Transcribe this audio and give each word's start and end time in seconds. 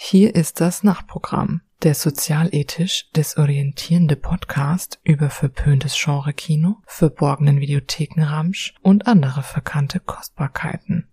Hier 0.00 0.36
ist 0.36 0.60
das 0.60 0.84
Nachtprogramm, 0.84 1.60
der 1.82 1.92
sozialethisch 1.92 3.10
desorientierende 3.16 4.14
Podcast 4.14 5.00
über 5.02 5.28
verpöntes 5.28 6.00
Genre-Kino, 6.00 6.76
verborgenen 6.86 7.58
Videothekenramsch 7.58 8.76
und 8.80 9.08
andere 9.08 9.42
verkannte 9.42 9.98
Kostbarkeiten. 9.98 11.08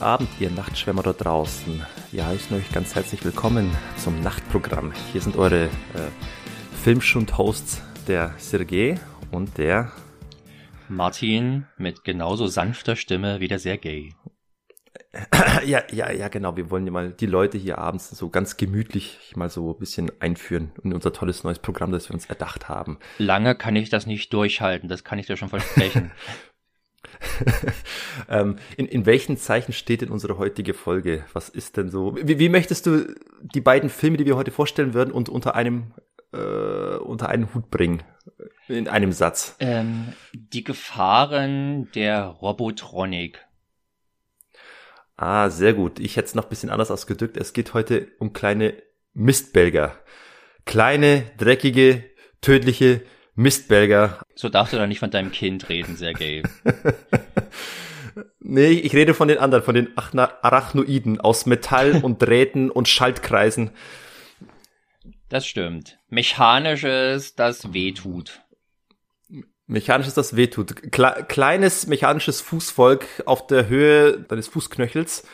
Guten 0.00 0.12
Abend, 0.12 0.30
ihr 0.40 0.50
Nachtschwärmer 0.50 1.02
da 1.02 1.12
draußen. 1.12 1.84
Wir 2.10 2.26
heißen 2.26 2.56
euch 2.56 2.72
ganz 2.72 2.94
herzlich 2.94 3.22
willkommen 3.22 3.70
zum 3.98 4.22
Nachtprogramm. 4.22 4.94
Hier 5.12 5.20
sind 5.20 5.36
eure 5.36 5.64
äh, 5.64 5.68
Filmschund-Hosts, 6.82 7.82
der 8.08 8.32
Sergej 8.38 8.98
und 9.30 9.58
der 9.58 9.92
Martin 10.88 11.66
mit 11.76 12.02
genauso 12.02 12.46
sanfter 12.46 12.96
Stimme 12.96 13.40
wie 13.40 13.48
der 13.48 13.58
Sergej. 13.58 14.14
ja, 15.66 15.82
ja, 15.92 16.10
ja, 16.10 16.28
genau. 16.28 16.56
Wir 16.56 16.70
wollen 16.70 16.86
ja 16.86 16.92
mal 16.92 17.12
die 17.12 17.26
Leute 17.26 17.58
hier 17.58 17.76
abends 17.76 18.08
so 18.08 18.30
ganz 18.30 18.56
gemütlich 18.56 19.32
mal 19.36 19.50
so 19.50 19.74
ein 19.74 19.78
bisschen 19.78 20.10
einführen 20.18 20.72
in 20.82 20.94
unser 20.94 21.12
tolles 21.12 21.44
neues 21.44 21.58
Programm, 21.58 21.92
das 21.92 22.08
wir 22.08 22.14
uns 22.14 22.24
erdacht 22.24 22.70
haben. 22.70 22.98
Lange 23.18 23.54
kann 23.54 23.76
ich 23.76 23.90
das 23.90 24.06
nicht 24.06 24.32
durchhalten, 24.32 24.88
das 24.88 25.04
kann 25.04 25.18
ich 25.18 25.26
dir 25.26 25.36
schon 25.36 25.50
versprechen. 25.50 26.10
ähm, 28.28 28.56
in, 28.76 28.86
in 28.86 29.06
welchen 29.06 29.36
Zeichen 29.36 29.72
steht 29.72 30.02
denn 30.02 30.10
unsere 30.10 30.38
heutige 30.38 30.74
Folge? 30.74 31.24
Was 31.32 31.48
ist 31.48 31.76
denn 31.76 31.90
so? 31.90 32.16
Wie, 32.16 32.38
wie 32.38 32.48
möchtest 32.48 32.86
du 32.86 33.14
die 33.40 33.60
beiden 33.60 33.88
Filme, 33.88 34.16
die 34.16 34.26
wir 34.26 34.36
heute 34.36 34.50
vorstellen 34.50 34.94
würden, 34.94 35.12
und 35.12 35.28
unter 35.28 35.54
einem 35.54 35.94
äh, 36.32 36.96
unter 36.96 37.28
einen 37.28 37.52
Hut 37.54 37.70
bringen? 37.70 38.02
In 38.68 38.88
einem 38.88 39.12
Satz. 39.12 39.56
Ähm, 39.58 40.12
die 40.32 40.64
Gefahren 40.64 41.90
der 41.92 42.26
Robotronik. 42.26 43.44
Ah, 45.16 45.50
sehr 45.50 45.74
gut. 45.74 45.98
Ich 45.98 46.16
hätte 46.16 46.28
es 46.28 46.34
noch 46.34 46.44
ein 46.44 46.48
bisschen 46.48 46.70
anders 46.70 46.90
ausgedrückt. 46.90 47.36
Es 47.36 47.52
geht 47.52 47.74
heute 47.74 48.08
um 48.18 48.32
kleine 48.32 48.74
Mistbelger. 49.12 49.98
Kleine, 50.64 51.24
dreckige, 51.36 52.04
tödliche 52.40 53.02
Mistbelger. 53.40 54.18
So 54.34 54.50
darfst 54.50 54.74
du 54.74 54.76
da 54.76 54.86
nicht 54.86 54.98
von 54.98 55.10
deinem 55.10 55.32
Kind 55.32 55.70
reden, 55.70 55.96
Sergej. 55.96 56.42
nee, 58.40 58.68
ich 58.68 58.94
rede 58.94 59.14
von 59.14 59.28
den 59.28 59.38
anderen, 59.38 59.64
von 59.64 59.74
den 59.74 59.96
Arachnoiden 59.96 61.20
aus 61.20 61.46
Metall 61.46 61.96
und 62.02 62.20
Drähten 62.20 62.70
und 62.70 62.86
Schaltkreisen. 62.86 63.70
Das 65.30 65.46
stimmt. 65.46 65.98
Mechanisches, 66.08 67.34
das 67.34 67.72
wehtut. 67.72 68.42
Mechanisches, 69.66 70.14
das 70.14 70.36
wehtut. 70.36 70.92
Kle 70.92 71.24
kleines 71.26 71.86
mechanisches 71.86 72.42
Fußvolk 72.42 73.06
auf 73.24 73.46
der 73.46 73.68
Höhe 73.68 74.20
deines 74.20 74.48
Fußknöchels, 74.48 75.24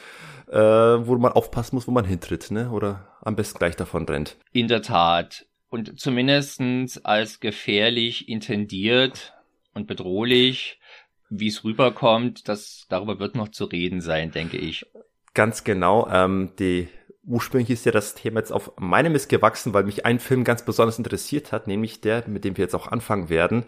äh, 0.49 0.57
wo 0.59 1.17
man 1.17 1.33
aufpassen 1.33 1.75
muss, 1.75 1.89
wo 1.89 1.91
man 1.91 2.05
hintritt, 2.05 2.53
ne? 2.53 2.71
Oder 2.71 3.17
am 3.23 3.35
besten 3.35 3.59
gleich 3.59 3.75
davon 3.75 4.05
rennt. 4.05 4.37
In 4.53 4.69
der 4.69 4.83
Tat 4.83 5.47
und 5.69 5.99
zumindestens 5.99 7.05
als 7.05 7.41
gefährlich 7.41 8.29
intendiert 8.29 9.35
und 9.75 9.87
bedrohlich, 9.87 10.81
wie 11.29 11.49
es 11.49 11.65
rüberkommt, 11.65 12.49
das 12.49 12.87
darüber 12.89 13.19
wird 13.19 13.35
noch 13.35 13.49
zu 13.49 13.65
reden 13.65 14.01
sein, 14.01 14.31
denke 14.31 14.57
ich. 14.57 14.87
Ganz 15.35 15.65
genau. 15.65 16.09
Ähm, 16.11 16.53
die 16.59 16.89
ursprünglich 17.27 17.71
ist 17.71 17.85
ja 17.85 17.93
das 17.93 18.15
Thema 18.15 18.41
jetzt 18.41 18.53
auf 18.53 18.73
meinem 18.79 19.13
Mist 19.13 19.29
gewachsen, 19.29 19.75
weil 19.75 19.85
mich 19.85 20.07
ein 20.07 20.21
Film 20.21 20.45
ganz 20.45 20.65
besonders 20.65 20.99
interessiert 20.99 21.53
hat, 21.53 21.67
nämlich 21.67 22.01
der, 22.01 22.25
mit 22.29 22.45
dem 22.45 22.57
wir 22.57 22.63
jetzt 22.63 22.75
auch 22.75 22.87
anfangen 22.87 23.29
werden, 23.29 23.65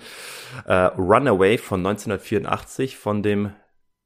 äh, 0.64 0.74
Runaway 0.74 1.58
von 1.58 1.80
1984 1.80 2.96
von 2.96 3.22
dem, 3.22 3.52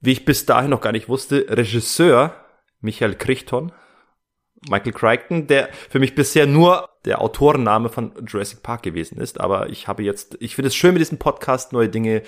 wie 0.01 0.13
ich 0.13 0.25
bis 0.25 0.47
dahin 0.47 0.71
noch 0.71 0.81
gar 0.81 0.93
nicht 0.93 1.09
wusste, 1.09 1.47
Regisseur 1.49 2.35
Michael 2.81 3.15
Crichton. 3.15 3.73
Michael 4.69 4.93
Crichton, 4.93 5.47
der 5.47 5.69
für 5.73 5.99
mich 5.99 6.15
bisher 6.15 6.47
nur 6.47 6.89
der 7.05 7.21
Autorenname 7.21 7.89
von 7.89 8.13
Jurassic 8.27 8.63
Park 8.63 8.83
gewesen 8.83 9.19
ist. 9.19 9.41
Aber 9.41 9.71
ich 9.71 9.89
habe 9.89 10.03
jetzt, 10.03 10.37
ich 10.41 10.55
finde 10.55 10.69
es 10.69 10.75
schön, 10.75 10.95
mit 10.95 11.01
diesem 11.01 11.19
Podcast 11.19 11.73
neue 11.73 11.89
Dinge 11.89 12.23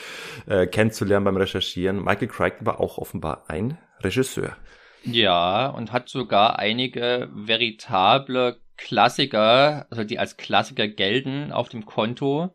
äh, 0.47 0.67
kennenzulernen 0.67 1.25
beim 1.25 1.37
Recherchieren. 1.37 2.03
Michael 2.03 2.29
Crichton 2.29 2.67
war 2.67 2.81
auch 2.81 2.99
offenbar 2.99 3.45
ein 3.49 3.79
Regisseur. 4.01 4.57
Ja, 5.05 5.69
und 5.69 5.93
hat 5.93 6.09
sogar 6.09 6.59
einige 6.59 7.29
veritable 7.33 8.59
Klassiker, 8.77 9.87
also 9.91 10.03
die 10.03 10.19
als 10.19 10.37
Klassiker 10.37 10.89
gelten, 10.89 11.53
auf 11.53 11.69
dem 11.69 11.87
Konto. 11.87 12.55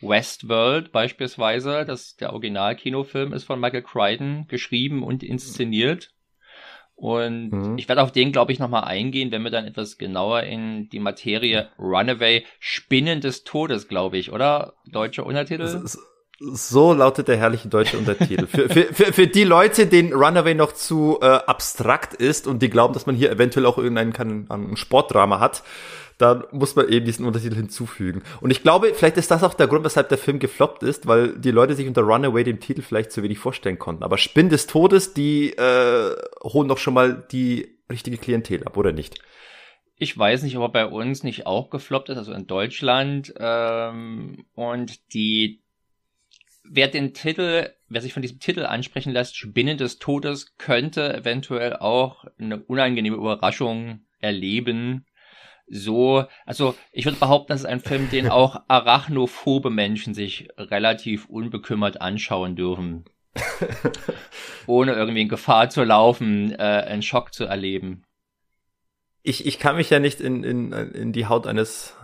Westworld 0.00 0.92
beispielsweise, 0.92 1.84
das 1.84 2.16
der 2.16 2.32
Original-Kinofilm 2.32 3.32
ist 3.32 3.44
von 3.44 3.60
Michael 3.60 3.82
Crichton, 3.82 4.46
geschrieben 4.46 5.02
und 5.02 5.24
inszeniert. 5.24 6.12
Und 6.98 7.50
mhm. 7.50 7.78
ich 7.78 7.88
werde 7.88 8.02
auf 8.02 8.10
den, 8.10 8.32
glaube 8.32 8.50
ich, 8.50 8.58
nochmal 8.58 8.82
eingehen, 8.82 9.30
wenn 9.30 9.42
wir 9.42 9.52
dann 9.52 9.66
etwas 9.66 9.98
genauer 9.98 10.42
in 10.42 10.88
die 10.88 10.98
Materie 10.98 11.68
Runaway, 11.78 12.44
Spinnen 12.58 13.20
des 13.20 13.44
Todes, 13.44 13.86
glaube 13.86 14.18
ich, 14.18 14.32
oder? 14.32 14.72
Deutscher 14.84 15.24
Untertitel? 15.24 15.80
So 16.40 16.92
lautet 16.92 17.28
der 17.28 17.36
herrliche 17.36 17.68
deutsche 17.68 17.98
Untertitel. 17.98 18.48
für, 18.48 18.68
für, 18.68 18.92
für, 18.92 19.12
für 19.12 19.26
die 19.28 19.44
Leute, 19.44 19.86
denen 19.86 20.12
Runaway 20.12 20.54
noch 20.54 20.72
zu 20.72 21.18
äh, 21.22 21.26
abstrakt 21.26 22.14
ist 22.14 22.48
und 22.48 22.62
die 22.62 22.70
glauben, 22.70 22.94
dass 22.94 23.06
man 23.06 23.14
hier 23.14 23.30
eventuell 23.30 23.66
auch 23.66 23.78
irgendein 23.78 24.12
kann, 24.12 24.46
ein 24.50 24.76
Sportdrama 24.76 25.38
hat, 25.38 25.62
dann 26.18 26.44
muss 26.50 26.74
man 26.74 26.88
eben 26.88 27.06
diesen 27.06 27.24
Untertitel 27.24 27.54
hinzufügen. 27.54 28.22
Und 28.40 28.50
ich 28.50 28.62
glaube, 28.62 28.92
vielleicht 28.92 29.16
ist 29.16 29.30
das 29.30 29.44
auch 29.44 29.54
der 29.54 29.68
Grund, 29.68 29.84
weshalb 29.84 30.08
der 30.08 30.18
Film 30.18 30.40
gefloppt 30.40 30.82
ist, 30.82 31.06
weil 31.06 31.38
die 31.38 31.52
Leute 31.52 31.74
sich 31.74 31.86
unter 31.86 32.02
Runaway 32.02 32.42
dem 32.42 32.58
Titel 32.58 32.82
vielleicht 32.82 33.12
zu 33.12 33.22
wenig 33.22 33.38
vorstellen 33.38 33.78
konnten. 33.78 34.02
Aber 34.02 34.18
Spinn 34.18 34.48
des 34.48 34.66
Todes, 34.66 35.14
die 35.14 35.50
äh, 35.50 36.16
holen 36.42 36.68
doch 36.68 36.78
schon 36.78 36.94
mal 36.94 37.24
die 37.30 37.78
richtige 37.90 38.18
Klientel 38.18 38.64
ab, 38.64 38.76
oder 38.76 38.92
nicht? 38.92 39.20
Ich 39.96 40.16
weiß 40.16 40.42
nicht, 40.42 40.56
ob 40.56 40.62
er 40.62 40.68
bei 40.68 40.86
uns 40.86 41.22
nicht 41.22 41.46
auch 41.46 41.70
gefloppt 41.70 42.08
ist, 42.08 42.18
also 42.18 42.32
in 42.32 42.46
Deutschland. 42.48 43.32
Ähm, 43.38 44.44
und 44.54 45.14
die, 45.14 45.62
wer 46.64 46.88
den 46.88 47.14
Titel, 47.14 47.70
wer 47.88 48.00
sich 48.00 48.12
von 48.12 48.22
diesem 48.22 48.40
Titel 48.40 48.64
ansprechen 48.64 49.12
lässt, 49.12 49.36
Spinnen 49.36 49.78
des 49.78 49.98
Todes, 49.98 50.56
könnte 50.58 51.14
eventuell 51.14 51.76
auch 51.76 52.24
eine 52.38 52.58
unangenehme 52.58 53.16
Überraschung 53.16 54.00
erleben, 54.20 55.04
so, 55.70 56.24
also 56.46 56.74
ich 56.92 57.04
würde 57.04 57.18
behaupten, 57.18 57.52
das 57.52 57.60
ist 57.60 57.66
ein 57.66 57.80
Film, 57.80 58.10
den 58.10 58.28
auch 58.28 58.62
arachnophobe 58.68 59.70
Menschen 59.70 60.14
sich 60.14 60.48
relativ 60.56 61.26
unbekümmert 61.26 62.00
anschauen 62.00 62.56
dürfen. 62.56 63.04
ohne 64.66 64.92
irgendwie 64.92 65.22
in 65.22 65.28
Gefahr 65.28 65.70
zu 65.70 65.84
laufen, 65.84 66.52
äh, 66.52 66.56
einen 66.56 67.02
Schock 67.02 67.32
zu 67.32 67.44
erleben. 67.44 68.04
Ich, 69.22 69.46
ich 69.46 69.58
kann 69.58 69.76
mich 69.76 69.90
ja 69.90 69.98
nicht 69.98 70.20
in, 70.20 70.44
in, 70.44 70.72
in 70.72 71.12
die 71.12 71.26
Haut 71.26 71.46
eines 71.46 71.96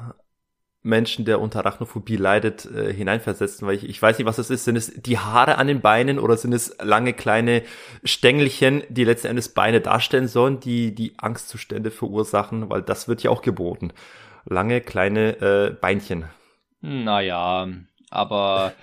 Menschen, 0.84 1.24
der 1.24 1.40
unter 1.40 1.60
Arachnophobie 1.60 2.16
leidet, 2.16 2.66
äh, 2.66 2.92
hineinversetzen, 2.92 3.66
weil 3.66 3.76
ich, 3.76 3.88
ich 3.88 4.00
weiß 4.00 4.18
nicht, 4.18 4.26
was 4.26 4.36
es 4.36 4.50
ist. 4.50 4.64
Sind 4.64 4.76
es 4.76 4.92
die 4.94 5.18
Haare 5.18 5.56
an 5.56 5.66
den 5.66 5.80
Beinen 5.80 6.18
oder 6.18 6.36
sind 6.36 6.52
es 6.52 6.76
lange 6.80 7.14
kleine 7.14 7.62
Stängelchen, 8.04 8.82
die 8.90 9.04
letzten 9.04 9.28
Endes 9.28 9.48
Beine 9.48 9.80
darstellen 9.80 10.28
sollen, 10.28 10.60
die 10.60 10.94
die 10.94 11.14
Angstzustände 11.16 11.90
verursachen, 11.90 12.68
weil 12.68 12.82
das 12.82 13.08
wird 13.08 13.22
ja 13.22 13.30
auch 13.30 13.40
geboten. 13.40 13.92
Lange 14.44 14.82
kleine 14.82 15.40
äh, 15.40 15.70
Beinchen. 15.70 16.26
Naja, 16.82 17.66
aber 18.10 18.74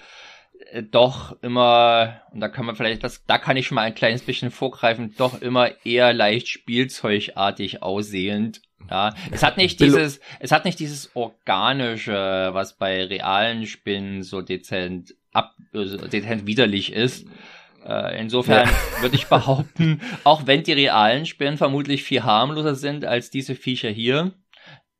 doch 0.91 1.41
immer, 1.41 2.21
und 2.31 2.39
da 2.39 2.49
kann 2.49 2.65
man 2.65 2.75
vielleicht, 2.75 3.03
das, 3.03 3.25
da 3.25 3.37
kann 3.37 3.57
ich 3.57 3.67
schon 3.67 3.75
mal 3.75 3.81
ein 3.81 3.95
kleines 3.95 4.23
bisschen 4.23 4.51
vorgreifen, 4.51 5.13
doch 5.17 5.41
immer 5.41 5.69
eher 5.85 6.13
leicht 6.13 6.47
spielzeugartig 6.47 7.81
aussehend 7.83 8.61
ja, 8.89 9.13
es 9.31 9.41
hat 9.41 9.57
nicht 9.57 9.79
dieses, 9.79 10.19
es 10.39 10.51
hat 10.51 10.65
nicht 10.65 10.79
dieses 10.79 11.15
organische, 11.15 12.49
was 12.51 12.77
bei 12.77 13.05
realen 13.05 13.65
Spinnen 13.65 14.21
so 14.21 14.41
dezent 14.41 15.15
ab, 15.31 15.55
so 15.71 15.97
dezent 16.07 16.45
widerlich 16.45 16.91
ist. 16.91 17.25
Äh, 17.85 18.19
insofern 18.19 18.67
ja. 18.67 18.75
würde 19.01 19.15
ich 19.15 19.27
behaupten, 19.27 20.01
auch 20.23 20.45
wenn 20.45 20.63
die 20.63 20.73
realen 20.73 21.25
Spinnen 21.25 21.57
vermutlich 21.57 22.03
viel 22.03 22.23
harmloser 22.23 22.75
sind 22.75 23.05
als 23.05 23.29
diese 23.29 23.55
Viecher 23.55 23.89
hier, 23.89 24.33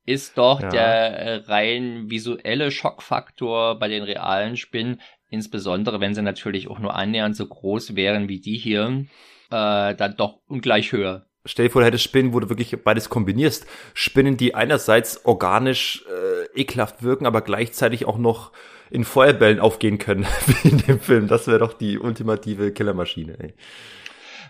ist 0.06 0.38
doch 0.38 0.62
ja. 0.62 0.70
der 0.70 1.48
rein 1.48 2.10
visuelle 2.10 2.72
Schockfaktor 2.72 3.78
bei 3.78 3.88
den 3.88 4.04
realen 4.04 4.58
Spinnen, 4.58 5.00
insbesondere 5.32 6.00
wenn 6.00 6.14
sie 6.14 6.22
natürlich 6.22 6.68
auch 6.68 6.78
nur 6.78 6.96
annähernd 6.96 7.36
so 7.36 7.48
groß 7.48 7.96
wären 7.96 8.30
wie 8.30 8.40
die 8.40 8.58
hier, 8.58 9.06
äh, 9.50 9.96
dann 9.96 10.16
doch 10.18 10.40
ungleich 10.48 10.92
höher. 10.92 11.26
stell 11.46 11.66
dir 11.66 11.72
vor, 11.72 11.82
du 11.82 11.88
hättest 11.88 12.04
Spinnen, 12.04 12.34
wo 12.34 12.40
du 12.40 12.50
wirklich 12.50 12.76
beides 12.84 13.10
kombinierst. 13.10 13.66
Spinnen, 13.96 14.38
die 14.38 14.54
einerseits 14.54 15.26
organisch 15.26 16.06
äh, 16.08 16.62
ekelhaft 16.62 17.02
wirken, 17.02 17.26
aber 17.26 17.42
gleichzeitig 17.42 18.06
auch 18.06 18.20
noch 18.20 18.52
in 18.92 19.06
Feuerbällen 19.06 19.60
aufgehen 19.60 19.98
können, 19.98 20.28
wie 20.46 20.70
in 20.70 20.78
dem 20.80 21.00
Film. 21.00 21.28
Das 21.28 21.48
wäre 21.48 21.60
doch 21.60 21.74
die 21.74 21.98
ultimative 21.98 22.72
Killermaschine, 22.72 23.38
ey. 23.40 23.54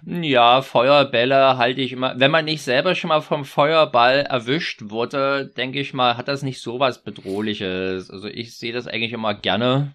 Ja, 0.04 0.64
Feuerbälle 0.64 1.58
halte 1.58 1.82
ich 1.82 1.92
immer. 1.92 2.20
Wenn 2.20 2.32
man 2.32 2.46
nicht 2.46 2.64
selber 2.64 2.96
schon 2.96 3.10
mal 3.10 3.22
vom 3.22 3.46
Feuerball 3.46 4.22
erwischt 4.22 4.90
wurde, 4.90 5.46
denke 5.56 5.80
ich 5.80 5.94
mal, 5.94 6.18
hat 6.18 6.28
das 6.28 6.42
nicht 6.42 6.60
so 6.60 6.80
was 6.80 7.04
Bedrohliches. 7.04 8.10
Also 8.10 8.28
ich 8.28 8.58
sehe 8.58 8.74
das 8.74 8.88
eigentlich 8.88 9.14
immer 9.14 9.36
gerne 9.36 9.94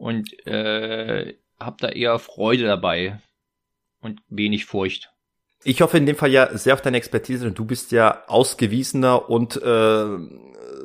und 0.00 0.46
äh, 0.46 1.34
habe 1.60 1.76
da 1.78 1.90
eher 1.90 2.18
Freude 2.18 2.64
dabei 2.64 3.20
und 4.00 4.22
wenig 4.28 4.64
Furcht. 4.64 5.12
Ich 5.62 5.82
hoffe 5.82 5.98
in 5.98 6.06
dem 6.06 6.16
Fall 6.16 6.30
ja 6.30 6.56
sehr 6.56 6.72
auf 6.72 6.80
deine 6.80 6.96
Expertise, 6.96 7.44
denn 7.44 7.54
du 7.54 7.66
bist 7.66 7.92
ja 7.92 8.24
ausgewiesener 8.26 9.28
und 9.28 9.62
äh, 9.62 10.06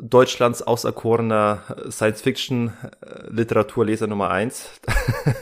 Deutschlands 0.01 0.61
auserkorener 0.61 1.63
Science-Fiction-Literaturleser 1.89 4.07
Nummer 4.07 4.31
eins. 4.31 4.69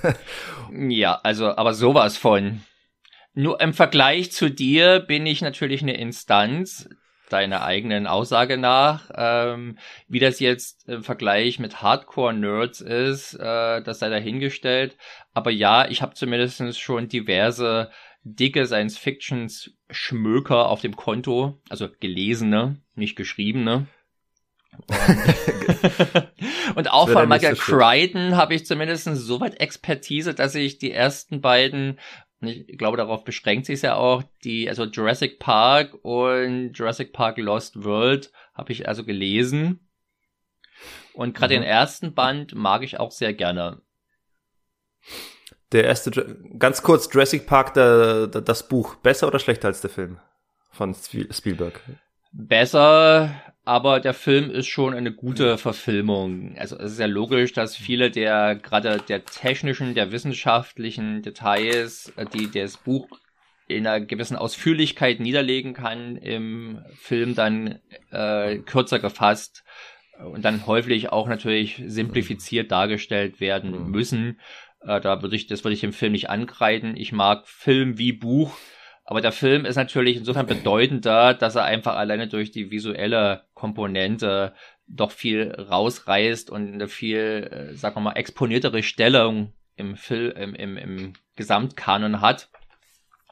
ja, 0.72 1.20
also, 1.24 1.48
aber 1.48 1.74
sowas 1.74 2.16
von. 2.16 2.62
Nur 3.34 3.60
im 3.60 3.74
Vergleich 3.74 4.32
zu 4.32 4.52
dir 4.52 5.00
bin 5.00 5.26
ich 5.26 5.42
natürlich 5.42 5.82
eine 5.82 5.98
Instanz, 5.98 6.88
deiner 7.30 7.64
eigenen 7.64 8.08
Aussage 8.08 8.58
nach. 8.58 9.10
Ähm, 9.16 9.78
wie 10.08 10.20
das 10.20 10.40
jetzt 10.40 10.88
im 10.88 11.04
Vergleich 11.04 11.60
mit 11.60 11.82
Hardcore-Nerds 11.82 12.82
ist, 12.82 13.36
äh, 13.36 13.82
das 13.82 14.00
sei 14.00 14.10
dahingestellt. 14.10 14.98
Aber 15.34 15.52
ja, 15.52 15.88
ich 15.88 16.02
habe 16.02 16.14
zumindest 16.14 16.80
schon 16.80 17.08
diverse 17.08 17.92
dicke 18.24 18.66
Science-Fictions-Schmöker 18.66 20.70
auf 20.70 20.82
dem 20.82 20.96
Konto, 20.96 21.60
also 21.70 21.90
gelesene, 22.00 22.82
nicht 22.96 23.16
geschriebene. 23.16 23.88
Und, 24.88 24.98
und 26.76 26.92
auch 26.92 27.10
von 27.10 27.30
Michael 27.30 27.56
Crichton 27.56 28.36
habe 28.36 28.56
ich 28.56 28.66
zumindest 28.66 29.06
so 29.06 29.40
weit 29.40 29.60
Expertise, 29.60 30.34
dass 30.34 30.56
ich 30.56 30.80
die 30.80 30.92
ersten 30.92 31.42
beiden, 31.42 32.00
ich 32.48 32.78
glaube, 32.78 32.98
darauf 32.98 33.24
beschränkt 33.24 33.66
sich 33.66 33.82
ja 33.82 33.96
auch, 33.96 34.24
die, 34.44 34.70
also 34.70 34.86
Jurassic 34.86 35.40
Park 35.40 35.94
und 36.04 36.74
Jurassic 36.74 37.14
Park 37.14 37.38
Lost 37.38 37.84
World 37.84 38.32
habe 38.54 38.72
ich 38.72 38.88
also 38.88 39.04
gelesen. 39.04 39.88
Und 41.14 41.36
gerade 41.36 41.56
mhm. 41.56 41.62
den 41.62 41.70
ersten 41.70 42.14
Band 42.14 42.56
mag 42.56 42.84
ich 42.84 43.00
auch 43.00 43.12
sehr 43.12 43.34
gerne. 43.34 43.82
Der 45.72 45.86
erste, 45.86 46.12
ganz 46.60 46.84
kurz, 46.84 47.10
Jurassic 47.12 47.48
Park, 47.48 47.74
der, 47.74 48.28
der, 48.28 48.42
das 48.42 48.68
Buch, 48.68 48.96
besser 48.96 49.28
oder 49.28 49.40
schlechter 49.40 49.68
als 49.68 49.82
der 49.82 49.90
Film 49.90 50.20
von 50.72 50.94
Spielberg? 50.94 51.82
Besser, 52.32 53.32
aber 53.66 54.00
der 54.00 54.14
Film 54.14 54.52
ist 54.52 54.68
schon 54.68 54.94
eine 54.94 55.14
gute 55.14 55.58
Verfilmung. 55.58 56.56
Also 56.58 56.78
es 56.78 56.94
ist 56.94 57.00
ja 57.00 57.06
logisch, 57.06 57.54
dass 57.54 57.76
viele 57.76 58.12
der 58.12 58.56
gerade 58.56 58.98
der 59.08 59.24
technischen, 59.24 59.96
der 59.96 60.12
wissenschaftlichen 60.12 61.22
Details, 61.22 62.12
äh, 62.18 62.26
die 62.26 62.52
das 62.52 62.78
Buch 62.78 63.08
in 63.68 63.88
einer 63.88 64.06
gewissen 64.06 64.36
Ausführlichkeit 64.36 65.22
niederlegen 65.22 65.74
kann, 65.74 66.18
im 66.18 66.84
Film 66.96 67.36
dann 67.36 67.80
äh, 68.12 68.58
kürzer 68.58 69.00
gefasst 69.00 69.64
und 70.20 70.44
dann 70.44 70.68
häufig 70.68 71.12
auch 71.12 71.28
natürlich 71.28 71.82
simplifiziert 71.88 72.72
dargestellt 72.72 73.40
werden 73.40 73.90
müssen. 73.90 74.40
Äh, 74.82 75.00
da 75.00 75.22
würde 75.22 75.38
ich, 75.38 75.48
das 75.48 75.64
würde 75.64 75.74
ich 75.74 75.82
dem 75.82 75.94
Film 75.94 76.12
nicht 76.12 76.30
ankreiden. 76.30 76.98
Ich 76.98 77.14
mag 77.14 77.48
Film 77.48 77.98
wie 77.98 78.12
Buch 78.12 78.58
aber 79.14 79.22
der 79.22 79.32
Film 79.32 79.66
ist 79.66 79.76
natürlich 79.76 80.18
insofern 80.18 80.48
bedeutender, 80.48 81.36
dass 81.36 81.54
er 81.54 81.66
einfach 81.66 81.98
alleine 81.98 82.28
durch 82.28 82.50
die 82.50 82.72
visuelle 82.72 83.44
Komponente 83.54 84.56
doch 84.88 85.12
viel 85.12 85.52
rausreißt 85.52 86.50
und 86.50 86.74
eine 86.74 86.88
viel, 86.88 87.48
äh, 87.52 87.76
sagen 87.76 87.96
wir 87.98 88.02
mal, 88.02 88.14
exponiertere 88.14 88.82
Stellung 88.82 89.54
im 89.76 89.98
Film, 89.98 90.32
im, 90.36 90.56
im, 90.56 90.78
im 90.78 91.14
Gesamtkanon 91.36 92.22
hat. 92.22 92.50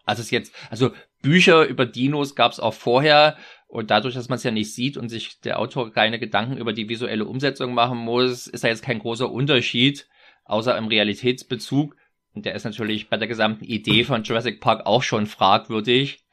Also 0.06 0.22
es 0.22 0.30
jetzt, 0.30 0.54
also 0.70 0.92
Bücher 1.24 1.66
über 1.66 1.88
Dinos 1.88 2.36
gab 2.36 2.52
es 2.52 2.60
auch 2.60 2.76
vorher 2.76 3.36
und 3.66 3.90
dadurch, 3.90 4.14
dass 4.14 4.30
man 4.30 4.36
es 4.36 4.44
ja 4.44 4.52
nicht 4.52 4.76
sieht 4.76 4.98
und 4.98 5.10
sich 5.10 5.42
der 5.42 5.58
Autor 5.58 5.92
keine 5.92 6.20
Gedanken 6.20 6.58
über 6.58 6.74
die 6.74 6.90
visuelle 6.90 7.26
Umsetzung 7.26 7.74
machen 7.74 7.98
muss, 7.98 8.46
ist 8.46 8.64
da 8.64 8.68
jetzt 8.68 8.84
kein 8.84 9.00
großer 9.00 9.32
Unterschied, 9.32 10.08
außer 10.46 10.78
im 10.78 10.86
Realitätsbezug. 10.86 11.96
Und 12.34 12.46
der 12.46 12.56
ist 12.56 12.64
natürlich 12.64 13.10
bei 13.10 13.18
der 13.18 13.28
gesamten 13.28 13.66
Idee 13.66 14.04
von 14.04 14.24
Jurassic 14.24 14.62
Park 14.62 14.86
auch 14.86 15.04
schon 15.04 15.26
fragwürdig. 15.26 16.24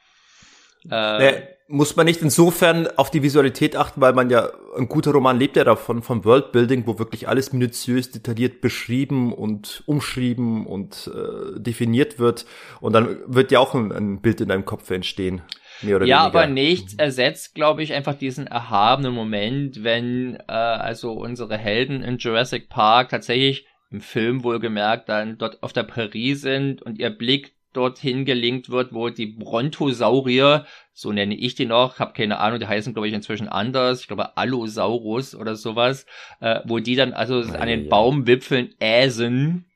Äh, 0.91 1.27
äh, 1.27 1.43
muss 1.69 1.97
man 1.97 2.07
nicht 2.07 2.23
insofern 2.23 2.87
auf 2.97 3.11
die 3.11 3.23
Visualität 3.23 3.77
achten, 3.77 4.01
weil 4.01 4.15
man 4.15 4.31
ja, 4.31 4.49
ein 4.77 4.89
guter 4.89 5.11
Roman 5.11 5.39
lebt 5.39 5.57
ja 5.57 5.65
davon, 5.65 6.03
vom 6.03 6.25
Worldbuilding, 6.25 6.87
wo 6.87 6.99
wirklich 6.99 7.29
alles 7.29 7.53
minutiös, 7.53 8.11
detailliert 8.11 8.61
beschrieben 8.61 9.35
und 9.35 9.83
umschrieben 9.87 10.67
und 10.67 11.11
äh, 11.15 11.61
definiert 11.61 12.19
wird. 12.19 12.47
Und 12.81 12.95
dann 12.95 13.19
wird 13.27 13.53
ja 13.53 13.59
auch 13.59 13.75
ein, 13.75 13.93
ein 13.93 14.23
Bild 14.23 14.41
in 14.41 14.49
deinem 14.49 14.65
Kopf 14.65 14.91
entstehen. 14.91 15.43
Ja, 15.83 16.01
weniger. 16.01 16.21
aber 16.21 16.47
nichts 16.47 16.95
ersetzt, 16.95 17.55
glaube 17.55 17.83
ich, 17.83 17.93
einfach 17.93 18.15
diesen 18.15 18.47
erhabenen 18.47 19.13
Moment, 19.13 19.85
wenn 19.85 20.37
äh, 20.49 20.53
also 20.53 21.13
unsere 21.13 21.57
Helden 21.57 22.03
in 22.03 22.19
Jurassic 22.19 22.69
Park 22.69 23.11
tatsächlich 23.11 23.67
im 23.91 24.01
Film 24.01 24.45
wohlgemerkt 24.45 25.09
dann 25.09 25.39
dort 25.39 25.63
auf 25.63 25.73
der 25.73 25.85
Prärie 25.85 26.35
sind 26.35 26.83
und 26.83 26.99
ihr 26.99 27.11
Blick 27.11 27.55
dorthin 27.73 28.25
gelingt 28.25 28.71
wird, 28.71 28.93
wo 28.93 29.09
die 29.11 29.27
Brontosaurier, 29.27 30.67
so 30.93 31.13
nenne 31.13 31.37
ich 31.37 31.55
die 31.55 31.67
noch, 31.67 31.99
habe 31.99 32.13
keine 32.13 32.39
Ahnung, 32.39 32.59
die 32.59 32.67
heißen 32.67 32.93
glaube 32.93 33.09
ich 33.09 33.15
inzwischen 33.15 33.49
anders, 33.49 34.01
ich 34.01 34.09
glaube 34.09 34.37
Allosaurus 34.37 35.35
oder 35.35 35.55
sowas, 35.55 36.07
äh, 36.41 36.61
wo 36.65 36.79
die 36.79 36.97
dann 36.97 37.13
also 37.13 37.43
ja, 37.43 37.55
an 37.55 37.69
den 37.69 37.85
ja. 37.85 37.89
Baumwipfeln 37.91 38.75
äsen 38.81 39.68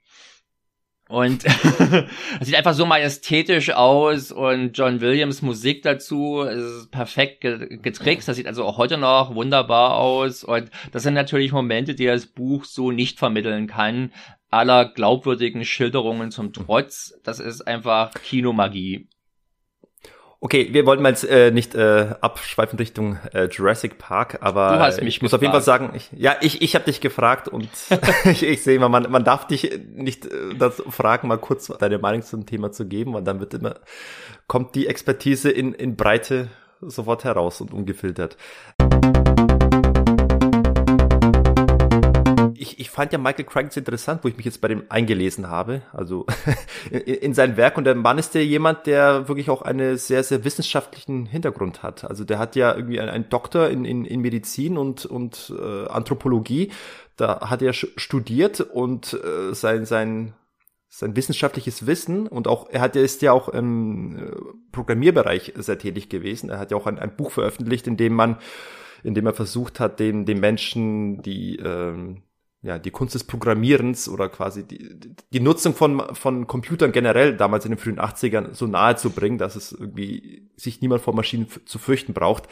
und 1.12 1.44
es 2.40 2.46
sieht 2.46 2.54
einfach 2.54 2.72
so 2.72 2.86
majestätisch 2.86 3.68
aus 3.68 4.32
und 4.32 4.72
John 4.72 5.02
Williams 5.02 5.42
Musik 5.42 5.82
dazu 5.82 6.40
ist 6.40 6.90
perfekt 6.90 7.42
getrickst. 7.42 8.26
Das 8.26 8.36
sieht 8.36 8.46
also 8.46 8.64
auch 8.64 8.78
heute 8.78 8.96
noch 8.96 9.34
wunderbar 9.34 9.96
aus. 9.98 10.42
Und 10.42 10.70
das 10.90 11.02
sind 11.02 11.12
natürlich 11.12 11.52
Momente, 11.52 11.94
die 11.94 12.06
das 12.06 12.24
Buch 12.24 12.64
so 12.64 12.92
nicht 12.92 13.18
vermitteln 13.18 13.66
kann. 13.66 14.10
Aller 14.48 14.86
glaubwürdigen 14.86 15.66
Schilderungen 15.66 16.30
zum 16.30 16.54
Trotz. 16.54 17.12
Das 17.24 17.40
ist 17.40 17.60
einfach 17.60 18.14
Kinomagie. 18.14 19.06
Okay, 20.44 20.70
wir 20.72 20.86
wollten 20.86 21.04
mal 21.04 21.10
jetzt 21.10 21.22
äh, 21.22 21.52
nicht 21.52 21.76
äh, 21.76 22.16
abschweifen 22.20 22.76
Richtung 22.76 23.16
äh, 23.32 23.44
Jurassic 23.44 23.98
Park, 23.98 24.38
aber 24.40 24.72
du 24.72 24.80
hast 24.80 25.00
mich 25.00 25.14
ich 25.14 25.22
muss 25.22 25.32
auf 25.32 25.40
jeden 25.40 25.52
Fall 25.52 25.62
sagen, 25.62 25.92
ich, 25.94 26.10
ja, 26.10 26.34
ich, 26.40 26.60
ich 26.62 26.74
habe 26.74 26.84
dich 26.84 27.00
gefragt 27.00 27.46
und 27.46 27.68
ich, 28.24 28.42
ich 28.42 28.60
sehe 28.64 28.80
mal, 28.80 28.88
man, 28.88 29.08
man 29.08 29.22
darf 29.22 29.46
dich 29.46 29.78
nicht 29.94 30.26
äh, 30.26 30.56
das 30.58 30.82
fragen, 30.90 31.28
mal 31.28 31.38
kurz 31.38 31.68
deine 31.78 31.98
Meinung 31.98 32.22
zum 32.22 32.44
Thema 32.44 32.72
zu 32.72 32.88
geben, 32.88 33.14
und 33.14 33.24
dann 33.24 33.38
wird 33.38 33.54
immer, 33.54 33.76
kommt 34.48 34.74
die 34.74 34.88
Expertise 34.88 35.48
in, 35.48 35.74
in 35.74 35.94
Breite 35.94 36.48
sofort 36.80 37.22
heraus 37.22 37.60
und 37.60 37.72
ungefiltert. 37.72 38.36
Ich, 42.62 42.78
ich 42.78 42.90
fand 42.90 43.12
ja 43.12 43.18
Michael 43.18 43.44
Crichton 43.44 43.80
interessant, 43.80 44.22
wo 44.22 44.28
ich 44.28 44.36
mich 44.36 44.46
jetzt 44.46 44.60
bei 44.60 44.68
dem 44.68 44.84
eingelesen 44.88 45.50
habe, 45.50 45.82
also 45.92 46.26
in, 46.90 47.00
in 47.00 47.34
sein 47.34 47.56
Werk. 47.56 47.76
Und 47.76 47.84
der 47.84 47.96
Mann 47.96 48.18
ist 48.18 48.34
ja 48.34 48.40
jemand, 48.40 48.86
der 48.86 49.28
wirklich 49.28 49.50
auch 49.50 49.62
einen 49.62 49.98
sehr, 49.98 50.22
sehr 50.22 50.44
wissenschaftlichen 50.44 51.26
Hintergrund 51.26 51.82
hat. 51.82 52.04
Also 52.04 52.24
der 52.24 52.38
hat 52.38 52.54
ja 52.54 52.74
irgendwie 52.74 53.00
einen, 53.00 53.28
Doktor 53.28 53.68
in, 53.68 53.84
in, 53.84 54.04
in 54.04 54.20
Medizin 54.20 54.78
und, 54.78 55.04
und 55.04 55.52
äh, 55.58 55.88
Anthropologie. 55.88 56.70
Da 57.16 57.50
hat 57.50 57.62
er 57.62 57.72
studiert 57.72 58.60
und 58.60 59.12
äh, 59.12 59.54
sein, 59.54 59.84
sein, 59.84 60.34
sein 60.88 61.16
wissenschaftliches 61.16 61.86
Wissen 61.86 62.28
und 62.28 62.46
auch, 62.46 62.70
er 62.70 62.80
hat, 62.80 62.94
ist 62.94 63.22
ja 63.22 63.32
auch 63.32 63.48
im 63.48 64.18
äh, 64.18 64.30
Programmierbereich 64.70 65.54
sehr 65.56 65.78
tätig 65.78 66.08
gewesen. 66.08 66.48
Er 66.48 66.60
hat 66.60 66.70
ja 66.70 66.76
auch 66.76 66.86
ein, 66.86 66.98
ein 67.00 67.16
Buch 67.16 67.32
veröffentlicht, 67.32 67.88
in 67.88 67.96
dem 67.96 68.14
man 68.14 68.38
in 69.04 69.14
dem 69.14 69.26
er 69.26 69.34
versucht 69.34 69.80
hat, 69.80 69.98
den, 69.98 70.26
den 70.26 70.38
Menschen 70.38 71.22
die 71.22 71.56
ähm, 71.56 72.22
ja, 72.62 72.78
die 72.78 72.92
Kunst 72.92 73.14
des 73.16 73.24
Programmierens 73.24 74.08
oder 74.08 74.28
quasi 74.28 74.62
die, 74.62 74.96
die 75.32 75.40
Nutzung 75.40 75.74
von, 75.74 76.14
von 76.14 76.46
Computern 76.46 76.92
generell 76.92 77.36
damals 77.36 77.64
in 77.64 77.72
den 77.72 77.78
frühen 77.78 77.98
80ern 77.98 78.54
so 78.54 78.68
nahe 78.68 78.94
zu 78.94 79.10
bringen, 79.10 79.36
dass 79.36 79.56
es 79.56 79.72
irgendwie 79.72 80.48
sich 80.56 80.80
niemand 80.80 81.02
vor 81.02 81.14
Maschinen 81.14 81.48
zu 81.66 81.78
fürchten 81.80 82.12
braucht. 82.12 82.44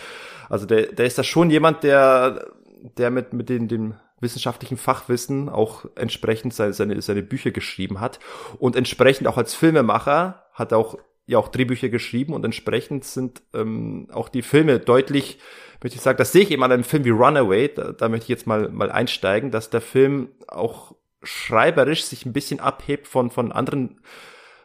Also 0.48 0.66
der, 0.66 0.86
der 0.86 1.06
ist 1.06 1.16
da 1.16 1.22
schon 1.22 1.48
jemand, 1.50 1.84
der, 1.84 2.48
der 2.96 3.10
mit, 3.10 3.32
mit 3.32 3.48
den, 3.48 3.68
dem 3.68 3.94
wissenschaftlichen 4.20 4.76
Fachwissen 4.76 5.48
auch 5.48 5.84
entsprechend 5.94 6.54
seine, 6.54 6.72
seine, 6.72 7.00
seine 7.02 7.22
Bücher 7.22 7.52
geschrieben 7.52 8.00
hat 8.00 8.18
und 8.58 8.74
entsprechend 8.74 9.28
auch 9.28 9.38
als 9.38 9.54
Filmemacher 9.54 10.44
hat 10.52 10.72
er 10.72 10.78
auch 10.78 10.98
ja 11.26 11.38
auch 11.38 11.48
Drehbücher 11.48 11.88
geschrieben 11.88 12.34
und 12.34 12.44
entsprechend 12.44 13.04
sind 13.04 13.42
ähm, 13.54 14.08
auch 14.12 14.28
die 14.28 14.42
Filme 14.42 14.80
deutlich 14.80 15.38
möchte 15.82 15.96
ich 15.96 16.02
sagen, 16.02 16.18
das 16.18 16.32
sehe 16.32 16.42
ich 16.42 16.50
eben 16.50 16.62
an 16.62 16.72
einem 16.72 16.84
Film 16.84 17.04
wie 17.04 17.10
Runaway, 17.10 17.68
da, 17.68 17.92
da 17.92 18.08
möchte 18.08 18.24
ich 18.24 18.28
jetzt 18.28 18.46
mal, 18.46 18.68
mal 18.68 18.90
einsteigen, 18.90 19.50
dass 19.50 19.70
der 19.70 19.80
Film 19.80 20.28
auch 20.48 20.94
schreiberisch 21.22 22.04
sich 22.04 22.24
ein 22.26 22.32
bisschen 22.32 22.60
abhebt 22.60 23.06
von, 23.06 23.30
von 23.30 23.52
anderen 23.52 24.00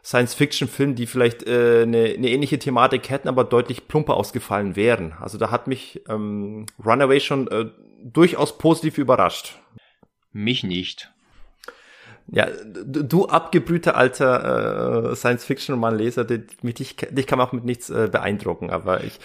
Science-Fiction-Filmen, 0.04 0.94
die 0.94 1.06
vielleicht 1.06 1.46
äh, 1.46 1.82
eine, 1.82 2.04
eine 2.04 2.28
ähnliche 2.28 2.58
Thematik 2.58 3.10
hätten, 3.10 3.28
aber 3.28 3.44
deutlich 3.44 3.88
plumper 3.88 4.14
ausgefallen 4.14 4.76
wären. 4.76 5.14
Also 5.20 5.36
da 5.36 5.50
hat 5.50 5.66
mich 5.66 6.02
ähm, 6.08 6.66
Runaway 6.84 7.20
schon 7.20 7.48
äh, 7.48 7.66
durchaus 8.04 8.56
positiv 8.56 8.98
überrascht. 8.98 9.58
Mich 10.32 10.62
nicht. 10.62 11.10
Ja, 12.28 12.48
du 12.66 13.26
abgebrühter 13.26 13.96
alter 13.96 15.10
äh, 15.10 15.16
Science-Fiction-Roman-Leser, 15.16 16.24
dich, 16.24 16.96
dich 16.96 17.26
kann 17.26 17.38
man 17.38 17.46
auch 17.46 17.52
mit 17.52 17.64
nichts 17.64 17.88
äh, 17.88 18.08
beeindrucken, 18.10 18.70
aber 18.70 19.04
ich. 19.04 19.20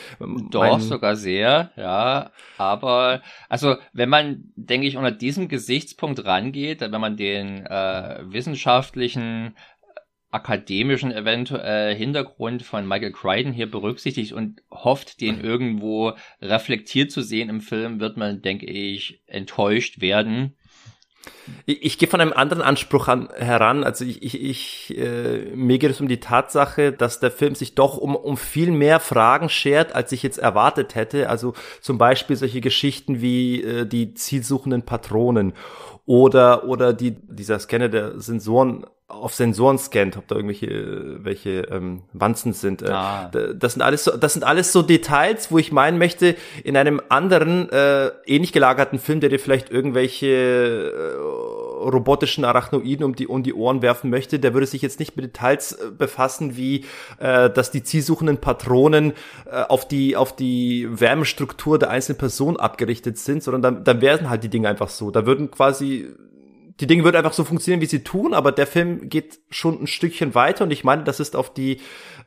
Doch, 0.51 0.79
sogar 0.79 1.15
sehr, 1.15 1.72
ja. 1.75 2.31
Aber, 2.58 3.22
also, 3.50 3.77
wenn 3.93 4.10
man, 4.10 4.51
denke 4.55 4.86
ich, 4.86 4.98
unter 4.98 5.12
diesem 5.12 5.48
Gesichtspunkt 5.48 6.25
rangeht, 6.25 6.81
wenn 6.81 7.01
man 7.01 7.17
den 7.17 7.65
äh, 7.65 8.20
wissenschaftlichen 8.24 9.55
akademischen 10.31 11.12
eventuell 11.12 11.93
Hintergrund 11.96 12.63
von 12.63 12.88
Michael 12.88 13.12
Crichton 13.12 13.51
hier 13.51 13.70
berücksichtigt 13.70 14.31
und 14.31 14.62
hofft, 14.72 15.20
den 15.22 15.41
irgendwo 15.41 16.13
reflektiert 16.41 17.12
zu 17.12 17.22
sehen 17.22 17.50
im 17.50 17.62
Film, 17.62 18.00
wird 18.00 18.15
man, 18.15 18.41
denke 18.41 18.65
ich, 18.65 19.22
enttäuscht 19.27 20.01
werden. 20.01 20.55
Ich, 21.66 21.84
ich 21.84 21.98
gehe 21.98 22.08
von 22.08 22.22
einem 22.22 22.34
anderen 22.34 22.62
Anspruch 22.62 23.08
an, 23.08 23.30
heran. 23.36 23.84
Also 23.84 24.06
ich, 24.06 24.24
ich, 24.24 24.42
ich 24.42 24.98
äh, 24.98 25.51
mir 25.56 25.78
geht 25.78 25.92
es 25.92 26.01
um 26.01 26.08
die 26.08 26.20
Tatsache, 26.20 26.92
dass 26.92 27.20
der 27.20 27.32
Film 27.32 27.56
sich 27.56 27.75
doch 27.75 27.98
um, 27.98 28.16
um 28.16 28.38
viel 28.38 28.72
mehr 28.72 29.00
Fragen 29.00 29.50
schert, 29.50 29.96
als 29.96 30.12
ich 30.12 30.24
jetzt 30.24 30.38
erwartet 30.38 30.96
hätte. 30.96 31.30
Also 31.30 31.54
zum 31.82 31.98
Beispiel 31.98 32.36
solche 32.36 32.62
Geschichten 32.62 33.22
wie 33.22 33.63
äh, 33.63 33.86
die 33.86 34.13
zielsuchenden 34.13 34.84
Patronen 34.84 35.54
oder 36.06 36.68
oder 36.68 36.94
die 36.94 37.12
dieser 37.12 37.60
Scanner 37.60 37.90
der 37.90 38.20
Sensoren 38.20 38.86
auf 39.12 39.34
Sensoren 39.34 39.77
scannt, 39.77 40.18
ob 40.18 40.27
da 40.27 40.36
irgendwelche 40.36 41.24
welche 41.24 41.62
ähm, 41.72 42.03
Wanzen 42.13 42.53
sind. 42.53 42.82
Äh, 42.82 42.89
ah. 42.91 43.30
Das 43.30 43.74
sind 43.74 43.82
alles 43.82 44.03
so, 44.03 44.18
das 44.18 44.34
sind 44.34 44.44
alles 44.44 44.72
so 44.72 44.82
Details, 44.82 45.51
wo 45.51 45.58
ich 45.58 45.72
meinen 45.72 45.98
möchte, 45.98 46.36
in 46.63 46.77
einem 46.77 47.01
anderen 47.10 47.70
äh, 47.70 48.08
ähnlich 48.25 48.53
gelagerten 48.53 49.00
Film, 49.00 49.20
der 49.20 49.30
dir 49.30 49.39
vielleicht 49.39 49.70
irgendwelche 49.70 50.27
äh, 50.27 51.89
robotischen 51.89 52.46
Arachnoiden 52.46 53.03
um 53.03 53.15
die 53.15 53.27
um 53.27 53.44
die 53.44 53.53
Ohren 53.53 53.82
werfen 53.82 54.10
möchte, 54.10 54.39
der 54.39 54.53
würde 54.53 54.68
sich 54.68 54.82
jetzt 54.82 55.00
nicht 55.00 55.15
mit 55.15 55.25
Details 55.25 55.74
äh, 55.74 55.91
befassen, 55.91 56.56
wie 56.58 56.86
äh, 57.20 57.50
dass 57.50 57.72
die 57.72 57.84
zielsuchenden 57.84 58.38
Patronen 58.38 59.13
äh, 59.51 59.63
auf 59.68 59.88
die 59.88 60.15
auf 60.15 60.36
die 60.36 60.88
Wärmestruktur 60.89 61.80
der 61.80 61.89
einzelnen 61.89 62.18
Person 62.18 62.58
abgerichtet 62.58 63.18
sind, 63.18 63.44
sondern 63.44 63.62
dann, 63.62 63.84
dann 63.84 64.01
wären 64.01 64.30
halt 64.30 64.44
die 64.44 64.50
Dinge 64.50 64.70
einfach 64.70 64.89
so. 64.89 65.12
Da 65.12 65.25
würden 65.25 65.51
quasi 65.51 66.08
die 66.80 66.88
Dinge 66.88 67.04
würden 67.04 67.18
einfach 67.18 67.34
so 67.34 67.44
funktionieren, 67.44 67.82
wie 67.82 67.88
sie 67.88 68.04
tun, 68.04 68.34
aber 68.34 68.51
der 68.51 68.68
Film 68.68 69.10
geht 69.10 69.40
schon 69.50 69.84
ein 69.84 69.88
Stückchen 69.88 70.36
weiter 70.36 70.63
und 70.63 70.72
ich 70.72 70.84
meine, 70.84 71.04
das 71.04 71.20
ist 71.20 71.36
auf 71.36 71.54
die 71.54 71.80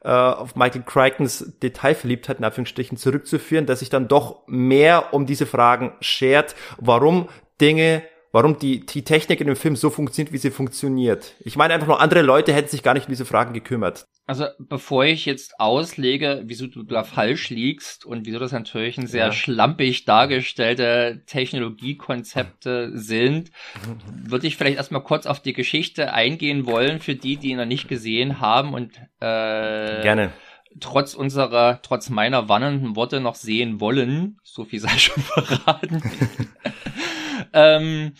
äh, 0.02 0.10
auf 0.10 0.54
Michael 0.54 0.82
Crichtons 0.82 1.58
Detailverliebtheit 1.62 2.38
in 2.38 2.44
Anführungsstrichen 2.44 2.98
zurückzuführen, 2.98 3.66
dass 3.66 3.80
sich 3.80 3.90
dann 3.90 4.08
doch 4.08 4.46
mehr 4.46 5.14
um 5.14 5.26
diese 5.26 5.46
Fragen 5.46 5.92
schert, 6.00 6.54
warum 6.78 7.28
Dinge 7.60 8.02
warum 8.34 8.58
die, 8.58 8.84
die 8.84 9.04
Technik 9.04 9.40
in 9.40 9.46
dem 9.46 9.54
Film 9.54 9.76
so 9.76 9.90
funktioniert, 9.90 10.32
wie 10.32 10.38
sie 10.38 10.50
funktioniert. 10.50 11.34
Ich 11.38 11.54
meine 11.54 11.72
einfach 11.72 11.86
nur, 11.86 12.00
andere 12.00 12.20
Leute 12.20 12.52
hätten 12.52 12.66
sich 12.66 12.82
gar 12.82 12.94
nicht 12.94 13.06
um 13.06 13.12
diese 13.12 13.24
Fragen 13.24 13.54
gekümmert. 13.54 14.06
Also 14.26 14.46
bevor 14.58 15.04
ich 15.04 15.24
jetzt 15.24 15.60
auslege, 15.60 16.42
wieso 16.44 16.66
du 16.66 16.82
da 16.82 17.04
falsch 17.04 17.50
liegst 17.50 18.04
und 18.04 18.26
wieso 18.26 18.40
das 18.40 18.50
natürlich 18.50 18.98
ein 18.98 19.06
sehr 19.06 19.26
ja. 19.26 19.32
schlampig 19.32 20.04
dargestellte 20.04 21.22
Technologiekonzepte 21.26 22.90
sind, 22.98 23.52
würde 24.24 24.48
ich 24.48 24.56
vielleicht 24.56 24.78
erstmal 24.78 25.04
kurz 25.04 25.26
auf 25.26 25.40
die 25.40 25.52
Geschichte 25.52 26.12
eingehen 26.12 26.66
wollen, 26.66 26.98
für 26.98 27.14
die, 27.14 27.36
die 27.36 27.50
ihn 27.50 27.58
noch 27.58 27.66
nicht 27.66 27.86
gesehen 27.86 28.40
haben 28.40 28.74
und 28.74 28.96
äh, 29.20 30.02
gerne 30.02 30.32
trotz 30.80 31.14
unserer, 31.14 31.80
trotz 31.82 32.10
meiner 32.10 32.48
warnenden 32.48 32.96
Worte 32.96 33.20
noch 33.20 33.36
sehen 33.36 33.78
wollen. 33.78 34.40
So 34.42 34.64
viel 34.64 34.80
sei 34.80 34.98
schon 34.98 35.22
verraten. 35.22 36.02
Ähm, 37.52 38.14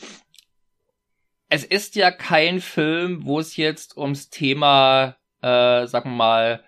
es 1.48 1.64
ist 1.64 1.94
ja 1.94 2.10
kein 2.10 2.60
Film, 2.60 3.24
wo 3.24 3.38
es 3.38 3.56
jetzt 3.56 3.96
ums 3.96 4.30
Thema, 4.30 5.16
äh, 5.40 5.86
sagen 5.86 6.10
wir 6.10 6.16
mal, 6.16 6.64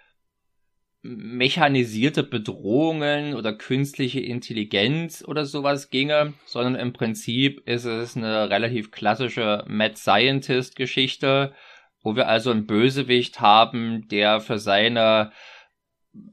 mechanisierte 1.02 2.22
Bedrohungen 2.22 3.34
oder 3.34 3.52
künstliche 3.52 4.20
Intelligenz 4.20 5.24
oder 5.26 5.44
sowas 5.44 5.90
ginge, 5.90 6.34
sondern 6.44 6.74
im 6.74 6.92
Prinzip 6.92 7.60
ist 7.66 7.84
es 7.84 8.16
eine 8.16 8.50
relativ 8.50 8.90
klassische 8.90 9.64
Mad 9.68 9.96
Scientist 9.96 10.76
Geschichte, 10.76 11.54
wo 12.02 12.16
wir 12.16 12.28
also 12.28 12.50
einen 12.50 12.66
Bösewicht 12.66 13.40
haben, 13.40 14.08
der 14.08 14.40
für 14.40 14.58
seine 14.58 15.32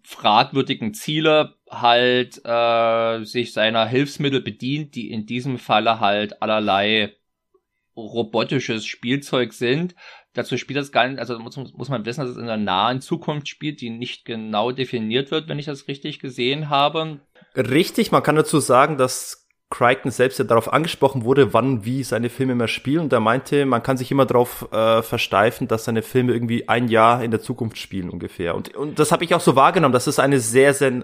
fragwürdigen 0.03 0.94
Ziele 0.94 1.56
halt 1.82 2.42
äh, 2.46 3.24
sich 3.24 3.53
seiner 3.53 3.86
Hilfsmittel 3.86 4.42
bedient, 4.42 4.96
die 4.96 5.12
in 5.12 5.25
diesem 5.25 5.58
Falle 5.58 6.00
halt 6.00 6.42
allerlei 6.42 7.13
robotisches 7.96 8.86
Spielzeug 8.86 9.53
sind. 9.53 9.96
Dazu 10.34 10.58
spielt 10.58 10.77
das 10.77 10.92
gar 10.92 11.06
also 11.20 11.38
muss, 11.38 11.56
muss 11.56 11.89
man 11.89 12.06
wissen, 12.06 12.22
dass 12.22 12.32
es 12.32 12.38
in 12.38 12.48
der 12.48 12.58
nahen 12.58 13.01
Zukunft 13.01 13.48
spielt, 13.48 13.82
die 13.82 13.92
nicht 13.92 14.25
genau 14.25 14.72
definiert 14.72 15.30
wird, 15.30 15.48
wenn 15.48 15.60
ich 15.60 15.68
das 15.68 15.88
richtig 15.88 16.20
gesehen 16.20 16.70
habe. 16.70 17.20
Richtig, 17.56 18.12
man 18.12 18.24
kann 18.24 18.36
dazu 18.36 18.60
sagen, 18.60 18.98
dass 18.98 19.48
Crichton 19.70 20.12
selbst 20.12 20.38
ja 20.38 20.46
darauf 20.46 20.72
angesprochen 20.72 21.24
wurde, 21.24 21.53
wann 21.53 21.84
wie 21.84 22.03
seine 22.03 22.30
Filme 22.30 22.53
mehr 22.53 22.68
spielen. 22.68 23.01
Und 23.01 23.13
er 23.13 23.20
meinte, 23.20 23.65
man 23.65 23.82
kann 23.82 23.98
sich 23.98 24.12
immer 24.12 24.25
darauf 24.25 24.72
äh, 24.72 25.01
versteifen, 25.01 25.68
dass 25.68 25.86
seine 25.86 26.03
Filme 26.03 26.34
irgendwie 26.34 26.70
ein 26.70 26.88
Jahr 26.88 27.24
in 27.24 27.32
der 27.32 27.42
Zukunft 27.42 27.77
spielen 27.77 28.10
ungefähr. 28.12 28.56
Und, 28.56 28.75
und 28.75 29.00
das 29.00 29.12
habe 29.12 29.24
ich 29.24 29.34
auch 29.34 29.42
so 29.42 29.56
wahrgenommen, 29.56 29.94
dass 29.94 30.06
es 30.06 30.20
eine 30.20 30.39
sehr, 30.39 30.75
sehr 30.75 31.03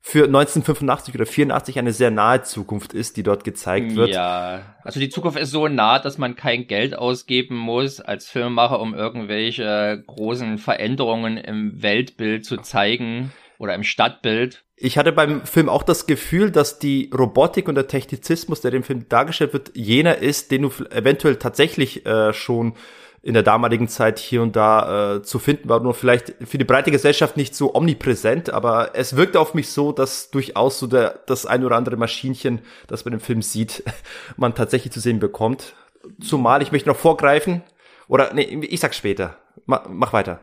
für 0.00 0.24
1985 0.24 1.14
oder 1.14 1.26
84 1.26 1.78
eine 1.78 1.92
sehr 1.92 2.10
nahe 2.10 2.42
Zukunft 2.42 2.94
ist, 2.94 3.16
die 3.16 3.22
dort 3.22 3.44
gezeigt 3.44 3.94
wird. 3.96 4.10
Ja, 4.10 4.76
also 4.82 5.00
die 5.00 5.10
Zukunft 5.10 5.38
ist 5.38 5.50
so 5.50 5.68
nah, 5.68 5.98
dass 5.98 6.18
man 6.18 6.36
kein 6.36 6.66
Geld 6.66 6.96
ausgeben 6.96 7.56
muss 7.56 8.00
als 8.00 8.28
Filmemacher, 8.28 8.80
um 8.80 8.94
irgendwelche 8.94 10.02
großen 10.06 10.58
Veränderungen 10.58 11.36
im 11.36 11.82
Weltbild 11.82 12.44
zu 12.44 12.58
zeigen 12.58 13.32
oder 13.58 13.74
im 13.74 13.82
Stadtbild. 13.82 14.64
Ich 14.76 14.96
hatte 14.96 15.12
beim 15.12 15.44
Film 15.44 15.68
auch 15.68 15.82
das 15.82 16.06
Gefühl, 16.06 16.52
dass 16.52 16.78
die 16.78 17.10
Robotik 17.12 17.68
und 17.68 17.74
der 17.74 17.88
Technizismus, 17.88 18.60
der 18.60 18.70
dem 18.70 18.84
Film 18.84 19.08
dargestellt 19.08 19.52
wird, 19.52 19.72
jener 19.74 20.18
ist, 20.18 20.52
den 20.52 20.62
du 20.62 20.68
eventuell 20.90 21.36
tatsächlich 21.36 22.06
äh, 22.06 22.32
schon 22.32 22.74
in 23.22 23.34
der 23.34 23.42
damaligen 23.42 23.88
Zeit 23.88 24.18
hier 24.18 24.42
und 24.42 24.54
da 24.56 25.16
äh, 25.16 25.22
zu 25.22 25.38
finden 25.38 25.68
war, 25.68 25.80
nur 25.80 25.94
vielleicht 25.94 26.34
für 26.44 26.58
die 26.58 26.64
breite 26.64 26.90
Gesellschaft 26.90 27.36
nicht 27.36 27.54
so 27.54 27.74
omnipräsent, 27.74 28.50
aber 28.50 28.90
es 28.94 29.16
wirkte 29.16 29.40
auf 29.40 29.54
mich 29.54 29.68
so, 29.70 29.92
dass 29.92 30.30
durchaus 30.30 30.78
so 30.78 30.86
der, 30.86 31.20
das 31.26 31.44
ein 31.44 31.64
oder 31.64 31.76
andere 31.76 31.96
Maschinchen, 31.96 32.60
das 32.86 33.04
man 33.04 33.14
im 33.14 33.20
Film 33.20 33.42
sieht, 33.42 33.82
man 34.36 34.54
tatsächlich 34.54 34.92
zu 34.92 35.00
sehen 35.00 35.18
bekommt. 35.18 35.74
Zumal 36.20 36.62
ich 36.62 36.72
möchte 36.72 36.88
noch 36.88 36.96
vorgreifen, 36.96 37.62
oder 38.08 38.32
nee, 38.32 38.42
ich 38.42 38.80
sag's 38.80 38.96
später. 38.96 39.36
Mach, 39.66 39.86
mach 39.88 40.12
weiter. 40.12 40.40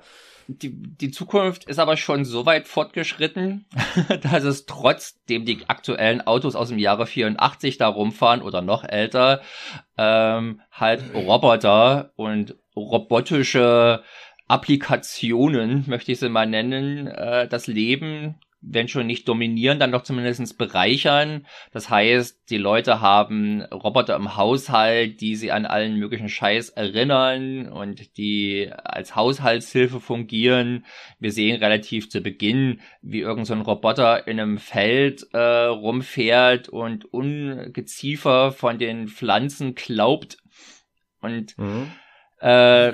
Die, 0.48 0.72
die 0.72 1.10
Zukunft 1.10 1.64
ist 1.66 1.80
aber 1.80 1.98
schon 1.98 2.24
so 2.24 2.46
weit 2.46 2.68
fortgeschritten, 2.68 3.66
dass 4.22 4.44
es 4.44 4.68
trotzdem 4.68 5.44
die 5.44 5.68
aktuellen 5.68 6.22
Autos 6.22 6.56
aus 6.56 6.70
dem 6.70 6.78
Jahre 6.78 7.08
84 7.08 7.80
da 7.80 7.88
rumfahren 7.88 8.44
oder 8.44 8.62
noch 8.62 8.84
älter, 8.84 9.42
ähm, 9.98 10.62
halt 10.72 11.04
Roboter 11.16 12.12
und 12.16 12.56
robotische 12.76 14.04
Applikationen, 14.48 15.86
möchte 15.88 16.12
ich 16.12 16.20
sie 16.20 16.30
mal 16.30 16.46
nennen, 16.46 17.08
äh, 17.08 17.48
das 17.48 17.68
Leben 17.68 18.40
wenn 18.68 18.88
schon 18.88 19.08
nicht 19.08 19.28
dominieren, 19.28 19.80
dann 19.80 19.92
doch 19.92 20.04
zumindest 20.04 20.58
bereichern. 20.58 21.46
Das 21.72 21.90
heißt, 21.90 22.50
die 22.50 22.58
Leute 22.58 23.02
haben 23.02 23.62
Roboter 23.64 24.16
im 24.16 24.36
Haushalt, 24.36 25.22
die 25.22 25.36
sie 25.36 25.52
an 25.52 25.66
allen 25.66 25.98
möglichen 25.98 26.30
Scheiß 26.30 26.70
erinnern 26.70 27.72
und 27.72 28.18
die 28.18 28.72
als 28.84 29.16
Haushaltshilfe 29.16 30.00
fungieren. 30.00 30.86
Wir 31.20 31.32
sehen 31.32 31.62
relativ 31.62 32.10
zu 32.10 32.22
Beginn, 32.22 32.82
wie 33.02 33.20
irgendein 33.20 33.64
so 33.64 33.72
Roboter 33.72 34.28
in 34.28 34.40
einem 34.40 34.58
Feld 34.58 35.28
äh, 35.34 35.38
rumfährt 35.38 36.70
und 36.70 37.06
Ungeziefer 37.14 38.52
von 38.52 38.80
den 38.80 39.08
Pflanzen 39.08 39.76
klaubt. 39.76 40.38
Und 41.22 41.58
mhm 41.58 41.92
äh, 42.46 42.94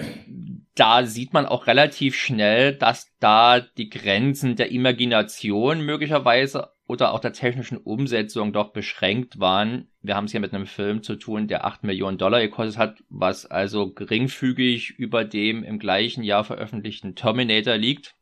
da 0.75 1.05
sieht 1.05 1.33
man 1.33 1.45
auch 1.45 1.67
relativ 1.67 2.15
schnell, 2.15 2.73
dass 2.73 3.11
da 3.19 3.59
die 3.59 3.89
Grenzen 3.89 4.55
der 4.55 4.71
Imagination 4.71 5.81
möglicherweise 5.81 6.69
oder 6.87 7.13
auch 7.13 7.19
der 7.19 7.33
technischen 7.33 7.77
Umsetzung 7.77 8.53
doch 8.53 8.71
beschränkt 8.71 9.41
waren. 9.41 9.89
Wir 10.01 10.15
haben 10.15 10.25
es 10.25 10.31
hier 10.31 10.39
mit 10.39 10.53
einem 10.53 10.67
Film 10.67 11.03
zu 11.03 11.17
tun, 11.17 11.49
der 11.49 11.65
8 11.65 11.83
Millionen 11.83 12.17
Dollar 12.17 12.39
gekostet 12.39 12.77
hat, 12.77 13.03
was 13.09 13.45
also 13.45 13.91
geringfügig 13.91 14.91
über 14.91 15.25
dem 15.25 15.65
im 15.65 15.79
gleichen 15.79 16.23
Jahr 16.23 16.45
veröffentlichten 16.45 17.15
Terminator 17.15 17.75
liegt. 17.75 18.15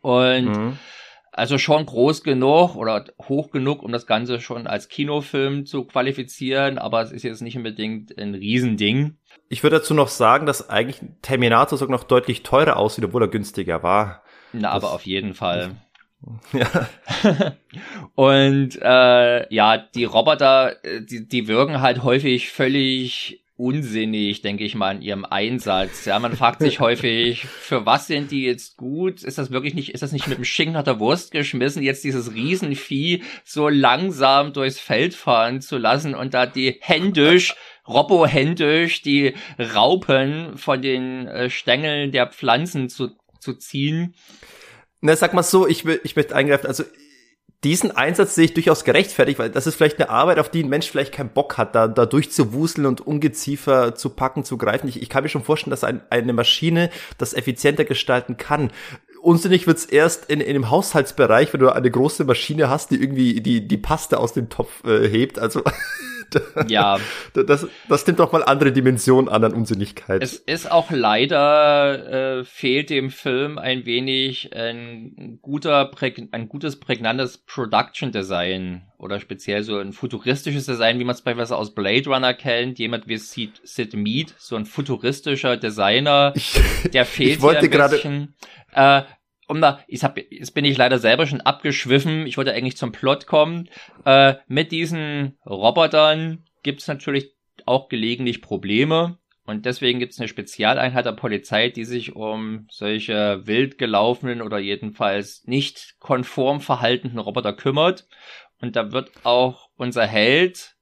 Und 0.00 0.44
mhm. 0.46 0.78
Also 1.36 1.58
schon 1.58 1.84
groß 1.84 2.22
genug 2.22 2.76
oder 2.76 3.04
hoch 3.28 3.50
genug, 3.50 3.82
um 3.82 3.92
das 3.92 4.06
Ganze 4.06 4.40
schon 4.40 4.66
als 4.66 4.88
Kinofilm 4.88 5.66
zu 5.66 5.84
qualifizieren, 5.84 6.78
aber 6.78 7.02
es 7.02 7.12
ist 7.12 7.24
jetzt 7.24 7.42
nicht 7.42 7.58
unbedingt 7.58 8.16
ein 8.18 8.34
Riesending. 8.34 9.18
Ich 9.48 9.62
würde 9.62 9.76
dazu 9.76 9.94
noch 9.94 10.08
sagen, 10.08 10.46
dass 10.46 10.68
eigentlich 10.68 11.00
Terminator 11.22 11.78
sogar 11.78 11.96
noch 11.96 12.04
deutlich 12.04 12.42
teurer 12.42 12.76
aussieht, 12.76 13.04
obwohl 13.04 13.22
er 13.22 13.28
günstiger 13.28 13.82
war. 13.82 14.22
Na, 14.52 14.74
das, 14.74 14.84
aber 14.84 14.92
auf 14.92 15.06
jeden 15.06 15.34
Fall. 15.34 15.76
Ja. 16.52 16.88
und 18.14 18.70
äh, 18.82 19.54
ja, 19.54 19.76
die 19.76 20.04
Roboter, 20.04 20.84
äh, 20.84 21.02
die, 21.02 21.28
die 21.28 21.46
wirken 21.46 21.82
halt 21.82 22.02
häufig 22.02 22.50
völlig 22.50 23.44
unsinnig, 23.56 24.42
denke 24.42 24.64
ich 24.64 24.74
mal, 24.74 24.96
in 24.96 25.02
ihrem 25.02 25.24
Einsatz. 25.24 26.04
Ja, 26.04 26.18
man 26.18 26.36
fragt 26.36 26.60
sich 26.60 26.80
häufig, 26.80 27.46
für 27.46 27.86
was 27.86 28.06
sind 28.06 28.30
die 28.30 28.44
jetzt 28.44 28.76
gut? 28.76 29.22
Ist 29.22 29.38
das 29.38 29.50
wirklich 29.50 29.74
nicht, 29.74 29.94
ist 29.94 30.02
das 30.02 30.12
nicht 30.12 30.26
mit 30.28 30.36
dem 30.36 30.44
Schinken 30.44 30.74
nach 30.74 30.82
der 30.82 31.00
Wurst 31.00 31.30
geschmissen, 31.30 31.82
jetzt 31.82 32.04
dieses 32.04 32.34
Riesenvieh 32.34 33.22
so 33.44 33.68
langsam 33.68 34.52
durchs 34.52 34.78
Feld 34.78 35.14
fahren 35.14 35.60
zu 35.60 35.78
lassen 35.78 36.14
und 36.14 36.34
da 36.34 36.46
die 36.46 36.76
händisch, 36.80 37.54
robohändisch 37.88 39.02
die 39.02 39.34
Raupen 39.58 40.56
von 40.58 40.82
den 40.82 41.26
äh, 41.26 41.50
Stängeln 41.50 42.12
der 42.12 42.26
Pflanzen 42.26 42.88
zu, 42.88 43.10
zu 43.40 43.54
ziehen? 43.54 44.14
Na, 45.00 45.14
sag 45.14 45.34
mal 45.34 45.42
so, 45.42 45.66
ich 45.66 45.84
will, 45.84 46.00
ich 46.04 46.16
möchte 46.16 46.34
eingreifen, 46.34 46.66
also 46.66 46.84
diesen 47.64 47.90
Einsatz 47.90 48.34
sehe 48.34 48.44
ich 48.44 48.54
durchaus 48.54 48.84
gerechtfertigt, 48.84 49.38
weil 49.38 49.50
das 49.50 49.66
ist 49.66 49.76
vielleicht 49.76 49.98
eine 49.98 50.10
Arbeit, 50.10 50.38
auf 50.38 50.50
die 50.50 50.62
ein 50.62 50.68
Mensch 50.68 50.90
vielleicht 50.90 51.12
keinen 51.12 51.30
Bock 51.30 51.56
hat, 51.56 51.74
da, 51.74 51.88
da 51.88 52.06
durchzuwuseln 52.06 52.86
und 52.86 53.00
Ungeziefer 53.00 53.94
zu 53.94 54.10
packen, 54.10 54.44
zu 54.44 54.58
greifen. 54.58 54.88
Ich, 54.88 55.00
ich 55.02 55.08
kann 55.08 55.22
mir 55.24 55.30
schon 55.30 55.42
vorstellen, 55.42 55.70
dass 55.70 55.82
ein, 55.82 56.02
eine 56.10 56.32
Maschine 56.32 56.90
das 57.18 57.34
effizienter 57.34 57.84
gestalten 57.84 58.36
kann. 58.36 58.70
Unsinnig 59.26 59.66
wird's 59.66 59.84
erst 59.84 60.30
in, 60.30 60.40
in 60.40 60.52
dem 60.52 60.70
Haushaltsbereich, 60.70 61.52
wenn 61.52 61.58
du 61.58 61.70
eine 61.70 61.90
große 61.90 62.24
Maschine 62.24 62.70
hast, 62.70 62.92
die 62.92 63.02
irgendwie 63.02 63.40
die, 63.40 63.66
die 63.66 63.76
Paste 63.76 64.20
aus 64.20 64.34
dem 64.34 64.48
Topf 64.50 64.84
äh, 64.84 65.08
hebt. 65.08 65.40
Also 65.40 65.64
ja. 66.68 66.98
Das, 67.34 67.66
das 67.88 68.06
nimmt 68.06 68.20
doch 68.20 68.30
mal 68.30 68.44
andere 68.44 68.70
Dimensionen 68.70 69.28
an 69.28 69.42
an 69.42 69.52
Unsinnigkeit. 69.52 70.22
Es 70.22 70.34
ist 70.36 70.70
auch 70.70 70.92
leider, 70.92 72.38
äh, 72.38 72.44
fehlt 72.44 72.90
dem 72.90 73.10
Film 73.10 73.58
ein 73.58 73.84
wenig 73.84 74.54
ein 74.54 75.38
guter, 75.42 75.90
ein 76.30 76.48
gutes, 76.48 76.78
prägnantes 76.78 77.38
Production 77.38 78.12
Design 78.12 78.82
oder 78.98 79.20
speziell 79.20 79.62
so 79.62 79.78
ein 79.78 79.92
futuristisches 79.92 80.66
Design, 80.66 80.98
wie 80.98 81.04
man 81.04 81.14
es 81.14 81.22
beispielsweise 81.22 81.56
aus 81.56 81.74
Blade 81.74 82.08
Runner 82.08 82.32
kennt. 82.32 82.78
Jemand 82.78 83.08
wie 83.08 83.18
Sid, 83.18 83.60
Sid 83.62 83.94
Mead, 83.94 84.34
so 84.38 84.56
ein 84.56 84.64
futuristischer 84.64 85.56
Designer, 85.56 86.32
ich, 86.34 86.58
der 86.92 87.04
fehlt 87.04 87.36
ich 87.36 87.42
wollte 87.42 87.68
bisschen. 87.68 88.34
Äh, 88.76 89.02
um 89.48 89.60
da, 89.60 89.80
ich 89.88 90.04
hab, 90.04 90.18
jetzt 90.18 90.54
bin 90.54 90.64
ich 90.64 90.76
leider 90.76 90.98
selber 90.98 91.26
schon 91.26 91.40
abgeschwiffen. 91.40 92.26
Ich 92.26 92.36
wollte 92.36 92.52
eigentlich 92.52 92.76
zum 92.76 92.92
Plot 92.92 93.26
kommen. 93.26 93.68
Äh, 94.04 94.34
mit 94.46 94.70
diesen 94.70 95.38
Robotern 95.44 96.44
gibt's 96.62 96.86
natürlich 96.86 97.32
auch 97.64 97.88
gelegentlich 97.88 98.42
Probleme. 98.42 99.18
Und 99.44 99.64
deswegen 99.64 100.00
gibt's 100.00 100.18
eine 100.18 100.28
Spezialeinheit 100.28 101.06
der 101.06 101.12
Polizei, 101.12 101.68
die 101.68 101.84
sich 101.84 102.16
um 102.16 102.66
solche 102.68 103.46
wild 103.46 103.78
gelaufenen 103.78 104.42
oder 104.42 104.58
jedenfalls 104.58 105.44
nicht 105.46 105.96
konform 106.00 106.60
verhaltenen 106.60 107.18
Roboter 107.18 107.52
kümmert. 107.52 108.08
Und 108.60 108.74
da 108.74 108.90
wird 108.90 109.12
auch 109.22 109.68
unser 109.76 110.06
Held, 110.06 110.74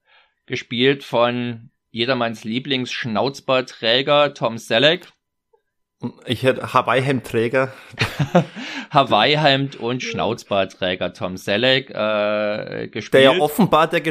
gespielt 0.46 1.04
von 1.04 1.70
jedermanns 1.90 2.44
Lieblingsschnauzbarträger 2.44 4.34
Tom 4.34 4.58
Selleck, 4.58 5.08
ich 6.26 6.42
hätte 6.42 6.72
Hawaii-Hemd-Träger. 6.72 7.72
Hawaii-Hemd 8.90 9.76
und 9.76 10.02
Schnauzbartträger 10.02 11.12
Tom 11.12 11.36
Selleck 11.36 11.90
äh, 11.90 12.88
gespielt. 12.88 13.14
Der 13.24 13.34
ja 13.34 13.40
offenbar 13.40 13.88
der, 13.88 14.02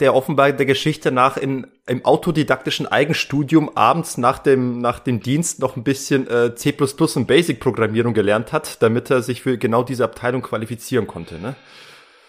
der 0.00 0.14
offenbar 0.14 0.52
der 0.52 0.66
Geschichte 0.66 1.12
nach 1.12 1.36
in, 1.36 1.66
im 1.86 2.04
autodidaktischen 2.04 2.86
Eigenstudium 2.86 3.76
abends 3.76 4.18
nach 4.18 4.38
dem, 4.38 4.78
nach 4.78 4.98
dem 4.98 5.20
Dienst 5.20 5.60
noch 5.60 5.76
ein 5.76 5.84
bisschen 5.84 6.28
äh, 6.28 6.54
C++ 6.54 6.74
und 6.78 7.26
Basic-Programmierung 7.26 8.14
gelernt 8.14 8.52
hat, 8.52 8.82
damit 8.82 9.10
er 9.10 9.22
sich 9.22 9.42
für 9.42 9.58
genau 9.58 9.82
diese 9.82 10.04
Abteilung 10.04 10.42
qualifizieren 10.42 11.06
konnte, 11.06 11.38
ne? 11.38 11.54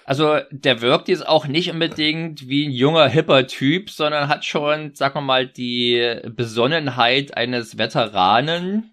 Also 0.05 0.39
der 0.51 0.81
wirkt 0.81 1.07
jetzt 1.07 1.25
auch 1.25 1.47
nicht 1.47 1.71
unbedingt 1.71 2.47
wie 2.47 2.67
ein 2.67 2.71
junger, 2.71 3.07
hipper 3.07 3.47
Typ, 3.47 3.89
sondern 3.89 4.27
hat 4.27 4.43
schon, 4.43 4.93
sagen 4.95 5.15
wir 5.15 5.21
mal, 5.21 5.47
die 5.47 6.19
Besonnenheit 6.29 7.37
eines 7.37 7.77
Veteranen, 7.77 8.92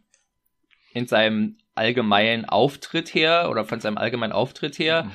in 0.93 1.07
seinem 1.07 1.57
allgemeinen 1.75 2.45
Auftritt 2.45 3.15
her 3.15 3.49
oder 3.51 3.65
von 3.65 3.81
seinem 3.81 3.99
allgemeinen 3.99 4.33
Auftritt 4.33 4.79
her. 4.79 5.05
Mhm. 5.05 5.13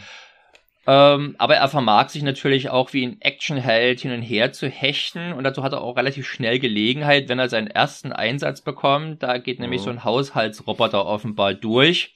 Ähm, 0.88 1.36
aber 1.40 1.56
er 1.56 1.68
vermag 1.68 2.10
sich 2.10 2.22
natürlich 2.22 2.70
auch 2.70 2.94
wie 2.94 3.08
ein 3.08 3.20
Actionheld 3.20 4.02
hin 4.02 4.12
und 4.12 4.22
her 4.22 4.52
zu 4.52 4.68
hechten 4.68 5.34
und 5.34 5.44
dazu 5.44 5.64
hat 5.64 5.74
er 5.74 5.82
auch 5.82 5.98
relativ 5.98 6.28
schnell 6.28 6.60
Gelegenheit, 6.60 7.28
wenn 7.28 7.40
er 7.40 7.50
seinen 7.50 7.68
ersten 7.68 8.12
Einsatz 8.12 8.62
bekommt. 8.62 9.24
Da 9.24 9.40
geht 9.40 9.60
nämlich 9.60 9.82
mhm. 9.82 9.86
so 9.86 9.90
ein 9.92 10.04
Haushaltsroboter 10.04 11.06
offenbar 11.06 11.56
durch. 11.56 12.14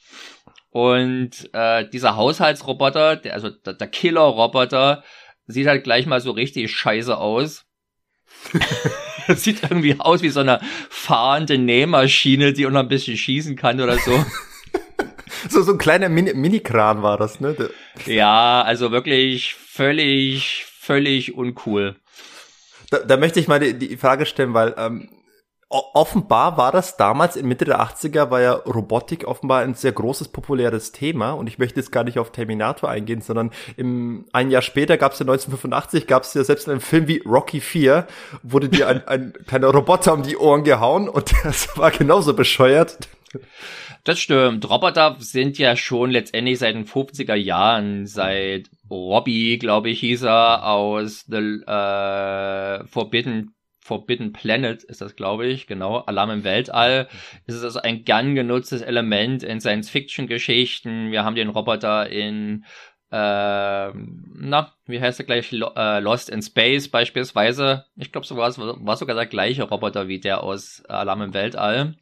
Und 0.70 1.50
äh, 1.54 1.90
dieser 1.90 2.16
Haushaltsroboter, 2.16 3.16
der, 3.16 3.34
also 3.34 3.50
der, 3.50 3.74
der 3.74 3.88
Killer-Roboter, 3.88 5.04
sieht 5.48 5.66
halt 5.66 5.84
gleich 5.84 6.06
mal 6.06 6.22
so 6.22 6.30
richtig 6.30 6.72
scheiße 6.72 7.18
aus. 7.18 7.66
sieht 9.36 9.64
irgendwie 9.64 10.00
aus 10.00 10.22
wie 10.22 10.30
so 10.30 10.40
eine 10.40 10.60
fahrende 10.90 11.58
Nähmaschine, 11.58 12.54
die 12.54 12.66
auch 12.66 12.72
noch 12.72 12.82
ein 12.82 12.88
bisschen 12.88 13.18
schießen 13.18 13.56
kann 13.56 13.80
oder 13.80 13.98
so. 13.98 14.26
so, 15.50 15.62
so 15.62 15.74
ein 15.74 15.78
kleiner 15.78 16.10
Mini 16.10 16.34
Minikran 16.34 17.02
war 17.02 17.18
das, 17.18 17.40
ne? 17.40 17.56
Ja, 18.06 18.62
also 18.62 18.92
wirklich 18.92 19.54
völlig, 19.54 20.66
völlig 20.80 21.36
uncool. 21.36 21.96
Da, 22.90 23.00
da 23.00 23.18
möchte 23.18 23.40
ich 23.40 23.48
mal 23.48 23.60
die, 23.60 23.74
die 23.74 23.98
Frage 23.98 24.26
stellen, 24.26 24.54
weil 24.54 24.74
ähm, 24.78 25.10
offenbar 25.70 26.58
war 26.58 26.72
das 26.72 26.98
damals 26.98 27.36
in 27.36 27.48
Mitte 27.48 27.64
der 27.64 27.80
80er 27.80 28.32
war 28.32 28.42
ja 28.42 28.54
Robotik 28.54 29.28
offenbar 29.28 29.62
ein 29.62 29.76
sehr 29.76 29.92
großes 29.92 30.30
populäres 30.30 30.92
Thema 30.92 31.34
und 31.34 31.48
ich 31.48 31.60
möchte 31.60 31.80
jetzt 31.80 31.92
gar 31.92 32.04
nicht 32.04 32.18
auf 32.18 32.32
Terminator 32.32 32.90
eingehen, 32.90 33.22
sondern 33.22 33.52
im, 33.78 34.26
ein 34.34 34.50
Jahr 34.50 34.64
später 34.64 34.98
gab 34.98 35.14
es 35.14 35.20
ja 35.20 35.26
1985 35.26 36.08
gab 36.08 36.24
es 36.24 36.34
ja 36.34 36.44
selbst 36.44 36.66
in 36.66 36.72
einem 36.72 36.82
Film 36.82 37.08
wie 37.08 37.22
Rocky 37.24 37.62
4 37.62 38.08
wurde 38.42 38.70
dir 38.70 38.88
ein, 38.88 39.08
ein 39.08 39.34
kleiner 39.46 39.68
Roboter 39.68 40.14
um 40.14 40.24
die 40.24 40.38
Ohren 40.38 40.64
gehauen 40.64 41.08
und 41.08 41.34
das 41.44 41.78
war 41.78 41.92
genauso 41.92 42.34
bescheuert. 42.34 42.98
Das 44.06 44.20
stimmt. 44.20 44.68
Roboter 44.68 45.18
sind 45.20 45.60
ja 45.60 45.76
schon 45.76 46.10
letztendlich 46.10 46.58
seit 46.58 46.74
den 46.74 46.86
50er 46.86 47.36
Jahren, 47.36 48.08
seit 48.08 48.70
Robbie, 48.90 49.60
glaube 49.60 49.92
ich, 49.92 50.00
hieß 50.00 50.24
er, 50.24 50.66
aus 50.66 51.26
The 51.28 51.62
äh, 51.68 52.88
Forbidden 52.88 53.54
Forbidden 53.90 54.34
Planet 54.34 54.84
ist 54.84 55.02
das, 55.02 55.16
glaube 55.16 55.48
ich, 55.48 55.66
genau, 55.66 55.98
Alarm 56.02 56.30
im 56.30 56.44
Weltall. 56.44 57.08
Es 57.48 57.56
ist 57.56 57.64
also 57.64 57.82
ein 57.82 58.04
gern 58.04 58.36
genutztes 58.36 58.84
Element 58.84 59.42
in 59.42 59.60
Science-Fiction-Geschichten. 59.60 61.12
Wir 61.12 61.26
haben 61.26 61.34
den 61.34 61.50
Roboter 61.50 62.08
in, 62.08 62.66
äh, 63.12 63.16
na, 63.92 64.74
wie 64.86 65.02
heißt 65.02 65.20
er 65.20 65.26
gleich, 65.26 65.52
äh, 65.52 66.00
Lost 66.02 66.30
in 66.30 66.44
Space 66.44 66.88
beispielsweise. 66.88 67.86
Ich 67.96 68.12
glaube, 68.12 68.28
so 68.28 68.38
war 68.38 68.48
es 68.48 68.60
war 68.60 68.96
sogar 68.96 69.16
der 69.16 69.26
gleiche 69.26 69.64
Roboter 69.64 70.08
wie 70.08 70.20
der 70.20 70.44
aus 70.44 70.84
Alarm 70.88 71.24
im 71.24 71.34
Weltall. 71.34 71.96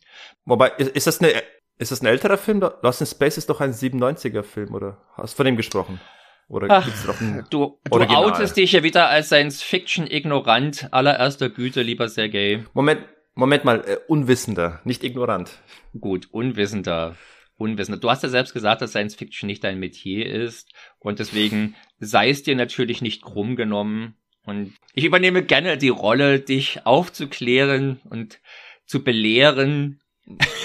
Wobei, 0.44 0.72
ist, 0.78 0.92
ist 0.92 1.08
das 1.08 1.22
eine, 1.22 1.32
ist 1.78 1.94
das 1.94 2.02
ein 2.02 2.08
älterer 2.08 2.38
Film? 2.38 2.60
Lost 2.82 3.00
in 3.00 3.08
Space 3.08 3.38
ist 3.38 3.50
doch 3.50 3.62
ein 3.62 3.72
97er 3.72 4.44
Film, 4.44 4.76
oder? 4.76 4.98
Hast 5.16 5.36
du 5.36 5.38
von 5.38 5.46
dem 5.46 5.56
gesprochen? 5.56 6.02
Oder 6.50 6.68
Ach, 6.70 6.86
gibt's 6.86 7.06
noch 7.06 7.20
ein 7.20 7.46
Du, 7.50 7.78
du 7.90 8.02
outest 8.04 8.56
dich 8.56 8.72
ja 8.72 8.84
wieder 8.84 9.10
als 9.10 9.28
Science-Fiction-Ignorant 9.28 10.88
allererster 10.92 11.50
Güte, 11.50 11.82
lieber 11.82 12.08
Sergei. 12.08 12.64
Moment, 12.74 13.02
Moment 13.36 13.66
mal, 13.66 13.84
äh, 13.86 13.98
Unwissender, 14.08 14.80
nicht 14.86 15.04
ignorant. 15.04 15.60
Gut, 16.00 16.30
Unwissender. 16.32 17.16
Unwissender. 17.58 18.00
Du 18.00 18.10
hast 18.10 18.24
ja 18.24 18.30
selbst 18.30 18.54
gesagt, 18.54 18.82
dass 18.82 18.92
Science 18.92 19.16
Fiction 19.16 19.48
nicht 19.48 19.64
dein 19.64 19.80
Metier 19.80 20.26
ist 20.26 20.72
und 21.00 21.20
deswegen 21.20 21.76
sei 22.00 22.30
es 22.30 22.44
dir 22.44 22.56
natürlich 22.56 23.02
nicht 23.02 23.24
krumm 23.24 23.56
genommen. 23.56 24.16
Und 24.46 24.74
ich 24.94 25.04
übernehme 25.04 25.44
gerne 25.44 25.78
die 25.78 25.90
Rolle, 25.90 26.40
dich 26.40 26.86
aufzuklären 26.86 28.00
und 28.10 28.40
zu 28.86 29.04
belehren. 29.04 30.00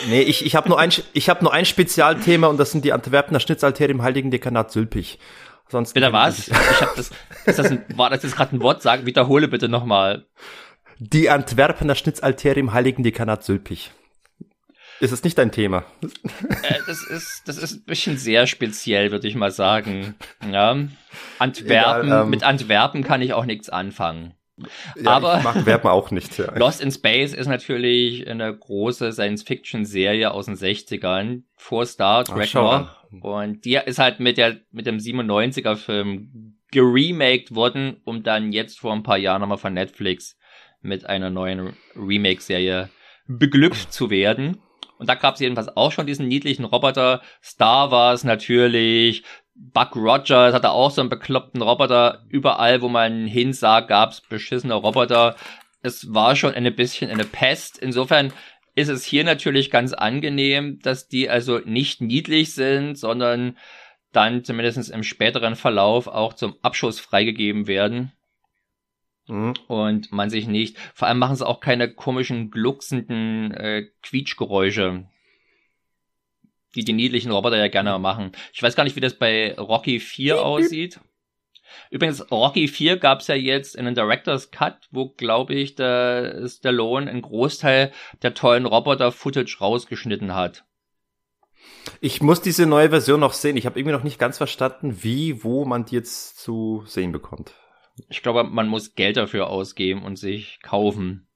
Nee, 0.08 0.22
ich, 0.22 0.44
ich 0.46 0.54
habe 0.54 0.68
nur, 0.68 0.78
ein, 0.78 0.90
ich 1.12 1.28
hab 1.28 1.42
nur 1.42 1.52
ein 1.52 1.64
Spezialthema 1.64 2.46
und 2.46 2.58
das 2.58 2.70
sind 2.72 2.84
die 2.84 2.92
Antwerpener 2.92 3.40
Schnitzaltäre 3.40 3.90
im 3.90 4.02
Heiligen 4.02 4.30
Dekanat 4.30 4.70
Sülpich. 4.70 5.18
Sonst 5.72 5.94
bitte 5.94 6.12
was? 6.12 6.48
Ich 6.48 6.54
hab 6.54 6.94
das, 6.96 7.10
ist 7.46 7.58
das 7.58 7.70
ein, 7.70 7.82
war 7.96 8.10
das 8.10 8.22
jetzt 8.22 8.36
gerade 8.36 8.54
ein 8.54 8.60
Wort? 8.60 8.82
Sag, 8.82 9.06
wiederhole 9.06 9.48
bitte 9.48 9.70
nochmal. 9.70 10.26
Die 10.98 11.30
Antwerpener 11.30 11.94
Schnitzaltäre 11.94 12.60
im 12.60 12.74
Heiligen 12.74 13.02
Dekanat 13.02 13.42
Sülpich. 13.42 13.90
Ist 15.00 15.12
es 15.12 15.24
nicht 15.24 15.38
dein 15.38 15.50
Thema? 15.50 15.84
Äh, 16.02 16.74
das 16.86 17.02
ist, 17.02 17.44
das 17.46 17.56
ist 17.56 17.72
ein 17.72 17.84
bisschen 17.86 18.18
sehr 18.18 18.46
speziell, 18.46 19.10
würde 19.10 19.26
ich 19.26 19.34
mal 19.34 19.50
sagen. 19.50 20.14
Ja. 20.48 20.76
Antwerpen, 21.38 22.06
Egal, 22.06 22.22
ähm, 22.24 22.30
mit 22.30 22.44
Antwerpen 22.44 23.02
kann 23.02 23.22
ich 23.22 23.32
auch 23.32 23.46
nichts 23.46 23.70
anfangen. 23.70 24.34
Ja, 24.94 25.10
Aber 25.10 25.38
ich 25.38 25.44
mag 25.44 25.56
Antwerpen 25.56 25.90
auch 25.90 26.10
nicht. 26.10 26.36
Ja. 26.36 26.54
Lost 26.54 26.82
in 26.82 26.92
Space 26.92 27.32
ist 27.32 27.48
natürlich 27.48 28.28
eine 28.28 28.54
große 28.54 29.10
Science-Fiction-Serie 29.10 30.30
aus 30.32 30.44
den 30.44 30.56
60ern 30.56 31.44
vor 31.56 31.86
Star 31.86 32.24
Trek 32.24 32.50
Ach, 32.56 32.82
noch. 32.84 33.01
Und 33.20 33.64
die 33.64 33.74
ist 33.74 33.98
halt 33.98 34.20
mit 34.20 34.38
der, 34.38 34.60
mit 34.70 34.86
dem 34.86 34.98
97er 34.98 35.76
Film 35.76 36.56
geremaked 36.70 37.54
worden, 37.54 38.00
um 38.04 38.22
dann 38.22 38.52
jetzt 38.52 38.80
vor 38.80 38.92
ein 38.92 39.02
paar 39.02 39.18
Jahren 39.18 39.40
nochmal 39.40 39.58
von 39.58 39.74
Netflix 39.74 40.38
mit 40.80 41.06
einer 41.06 41.30
neuen 41.30 41.76
Remake-Serie 41.94 42.88
beglückt 43.26 43.92
zu 43.92 44.10
werden. 44.10 44.58
Und 44.98 45.08
da 45.08 45.14
gab 45.14 45.34
es 45.34 45.40
jedenfalls 45.40 45.76
auch 45.76 45.92
schon 45.92 46.06
diesen 46.06 46.28
niedlichen 46.28 46.64
Roboter. 46.64 47.22
Star 47.42 47.90
Wars 47.90 48.24
natürlich. 48.24 49.24
Buck 49.54 49.96
Rogers 49.96 50.54
hatte 50.54 50.70
auch 50.70 50.90
so 50.90 51.00
einen 51.00 51.10
bekloppten 51.10 51.60
Roboter. 51.60 52.24
Überall, 52.28 52.82
wo 52.82 52.88
man 52.88 53.26
hinsah, 53.26 53.80
gab's 53.80 54.20
beschissene 54.20 54.74
Roboter. 54.74 55.36
Es 55.82 56.14
war 56.14 56.36
schon 56.36 56.54
ein 56.54 56.74
bisschen 56.74 57.10
eine 57.10 57.24
Pest. 57.24 57.78
Insofern 57.78 58.32
ist 58.74 58.88
es 58.88 59.04
hier 59.04 59.24
natürlich 59.24 59.70
ganz 59.70 59.92
angenehm, 59.92 60.78
dass 60.80 61.08
die 61.08 61.28
also 61.28 61.58
nicht 61.58 62.00
niedlich 62.00 62.54
sind, 62.54 62.96
sondern 62.96 63.58
dann 64.12 64.44
zumindest 64.44 64.90
im 64.90 65.02
späteren 65.02 65.56
Verlauf 65.56 66.06
auch 66.06 66.34
zum 66.34 66.56
Abschuss 66.62 67.00
freigegeben 67.00 67.66
werden. 67.66 68.12
Mhm. 69.28 69.54
Und 69.68 70.12
man 70.12 70.30
sich 70.30 70.46
nicht, 70.46 70.76
vor 70.94 71.08
allem 71.08 71.18
machen 71.18 71.36
sie 71.36 71.46
auch 71.46 71.60
keine 71.60 71.92
komischen, 71.92 72.50
glucksenden 72.50 73.52
äh, 73.52 73.86
Quietschgeräusche, 74.02 75.06
die 76.74 76.84
die 76.84 76.92
niedlichen 76.92 77.30
Roboter 77.30 77.58
ja 77.58 77.68
gerne 77.68 77.98
machen. 77.98 78.32
Ich 78.52 78.62
weiß 78.62 78.74
gar 78.74 78.84
nicht, 78.84 78.96
wie 78.96 79.00
das 79.00 79.14
bei 79.14 79.54
Rocky 79.54 80.00
4 80.00 80.42
aussieht. 80.44 81.00
Übrigens, 81.90 82.30
Rocky 82.30 82.68
4 82.68 82.98
gab's 82.98 83.26
ja 83.26 83.34
jetzt 83.34 83.76
in 83.76 83.84
den 83.84 83.94
Director's 83.94 84.50
Cut, 84.50 84.88
wo, 84.90 85.10
glaube 85.10 85.54
ich, 85.54 85.74
der 85.74 86.46
Stallone 86.48 87.10
einen 87.10 87.22
Großteil 87.22 87.92
der 88.22 88.34
tollen 88.34 88.66
Roboter-Footage 88.66 89.58
rausgeschnitten 89.60 90.34
hat. 90.34 90.64
Ich 92.00 92.20
muss 92.22 92.40
diese 92.40 92.66
neue 92.66 92.90
Version 92.90 93.20
noch 93.20 93.32
sehen. 93.32 93.56
Ich 93.56 93.66
habe 93.66 93.78
irgendwie 93.78 93.96
noch 93.96 94.04
nicht 94.04 94.18
ganz 94.18 94.38
verstanden, 94.38 95.02
wie, 95.02 95.44
wo 95.44 95.64
man 95.64 95.84
die 95.84 95.94
jetzt 95.96 96.38
zu 96.38 96.82
sehen 96.86 97.12
bekommt. 97.12 97.54
Ich 98.08 98.22
glaube, 98.22 98.44
man 98.44 98.68
muss 98.68 98.94
Geld 98.94 99.16
dafür 99.16 99.48
ausgeben 99.48 100.02
und 100.02 100.16
sich 100.16 100.60
kaufen. 100.62 101.28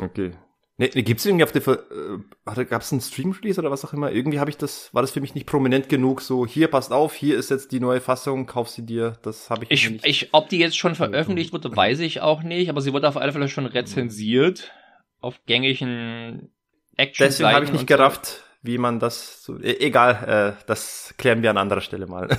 Okay. 0.00 0.32
Ne, 0.76 0.90
ne 0.92 1.02
gibt's 1.04 1.24
irgendwie 1.24 1.44
auf 1.44 1.52
der, 1.52 1.62
äh, 1.68 2.64
gab 2.64 2.82
es 2.82 2.90
einen 2.90 3.00
Stream-Release 3.00 3.60
oder 3.60 3.70
was 3.70 3.84
auch 3.84 3.92
immer? 3.92 4.10
Irgendwie 4.10 4.40
habe 4.40 4.50
ich 4.50 4.56
das, 4.56 4.92
war 4.92 5.02
das 5.02 5.12
für 5.12 5.20
mich 5.20 5.34
nicht 5.34 5.46
prominent 5.46 5.88
genug, 5.88 6.20
so, 6.20 6.46
hier, 6.46 6.66
passt 6.66 6.92
auf, 6.92 7.14
hier 7.14 7.38
ist 7.38 7.50
jetzt 7.50 7.70
die 7.70 7.78
neue 7.78 8.00
Fassung, 8.00 8.46
kauf 8.46 8.68
sie 8.68 8.84
dir, 8.84 9.16
das 9.22 9.50
habe 9.50 9.64
ich, 9.64 9.70
ich 9.70 9.90
nicht. 9.90 10.06
Ich, 10.06 10.28
ob 10.32 10.48
die 10.48 10.58
jetzt 10.58 10.76
schon 10.76 10.96
veröffentlicht 10.96 11.52
wurde, 11.52 11.74
weiß 11.74 12.00
ich 12.00 12.22
auch 12.22 12.42
nicht, 12.42 12.70
aber 12.70 12.80
sie 12.80 12.92
wurde 12.92 13.08
auf 13.08 13.16
alle 13.16 13.32
Fälle 13.32 13.48
schon 13.48 13.66
rezensiert 13.66 14.72
auf 15.20 15.40
gängigen 15.46 16.50
action 16.96 17.26
Deswegen 17.26 17.52
habe 17.52 17.64
ich 17.64 17.72
nicht 17.72 17.86
gerafft, 17.86 18.42
wie 18.62 18.78
man 18.78 18.98
das, 18.98 19.44
so, 19.44 19.58
e 19.58 19.76
egal, 19.78 20.56
äh, 20.58 20.64
das 20.66 21.14
klären 21.18 21.42
wir 21.42 21.50
an 21.50 21.56
anderer 21.56 21.80
Stelle 21.82 22.06
mal. 22.06 22.28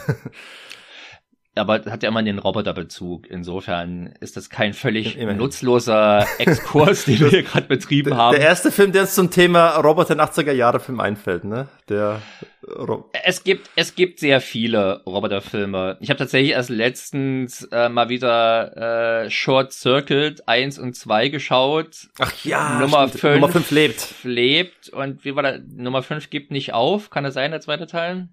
aber 1.55 1.83
hat 1.85 2.03
ja 2.03 2.09
immer 2.09 2.21
den 2.21 2.39
Roboterbezug. 2.39 3.27
Insofern 3.29 4.13
ist 4.19 4.37
das 4.37 4.49
kein 4.49 4.73
völlig 4.73 5.17
Immerhin. 5.17 5.37
nutzloser 5.37 6.25
Exkurs, 6.39 7.05
den 7.05 7.19
wir 7.19 7.29
hier 7.29 7.43
gerade 7.43 7.67
betrieben 7.67 8.15
haben. 8.15 8.35
Der 8.35 8.45
erste 8.45 8.71
Film, 8.71 8.91
der 8.91 9.03
uns 9.03 9.15
zum 9.15 9.31
Thema 9.31 9.77
Roboter 9.77 10.13
in 10.13 10.19
80er 10.21 10.51
Jahre 10.51 10.79
Film 10.79 10.99
einfällt, 10.99 11.43
ne? 11.43 11.67
Der 11.87 12.21
Ro 12.67 13.11
es 13.23 13.43
gibt 13.43 13.69
es 13.75 13.95
gibt 13.95 14.19
sehr 14.19 14.41
viele 14.41 15.03
Roboterfilme. 15.05 15.97
Ich 16.01 16.09
habe 16.09 16.17
tatsächlich 16.17 16.51
erst 16.51 16.69
letztens 16.69 17.63
äh, 17.71 17.89
mal 17.89 18.09
wieder 18.09 19.23
äh, 19.25 19.29
Short 19.29 19.71
Circuit 19.71 20.47
1 20.47 20.79
und 20.79 20.95
2 20.95 21.29
geschaut. 21.29 22.07
Ach 22.19 22.33
ja, 22.43 22.79
Nummer 22.79 23.07
5 23.07 23.35
Nummer 23.35 23.49
5 23.49 23.71
lebt. 23.71 24.15
Lebt 24.23 24.89
und 24.89 25.23
wie 25.25 25.35
war 25.35 25.43
der 25.43 25.59
Nummer 25.59 26.01
5 26.01 26.29
gibt 26.29 26.51
nicht 26.51 26.73
auf, 26.73 27.09
kann 27.11 27.23
das 27.23 27.35
sein, 27.35 27.51
der 27.51 27.61
zweite 27.61 27.85
Teil? 27.85 28.29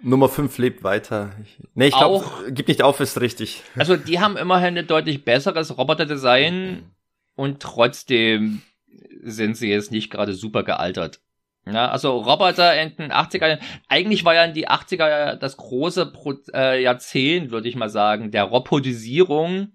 Nummer 0.00 0.28
5 0.28 0.58
lebt 0.58 0.84
weiter. 0.84 1.32
Nee, 1.74 1.88
ich 1.88 1.96
glaube, 1.96 2.24
gibt 2.52 2.68
nicht 2.68 2.82
auf, 2.82 3.00
ist 3.00 3.20
richtig. 3.20 3.62
Also 3.76 3.96
die 3.96 4.20
haben 4.20 4.36
immerhin 4.36 4.78
ein 4.78 4.86
deutlich 4.86 5.24
besseres 5.24 5.76
Roboterdesign 5.76 6.84
und 7.34 7.60
trotzdem 7.60 8.62
sind 9.22 9.56
sie 9.56 9.70
jetzt 9.70 9.90
nicht 9.90 10.10
gerade 10.10 10.34
super 10.34 10.62
gealtert. 10.62 11.20
Ja, 11.66 11.90
also 11.90 12.16
Roboter 12.18 12.80
in 12.80 12.96
den 12.96 13.12
80er, 13.12 13.58
eigentlich 13.88 14.24
war 14.24 14.34
ja 14.34 14.44
in 14.44 14.54
die 14.54 14.68
80er 14.68 15.34
das 15.34 15.56
große 15.56 16.06
Pro 16.06 16.34
äh, 16.54 16.82
Jahrzehnt, 16.82 17.50
würde 17.50 17.68
ich 17.68 17.76
mal 17.76 17.90
sagen, 17.90 18.30
der 18.30 18.44
Robotisierung 18.44 19.72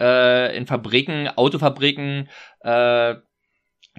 äh, 0.00 0.56
in 0.56 0.66
Fabriken, 0.66 1.28
Autofabriken, 1.28 2.28
äh, 2.60 3.16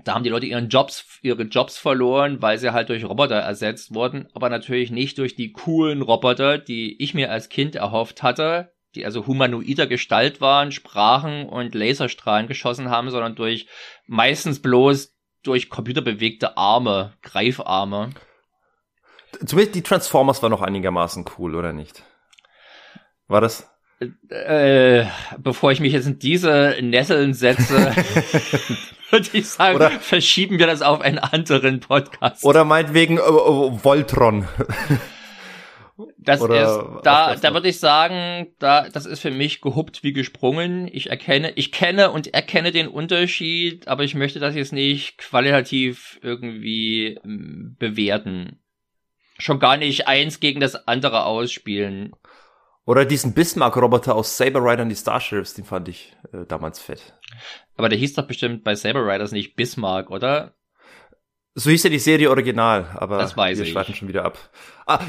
da 0.03 0.13
haben 0.13 0.23
die 0.23 0.29
Leute 0.29 0.45
ihren 0.45 0.69
Jobs, 0.69 1.19
ihre 1.21 1.43
Jobs 1.43 1.77
verloren, 1.77 2.41
weil 2.41 2.57
sie 2.57 2.73
halt 2.73 2.89
durch 2.89 3.05
Roboter 3.05 3.35
ersetzt 3.35 3.93
wurden, 3.93 4.27
aber 4.33 4.49
natürlich 4.49 4.91
nicht 4.91 5.17
durch 5.17 5.35
die 5.35 5.51
coolen 5.51 6.01
Roboter, 6.01 6.57
die 6.57 7.01
ich 7.01 7.13
mir 7.13 7.31
als 7.31 7.49
Kind 7.49 7.75
erhofft 7.75 8.23
hatte, 8.23 8.73
die 8.95 9.05
also 9.05 9.27
humanoider 9.27 9.87
Gestalt 9.87 10.41
waren, 10.41 10.71
sprachen 10.71 11.47
und 11.47 11.75
Laserstrahlen 11.75 12.47
geschossen 12.47 12.89
haben, 12.89 13.09
sondern 13.09 13.35
durch 13.35 13.67
meistens 14.05 14.61
bloß 14.61 15.15
durch 15.43 15.69
computerbewegte 15.69 16.57
Arme, 16.57 17.13
Greifarme. 17.21 18.09
Zumindest 19.45 19.75
die 19.75 19.83
Transformers 19.83 20.41
waren 20.41 20.51
noch 20.51 20.61
einigermaßen 20.61 21.25
cool, 21.37 21.55
oder 21.55 21.71
nicht? 21.71 22.03
War 23.27 23.41
das? 23.41 23.69
Äh, 24.29 25.05
bevor 25.37 25.71
ich 25.71 25.81
mich 25.81 25.91
jetzt 25.91 26.07
in 26.07 26.19
diese 26.19 26.77
Nesseln 26.81 27.33
setze, 27.33 27.93
würde 29.09 29.29
ich 29.33 29.47
sagen, 29.47 29.75
Oder, 29.75 29.91
verschieben 29.91 30.57
wir 30.57 30.67
das 30.67 30.81
auf 30.81 31.01
einen 31.01 31.19
anderen 31.19 31.81
Podcast. 31.81 32.45
Oder 32.45 32.63
meinetwegen 32.63 33.17
äh, 33.17 33.21
äh, 33.21 33.83
Voltron. 33.83 34.47
Das 36.17 36.39
Oder 36.39 36.61
ist, 36.61 37.03
da, 37.03 37.35
da 37.35 37.53
würde 37.53 37.67
ich 37.67 37.79
sagen, 37.79 38.53
da, 38.59 38.87
das 38.87 39.05
ist 39.05 39.19
für 39.19 39.31
mich 39.31 39.59
gehuppt 39.59 40.01
wie 40.01 40.13
gesprungen. 40.13 40.87
Ich 40.89 41.09
erkenne, 41.09 41.51
ich 41.55 41.73
kenne 41.73 42.11
und 42.11 42.33
erkenne 42.33 42.71
den 42.71 42.87
Unterschied, 42.87 43.89
aber 43.89 44.05
ich 44.05 44.15
möchte 44.15 44.39
das 44.39 44.55
jetzt 44.55 44.71
nicht 44.71 45.17
qualitativ 45.17 46.17
irgendwie 46.21 47.19
ähm, 47.25 47.75
bewerten. 47.79 48.59
Schon 49.39 49.59
gar 49.59 49.75
nicht 49.75 50.07
eins 50.07 50.39
gegen 50.39 50.61
das 50.61 50.87
andere 50.87 51.25
ausspielen. 51.25 52.13
Oder 52.89 53.05
diesen 53.05 53.35
Bismarck-Roboter 53.35 54.15
aus 54.15 54.35
Saber 54.35 54.63
Rider 54.63 54.81
und 54.81 54.89
die 54.89 54.95
Starships, 54.95 55.53
den 55.53 55.63
fand 55.63 55.87
ich 55.89 56.17
äh, 56.33 56.47
damals 56.47 56.79
fett. 56.79 57.13
Aber 57.77 57.87
der 57.87 57.99
hieß 57.99 58.15
doch 58.15 58.25
bestimmt 58.25 58.63
bei 58.63 58.73
Saber 58.73 59.05
Riders 59.05 59.31
nicht 59.31 59.55
Bismarck, 59.55 60.09
oder? 60.09 60.55
So 61.53 61.69
hieß 61.69 61.83
ja 61.83 61.91
die 61.91 61.99
Serie 61.99 62.31
original, 62.31 62.87
aber 62.95 63.19
das 63.19 63.37
weiß 63.37 63.59
wir 63.59 63.65
ich. 63.65 63.73
schweifen 63.73 63.93
schon 63.93 64.07
wieder 64.07 64.25
ab. 64.25 64.39
Ah, 64.87 65.01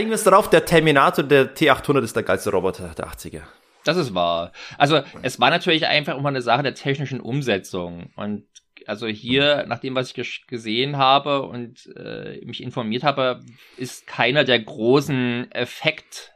uns 0.00 0.24
darauf, 0.24 0.50
der 0.50 0.64
Terminator, 0.64 1.22
der 1.22 1.54
T800 1.54 2.02
ist 2.02 2.16
der 2.16 2.24
geilste 2.24 2.50
Roboter 2.50 2.92
der 2.98 3.06
80er. 3.06 3.42
Das 3.84 3.96
ist 3.96 4.16
wahr. 4.16 4.50
Also 4.76 5.02
es 5.22 5.38
war 5.38 5.50
natürlich 5.50 5.86
einfach 5.86 6.18
immer 6.18 6.30
eine 6.30 6.42
Sache 6.42 6.64
der 6.64 6.74
technischen 6.74 7.20
Umsetzung. 7.20 8.10
Und 8.16 8.48
also 8.86 9.06
hier, 9.06 9.64
nach 9.68 9.78
dem, 9.78 9.94
was 9.94 10.12
ich 10.12 10.46
gesehen 10.48 10.96
habe 10.96 11.42
und 11.42 11.88
äh, 11.94 12.44
mich 12.44 12.60
informiert 12.60 13.04
habe, 13.04 13.44
ist 13.76 14.08
keiner 14.08 14.42
der 14.42 14.58
großen 14.58 15.52
Effekt 15.52 16.32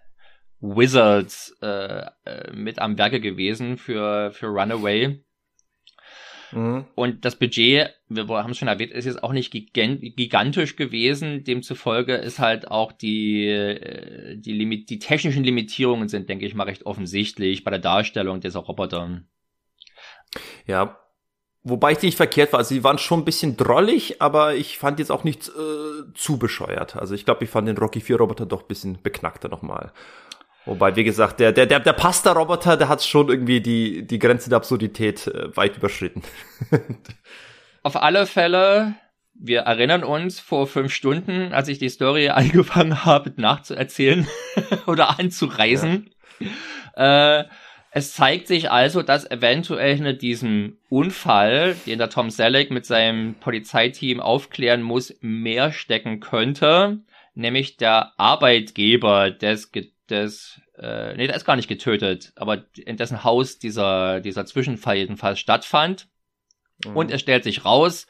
Wizards 0.62 1.56
äh, 1.60 2.06
äh, 2.24 2.52
mit 2.54 2.78
am 2.78 2.96
Werke 2.96 3.20
gewesen 3.20 3.76
für, 3.76 4.30
für 4.30 4.46
Runaway. 4.46 5.22
Mhm. 6.52 6.84
Und 6.94 7.24
das 7.24 7.36
Budget, 7.36 7.90
wir 8.08 8.28
haben 8.28 8.52
es 8.52 8.58
schon 8.58 8.68
erwähnt, 8.68 8.92
ist 8.92 9.06
jetzt 9.06 9.24
auch 9.24 9.32
nicht 9.32 9.50
gigantisch 9.50 10.76
gewesen. 10.76 11.42
Demzufolge 11.42 12.14
ist 12.14 12.38
halt 12.38 12.70
auch 12.70 12.92
die, 12.92 13.46
äh, 13.48 14.36
die, 14.36 14.52
Limit 14.52 14.88
die 14.88 15.00
technischen 15.00 15.42
Limitierungen 15.42 16.08
sind, 16.08 16.28
denke 16.28 16.46
ich 16.46 16.54
mal, 16.54 16.64
recht 16.64 16.86
offensichtlich 16.86 17.64
bei 17.64 17.70
der 17.70 17.80
Darstellung 17.80 18.40
dieser 18.40 18.60
Roboter. 18.60 19.22
Ja, 20.66 20.98
Wobei 21.64 21.92
ich 21.92 22.02
nicht 22.02 22.16
verkehrt 22.16 22.52
war. 22.52 22.58
Also, 22.58 22.74
sie 22.74 22.82
waren 22.82 22.98
schon 22.98 23.20
ein 23.20 23.24
bisschen 23.24 23.56
drollig, 23.56 24.20
aber 24.20 24.56
ich 24.56 24.78
fand 24.78 24.98
jetzt 24.98 25.12
auch 25.12 25.22
nicht 25.22 25.48
äh, 25.48 26.12
zu 26.12 26.36
bescheuert. 26.36 26.96
Also 26.96 27.14
ich 27.14 27.24
glaube, 27.24 27.44
ich 27.44 27.50
fand 27.50 27.68
den 27.68 27.78
Rocky 27.78 28.00
4 28.00 28.16
Roboter 28.16 28.46
doch 28.46 28.62
ein 28.62 28.66
bisschen 28.66 29.00
beknackter 29.00 29.48
nochmal. 29.48 29.92
Wobei, 30.64 30.94
wie 30.94 31.04
gesagt, 31.04 31.40
der, 31.40 31.52
der, 31.52 31.66
der, 31.66 31.80
der 31.80 31.92
Pasta-Roboter, 31.92 32.76
der 32.76 32.88
hat 32.88 33.02
schon 33.02 33.28
irgendwie 33.28 33.60
die, 33.60 34.06
die 34.06 34.18
Grenze 34.18 34.48
der 34.48 34.58
Absurdität 34.58 35.26
äh, 35.26 35.56
weit 35.56 35.76
überschritten. 35.76 36.22
Auf 37.82 37.96
alle 37.96 38.26
Fälle, 38.26 38.94
wir 39.34 39.60
erinnern 39.62 40.04
uns 40.04 40.38
vor 40.38 40.68
fünf 40.68 40.94
Stunden, 40.94 41.52
als 41.52 41.66
ich 41.68 41.78
die 41.78 41.88
Story 41.88 42.28
angefangen 42.30 43.04
habe 43.04 43.32
nachzuerzählen 43.36 44.26
oder 44.86 45.18
anzureisen. 45.18 46.10
Ja. 46.96 47.40
Äh, 47.40 47.44
es 47.94 48.14
zeigt 48.14 48.46
sich 48.46 48.70
also, 48.70 49.02
dass 49.02 49.30
eventuell 49.30 49.94
hinter 49.94 50.14
diesem 50.14 50.78
Unfall, 50.88 51.76
den 51.86 51.98
der 51.98 52.08
Tom 52.08 52.30
Selleck 52.30 52.70
mit 52.70 52.86
seinem 52.86 53.34
Polizeiteam 53.34 54.18
aufklären 54.18 54.80
muss, 54.80 55.14
mehr 55.20 55.72
stecken 55.72 56.20
könnte, 56.20 57.00
nämlich 57.34 57.76
der 57.76 58.12
Arbeitgeber 58.18 59.30
des 59.30 59.72
des, 60.12 60.60
äh, 60.78 61.16
nee, 61.16 61.26
der 61.26 61.34
ist 61.34 61.44
gar 61.44 61.56
nicht 61.56 61.68
getötet, 61.68 62.32
aber 62.36 62.64
in 62.76 62.96
dessen 62.96 63.24
Haus 63.24 63.58
dieser, 63.58 64.20
dieser 64.20 64.46
Zwischenfall 64.46 64.96
jedenfalls 64.96 65.40
stattfand. 65.40 66.08
Mhm. 66.84 66.96
Und 66.96 67.10
es 67.10 67.20
stellt 67.20 67.42
sich 67.42 67.64
raus, 67.64 68.06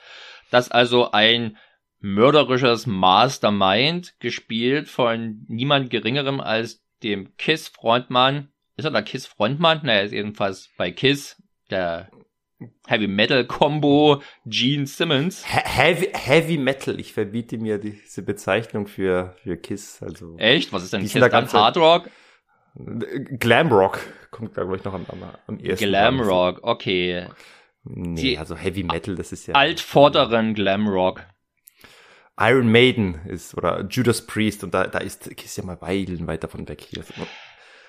dass 0.51 0.71
also 0.71 1.13
ein 1.13 1.57
mörderisches 2.01 2.87
Mastermind, 2.87 4.19
gespielt 4.19 4.89
von 4.89 5.45
niemand 5.49 5.89
geringerem 5.89 6.41
als 6.41 6.85
dem 7.03 7.37
Kiss-Frontmann. 7.37 8.53
Ist 8.77 8.85
er 8.85 8.91
der 8.91 9.03
Kiss-Frontmann? 9.03 9.81
Naja, 9.85 10.01
ist 10.01 10.13
jedenfalls 10.13 10.71
bei 10.77 10.91
Kiss 10.91 11.41
der 11.71 12.11
Heavy 12.87 13.07
Metal 13.07 13.45
Combo 13.47 14.23
Gene 14.47 14.87
Simmons. 14.87 15.45
Heavy, 15.47 16.09
Heavy 16.13 16.59
Metal, 16.59 16.99
ich 16.99 17.13
verbiete 17.13 17.59
mir 17.59 17.79
diese 17.79 18.23
Bezeichnung 18.23 18.87
für, 18.87 19.35
für 19.43 19.57
Kiss. 19.57 20.03
Also 20.03 20.37
Echt? 20.39 20.73
Was 20.73 20.85
ist 20.85 20.93
denn 20.93 21.03
Kiss? 21.03 21.13
Da 21.13 21.29
dann 21.29 21.53
Hard 21.53 21.77
Rock? 21.77 22.11
Glamrock 22.75 24.01
kommt, 24.31 24.55
glaube 24.55 24.77
ich, 24.77 24.85
noch 24.85 24.95
am, 24.95 25.07
am, 25.09 25.23
am 25.47 25.59
ersten. 25.59 25.87
Glamrock, 25.87 26.61
okay. 26.63 27.27
Nee, 27.85 28.21
Die 28.21 28.39
also 28.39 28.57
Heavy 28.57 28.83
Metal, 28.83 29.15
das 29.15 29.33
ist 29.33 29.47
ja. 29.47 29.55
Altvorderen 29.55 30.55
Glamrock. 30.55 31.25
Iron 32.41 32.71
Maiden 32.73 33.27
ist, 33.27 33.57
oder 33.57 33.87
Judas 33.89 34.27
Priest, 34.27 34.65
und 34.65 34.73
da, 34.73 34.87
da 34.87 34.99
ist 34.99 35.37
Kiss 35.37 35.57
ja 35.57 35.65
mal 35.65 35.81
Weilen 35.81 36.27
weit 36.27 36.45
davon 36.45 36.67
weg 36.69 36.81
hier. 36.81 37.05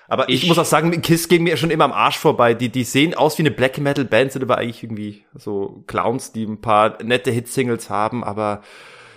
Aber 0.08 0.28
ich, 0.28 0.42
ich, 0.42 0.48
muss 0.48 0.58
auch 0.58 0.64
sagen, 0.64 1.00
Kiss 1.02 1.28
ging 1.28 1.44
mir 1.44 1.56
schon 1.56 1.70
immer 1.70 1.84
am 1.84 1.92
Arsch 1.92 2.18
vorbei. 2.18 2.54
Die, 2.54 2.68
die 2.68 2.84
sehen 2.84 3.14
aus 3.14 3.38
wie 3.38 3.42
eine 3.42 3.50
Black 3.50 3.78
Metal 3.78 4.04
Band, 4.04 4.32
sind 4.32 4.42
aber 4.42 4.58
eigentlich 4.58 4.82
irgendwie 4.82 5.24
so 5.34 5.82
Clowns, 5.86 6.32
die 6.32 6.44
ein 6.44 6.60
paar 6.60 7.02
nette 7.02 7.30
Hit-Singles 7.30 7.88
haben, 7.88 8.22
aber 8.22 8.62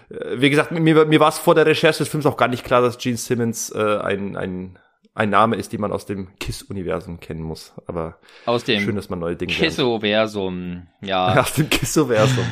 äh, 0.10 0.16
wie 0.40 0.50
gesagt, 0.50 0.72
mir, 0.72 1.06
mir 1.06 1.20
war 1.20 1.30
es 1.30 1.38
vor 1.38 1.56
der 1.56 1.66
Recherche 1.66 2.00
des 2.00 2.08
Films 2.08 2.26
auch 2.26 2.38
gar 2.38 2.48
nicht 2.48 2.64
klar, 2.64 2.82
dass 2.82 2.98
Gene 2.98 3.18
Simmons 3.18 3.70
äh, 3.72 3.98
ein, 3.98 4.38
ein 4.38 4.80
ein 5.18 5.32
Name 5.32 5.56
ist, 5.56 5.74
den 5.74 5.82
man 5.82 5.92
aus 5.92 6.06
dem 6.06 6.38
KISS-Universum 6.38 7.20
kennen 7.20 7.42
muss. 7.42 7.74
Aber 7.88 8.20
aus 8.46 8.64
dem 8.66 8.82
schön, 8.82 8.96
dass 8.96 9.10
man 9.10 9.18
neue 9.18 9.36
Dinge 9.36 9.52
Kiss-Versum, 9.52 10.88
ja. 11.02 11.42
Aus 11.42 11.54
dem 11.54 11.70
Kiss-Versum. 11.72 12.46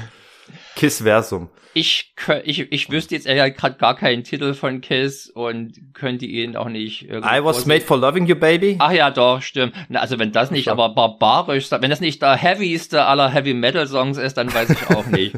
Kiss-Versum. 0.75 1.49
Ich, 1.73 2.13
ich, 2.45 2.71
ich 2.71 2.89
wüsste 2.89 3.15
jetzt 3.15 3.27
eher 3.27 3.51
gerade 3.51 3.75
gar 3.75 3.95
keinen 3.95 4.23
Titel 4.23 4.53
von 4.53 4.79
Kiss 4.79 5.29
und 5.29 5.93
könnte 5.93 6.25
ihn 6.25 6.55
auch 6.55 6.69
nicht 6.69 7.03
I 7.03 7.43
was 7.43 7.65
made 7.65 7.81
for 7.81 7.97
loving 7.97 8.25
you, 8.27 8.35
baby. 8.35 8.77
Ach 8.79 8.91
ja, 8.91 9.11
doch, 9.11 9.41
stimmt. 9.41 9.73
Na, 9.89 9.99
also 9.99 10.17
wenn 10.17 10.31
das 10.31 10.51
nicht 10.51 10.69
aber 10.69 10.95
barbarisch, 10.95 11.69
wenn 11.71 11.89
das 11.89 11.99
nicht 11.99 12.21
der 12.21 12.35
heavyste 12.35 13.03
aller 13.03 13.29
Heavy 13.29 13.53
Metal 13.53 13.87
Songs 13.87 14.17
ist, 14.17 14.35
dann 14.37 14.53
weiß 14.53 14.69
ich 14.69 14.95
auch 14.95 15.05
nicht. 15.07 15.35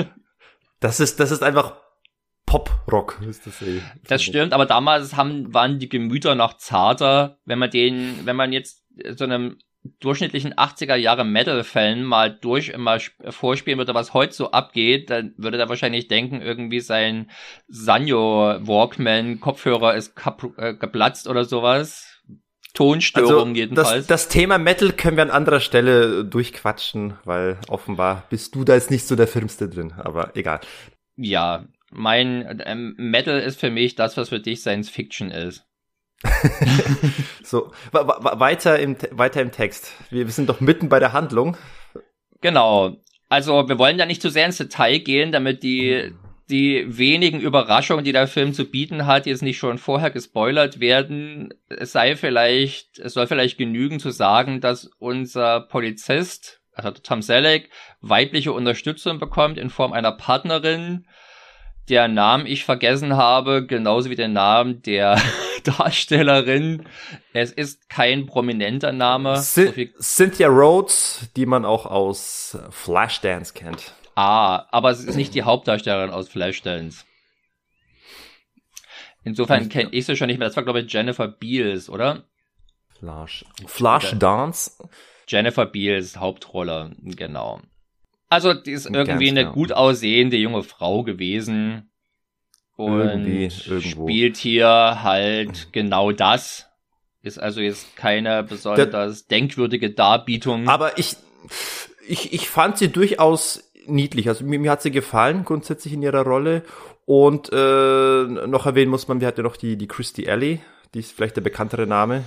das 0.80 0.98
ist, 0.98 1.20
das 1.20 1.30
ist 1.30 1.44
einfach 1.44 1.76
Pop-Rock 2.46 3.20
ist 3.26 3.46
das 3.46 3.62
eh. 3.62 3.80
Das 4.06 4.22
stimmt, 4.22 4.52
aber 4.52 4.66
damals 4.66 5.16
haben, 5.16 5.54
waren 5.54 5.78
die 5.78 5.88
Gemüter 5.88 6.34
noch 6.34 6.58
zarter. 6.58 7.38
Wenn 7.44 7.58
man 7.58 7.70
den, 7.70 8.26
wenn 8.26 8.36
man 8.36 8.52
jetzt 8.52 8.84
so 9.16 9.24
einem 9.24 9.58
durchschnittlichen 10.00 10.54
80er 10.54 10.94
Jahre 10.94 11.24
Metal-Fan 11.24 12.04
mal 12.04 12.30
durch 12.30 12.76
mal 12.76 13.00
vorspielen 13.30 13.78
würde, 13.78 13.94
was 13.94 14.14
heute 14.14 14.32
so 14.32 14.50
abgeht, 14.50 15.10
dann 15.10 15.34
würde 15.36 15.58
er 15.58 15.68
wahrscheinlich 15.68 16.08
denken, 16.08 16.40
irgendwie 16.40 16.80
sein 16.80 17.30
Sanyo 17.68 18.58
Walkman 18.66 19.40
Kopfhörer 19.40 19.94
ist 19.94 20.14
äh, 20.56 20.74
geplatzt 20.74 21.26
oder 21.28 21.44
sowas. 21.44 22.08
Tonstörung 22.74 23.48
also, 23.50 23.54
jedenfalls. 23.54 24.06
Das, 24.06 24.24
das 24.24 24.28
Thema 24.28 24.58
Metal 24.58 24.92
können 24.92 25.16
wir 25.16 25.24
an 25.24 25.30
anderer 25.30 25.60
Stelle 25.60 26.24
durchquatschen, 26.24 27.18
weil 27.24 27.58
offenbar 27.68 28.24
bist 28.30 28.54
du 28.54 28.64
da 28.64 28.74
jetzt 28.74 28.90
nicht 28.90 29.06
so 29.06 29.14
der 29.14 29.28
Firmste 29.28 29.68
drin, 29.68 29.92
aber 29.98 30.34
egal. 30.36 30.60
Ja, 31.16 31.66
mein 31.90 32.62
ähm, 32.64 32.94
Metal 32.96 33.38
ist 33.38 33.60
für 33.60 33.70
mich 33.70 33.94
das, 33.94 34.16
was 34.16 34.30
für 34.30 34.40
dich 34.40 34.60
Science 34.60 34.88
Fiction 34.88 35.30
ist. 35.30 35.66
so, 37.42 37.72
weiter 37.90 38.78
im, 38.78 38.96
weiter 39.10 39.42
im 39.42 39.52
Text. 39.52 39.92
Wir, 40.10 40.28
sind 40.28 40.48
doch 40.48 40.60
mitten 40.60 40.88
bei 40.88 40.98
der 40.98 41.12
Handlung. 41.12 41.56
Genau. 42.40 42.96
Also, 43.28 43.68
wir 43.68 43.78
wollen 43.78 43.98
ja 43.98 44.06
nicht 44.06 44.22
zu 44.22 44.30
sehr 44.30 44.46
ins 44.46 44.58
Detail 44.58 44.98
gehen, 44.98 45.32
damit 45.32 45.62
die, 45.62 46.12
die 46.50 46.84
wenigen 46.86 47.40
Überraschungen, 47.40 48.04
die 48.04 48.12
der 48.12 48.28
Film 48.28 48.52
zu 48.52 48.66
bieten 48.66 49.06
hat, 49.06 49.26
jetzt 49.26 49.42
nicht 49.42 49.58
schon 49.58 49.78
vorher 49.78 50.10
gespoilert 50.10 50.80
werden. 50.80 51.54
Es 51.68 51.92
sei 51.92 52.14
vielleicht, 52.16 52.98
es 52.98 53.14
soll 53.14 53.26
vielleicht 53.26 53.58
genügen 53.58 54.00
zu 54.00 54.10
sagen, 54.10 54.60
dass 54.60 54.90
unser 54.98 55.60
Polizist, 55.60 56.60
also 56.74 56.90
Tom 56.90 57.22
Selleck, 57.22 57.70
weibliche 58.00 58.52
Unterstützung 58.52 59.18
bekommt 59.18 59.58
in 59.58 59.70
Form 59.70 59.92
einer 59.92 60.12
Partnerin, 60.12 61.06
der 61.88 62.08
Namen 62.08 62.46
ich 62.46 62.64
vergessen 62.64 63.16
habe, 63.16 63.66
genauso 63.66 64.10
wie 64.10 64.14
den 64.14 64.32
Namen 64.32 64.82
der 64.82 65.20
Darstellerin. 65.62 66.86
Es 67.32 67.52
ist 67.52 67.88
kein 67.88 68.26
prominenter 68.26 68.92
Name. 68.92 69.40
C 69.40 69.92
Cynthia 70.00 70.48
Rhodes, 70.48 71.30
die 71.36 71.46
man 71.46 71.64
auch 71.64 71.86
aus 71.86 72.58
Flashdance 72.70 73.54
kennt. 73.54 73.94
Ah, 74.14 74.66
aber 74.70 74.90
es 74.90 75.02
ist 75.02 75.16
nicht 75.16 75.34
die 75.34 75.42
Hauptdarstellerin 75.42 76.10
aus 76.10 76.28
Flashdance. 76.28 77.04
Insofern 79.24 79.68
kenne 79.68 79.90
ich 79.92 80.06
sie 80.06 80.16
schon 80.16 80.26
nicht 80.26 80.38
mehr. 80.38 80.48
Das 80.48 80.56
war, 80.56 80.64
glaube 80.64 80.80
ich, 80.80 80.92
Jennifer 80.92 81.28
Beals, 81.28 81.88
oder? 81.88 82.24
Flash. 82.98 83.44
Flashdance? 83.66 84.72
Jennifer 85.28 85.66
Beals, 85.66 86.16
Hauptrolle, 86.16 86.94
genau. 87.02 87.60
Also, 88.28 88.54
die 88.54 88.72
ist 88.72 88.86
irgendwie 88.86 89.28
eine 89.28 89.50
gut 89.50 89.72
aussehende 89.72 90.36
junge 90.36 90.62
Frau 90.62 91.02
gewesen. 91.04 91.91
Und 92.76 93.50
spielt 93.50 94.36
hier 94.36 95.02
halt 95.02 95.72
genau 95.72 96.12
das. 96.12 96.66
Ist 97.22 97.38
also 97.38 97.60
jetzt 97.60 97.96
keine 97.96 98.42
besonders 98.42 98.90
das, 98.90 99.26
denkwürdige 99.26 99.90
Darbietung. 99.90 100.68
Aber 100.68 100.98
ich, 100.98 101.16
ich, 102.06 102.32
ich 102.32 102.48
fand 102.48 102.78
sie 102.78 102.88
durchaus 102.88 103.70
niedlich. 103.86 104.28
Also 104.28 104.44
mir, 104.44 104.58
mir 104.58 104.72
hat 104.72 104.82
sie 104.82 104.90
gefallen, 104.90 105.44
grundsätzlich 105.44 105.92
in 105.92 106.02
ihrer 106.02 106.22
Rolle. 106.22 106.64
Und 107.04 107.50
äh, 107.52 108.24
noch 108.24 108.66
erwähnen 108.66 108.90
muss 108.90 109.08
man, 109.08 109.20
wir 109.20 109.28
hatten 109.28 109.40
ja 109.40 109.44
noch 109.44 109.56
die, 109.56 109.76
die 109.76 109.88
Christy 109.88 110.28
Alley, 110.28 110.60
die 110.94 111.00
ist 111.00 111.12
vielleicht 111.12 111.36
der 111.36 111.42
bekanntere 111.42 111.86
Name. 111.86 112.24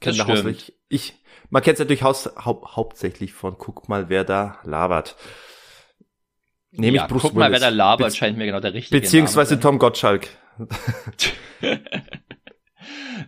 Das 0.00 0.16
stimmt. 0.16 0.72
Ich, 0.88 1.14
man 1.50 1.62
kennt 1.62 1.74
es 1.74 1.80
natürlich 1.80 2.02
haus, 2.02 2.30
hau 2.44 2.66
hauptsächlich 2.66 3.32
von 3.32 3.58
Guck 3.58 3.88
mal, 3.88 4.08
wer 4.08 4.24
da 4.24 4.58
labert. 4.64 5.16
Nämlich 6.72 7.02
ja, 7.02 7.06
Bruce 7.06 7.22
Guck 7.22 7.34
Willis. 7.34 7.48
mal, 7.48 7.52
wer 7.52 7.60
da 7.60 7.68
labert, 7.68 8.10
Be 8.10 8.16
scheint 8.16 8.38
mir 8.38 8.46
genau 8.46 8.60
der 8.60 8.74
richtige 8.74 9.00
Beziehungsweise 9.00 9.54
Name 9.54 9.62
Tom 9.62 9.78
Gottschalk. 9.78 10.28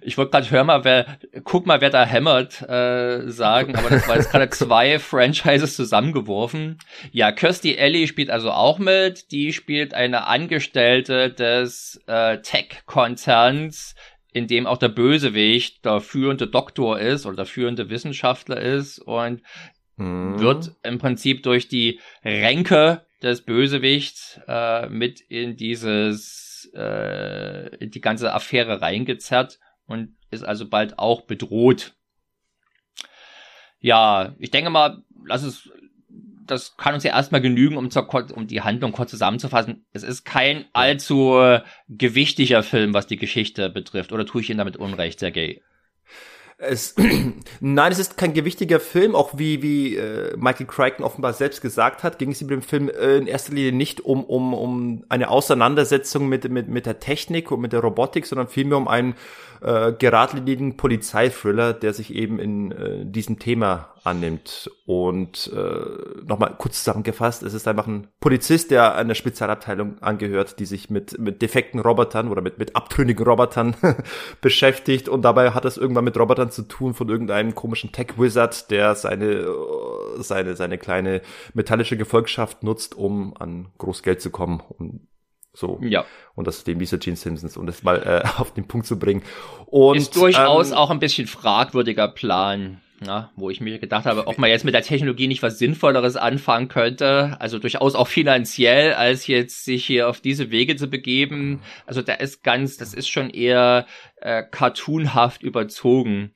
ich 0.01 0.17
wollte 0.17 0.31
gerade 0.31 0.51
hör 0.51 0.65
mal, 0.65 0.85
wer, 0.85 1.19
guck 1.45 1.67
mal, 1.67 1.81
wer 1.81 1.91
da 1.91 2.05
hämmert, 2.05 2.63
äh, 2.63 3.29
sagen, 3.29 3.77
aber 3.77 3.91
das 3.91 4.09
war 4.09 4.17
jetzt 4.17 4.31
gerade 4.31 4.51
zwei 4.51 4.99
Franchises 4.99 5.77
zusammengeworfen. 5.77 6.79
Ja, 7.11 7.33
Kirsty 7.33 7.75
Ellie 7.75 8.07
spielt 8.07 8.31
also 8.31 8.51
auch 8.51 8.79
mit. 8.79 9.33
Die 9.33 9.53
spielt 9.53 9.95
eine 9.95 10.27
Angestellte 10.27 11.31
des 11.31 12.01
äh, 12.07 12.39
Tech-Konzerns, 12.39 13.95
in 14.33 14.47
dem 14.47 14.67
auch 14.67 14.79
der 14.79 14.89
Bösewicht 14.89 15.85
der 15.85 16.01
führende 16.01 16.47
Doktor 16.47 16.99
ist 16.99 17.27
oder 17.27 17.37
der 17.37 17.47
führende 17.47 17.91
Wissenschaftler 17.91 18.61
ist 18.61 18.99
und 18.99 19.43
mhm. 19.97 20.39
wird 20.39 20.73
im 20.83 20.99
Prinzip 20.99 21.43
durch 21.43 21.69
die 21.69 22.01
Ränke 22.25 23.05
des 23.23 23.43
Bösewichts 23.43 24.41
äh, 24.47 24.89
mit 24.89 25.21
in 25.21 25.57
dieses 25.57 26.71
äh, 26.75 27.77
in 27.77 27.91
die 27.91 28.01
ganze 28.01 28.33
Affäre 28.33 28.81
reingezerrt 28.81 29.59
und 29.87 30.17
ist 30.31 30.45
also 30.45 30.69
bald 30.69 30.99
auch 30.99 31.23
bedroht. 31.23 31.95
Ja, 33.81 34.35
ich 34.39 34.51
denke 34.51 34.71
mal, 34.71 35.03
lass 35.25 35.43
es 35.43 35.71
das 36.45 36.77
kann 36.77 36.95
uns 36.95 37.05
ja 37.05 37.13
erstmal 37.13 37.41
genügen, 37.41 37.77
um, 37.77 37.91
zur, 37.91 38.09
um 38.35 38.47
die 38.47 38.63
Handlung 38.63 38.93
kurz 38.93 39.11
zusammenzufassen. 39.11 39.87
Es 39.93 40.03
ist 40.03 40.25
kein 40.25 40.67
allzu 40.73 41.59
gewichtiger 41.89 42.63
Film, 42.63 42.95
was 42.95 43.07
die 43.07 43.17
Geschichte 43.17 43.71
betrifft. 43.71 44.13
Oder 44.13 44.27
tue 44.27 44.41
ich 44.43 44.51
Ihnen 44.51 44.59
damit 44.59 44.77
Unrecht, 44.77 45.21
Sergei? 45.21 45.63
Es, 46.63 46.95
nein, 47.61 47.93
es 47.93 47.99
ist 47.99 48.17
kein 48.17 48.35
gewichtiger 48.35 48.79
Film, 48.79 49.17
auch 49.17 49.37
wie, 49.37 49.63
wie 49.63 49.97
äh, 49.97 50.37
Michael 50.37 50.67
Crichton 50.67 51.05
offenbar 51.05 51.33
selbst 51.33 51.61
gesagt 51.61 52.05
hat, 52.05 52.19
ging 52.21 52.31
es 52.31 52.41
ihm 52.41 52.49
dem 52.49 52.63
Film 52.63 52.89
äh, 52.89 53.17
in 53.17 53.27
erster 53.27 53.53
Linie 53.53 53.73
nicht 53.73 54.01
um, 54.01 54.23
um, 54.25 54.55
um 54.55 55.05
eine 55.09 55.29
Auseinandersetzung 55.29 56.29
mit, 56.29 56.49
mit, 56.49 56.69
mit 56.69 56.87
der 56.87 57.01
Technik 57.01 57.51
und 57.51 57.61
mit 57.61 57.73
der 57.73 57.81
Robotik, 57.81 58.27
sondern 58.27 58.47
vielmehr 58.47 58.79
um 58.79 58.87
einen 58.87 59.15
äh, 59.63 59.93
geradlinigen 59.93 60.77
Polizeithriller, 60.77 61.73
der 61.73 61.93
sich 61.93 62.15
eben 62.15 62.39
in 62.39 62.73
äh, 62.73 63.05
diesem 63.07 63.39
Thema 63.39 63.95
annimmt. 64.03 64.71
Und 64.87 65.53
äh, 65.55 66.25
nochmal 66.25 66.55
kurz 66.59 66.79
zusammengefasst, 66.79 67.43
es 67.43 67.55
ist 67.55 67.69
einfach 67.69 67.87
ein 67.87 68.09
Polizist, 68.21 68.71
der 68.73 68.97
einer 68.97 69.15
Spezialabteilung 69.15 70.03
angehört, 70.03 70.59
die 70.59 70.65
sich 70.65 70.91
mit, 70.91 71.19
mit 71.19 71.43
defekten 71.43 71.81
Robotern 71.81 72.29
oder 72.29 72.43
mit, 72.43 72.59
mit 72.59 72.75
abtrünnigen 72.75 73.25
Robotern 73.25 73.77
beschäftigt. 74.41 75.09
Und 75.09 75.23
dabei 75.23 75.53
hat 75.53 75.65
es 75.65 75.77
irgendwann 75.77 76.05
mit 76.05 76.19
Robotern 76.19 76.51
zu 76.51 76.63
tun 76.63 76.95
von 76.95 77.09
irgendeinem 77.09 77.55
komischen 77.55 77.93
Tech-Wizard, 77.93 78.71
der 78.71 78.97
seine, 78.97 79.27
äh, 79.27 79.47
seine, 80.19 80.57
seine 80.57 80.79
kleine 80.79 81.23
metallische 81.55 81.97
Gefolgschaft 81.97 82.65
nutzt, 82.65 82.97
um 82.97 83.37
an 83.39 83.69
Großgeld 83.79 84.21
zu 84.21 84.31
kommen. 84.31 84.61
Und 84.79 85.07
so. 85.53 85.79
Ja. 85.83 86.05
Und 86.35 86.47
das 86.47 86.59
ist 86.59 86.67
dem 86.67 86.79
dieser 86.79 86.99
Gene 86.99 87.17
Simpsons, 87.17 87.57
um 87.57 87.67
das 87.67 87.83
mal 87.83 87.97
äh, 88.03 88.29
auf 88.41 88.55
den 88.55 88.67
Punkt 88.67 88.87
zu 88.87 88.99
bringen. 88.99 89.23
Und, 89.67 89.97
ist 89.97 90.17
durchaus 90.17 90.71
ähm, 90.71 90.77
auch 90.77 90.91
ein 90.91 90.99
bisschen 90.99 91.27
fragwürdiger 91.27 92.09
Plan 92.09 92.81
na, 93.05 93.31
wo 93.37 93.51
ich 93.51 93.61
mir 93.61 93.79
gedacht 93.79 94.07
habe, 94.07 94.27
ob 94.27 94.39
man 94.39 94.51
jetzt 94.51 94.65
mit 94.65 94.75
der 94.75 94.83
Technologie 94.83 95.27
nicht 95.27 95.43
was 95.43 95.59
Sinnvolleres 95.59 96.17
anfangen 96.17 96.69
könnte, 96.69 97.37
also 97.41 97.59
durchaus 97.59 97.95
auch 97.95 98.09
finanziell, 98.09 98.95
als 98.95 99.27
jetzt 99.27 99.65
sich 99.65 99.85
hier 99.85 100.09
auf 100.09 100.21
diese 100.21 100.51
Wege 100.51 100.77
zu 100.77 100.89
begeben. 100.89 101.61
Also 101.87 102.03
da 102.03 102.15
ist 102.15 102.43
ganz, 102.43 102.77
das 102.77 102.95
ist 102.95 103.09
schon 103.09 103.31
eher 103.31 103.87
äh, 104.17 104.43
cartoonhaft 104.49 105.43
überzogen. 105.43 106.33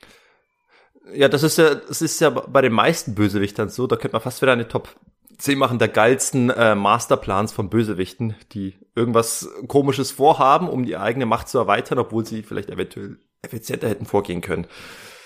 Ja, 1.14 1.28
das 1.28 1.42
ist 1.42 1.58
ja, 1.58 1.74
das 1.74 2.02
ist 2.02 2.20
ja 2.20 2.30
bei 2.30 2.62
den 2.62 2.72
meisten 2.72 3.14
Bösewichtern 3.14 3.68
so. 3.68 3.86
Da 3.86 3.96
könnte 3.96 4.14
man 4.14 4.22
fast 4.22 4.42
wieder 4.42 4.52
eine 4.52 4.66
Top 4.66 4.96
10 5.38 5.58
machen 5.58 5.78
der 5.78 5.88
geilsten 5.88 6.50
äh, 6.50 6.74
Masterplans 6.74 7.52
von 7.52 7.68
Bösewichten, 7.68 8.34
die 8.52 8.74
irgendwas 8.94 9.48
Komisches 9.68 10.10
vorhaben, 10.10 10.68
um 10.68 10.84
die 10.84 10.96
eigene 10.96 11.26
Macht 11.26 11.48
zu 11.48 11.58
erweitern, 11.58 11.98
obwohl 11.98 12.24
sie 12.24 12.42
vielleicht 12.42 12.70
eventuell 12.70 13.18
effizienter 13.42 13.88
hätten 13.88 14.06
vorgehen 14.06 14.40
können. 14.40 14.66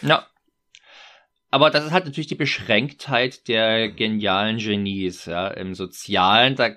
Ja. 0.02 0.26
Aber 1.52 1.70
das 1.70 1.84
ist 1.84 1.90
halt 1.90 2.04
natürlich 2.04 2.28
die 2.28 2.36
Beschränktheit 2.36 3.48
der 3.48 3.90
genialen 3.90 4.58
Genies, 4.58 5.24
ja. 5.24 5.48
Im 5.48 5.74
Sozialen, 5.74 6.54
da 6.54 6.70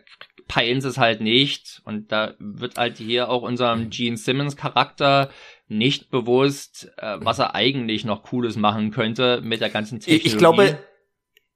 peilen 0.47 0.81
sie 0.81 0.89
es 0.89 0.97
halt 0.97 1.21
nicht. 1.21 1.81
Und 1.85 2.11
da 2.11 2.33
wird 2.39 2.77
halt 2.77 2.97
hier 2.97 3.29
auch 3.29 3.43
unserem 3.43 3.89
Gene 3.89 4.17
Simmons 4.17 4.55
Charakter 4.55 5.29
nicht 5.67 6.09
bewusst, 6.09 6.91
äh, 6.97 7.17
was 7.19 7.39
er 7.39 7.55
eigentlich 7.55 8.05
noch 8.05 8.23
Cooles 8.23 8.55
machen 8.55 8.91
könnte 8.91 9.41
mit 9.41 9.61
der 9.61 9.69
ganzen 9.69 9.99
Technologie. 9.99 10.27
Ich 10.27 10.37
glaube, 10.37 10.79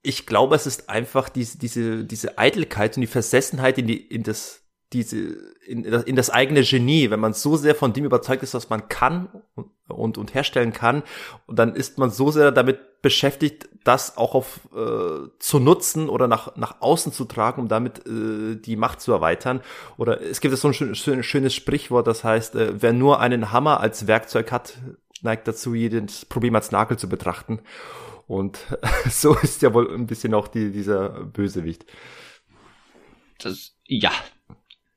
ich 0.02 0.26
glaube, 0.26 0.56
es 0.56 0.68
ist 0.68 0.90
einfach 0.90 1.30
diese, 1.30 1.58
diese, 1.58 2.04
diese 2.06 2.38
Eitelkeit 2.38 2.96
und 2.96 3.02
die 3.02 3.08
Versessenheit 3.08 3.78
in 3.78 3.88
die, 3.88 3.98
in 3.98 4.24
das, 4.24 4.62
diese, 4.94 5.18
in, 5.66 5.84
in 5.84 6.16
das 6.16 6.30
eigene 6.30 6.64
Genie, 6.64 7.10
wenn 7.10 7.20
man 7.20 7.34
so 7.34 7.58
sehr 7.58 7.76
von 7.76 7.94
dem 7.94 8.06
überzeugt 8.06 8.44
ist, 8.44 8.54
was 8.54 8.70
man 8.70 8.88
kann 8.88 9.28
und, 9.56 9.70
und, 9.90 10.18
und 10.18 10.34
herstellen 10.34 10.72
kann, 10.72 11.04
und 11.46 11.60
dann 11.60 11.76
ist 11.76 11.98
man 11.98 12.10
so 12.10 12.32
sehr 12.32 12.52
damit 12.52 13.02
beschäftigt, 13.02 13.70
das 13.84 14.18
auch 14.18 14.34
auf 14.34 14.60
äh, 14.76 15.30
zu 15.40 15.60
nutzen 15.60 16.10
oder 16.10 16.28
nach, 16.28 16.56
nach 16.56 16.82
außen 16.82 17.12
zu 17.12 17.26
tragen, 17.26 17.62
um 17.62 17.68
damit 17.68 18.06
äh, 18.06 18.56
die 18.56 18.76
Macht 18.76 19.02
zu 19.02 19.14
erweitern. 19.14 19.62
Oder 19.98 20.22
es 20.22 20.42
gibt 20.42 20.56
so 20.58 20.68
ein, 20.68 20.74
schön, 20.74 20.96
schön, 20.96 21.24
schönes 21.24 21.54
Sprichwort, 21.54 22.08
das 22.08 22.24
heißt, 22.24 22.56
äh, 22.56 22.82
wer 22.82 22.94
nur 22.94 23.20
einen 23.20 23.52
Hammer 23.52 23.80
als 23.80 24.08
Werkzeug 24.08 24.52
hat, 24.52 24.78
neigt 25.22 25.48
dazu, 25.48 25.74
jedes 25.74 26.26
Problem 26.26 26.56
als 26.56 26.72
Nagel 26.72 26.98
zu 26.98 27.08
betrachten. 27.08 27.60
Und 28.28 28.60
so 29.10 29.36
ist 29.36 29.62
ja 29.62 29.74
wohl 29.74 29.94
ein 29.94 30.08
bisschen 30.08 30.34
auch 30.34 30.48
die, 30.48 30.72
dieser 30.72 31.10
Bösewicht. 31.10 31.86
Das, 33.40 33.76
ja, 33.86 34.12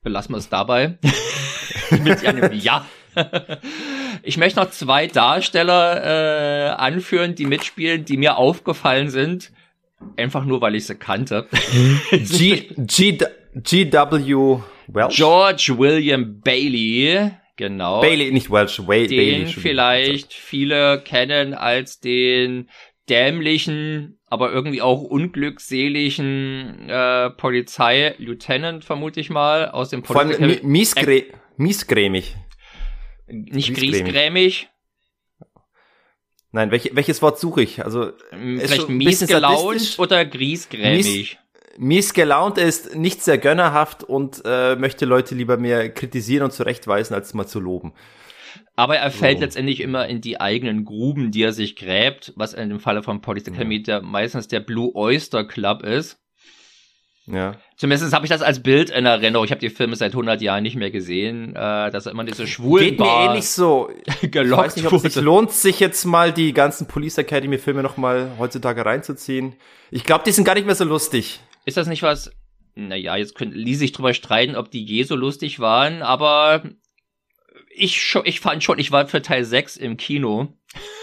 belassen 0.03 0.35
wir 0.35 0.39
es 0.39 0.49
dabei. 0.49 0.99
Mit 1.91 2.25
einem 2.25 2.53
Ja. 2.53 2.87
Ich 4.23 4.37
möchte 4.37 4.61
noch 4.61 4.71
zwei 4.71 5.07
Darsteller 5.07 6.05
äh, 6.05 6.71
anführen, 6.73 7.35
die 7.35 7.47
mitspielen, 7.47 8.05
die 8.05 8.19
mir 8.19 8.37
aufgefallen 8.37 9.09
sind. 9.09 9.51
Einfach 10.17 10.45
nur, 10.45 10.61
weil 10.61 10.75
ich 10.75 10.87
sie 10.87 10.95
kannte. 10.95 11.49
G, 12.11 12.69
G, 12.77 13.19
GW 13.55 14.61
Welsh? 14.89 15.17
George 15.17 15.75
William 15.79 16.41
Bailey, 16.41 17.31
genau. 17.57 18.01
Bailey, 18.01 18.31
nicht 18.33 18.51
Welsh, 18.51 18.87
Way, 18.87 19.07
den 19.07 19.19
Bailey. 19.19 19.47
vielleicht 19.47 20.35
viele 20.35 21.01
kennen 21.01 21.55
als 21.55 22.01
den 22.01 22.69
dämlichen, 23.11 24.21
aber 24.27 24.53
irgendwie 24.53 24.81
auch 24.81 25.03
unglückseligen 25.03 26.89
äh, 26.89 27.31
Polizei-Lieutenant, 27.31 28.85
vermute 28.85 29.21
ich 29.21 29.29
mal, 29.29 29.69
aus 29.69 29.91
dem 29.91 30.05
Vor 30.05 30.21
allem 30.21 30.61
miesgrä 30.63 31.27
miesgrämig. 31.57 32.37
Nicht 33.27 33.75
griesgrämig. 33.75 34.69
Nein, 36.53 36.71
welch, 36.71 36.91
welches 36.95 37.23
Wort 37.23 37.39
suche 37.39 37.63
ich? 37.63 37.85
Also 37.85 38.13
vielleicht 38.31 38.89
mies 38.89 39.27
gelaunt 39.27 39.97
oder 39.99 40.25
griesgrämig. 40.25 41.07
Mies, 41.07 41.37
mies 41.77 42.15
gelaunt 42.15 42.59
ist 42.59 42.97
nicht 42.97 43.23
sehr 43.23 43.39
gönnerhaft 43.39 44.03
und 44.03 44.43
äh, 44.45 44.75
möchte 44.75 45.05
Leute 45.05 45.35
lieber 45.35 45.57
mehr 45.57 45.91
kritisieren 45.91 46.45
und 46.45 46.53
zurechtweisen, 46.53 47.15
als 47.15 47.35
mal 47.35 47.47
zu 47.47 47.61
loben. 47.61 47.93
Aber 48.81 48.97
er 48.97 49.11
fällt 49.11 49.37
so. 49.37 49.45
letztendlich 49.45 49.81
immer 49.81 50.09
in 50.09 50.23
die 50.23 50.41
eigenen 50.41 50.87
Gruben, 50.87 51.33
die 51.33 51.43
er 51.43 51.53
sich 51.53 51.77
gräbt, 51.77 52.33
was 52.35 52.55
in 52.55 52.71
dem 52.71 52.81
Falle 52.81 53.03
von 53.03 53.21
Police 53.21 53.47
Academy 53.49 53.77
ja. 53.77 53.83
der, 53.83 54.01
meistens 54.01 54.49
der 54.49 54.61
Blue 54.61 54.95
Oyster 54.95 55.45
Club 55.45 55.83
ist. 55.83 56.19
Ja. 57.27 57.57
Zumindest 57.77 58.15
habe 58.15 58.25
ich 58.25 58.31
das 58.31 58.41
als 58.41 58.63
Bild 58.63 58.89
in 58.89 59.05
Erinnerung. 59.05 59.45
Ich 59.45 59.51
habe 59.51 59.61
die 59.61 59.69
Filme 59.69 59.97
seit 59.97 60.13
100 60.13 60.41
Jahren 60.41 60.63
nicht 60.63 60.77
mehr 60.77 60.91
gesehen, 60.91 61.51
äh, 61.51 61.91
dass 61.91 62.07
er 62.07 62.13
immer 62.13 62.25
diese 62.25 62.47
schwulen 62.47 62.87
Geht 62.87 63.01
mir 63.01 63.27
ähnlich 63.27 63.51
so. 63.51 63.91
gelockt 64.23 64.45
ich 64.45 64.51
weiß 64.51 64.77
nicht, 64.77 64.87
ob 64.87 64.95
es 64.95 65.13
sich 65.13 65.23
lohnt, 65.23 65.53
sich 65.53 65.79
jetzt 65.79 66.07
mal 66.07 66.33
die 66.33 66.55
ganzen 66.55 66.89
Police 66.89 67.19
Academy 67.19 67.59
Filme 67.59 67.83
noch 67.83 67.99
mal 67.99 68.31
heutzutage 68.39 68.87
reinzuziehen. 68.87 69.57
Ich 69.91 70.05
glaube, 70.05 70.25
die 70.25 70.33
sind 70.33 70.45
gar 70.45 70.55
nicht 70.55 70.65
mehr 70.65 70.75
so 70.75 70.85
lustig. 70.85 71.41
Ist 71.67 71.77
das 71.77 71.87
nicht 71.87 72.03
was? 72.03 72.31
Naja, 72.77 73.15
jetzt 73.17 73.35
können, 73.35 73.53
ließ 73.53 73.79
sich 73.79 73.93
drüber 73.93 74.15
streiten, 74.15 74.57
ob 74.57 74.71
die 74.71 74.83
je 74.83 75.03
so 75.03 75.17
lustig 75.17 75.61
waren, 75.61 76.01
aber 76.01 76.63
ich, 77.71 78.03
schon, 78.03 78.23
ich 78.27 78.41
fand 78.41 78.63
schon, 78.63 78.79
ich 78.79 78.93
war 78.93 79.07
für 79.07 79.23
Teil 79.23 79.45
6 79.45 79.77
im 79.77 79.97
Kino. 79.97 80.49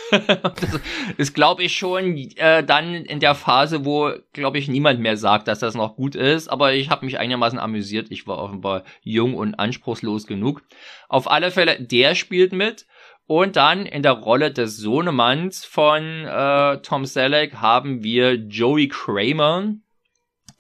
das 0.12 0.80
ist, 1.18 1.34
glaube 1.34 1.64
ich, 1.64 1.78
schon 1.78 2.18
äh, 2.18 2.64
dann 2.64 2.94
in 2.94 3.20
der 3.20 3.36
Phase, 3.36 3.84
wo, 3.86 4.12
glaube 4.34 4.58
ich, 4.58 4.68
niemand 4.68 5.00
mehr 5.00 5.18
sagt, 5.18 5.48
dass 5.48 5.60
das 5.60 5.76
noch 5.76 5.96
gut 5.96 6.16
ist. 6.16 6.48
Aber 6.48 6.74
ich 6.74 6.90
habe 6.90 7.06
mich 7.06 7.20
einigermaßen 7.20 7.60
amüsiert. 7.60 8.08
Ich 8.12 8.28
war 8.28 8.38
offenbar 8.38 8.84
jung 9.02 9.34
und 9.34 9.56
anspruchslos 9.56 10.28
genug. 10.28 10.62
Auf 11.10 11.30
alle 11.30 11.52
Fälle, 11.52 11.82
der 11.82 12.16
spielt 12.16 12.54
mit. 12.54 12.86
Und 13.26 13.58
dann 13.58 13.86
in 13.86 14.04
der 14.04 14.14
Rolle 14.14 14.52
des 14.52 14.78
Sohnemanns 14.78 15.66
von 15.66 16.26
äh, 16.26 16.78
Tom 16.82 17.06
Selleck 17.06 17.56
haben 17.56 18.02
wir 18.02 18.36
Joey 18.36 18.88
Kramer, 18.88 19.74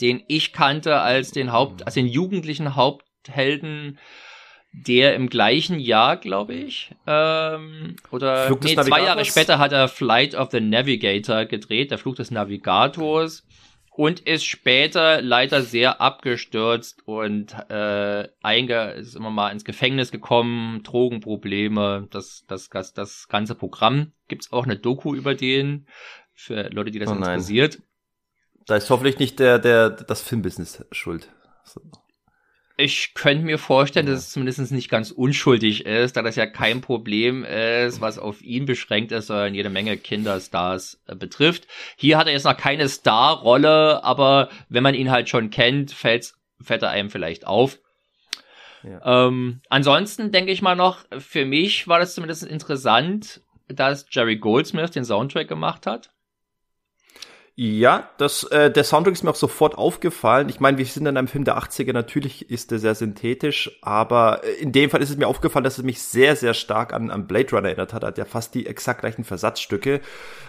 den 0.02 0.22
ich 0.28 0.52
kannte 0.52 1.00
als 1.00 1.32
den 1.32 1.54
Haupt, 1.54 1.86
als 1.86 1.94
den 1.94 2.08
jugendlichen 2.08 2.76
Haupthelden 2.76 4.00
der 4.86 5.16
im 5.16 5.30
gleichen 5.30 5.80
Jahr, 5.80 6.18
glaube 6.18 6.54
ich, 6.54 6.92
ähm, 7.08 7.96
oder 8.12 8.50
nee, 8.62 8.76
zwei 8.76 9.04
Jahre 9.04 9.26
später 9.26 9.60
hat 9.60 9.72
er 9.72 9.88
Flight 9.88 10.36
of 10.36 10.50
the 10.52 10.60
Navigator 10.60 11.46
gedreht, 11.46 11.92
der 11.92 11.98
Flug 11.98 12.16
des 12.16 12.32
Navigators, 12.32 13.46
und 13.90 14.20
ist 14.20 14.46
später 14.46 15.22
leider 15.22 15.64
sehr 15.64 16.00
abgestürzt 16.00 17.02
und 17.06 17.54
äh, 17.70 18.28
einge 18.44 18.92
ist 18.92 19.16
immer 19.16 19.32
mal 19.32 19.50
ins 19.50 19.66
Gefängnis 19.66 20.12
gekommen, 20.12 20.84
Drogenprobleme, 20.84 22.08
das, 22.12 22.44
das, 22.48 22.70
das, 22.70 22.94
das 22.94 23.28
ganze 23.28 23.56
Programm. 23.56 24.12
Gibt's 24.28 24.54
auch 24.54 24.66
eine 24.66 24.78
Doku 24.78 25.16
über 25.16 25.34
den, 25.34 25.88
für 26.34 26.70
Leute, 26.70 26.92
die 26.92 27.00
das 27.00 27.10
oh 27.10 27.16
interessiert. 27.16 27.82
Da 28.68 28.76
ist 28.76 28.90
hoffentlich 28.92 29.18
nicht 29.18 29.40
der, 29.40 29.58
der, 29.58 29.90
das 29.90 30.22
Filmbusiness 30.22 30.86
schuld. 30.92 31.30
So. 31.64 31.82
Ich 32.80 33.16
könnte 33.16 33.44
mir 33.44 33.58
vorstellen, 33.58 34.06
dass 34.06 34.20
es 34.20 34.30
zumindest 34.30 34.72
nicht 34.72 34.90
ganz 34.90 35.10
unschuldig 35.10 35.88
ist, 35.88 36.16
da 36.16 36.22
das 36.22 36.36
ja 36.36 36.46
kein 36.46 36.80
Problem 36.80 37.44
ist, 37.44 38.02
was 38.02 38.20
auf 38.20 38.44
ihn 38.44 38.66
beschränkt 38.66 39.12
ist, 39.12 39.28
sondern 39.28 39.56
jede 39.56 39.72
Menge 39.72 39.98
Kinderstars 39.98 41.02
äh, 41.08 41.16
betrifft. 41.16 41.68
Hier 41.96 42.20
hat 42.20 42.28
er 42.28 42.34
jetzt 42.34 42.46
noch 42.46 42.56
keine 42.56 42.88
Starrolle, 42.88 44.04
aber 44.04 44.50
wenn 44.70 44.84
man 44.84 44.94
ihn 44.94 45.10
halt 45.10 45.28
schon 45.28 45.50
kennt, 45.50 45.92
fällt, 45.92 46.36
fällt 46.62 46.84
er 46.84 46.92
einem 46.92 47.10
vielleicht 47.10 47.48
auf. 47.48 47.80
Ja. 48.84 49.28
Ähm, 49.28 49.62
ansonsten 49.70 50.32
denke 50.32 50.52
ich 50.52 50.62
mal 50.62 50.76
noch, 50.76 51.04
für 51.18 51.46
mich 51.46 51.88
war 51.88 51.98
das 51.98 52.14
zumindest 52.14 52.44
interessant, 52.44 53.42
dass 53.68 54.06
Jerry 54.12 54.38
Goldsmith 54.38 54.92
den 54.92 55.04
Soundtrack 55.04 55.48
gemacht 55.48 55.88
hat. 55.88 56.12
Ja, 57.60 58.12
das, 58.20 58.44
äh, 58.44 58.70
der 58.70 58.84
Soundtrack 58.84 59.16
ist 59.16 59.24
mir 59.24 59.32
auch 59.32 59.36
sofort 59.36 59.80
aufgefallen. 59.80 60.48
Ich 60.48 60.60
meine, 60.60 60.78
wir 60.78 60.86
sind 60.86 61.08
in 61.08 61.18
einem 61.18 61.28
Film 61.28 61.44
der 61.44 61.58
80er, 61.58 61.92
natürlich 61.92 62.52
ist 62.52 62.72
er 62.72 62.78
sehr 62.78 62.94
synthetisch, 62.94 63.80
aber 63.82 64.44
äh, 64.44 64.52
in 64.62 64.72
dem 64.72 64.92
Fall 64.92 65.02
ist 65.02 65.10
es 65.10 65.18
mir 65.18 65.28
aufgefallen, 65.28 65.64
dass 65.64 65.80
es 65.80 65.84
mich 65.84 66.00
sehr, 66.00 66.36
sehr 66.36 66.54
stark 66.54 66.94
an, 66.94 67.10
an 67.10 67.26
Blade 67.26 67.50
Runner 67.56 67.70
erinnert 67.70 67.94
hat. 67.96 68.04
Hat 68.04 68.20
ja 68.20 68.26
fast 68.26 68.54
die 68.54 68.68
exakt 68.68 69.02
gleichen 69.02 69.24
Versatzstücke, 69.24 70.02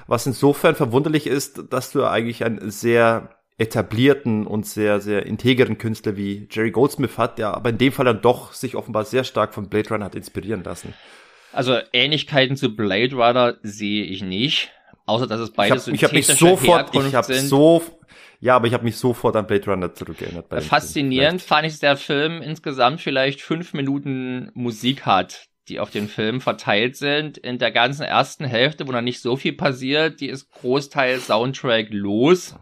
was 0.07 0.27
insofern 0.27 0.75
verwunderlich 0.75 1.27
ist, 1.27 1.62
dass 1.71 1.92
du 1.92 2.05
eigentlich 2.05 2.44
einen 2.44 2.71
sehr 2.71 3.31
etablierten 3.57 4.47
und 4.47 4.66
sehr, 4.66 5.01
sehr 5.01 5.25
integeren 5.25 5.79
Künstler 5.79 6.18
wie 6.18 6.47
Jerry 6.51 6.73
Goldsmith 6.73 7.16
hat, 7.16 7.38
der 7.38 7.55
aber 7.55 7.71
in 7.71 7.79
dem 7.79 7.92
Fall 7.92 8.05
dann 8.05 8.21
doch 8.21 8.53
sich 8.53 8.77
offenbar 8.77 9.07
sehr 9.07 9.25
stark 9.25 9.55
von 9.55 9.71
Blade 9.71 9.88
Runner 9.88 10.05
hat 10.05 10.14
inspirieren 10.14 10.62
lassen. 10.62 10.92
Also 11.53 11.79
Ähnlichkeiten 11.94 12.57
zu 12.57 12.77
Blade 12.77 13.16
Runner 13.16 13.57
sehe 13.62 14.05
ich 14.05 14.23
nicht. 14.23 14.73
Außer 15.09 15.27
dass 15.27 15.40
es 15.40 15.51
beides 15.51 15.88
ich 15.88 15.92
hab, 15.92 15.94
ich 15.94 16.05
hab 16.05 16.12
mich 16.12 16.27
sofort, 16.27 16.94
ich 16.94 17.14
hab 17.14 17.25
sind. 17.25 17.49
so, 17.49 17.83
ja, 18.40 18.57
aber 18.57 18.66
ich 18.66 18.75
habe 18.75 18.85
mich 18.85 18.97
sofort 18.97 19.37
an 19.37 19.47
Blade 19.47 19.64
Runner 19.71 19.94
zurückgeerinnert. 19.94 20.47
Faszinierend 20.64 21.40
fand 21.40 21.66
ich, 21.66 21.73
dass 21.73 21.81
der 21.81 21.97
Film 21.97 22.42
insgesamt 22.42 23.01
vielleicht 23.01 23.40
fünf 23.40 23.73
Minuten 23.73 24.51
Musik 24.53 25.07
hat, 25.07 25.47
die 25.68 25.81
auf 25.81 25.90
den 25.90 26.09
Film 26.09 26.42
verteilt 26.42 26.96
sind. 26.96 27.38
In 27.38 27.59
der 27.59 27.71
ganzen 27.71 28.02
ersten 28.02 28.44
Hälfte, 28.44 28.87
wo 28.87 28.92
noch 28.92 29.00
nicht 29.00 29.21
so 29.21 29.37
viel 29.37 29.54
passiert, 29.54 30.21
die 30.21 30.29
ist 30.29 30.50
Großteil 30.50 31.19
Soundtrack 31.21 31.88
los. 31.90 32.54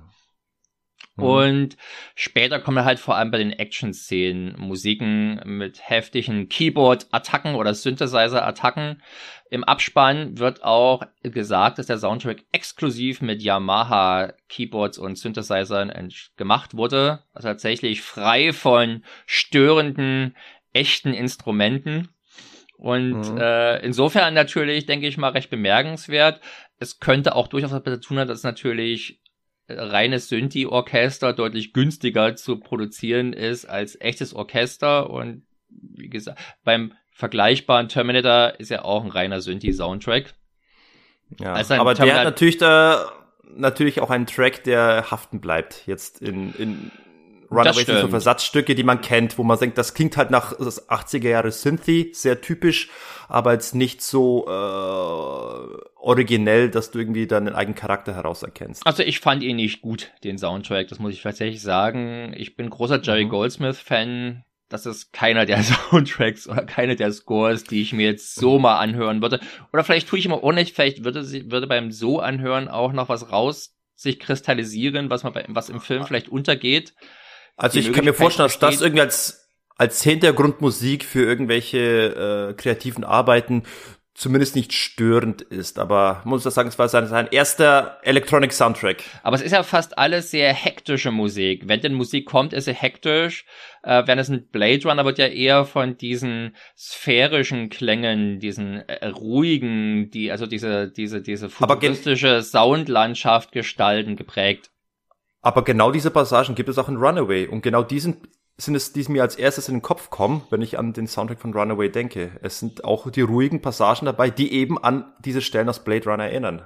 Mhm. 1.17 1.25
Und 1.25 1.77
später 2.15 2.61
kommen 2.61 2.85
halt 2.85 2.99
vor 2.99 3.17
allem 3.17 3.31
bei 3.31 3.39
den 3.39 3.53
Action-Szenen 3.53 4.55
Musiken 4.59 5.41
mit 5.45 5.81
heftigen 5.89 6.49
Keyboard-Attacken 6.49 7.55
oder 7.55 7.75
Synthesizer-Attacken. 7.75 9.03
Im 9.49 9.65
Abspann 9.65 10.39
wird 10.39 10.65
auch 10.65 11.03
gesagt, 11.23 11.79
dass 11.79 11.87
der 11.87 11.99
Soundtrack 11.99 12.45
exklusiv 12.53 13.21
mit 13.21 13.43
Yamaha 13.43 14.33
Keyboards 14.49 14.99
und 14.99 15.17
Synthesizern 15.17 16.11
gemacht 16.37 16.77
wurde. 16.77 17.23
Also 17.33 17.49
tatsächlich 17.49 18.03
frei 18.03 18.53
von 18.53 19.05
störenden, 19.27 20.37
echten 20.73 21.15
Instrumenten. 21.15 22.09
Und 22.77 23.33
mhm. 23.33 23.39
äh, 23.39 23.79
insofern 23.79 24.35
natürlich, 24.35 24.85
denke 24.85 25.07
ich 25.07 25.17
mal, 25.17 25.31
recht 25.31 25.49
bemerkenswert. 25.49 26.41
Es 26.79 27.01
könnte 27.01 27.35
auch 27.35 27.49
durchaus 27.49 27.73
was 27.73 27.83
zu 27.83 28.01
tun 28.01 28.19
haben, 28.19 28.29
dass 28.29 28.43
natürlich 28.43 29.21
reines 29.69 30.29
Synthi-Orchester 30.29 31.33
deutlich 31.33 31.73
günstiger 31.73 32.37
zu 32.37 32.59
produzieren 32.59 33.33
ist 33.33 33.65
als 33.65 34.01
echtes 34.01 34.35
Orchester. 34.35 35.11
Und 35.11 35.43
wie 35.69 36.09
gesagt, 36.09 36.39
beim 36.65 36.93
vergleichbaren 37.13 37.89
Terminator 37.89 38.55
ist 38.59 38.71
ja 38.71 38.85
auch 38.85 39.05
ein 39.05 39.11
reiner 39.11 39.41
Synthi-Soundtrack. 39.41 40.35
Ja, 41.41 41.55
also 41.55 41.75
aber 41.75 41.95
Terminator 41.95 42.23
der 42.23 42.27
hat 42.27 42.35
natürlich 42.35 42.59
da 42.59 43.13
natürlich 43.55 44.01
auch 44.01 44.11
einen 44.11 44.27
Track, 44.27 44.65
der 44.65 45.11
haften 45.11 45.41
bleibt. 45.41 45.87
Jetzt 45.87 46.21
in, 46.21 46.55
in 46.55 46.91
Runaways 47.51 47.87
sind 47.87 48.01
so 48.01 48.09
Versatzstücke, 48.09 48.75
die 48.75 48.83
man 48.83 49.01
kennt, 49.01 49.39
wo 49.39 49.43
man 49.43 49.59
denkt, 49.59 49.79
das 49.79 49.95
klingt 49.95 50.17
halt 50.17 50.31
nach 50.31 50.57
das 50.57 50.89
80er 50.89 51.29
Jahre 51.29 51.53
Synthi, 51.53 52.11
sehr 52.13 52.41
typisch, 52.41 52.89
aber 53.29 53.53
jetzt 53.53 53.75
nicht 53.75 54.03
so 54.03 54.47
äh, 54.47 54.51
originell, 56.01 56.71
dass 56.71 56.91
du 56.91 56.99
irgendwie 56.99 57.27
dann 57.27 57.45
den 57.45 57.55
eigenen 57.55 57.77
Charakter 57.77 58.15
herauserkennst. 58.15 58.87
Also 58.87 59.03
ich 59.03 59.21
fand 59.21 59.43
ihn 59.43 59.57
nicht 59.57 59.81
gut, 59.81 60.13
den 60.25 60.39
Soundtrack, 60.39 60.89
das 60.89 60.99
muss 60.99 61.13
ich 61.13 61.23
tatsächlich 61.23 61.63
sagen. 61.63 62.35
Ich 62.37 62.57
bin 62.57 62.71
großer 62.71 63.01
Jerry 63.03 63.25
mhm. 63.25 63.31
Goldsmith-Fan. 63.31 64.45
Das 64.69 64.85
ist 64.85 65.13
keiner 65.13 65.47
der 65.47 65.63
Soundtracks 65.63 66.49
oder 66.49 66.65
keine 66.65 66.97
der 66.97 67.13
Scores, 67.13 67.65
die 67.65 67.83
ich 67.83 67.93
mir 67.93 68.07
jetzt 68.07 68.35
so 68.35 68.59
mal 68.59 68.79
anhören 68.79 69.23
würde. 69.23 69.41
Oder 69.73 69.85
vielleicht 69.85 70.09
tue 70.09 70.19
ich 70.19 70.27
immer 70.27 70.43
ohne, 70.43 70.65
vielleicht 70.67 71.05
würde, 71.05 71.23
sie, 71.23 71.51
würde 71.51 71.67
beim 71.67 71.93
so 71.93 72.19
anhören 72.19 72.69
auch 72.69 72.93
noch 72.93 73.09
was 73.09 73.31
raus 73.31 73.75
sich 73.97 74.21
kristallisieren, 74.21 75.09
was 75.09 75.25
man 75.25 75.33
bei, 75.33 75.45
was 75.49 75.71
im 75.71 75.81
Film 75.81 76.05
vielleicht 76.05 76.29
untergeht. 76.29 76.95
Also 77.57 77.79
ich 77.79 77.93
kann 77.93 78.05
mir 78.05 78.15
vorstellen, 78.15 78.49
dass 78.49 78.59
das 78.59 78.81
irgendwie 78.81 79.01
als, 79.01 79.49
als 79.77 80.03
Hintergrundmusik 80.03 81.05
für 81.05 81.25
irgendwelche 81.25 82.51
äh, 82.51 82.55
kreativen 82.55 83.05
Arbeiten 83.05 83.65
zumindest 84.17 84.57
nicht 84.57 84.73
störend 84.73 85.43
ist. 85.43 85.79
Aber 85.79 86.23
muss 86.25 86.43
das 86.43 86.55
sagen, 86.55 86.69
es 86.69 86.79
war 86.79 86.89
sein, 86.89 87.07
sein 87.07 87.29
erster 87.31 87.99
Electronic 88.03 88.53
Soundtrack. 88.53 89.05
Aber 89.23 89.37
es 89.37 89.43
ist 89.43 89.53
ja 89.53 89.63
fast 89.63 89.99
alles 89.99 90.31
sehr 90.31 90.53
hektische 90.53 91.11
Musik. 91.11 91.69
Wenn 91.69 91.81
denn 91.81 91.95
Musik 91.95 92.27
kommt, 92.27 92.53
ist 92.53 92.65
sie 92.65 92.73
hektisch. 92.73 93.45
Äh, 93.83 94.07
wenn 94.07 94.19
es 94.19 94.29
ein 94.29 94.49
Blade 94.49 94.89
Runner 94.89 95.05
wird 95.05 95.19
ja 95.19 95.27
eher 95.27 95.65
von 95.65 95.97
diesen 95.97 96.57
sphärischen 96.77 97.69
Klängen, 97.69 98.41
diesen 98.41 98.89
äh, 98.89 99.07
ruhigen, 99.09 100.11
die 100.11 100.33
also 100.33 100.47
diese 100.47 100.91
diese 100.91 101.21
diese 101.21 101.51
futuristische 101.51 102.43
Soundlandschaft 102.43 103.53
gestalten 103.53 104.17
geprägt. 104.17 104.71
Aber 105.47 105.63
genau 105.63 105.93
diese 105.93 106.11
Passagen 106.11 106.57
gibt 106.57 106.69
es 106.69 106.77
auch 106.77 106.89
in 106.89 106.97
Runaway. 106.97 107.47
Und 107.47 107.63
genau 107.63 107.85
diesen 107.85 108.17
sind 108.57 108.75
es, 108.75 108.93
die 108.93 109.05
mir 109.09 109.23
als 109.23 109.37
erstes 109.37 109.69
in 109.69 109.77
den 109.77 109.81
Kopf 109.81 110.11
kommen, 110.11 110.43
wenn 110.51 110.61
ich 110.61 110.77
an 110.77 110.93
den 110.93 111.07
Soundtrack 111.07 111.39
von 111.39 111.55
Runaway 111.55 111.89
denke. 111.89 112.33
Es 112.43 112.59
sind 112.59 112.83
auch 112.83 113.09
die 113.13 113.21
ruhigen 113.21 113.63
Passagen 113.63 114.07
dabei, 114.07 114.29
die 114.29 114.53
eben 114.53 114.77
an 114.83 115.05
diese 115.25 115.43
Stellen 115.43 115.69
aus 115.69 115.85
Blade 115.85 116.11
Runner 116.11 116.25
erinnern. 116.25 116.63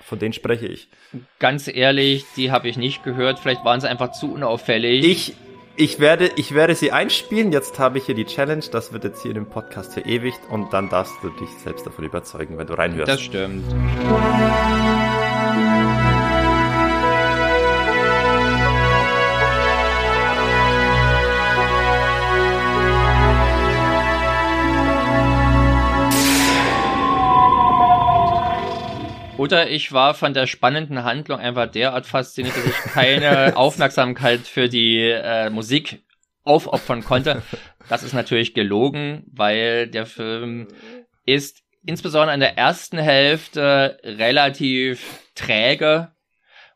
Von 0.00 0.18
denen 0.18 0.32
spreche 0.32 0.66
ich. 0.66 0.88
Ganz 1.38 1.68
ehrlich, 1.68 2.24
die 2.36 2.50
habe 2.50 2.66
ich 2.66 2.76
nicht 2.76 3.04
gehört. 3.04 3.38
Vielleicht 3.38 3.64
waren 3.64 3.80
sie 3.80 3.88
einfach 3.88 4.10
zu 4.10 4.32
unauffällig. 4.32 5.04
Ich, 5.04 5.36
ich 5.76 6.00
werde, 6.00 6.28
ich 6.34 6.54
werde 6.54 6.74
sie 6.74 6.90
einspielen. 6.90 7.52
Jetzt 7.52 7.78
habe 7.78 7.98
ich 7.98 8.06
hier 8.06 8.16
die 8.16 8.24
Challenge. 8.24 8.64
Das 8.72 8.92
wird 8.92 9.04
jetzt 9.04 9.22
hier 9.22 9.30
in 9.30 9.36
dem 9.36 9.48
Podcast 9.48 9.92
verewigt. 9.92 10.40
Und 10.50 10.72
dann 10.72 10.88
darfst 10.88 11.14
du 11.22 11.28
dich 11.28 11.50
selbst 11.62 11.86
davon 11.86 12.04
überzeugen, 12.04 12.58
wenn 12.58 12.66
du 12.66 12.74
reinhörst. 12.74 13.12
Das 13.12 13.20
stimmt. 13.20 13.64
Oder 29.36 29.68
ich 29.68 29.92
war 29.92 30.14
von 30.14 30.32
der 30.32 30.46
spannenden 30.46 31.02
Handlung 31.02 31.40
einfach 31.40 31.66
derart 31.70 32.06
fasziniert, 32.06 32.56
dass 32.56 32.66
ich 32.66 32.92
keine 32.92 33.56
Aufmerksamkeit 33.56 34.40
für 34.40 34.68
die 34.68 35.00
äh, 35.00 35.50
Musik 35.50 36.04
aufopfern 36.44 37.02
konnte. 37.02 37.42
Das 37.88 38.02
ist 38.02 38.12
natürlich 38.12 38.54
gelogen, 38.54 39.24
weil 39.32 39.88
der 39.88 40.06
Film 40.06 40.68
ist 41.26 41.62
insbesondere 41.84 42.34
in 42.34 42.40
der 42.40 42.56
ersten 42.56 42.98
Hälfte 42.98 43.98
relativ 44.04 45.20
träge 45.34 46.14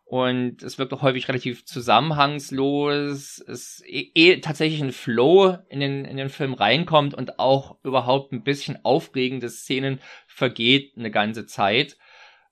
und 0.09 0.63
es 0.63 0.79
wirkt 0.79 0.95
auch 0.95 1.03
häufig 1.03 1.29
relativ 1.29 1.67
zusammenhangslos. 1.67 3.45
Es 3.47 3.83
eh, 3.87 4.11
eh 4.15 4.41
tatsächlich 4.41 4.81
ein 4.81 4.93
Flow 4.93 5.59
in 5.69 5.81
den, 5.81 6.07
in 6.07 6.17
den 6.17 6.31
Film 6.31 6.55
reinkommt 6.55 7.13
und 7.13 7.39
auch 7.39 7.77
überhaupt 7.85 8.33
ein 8.33 8.43
bisschen 8.43 8.79
aufregende 8.85 9.51
Szenen 9.51 10.01
vergeht 10.27 10.95
eine 10.97 11.11
ganze 11.11 11.45
Zeit. 11.45 11.99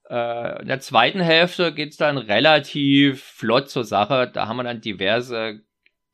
Äh, 0.09 0.63
in 0.63 0.69
der 0.69 0.81
zweiten 0.81 1.21
Hälfte 1.21 1.73
geht's 1.73 1.97
dann 1.97 2.19
relativ 2.19 3.23
flott 3.23 3.69
zur 3.71 3.85
Sache. 3.85 4.31
Da 4.33 4.47
haben 4.47 4.57
wir 4.57 4.65
dann 4.65 4.81
diverse 4.81 5.61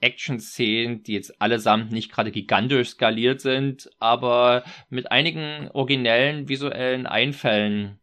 Action-Szenen, 0.00 1.02
die 1.02 1.14
jetzt 1.14 1.40
allesamt 1.40 1.92
nicht 1.92 2.10
gerade 2.10 2.32
gigantisch 2.32 2.90
skaliert 2.90 3.40
sind, 3.40 3.88
aber 3.98 4.64
mit 4.88 5.12
einigen 5.12 5.70
originellen 5.72 6.48
visuellen 6.48 7.06
Einfällen 7.06 8.00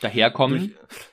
daherkommen. 0.00 0.74
Durch, 0.76 1.06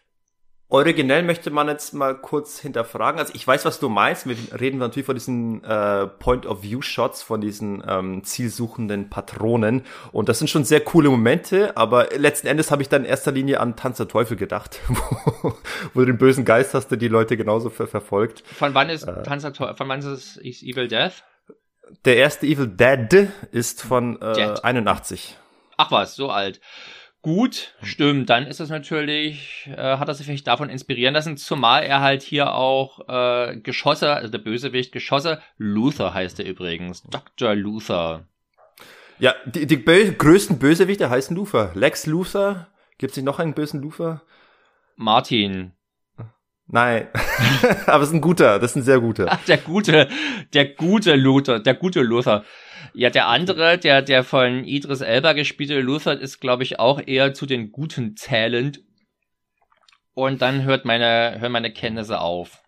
Originell 0.74 1.22
möchte 1.22 1.52
man 1.52 1.68
jetzt 1.68 1.94
mal 1.94 2.16
kurz 2.16 2.58
hinterfragen. 2.58 3.20
Also 3.20 3.32
ich 3.36 3.46
weiß, 3.46 3.64
was 3.64 3.80
du 3.80 3.90
meinst. 3.90 4.28
Wir 4.28 4.36
reden 4.60 4.80
natürlich 4.80 5.06
von 5.06 5.14
diesen 5.14 5.64
äh, 5.64 6.08
Point-of-View-Shots, 6.08 7.22
von 7.22 7.42
diesen 7.42 7.84
ähm, 7.88 8.24
zielsuchenden 8.24 9.08
Patronen. 9.08 9.84
Und 10.12 10.30
das 10.30 10.40
sind 10.40 10.48
schon 10.48 10.64
sehr 10.64 10.80
coole 10.80 11.10
Momente, 11.10 11.78
aber 11.78 12.08
letzten 12.18 12.48
Endes 12.48 12.72
habe 12.72 12.82
ich 12.82 12.90
dann 12.90 13.04
in 13.04 13.08
erster 13.08 13.32
Linie 13.32 13.60
an 13.60 13.76
Tanz 13.76 13.98
der 13.98 14.08
Teufel 14.08 14.36
gedacht, 14.36 14.80
wo, 14.88 15.54
wo 15.94 16.00
du 16.00 16.08
den 16.08 16.18
bösen 16.18 16.44
Geist 16.44 16.74
hast, 16.74 16.88
der 16.88 16.98
die 16.98 17.08
Leute 17.08 17.38
genauso 17.38 17.70
ver 17.70 17.86
verfolgt. 17.86 18.44
Von 18.48 18.74
wann 18.74 18.90
ist 18.90 19.04
äh, 19.04 19.22
Tanz 19.22 19.44
der 19.44 19.54
Teufel? 19.54 19.76
Von 19.76 19.88
wann 19.90 20.00
ist 20.00 20.06
es 20.06 20.38
Evil 20.42 20.88
Death? 20.88 21.24
Der 22.04 22.16
erste 22.16 22.48
Evil 22.48 22.68
Dead 22.68 23.30
ist 23.52 23.84
von 23.84 24.20
äh, 24.20 24.34
Dead. 24.34 24.64
81. 24.64 25.38
Ach 25.78 25.92
was, 25.92 26.16
so 26.16 26.32
alt 26.32 26.60
gut, 27.24 27.74
stimmt, 27.82 28.30
dann 28.30 28.46
ist 28.46 28.60
es 28.60 28.70
natürlich, 28.70 29.68
äh, 29.76 29.98
hat 29.98 30.08
er 30.08 30.14
sich 30.14 30.28
vielleicht 30.28 30.46
davon 30.46 30.70
inspirieren 30.70 31.16
lassen, 31.16 31.38
zumal 31.38 31.84
er 31.84 32.02
halt 32.02 32.22
hier 32.22 32.54
auch 32.54 33.08
äh, 33.08 33.58
Geschosse, 33.58 34.14
also 34.14 34.30
der 34.30 34.38
Bösewicht 34.38 34.92
Geschosse, 34.92 35.42
Luther 35.58 36.14
heißt 36.14 36.40
er 36.40 36.46
übrigens, 36.46 37.02
Dr. 37.04 37.56
Luther. 37.56 38.28
Ja, 39.20 39.34
die, 39.46 39.66
die 39.66 39.78
bö 39.78 40.12
größten 40.12 40.60
Bösewichte 40.60 41.10
heißen 41.10 41.36
Luther. 41.36 41.72
Lex 41.76 42.06
Luther, 42.06 42.68
gibt's 42.98 43.16
nicht 43.16 43.26
noch 43.26 43.40
einen 43.40 43.54
bösen 43.54 43.82
Luther? 43.82 44.22
Martin. 44.96 45.72
Nein, 46.68 47.08
aber 47.88 48.04
es 48.04 48.10
ist 48.10 48.16
ein 48.16 48.22
guter, 48.22 48.60
das 48.60 48.72
ist 48.72 48.78
ein 48.78 48.84
sehr 48.84 49.00
guter. 49.00 49.28
Ach, 49.30 49.46
der 49.46 49.58
gute, 49.58 50.10
der 50.54 50.66
gute 50.66 51.16
Luther, 51.16 51.60
der 51.60 51.74
gute 51.74 52.02
Luther. 52.02 52.44
Ja, 52.94 53.10
der 53.10 53.28
andere, 53.28 53.78
der, 53.78 54.02
der 54.02 54.24
von 54.24 54.64
Idris 54.64 55.02
Elba 55.02 55.34
gespielte 55.34 55.80
Luther 55.80 56.20
ist, 56.20 56.40
glaube 56.40 56.64
ich, 56.64 56.80
auch 56.80 57.02
eher 57.06 57.34
zu 57.34 57.46
den 57.46 57.72
Guten 57.72 58.16
zählend. 58.16 58.82
Und 60.14 60.42
dann 60.42 60.64
hört 60.64 60.86
meine, 60.86 61.40
hören 61.40 61.52
meine 61.52 61.74
Kenntnisse 61.74 62.20
auf 62.20 62.64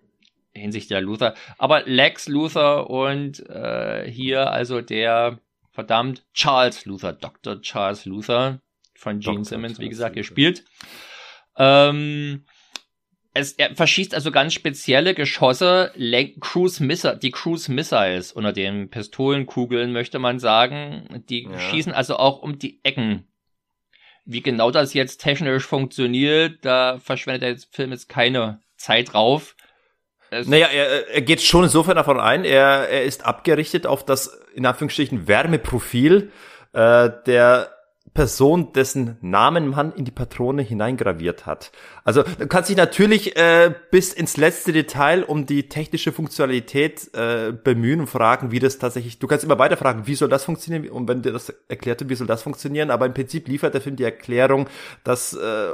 hinsichtlich 0.53 0.89
der 0.89 1.01
Luther. 1.01 1.35
Aber 1.57 1.83
Lex 1.83 2.27
Luther 2.27 2.89
und 2.89 3.47
äh, 3.49 4.09
hier 4.09 4.51
also 4.51 4.81
der 4.81 5.39
verdammt 5.71 6.23
Charles 6.33 6.85
Luther, 6.85 7.13
Dr. 7.13 7.61
Charles 7.61 8.05
Luther 8.05 8.61
von 8.95 9.19
Gene. 9.19 9.43
Simmons, 9.43 9.79
wie 9.79 9.89
gesagt, 9.89 10.15
gespielt. 10.15 10.63
Ähm, 11.57 12.45
es, 13.35 13.51
er 13.51 13.75
verschießt 13.75 14.15
also 14.15 14.31
ganz 14.31 14.53
spezielle 14.53 15.13
Geschosse, 15.13 15.91
Cruise 16.39 16.81
Missile, 16.81 17.17
die 17.17 17.31
Cruise 17.31 17.69
Missiles 17.69 18.31
unter 18.31 18.53
den 18.53 18.89
Pistolenkugeln, 18.89 19.91
möchte 19.91 20.19
man 20.19 20.39
sagen. 20.39 21.23
Die 21.29 21.43
ja. 21.43 21.59
schießen 21.59 21.91
also 21.91 22.15
auch 22.15 22.41
um 22.41 22.57
die 22.57 22.79
Ecken. 22.83 23.27
Wie 24.23 24.41
genau 24.41 24.71
das 24.71 24.93
jetzt 24.93 25.17
technisch 25.17 25.65
funktioniert, 25.65 26.63
da 26.63 26.97
verschwendet 26.97 27.43
der 27.43 27.57
Film 27.71 27.91
jetzt 27.91 28.07
keine 28.07 28.61
Zeit 28.77 29.13
drauf. 29.13 29.57
Es 30.29 30.47
naja, 30.47 30.67
er, 30.67 31.09
er 31.09 31.21
geht 31.21 31.41
schon 31.41 31.65
insofern 31.65 31.97
davon 31.97 32.19
ein, 32.19 32.45
er, 32.45 32.87
er 32.89 33.03
ist 33.03 33.25
abgerichtet 33.25 33.85
auf 33.85 34.05
das, 34.05 34.27
in 34.55 34.65
Anführungsstrichen, 34.65 35.27
Wärmeprofil 35.27 36.31
äh, 36.71 37.09
der 37.25 37.74
Person, 38.15 38.71
dessen 38.71 39.17
Namen 39.19 39.67
man 39.67 39.91
in 39.91 40.05
die 40.05 40.11
Patrone 40.11 40.61
hineingraviert 40.61 41.45
hat. 41.45 41.73
Also 42.05 42.23
du 42.23 42.47
kannst 42.47 42.69
dich 42.69 42.77
natürlich 42.77 43.35
äh, 43.35 43.75
bis 43.91 44.13
ins 44.13 44.37
letzte 44.37 44.71
Detail 44.71 45.25
um 45.25 45.45
die 45.45 45.67
technische 45.67 46.13
Funktionalität 46.13 47.13
äh, 47.13 47.51
bemühen 47.51 47.99
und 47.99 48.07
fragen, 48.07 48.51
wie 48.51 48.59
das 48.59 48.79
tatsächlich. 48.79 49.19
Du 49.19 49.27
kannst 49.27 49.43
immer 49.43 49.59
weiter 49.59 49.75
fragen, 49.75 50.07
wie 50.07 50.15
soll 50.15 50.29
das 50.29 50.45
funktionieren? 50.45 50.89
Und 50.89 51.09
wenn 51.09 51.23
dir 51.23 51.33
das 51.33 51.53
erklärt 51.67 51.99
wird, 51.99 52.09
wie 52.09 52.15
soll 52.15 52.25
das 52.25 52.41
funktionieren? 52.41 52.89
Aber 52.89 53.05
im 53.05 53.13
Prinzip 53.13 53.49
liefert 53.49 53.73
der 53.73 53.81
Film 53.81 53.97
die 53.97 54.05
Erklärung, 54.05 54.69
dass 55.03 55.33
äh, 55.33 55.71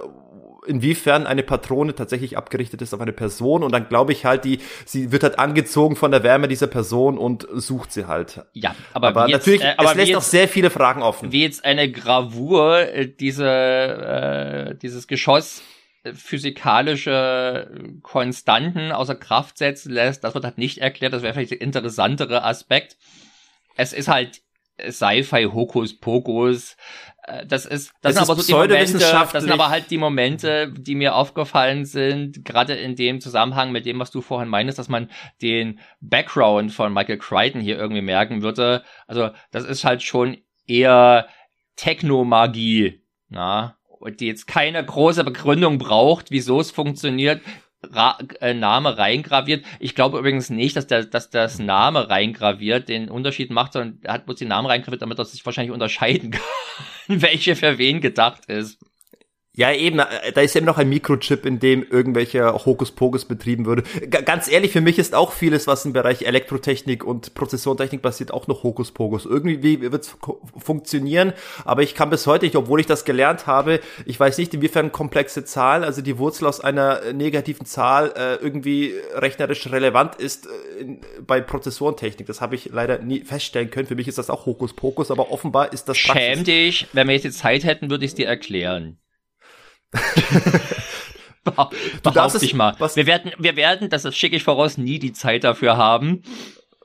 inwiefern 0.67 1.25
eine 1.25 1.43
Patrone 1.43 1.95
tatsächlich 1.95 2.37
abgerichtet 2.37 2.81
ist 2.81 2.93
auf 2.93 3.01
eine 3.01 3.13
Person 3.13 3.63
und 3.63 3.71
dann 3.71 3.89
glaube 3.89 4.11
ich 4.11 4.25
halt, 4.25 4.45
die, 4.45 4.59
sie 4.85 5.11
wird 5.11 5.23
halt 5.23 5.39
angezogen 5.39 5.95
von 5.95 6.11
der 6.11 6.23
Wärme 6.23 6.47
dieser 6.47 6.67
Person 6.67 7.17
und 7.17 7.47
sucht 7.51 7.91
sie 7.91 8.05
halt. 8.05 8.45
Ja, 8.53 8.75
aber, 8.93 9.09
aber 9.09 9.27
jetzt, 9.27 9.39
natürlich, 9.39 9.63
äh, 9.63 9.73
aber 9.77 9.91
es 9.91 9.95
lässt 9.95 10.09
jetzt, 10.09 10.17
auch 10.17 10.21
sehr 10.21 10.47
viele 10.47 10.69
Fragen 10.69 11.01
offen. 11.01 11.31
Wie 11.31 11.41
jetzt 11.41 11.65
eine 11.65 11.91
Gravur 11.91 12.79
äh, 12.79 13.07
diese, 13.07 13.47
äh, 13.47 14.75
dieses 14.75 15.07
Geschoss 15.07 15.63
äh, 16.03 16.13
physikalische 16.13 17.71
Konstanten 18.01 18.91
außer 18.91 19.15
Kraft 19.15 19.57
setzen 19.57 19.91
lässt, 19.91 20.23
das 20.23 20.35
wird 20.35 20.45
halt 20.45 20.57
nicht 20.57 20.77
erklärt, 20.77 21.13
das 21.13 21.23
wäre 21.23 21.33
vielleicht 21.33 21.51
der 21.51 21.61
interessantere 21.61 22.43
Aspekt. 22.43 22.97
Es 23.75 23.93
ist 23.93 24.07
halt 24.07 24.41
Sci-Fi 24.89 25.49
Hokuspokus, 25.53 26.73
äh, 26.73 26.75
das 27.45 27.65
ist, 27.65 27.93
das, 28.01 28.11
Es 28.11 28.15
sind 28.15 28.23
ist 28.23 28.29
aber 28.29 28.41
so 28.41 28.47
die 28.47 28.53
Momente, 28.53 28.97
das 28.99 29.43
sind 29.43 29.51
aber 29.51 29.69
halt 29.69 29.91
die 29.91 29.97
Momente, 29.97 30.73
die 30.75 30.95
mir 30.95 31.15
aufgefallen 31.15 31.85
sind, 31.85 32.43
gerade 32.43 32.73
in 32.73 32.95
dem 32.95 33.21
Zusammenhang 33.21 33.71
mit 33.71 33.85
dem, 33.85 33.99
was 33.99 34.11
du 34.11 34.21
vorhin 34.21 34.49
meinst, 34.49 34.79
dass 34.79 34.89
man 34.89 35.09
den 35.41 35.79
Background 35.99 36.71
von 36.71 36.93
Michael 36.93 37.19
Crichton 37.19 37.61
hier 37.61 37.77
irgendwie 37.77 38.01
merken 38.01 38.41
würde. 38.41 38.83
Also, 39.07 39.29
das 39.51 39.65
ist 39.65 39.83
halt 39.83 40.01
schon 40.01 40.37
eher 40.65 41.27
Technomagie, 41.75 43.03
na, 43.29 43.77
und 43.99 44.19
die 44.19 44.27
jetzt 44.27 44.47
keine 44.47 44.83
große 44.83 45.23
Begründung 45.23 45.77
braucht, 45.77 46.31
wieso 46.31 46.59
es 46.59 46.71
funktioniert. 46.71 47.41
Ra 47.83 48.17
äh, 48.41 48.53
Name 48.53 48.97
reingraviert. 48.97 49.65
Ich 49.79 49.95
glaube 49.95 50.19
übrigens 50.19 50.49
nicht, 50.49 50.75
dass 50.75 50.87
der, 50.87 51.05
dass 51.05 51.29
das 51.29 51.59
Name 51.59 52.09
reingraviert 52.09 52.89
den 52.89 53.09
Unterschied 53.09 53.49
macht, 53.49 53.73
sondern 53.73 53.99
er 54.03 54.13
hat 54.13 54.25
bloß 54.25 54.37
den 54.37 54.49
Namen 54.49 54.67
reingraviert, 54.67 55.01
damit 55.01 55.17
er 55.17 55.25
sich 55.25 55.45
wahrscheinlich 55.45 55.73
unterscheiden 55.73 56.31
kann, 56.31 56.41
welche 57.07 57.55
für 57.55 57.77
wen 57.77 57.99
gedacht 58.01 58.45
ist. 58.45 58.79
Ja, 59.53 59.73
eben, 59.73 59.99
äh, 59.99 60.31
da 60.33 60.39
ist 60.39 60.55
eben 60.55 60.65
noch 60.65 60.77
ein 60.77 60.87
Mikrochip, 60.87 61.45
in 61.45 61.59
dem 61.59 61.83
irgendwelcher 61.83 62.65
Hokuspokus 62.65 63.25
betrieben 63.25 63.65
würde. 63.65 63.83
G 63.99 64.21
ganz 64.21 64.49
ehrlich, 64.49 64.71
für 64.71 64.79
mich 64.79 64.97
ist 64.97 65.13
auch 65.13 65.33
vieles, 65.33 65.67
was 65.67 65.83
im 65.83 65.91
Bereich 65.91 66.21
Elektrotechnik 66.21 67.03
und 67.03 67.33
Prozessortechnik 67.33 68.01
passiert, 68.01 68.31
auch 68.31 68.47
noch 68.47 68.63
Hokuspokus. 68.63 69.25
Irgendwie 69.25 69.81
wird 69.81 70.03
es 70.03 70.15
funktionieren, 70.57 71.33
aber 71.65 71.83
ich 71.83 71.95
kann 71.95 72.09
bis 72.09 72.27
heute 72.27 72.45
nicht, 72.45 72.55
obwohl 72.55 72.79
ich 72.79 72.85
das 72.85 73.03
gelernt 73.03 73.45
habe, 73.45 73.81
ich 74.05 74.17
weiß 74.17 74.37
nicht, 74.37 74.53
inwiefern 74.53 74.93
komplexe 74.93 75.43
Zahlen, 75.43 75.83
also 75.83 76.01
die 76.01 76.17
Wurzel 76.17 76.47
aus 76.47 76.61
einer 76.61 77.03
äh, 77.03 77.13
negativen 77.13 77.65
Zahl, 77.65 78.13
äh, 78.15 78.35
irgendwie 78.35 78.93
rechnerisch 79.15 79.69
relevant 79.69 80.15
ist 80.15 80.45
äh, 80.45 80.97
bei 81.27 81.41
Prozessorentechnik. 81.41 82.25
Das 82.25 82.39
habe 82.39 82.55
ich 82.55 82.69
leider 82.71 82.99
nie 82.99 83.25
feststellen 83.25 83.69
können. 83.69 83.87
Für 83.87 83.95
mich 83.95 84.07
ist 84.07 84.17
das 84.17 84.29
auch 84.29 84.45
Hokuspokus, 84.45 85.11
aber 85.11 85.29
offenbar 85.29 85.73
ist 85.73 85.89
das 85.89 85.97
Schäm 85.97 86.45
dich, 86.45 86.87
wenn 86.93 87.07
wir 87.07 87.15
jetzt 87.15 87.25
die 87.25 87.31
Zeit 87.31 87.65
hätten, 87.65 87.89
würde 87.89 88.05
ich 88.05 88.11
es 88.11 88.15
dir 88.15 88.27
erklären. 88.27 88.97
Behau- 91.43 91.69
Du 92.03 92.11
darfst 92.11 92.13
Behaupte 92.13 92.45
ich 92.45 92.53
mal. 92.53 92.75
was- 92.79 92.95
Wir 92.95 93.07
werden, 93.07 93.31
wir 93.39 93.55
werden, 93.55 93.89
das 93.89 94.15
schicke 94.15 94.35
ich 94.35 94.43
voraus, 94.43 94.77
nie 94.77 94.99
die 94.99 95.11
Zeit 95.13 95.43
dafür 95.43 95.75
haben. 95.77 96.21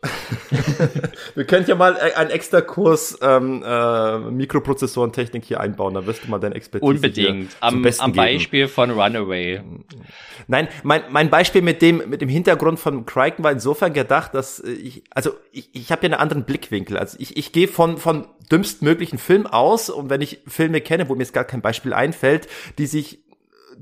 Wir 1.34 1.44
können 1.44 1.66
ja 1.66 1.74
mal 1.74 1.96
äh, 1.96 2.14
einen 2.14 2.30
extra 2.30 2.60
Kurs 2.60 3.18
ähm, 3.22 3.62
äh, 3.66 4.18
Mikroprozessorentechnik 4.18 5.44
hier 5.44 5.60
einbauen, 5.60 5.94
da 5.94 6.06
wirst 6.06 6.24
du 6.24 6.30
mal 6.30 6.38
deine 6.38 6.54
Expertise 6.54 6.90
Unbedingt. 6.90 7.56
Am, 7.60 7.82
Besten 7.82 8.04
am 8.04 8.12
geben. 8.12 8.24
Beispiel 8.24 8.68
von 8.68 8.90
Runaway. 8.90 9.62
Nein, 10.48 10.68
mein, 10.82 11.02
mein 11.10 11.30
Beispiel 11.30 11.62
mit 11.62 11.82
dem 11.82 12.02
mit 12.08 12.20
dem 12.20 12.28
Hintergrund 12.28 12.78
von 12.78 13.06
Crichton 13.06 13.42
war 13.42 13.52
insofern 13.52 13.92
gedacht, 13.92 14.34
dass 14.34 14.60
äh, 14.60 14.70
ich 14.70 15.04
also 15.10 15.32
ich, 15.50 15.70
ich 15.72 15.90
habe 15.90 16.02
ja 16.02 16.12
einen 16.12 16.20
anderen 16.20 16.44
Blickwinkel. 16.44 16.98
Also 16.98 17.16
ich, 17.18 17.36
ich 17.36 17.52
gehe 17.52 17.68
von 17.68 17.96
von 17.96 18.26
dümmstmöglichen 18.50 19.18
Film 19.18 19.46
aus 19.46 19.90
und 19.90 20.10
wenn 20.10 20.20
ich 20.20 20.40
Filme 20.46 20.80
kenne, 20.80 21.08
wo 21.08 21.14
mir 21.14 21.22
jetzt 21.22 21.32
gar 21.32 21.44
kein 21.44 21.62
Beispiel 21.62 21.92
einfällt, 21.92 22.48
die 22.78 22.86
sich 22.86 23.25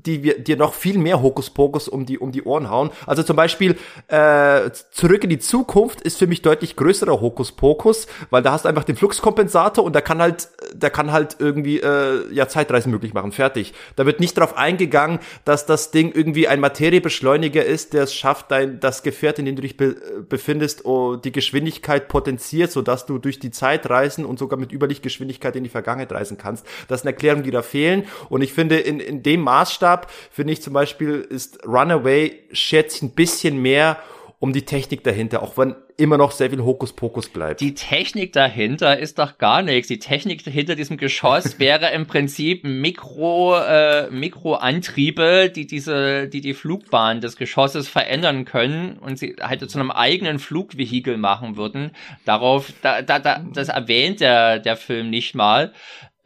die 0.05 0.23
wir 0.23 0.39
dir 0.39 0.57
noch 0.57 0.73
viel 0.73 0.97
mehr 0.97 1.21
Hokuspokus 1.21 1.87
um 1.87 2.05
die 2.05 2.19
um 2.19 2.31
die 2.31 2.43
Ohren 2.43 2.69
hauen. 2.69 2.89
Also 3.05 3.23
zum 3.23 3.35
Beispiel 3.35 3.77
äh, 4.07 4.69
zurück 4.91 5.23
in 5.23 5.29
die 5.29 5.39
Zukunft 5.39 6.01
ist 6.01 6.19
für 6.19 6.27
mich 6.27 6.41
deutlich 6.41 6.75
größerer 6.75 7.21
Hokuspokus, 7.21 8.07
weil 8.29 8.41
da 8.41 8.51
hast 8.51 8.65
du 8.65 8.69
einfach 8.69 8.83
den 8.83 8.95
Fluxkompensator 8.95 9.83
und 9.83 9.93
der 9.93 10.01
kann 10.01 10.21
halt 10.21 10.49
der 10.73 10.89
kann 10.89 11.11
halt 11.11 11.37
irgendwie 11.39 11.79
äh, 11.79 12.31
ja 12.33 12.47
Zeitreisen 12.47 12.91
möglich 12.91 13.13
machen. 13.13 13.31
Fertig. 13.31 13.73
Da 13.95 14.05
wird 14.05 14.19
nicht 14.19 14.37
darauf 14.37 14.57
eingegangen, 14.57 15.19
dass 15.45 15.65
das 15.65 15.91
Ding 15.91 16.11
irgendwie 16.13 16.47
ein 16.47 16.59
Materiebeschleuniger 16.59 17.63
ist, 17.63 17.93
der 17.93 18.03
es 18.03 18.13
schafft, 18.13 18.51
dein 18.51 18.79
das 18.79 19.03
Gefährt, 19.03 19.39
in 19.39 19.45
dem 19.45 19.55
du 19.55 19.61
dich 19.61 19.77
be 19.77 19.95
befindest, 20.29 20.85
oh, 20.85 21.15
die 21.15 21.31
Geschwindigkeit 21.31 22.07
potenziert, 22.07 22.71
sodass 22.71 23.05
du 23.05 23.17
durch 23.17 23.39
die 23.39 23.51
Zeit 23.51 23.89
reisen 23.89 24.25
und 24.25 24.39
sogar 24.39 24.59
mit 24.59 24.71
Überlichtgeschwindigkeit 24.71 25.55
in 25.55 25.63
die 25.63 25.69
Vergangenheit 25.69 26.11
reisen 26.11 26.37
kannst. 26.37 26.65
Das 26.87 27.01
sind 27.01 27.07
Erklärungen, 27.07 27.43
die 27.43 27.51
da 27.51 27.61
fehlen. 27.61 28.05
Und 28.29 28.41
ich 28.41 28.53
finde, 28.53 28.77
in, 28.77 28.99
in 28.99 29.23
dem 29.23 29.41
Maßstab, 29.41 29.84
finde 30.31 30.53
ich 30.53 30.61
zum 30.61 30.73
Beispiel, 30.73 31.21
ist 31.21 31.65
Runaway 31.65 32.39
schert 32.51 32.91
sich 32.91 33.01
ein 33.01 33.15
bisschen 33.15 33.61
mehr 33.61 33.97
um 34.39 34.53
die 34.53 34.63
Technik 34.63 35.03
dahinter, 35.03 35.41
auch 35.41 35.57
wenn 35.57 35.75
immer 35.97 36.17
noch 36.17 36.31
sehr 36.31 36.49
viel 36.49 36.63
Hokuspokus 36.63 37.29
bleibt. 37.29 37.61
Die 37.61 37.73
Technik 37.73 38.33
dahinter 38.33 38.99
ist 38.99 39.17
doch 39.17 39.37
gar 39.37 39.61
nichts. 39.61 39.87
Die 39.87 39.99
Technik 39.99 40.41
hinter 40.41 40.75
diesem 40.75 40.97
Geschoss 40.97 41.57
wäre 41.59 41.91
im 41.91 42.05
Prinzip 42.05 42.63
Mikro, 42.63 43.57
äh, 43.57 44.09
Mikroantriebe, 44.11 45.49
die 45.49 45.67
diese, 45.67 46.27
die 46.27 46.41
die 46.41 46.53
Flugbahn 46.53 47.21
des 47.21 47.37
Geschosses 47.37 47.87
verändern 47.87 48.45
können 48.45 48.97
und 48.97 49.17
sie 49.17 49.35
halt 49.41 49.67
zu 49.69 49.79
einem 49.79 49.91
eigenen 49.91 50.39
Flugvehikel 50.39 51.17
machen 51.17 51.55
würden. 51.55 51.91
Darauf, 52.25 52.73
da, 52.81 53.01
da, 53.01 53.19
da, 53.19 53.43
das 53.53 53.69
erwähnt 53.69 54.19
der, 54.19 54.59
der 54.59 54.75
Film 54.75 55.09
nicht 55.09 55.33
mal. 55.33 55.73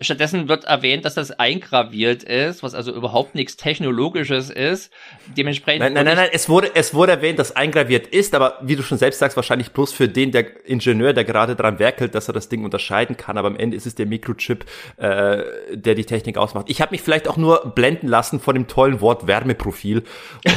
Stattdessen 0.02 0.48
wird 0.48 0.64
erwähnt, 0.64 1.04
dass 1.04 1.16
das 1.16 1.32
eingraviert 1.32 2.24
ist, 2.24 2.64
was 2.64 2.74
also 2.74 2.94
überhaupt 2.94 3.36
nichts 3.36 3.58
Technologisches 3.58 4.50
ist. 4.50 4.92
Dementsprechend. 5.38 5.82
Nein, 5.82 5.94
nein, 5.94 6.06
nein, 6.06 6.16
nein, 6.16 6.30
es 6.32 6.48
wurde, 6.48 6.72
es 6.74 6.94
wurde 6.94 7.12
erwähnt, 7.12 7.38
dass 7.38 7.56
eingraviert 7.56 8.08
ist, 8.08 8.34
aber 8.34 8.60
wie 8.62 8.76
du 8.78 8.84
schon 8.84 8.98
selbst 8.98 9.20
sagst, 9.20 9.36
wahrscheinlich 9.36 9.72
bloß 9.72 9.92
für 9.92 10.08
den, 10.08 10.32
der 10.32 10.66
Ingenieur, 10.66 11.14
der 11.14 11.26
gerade 11.26 11.56
dran 11.56 11.80
werkelt, 11.80 12.16
dass 12.16 12.30
er 12.30 12.34
das 12.34 12.48
Ding 12.48 12.64
unterscheiden 12.64 13.18
kann, 13.18 13.38
aber 13.38 13.50
am 13.50 13.58
Ende 13.58 13.76
ist 13.76 13.86
es 13.86 13.96
der 13.96 14.06
Mikrochip, 14.06 14.66
äh, 14.98 15.44
der 15.74 15.96
die 15.96 16.06
Technik 16.06 16.38
ausmacht. 16.38 16.68
Ich 16.70 16.82
habe 16.82 16.92
mich 16.92 17.02
vielleicht 17.02 17.28
auch 17.28 17.38
nur 17.38 17.74
blenden 17.76 18.08
lassen 18.08 18.40
von 18.40 18.56
dem 18.56 18.68
tollen 18.68 19.02
Wort 19.02 19.28
Wärmeprofil. 19.28 20.04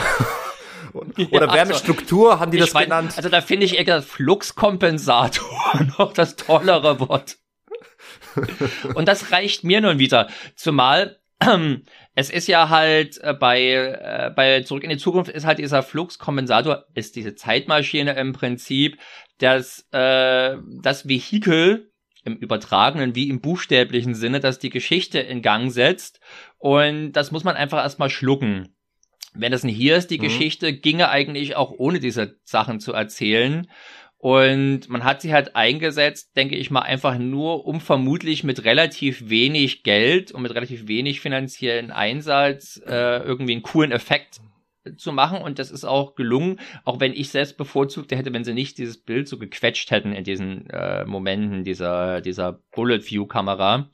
Oder 0.92 1.46
Ja, 1.46 1.54
Wärmestruktur 1.54 2.38
haben 2.38 2.50
die 2.50 2.58
das 2.58 2.74
mein, 2.74 2.84
genannt. 2.84 3.14
Also 3.16 3.28
da 3.28 3.40
finde 3.40 3.66
ich 3.66 3.78
eher 3.78 4.02
Fluxkompensator 4.02 5.80
noch 5.98 6.12
das 6.12 6.36
tollere 6.36 7.00
Wort. 7.00 7.38
Und 8.94 9.08
das 9.08 9.32
reicht 9.32 9.64
mir 9.64 9.80
nun 9.80 9.98
wieder. 9.98 10.28
Zumal 10.54 11.18
ähm, 11.40 11.82
es 12.14 12.30
ist 12.30 12.46
ja 12.46 12.68
halt 12.68 13.18
äh, 13.22 13.34
bei, 13.34 13.62
äh, 13.62 14.30
bei 14.34 14.62
Zurück 14.62 14.84
in 14.84 14.90
die 14.90 14.96
Zukunft 14.96 15.30
ist 15.30 15.46
halt 15.46 15.58
dieser 15.58 15.82
Fluxkompensator, 15.82 16.86
ist 16.94 17.16
diese 17.16 17.34
Zeitmaschine 17.34 18.12
im 18.14 18.32
Prinzip 18.32 18.98
das, 19.38 19.86
äh, 19.92 20.56
das 20.82 21.08
Vehikel 21.08 21.90
im 22.24 22.36
übertragenen 22.36 23.14
wie 23.14 23.28
im 23.28 23.40
buchstäblichen 23.40 24.14
Sinne, 24.14 24.40
das 24.40 24.58
die 24.58 24.70
Geschichte 24.70 25.18
in 25.18 25.42
Gang 25.42 25.72
setzt. 25.72 26.20
Und 26.58 27.12
das 27.12 27.32
muss 27.32 27.44
man 27.44 27.56
einfach 27.56 27.78
erstmal 27.78 28.10
schlucken. 28.10 28.76
Wenn 29.34 29.50
das 29.50 29.64
nicht 29.64 29.76
hier 29.76 29.96
ist, 29.96 30.08
die 30.08 30.18
Mhm. 30.18 30.24
Geschichte 30.24 30.72
ginge 30.72 31.08
eigentlich 31.08 31.56
auch 31.56 31.72
ohne 31.72 31.98
diese 31.98 32.38
Sachen 32.44 32.78
zu 32.78 32.92
erzählen. 32.92 33.66
Und 34.22 34.88
man 34.88 35.02
hat 35.02 35.20
sie 35.20 35.32
halt 35.32 35.56
eingesetzt, 35.56 36.36
denke 36.36 36.54
ich 36.54 36.70
mal, 36.70 36.82
einfach 36.82 37.18
nur, 37.18 37.66
um 37.66 37.80
vermutlich 37.80 38.44
mit 38.44 38.64
relativ 38.64 39.28
wenig 39.28 39.82
Geld 39.82 40.30
und 40.30 40.42
mit 40.42 40.54
relativ 40.54 40.86
wenig 40.86 41.20
finanziellen 41.20 41.90
Einsatz 41.90 42.80
äh, 42.86 43.18
irgendwie 43.18 43.50
einen 43.50 43.62
coolen 43.62 43.90
Effekt 43.90 44.40
zu 44.96 45.10
machen. 45.10 45.42
Und 45.42 45.58
das 45.58 45.72
ist 45.72 45.84
auch 45.84 46.14
gelungen, 46.14 46.60
auch 46.84 47.00
wenn 47.00 47.12
ich 47.12 47.30
selbst 47.30 47.56
bevorzugt 47.56 48.12
hätte, 48.12 48.32
wenn 48.32 48.44
sie 48.44 48.54
nicht 48.54 48.78
dieses 48.78 48.96
Bild 48.96 49.26
so 49.26 49.38
gequetscht 49.38 49.90
hätten 49.90 50.12
in 50.12 50.22
diesen 50.22 50.70
äh, 50.70 51.04
Momenten 51.04 51.64
dieser, 51.64 52.20
dieser 52.20 52.60
Bullet-View-Kamera. 52.76 53.90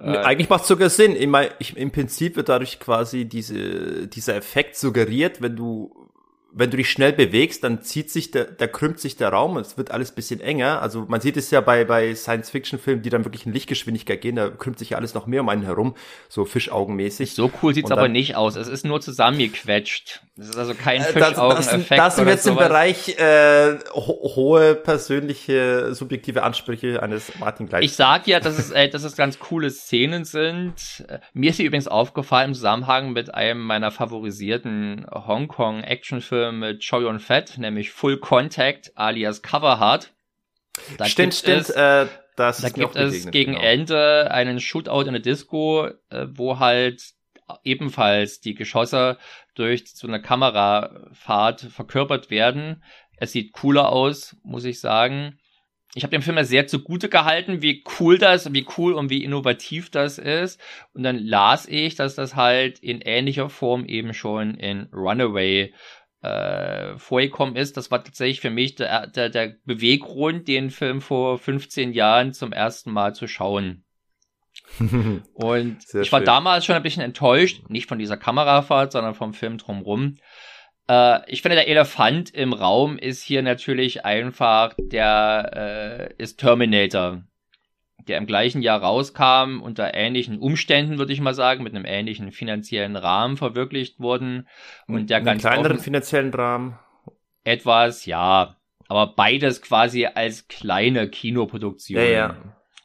Äh, 0.00 0.16
Eigentlich 0.16 0.48
macht 0.48 0.62
es 0.62 0.68
sogar 0.68 0.90
Sinn. 0.90 1.14
Ich 1.14 1.28
mein, 1.28 1.50
ich, 1.60 1.76
Im 1.76 1.92
Prinzip 1.92 2.34
wird 2.34 2.48
dadurch 2.48 2.80
quasi 2.80 3.26
diese, 3.26 4.08
dieser 4.08 4.34
Effekt 4.34 4.74
suggeriert, 4.74 5.40
wenn 5.40 5.54
du 5.54 6.01
wenn 6.54 6.70
du 6.70 6.76
dich 6.76 6.90
schnell 6.90 7.12
bewegst, 7.14 7.64
dann 7.64 7.80
zieht 7.80 8.10
sich 8.10 8.30
der, 8.30 8.44
da 8.44 8.66
krümmt 8.66 9.00
sich 9.00 9.16
der 9.16 9.30
Raum 9.30 9.56
und 9.56 9.66
es 9.66 9.78
wird 9.78 9.90
alles 9.90 10.12
bisschen 10.12 10.40
enger. 10.40 10.82
Also 10.82 11.06
man 11.08 11.20
sieht 11.20 11.38
es 11.38 11.50
ja 11.50 11.62
bei, 11.62 11.84
bei 11.84 12.14
Science-Fiction-Filmen, 12.14 13.02
die 13.02 13.08
dann 13.08 13.24
wirklich 13.24 13.46
in 13.46 13.52
Lichtgeschwindigkeit 13.54 14.20
gehen, 14.20 14.36
da 14.36 14.50
krümmt 14.50 14.78
sich 14.78 14.90
ja 14.90 14.98
alles 14.98 15.14
noch 15.14 15.26
mehr 15.26 15.40
um 15.40 15.48
einen 15.48 15.62
herum, 15.62 15.94
so 16.28 16.44
Fischaugenmäßig. 16.44 17.34
So 17.34 17.50
cool 17.62 17.74
sieht's 17.74 17.90
aber 17.90 18.08
nicht 18.08 18.36
aus. 18.36 18.56
Es 18.56 18.68
ist 18.68 18.84
nur 18.84 19.00
zusammengequetscht. 19.00 20.20
Das 20.36 20.48
ist 20.48 20.58
also 20.58 20.74
kein 20.74 21.00
Äh, 21.00 21.04
Fischaugeneffekt. 21.04 21.90
Das, 21.90 21.98
das 21.98 22.16
sind 22.16 22.24
oder 22.24 22.32
jetzt 22.32 22.46
im. 22.46 22.56
Bereich 22.56 23.18
äh, 23.18 23.78
ho 23.94 24.34
hohe 24.36 24.74
persönliche, 24.74 25.94
subjektive 25.94 26.42
Ansprüche 26.42 27.02
eines 27.02 27.38
Martin 27.38 27.66
Gleich. 27.66 27.84
Ich 27.84 27.96
sag 27.96 28.26
ja, 28.26 28.40
dass 28.40 28.58
es, 28.58 28.70
äh, 28.70 28.88
dass 28.88 29.04
es 29.04 29.16
ganz 29.16 29.38
coole 29.38 29.70
Szenen 29.70 30.24
sind. 30.24 31.04
Mir 31.32 31.50
ist 31.50 31.56
sie 31.56 31.64
übrigens 31.64 31.88
aufgefallen 31.88 32.50
im 32.50 32.54
Zusammenhang 32.54 33.12
mit 33.12 33.34
einem 33.34 33.62
meiner 33.62 33.90
favorisierten 33.90 35.06
Hongkong-Actionfilme 35.10 36.41
mit 36.50 36.84
Chow 36.84 37.00
Yun-Fat, 37.00 37.58
nämlich 37.58 37.90
Full 37.90 38.18
Contact 38.18 38.90
alias 38.96 39.42
Cover 39.42 39.78
Heart. 39.78 40.12
Da 40.98 41.04
stimmt, 41.04 41.32
gibt 41.32 41.34
stimmt. 41.34 41.60
Es, 41.60 41.70
äh, 41.70 42.06
das 42.36 42.62
da 42.62 42.70
gibt 42.70 42.96
es 42.96 43.30
gegen 43.30 43.52
genau. 43.52 43.64
Ende 43.64 44.30
einen 44.30 44.58
Shootout 44.58 45.02
in 45.02 45.12
der 45.12 45.22
Disco, 45.22 45.86
äh, 46.08 46.26
wo 46.30 46.58
halt 46.58 47.12
ebenfalls 47.64 48.40
die 48.40 48.54
Geschosse 48.54 49.18
durch 49.54 49.84
so 49.94 50.08
eine 50.08 50.22
Kamerafahrt 50.22 51.60
verkörpert 51.60 52.30
werden. 52.30 52.82
Es 53.16 53.32
sieht 53.32 53.52
cooler 53.52 53.90
aus, 53.90 54.36
muss 54.42 54.64
ich 54.64 54.80
sagen. 54.80 55.38
Ich 55.94 56.04
habe 56.04 56.12
dem 56.12 56.22
Film 56.22 56.38
ja 56.38 56.44
sehr 56.44 56.66
zugute 56.66 57.10
gehalten, 57.10 57.60
wie 57.60 57.84
cool 58.00 58.16
das, 58.16 58.50
wie 58.54 58.66
cool 58.78 58.94
und 58.94 59.10
wie 59.10 59.22
innovativ 59.22 59.90
das 59.90 60.16
ist. 60.16 60.58
Und 60.94 61.02
dann 61.02 61.18
las 61.18 61.66
ich, 61.68 61.96
dass 61.96 62.14
das 62.14 62.34
halt 62.34 62.78
in 62.78 63.02
ähnlicher 63.02 63.50
Form 63.50 63.84
eben 63.84 64.14
schon 64.14 64.54
in 64.54 64.88
Runaway 64.94 65.74
äh, 66.22 66.96
vorgekommen 66.98 67.56
ist. 67.56 67.76
Das 67.76 67.90
war 67.90 68.02
tatsächlich 68.02 68.40
für 68.40 68.50
mich 68.50 68.76
der, 68.76 69.08
der, 69.08 69.28
der 69.28 69.54
Beweggrund, 69.64 70.48
den 70.48 70.70
Film 70.70 71.00
vor 71.00 71.38
15 71.38 71.92
Jahren 71.92 72.32
zum 72.32 72.52
ersten 72.52 72.92
Mal 72.92 73.14
zu 73.14 73.26
schauen. 73.26 73.84
Und 75.34 75.82
Sehr 75.82 76.02
ich 76.02 76.12
war 76.12 76.20
schön. 76.20 76.26
damals 76.26 76.64
schon 76.64 76.76
ein 76.76 76.82
bisschen 76.82 77.02
enttäuscht, 77.02 77.68
nicht 77.68 77.88
von 77.88 77.98
dieser 77.98 78.16
Kamerafahrt, 78.16 78.92
sondern 78.92 79.14
vom 79.14 79.34
Film 79.34 79.58
drumrum. 79.58 80.16
Äh, 80.88 81.30
ich 81.30 81.42
finde, 81.42 81.56
der 81.56 81.68
Elefant 81.68 82.30
im 82.30 82.52
Raum 82.52 82.98
ist 82.98 83.22
hier 83.22 83.42
natürlich 83.42 84.04
einfach 84.04 84.74
der 84.78 86.10
äh, 86.18 86.22
ist 86.22 86.38
Terminator, 86.38 87.22
der 88.08 88.18
im 88.18 88.26
gleichen 88.26 88.62
Jahr 88.62 88.80
rauskam, 88.82 89.60
unter 89.62 89.94
ähnlichen 89.94 90.38
Umständen, 90.38 90.98
würde 90.98 91.12
ich 91.12 91.20
mal 91.20 91.34
sagen, 91.34 91.62
mit 91.62 91.74
einem 91.74 91.84
ähnlichen 91.84 92.32
finanziellen 92.32 92.96
Rahmen 92.96 93.36
verwirklicht 93.36 94.00
wurden 94.00 94.48
und 94.86 95.10
der 95.10 95.20
ganz 95.20 95.42
kleineren 95.42 95.78
finanziellen 95.78 96.32
Rahmen. 96.34 96.78
etwas, 97.44 98.06
ja, 98.06 98.56
aber 98.88 99.14
beides 99.14 99.62
quasi 99.62 100.06
als 100.06 100.48
kleine 100.48 101.08
Kinoproduktion. 101.08 102.00
Ja, 102.02 102.08
ja. 102.08 102.36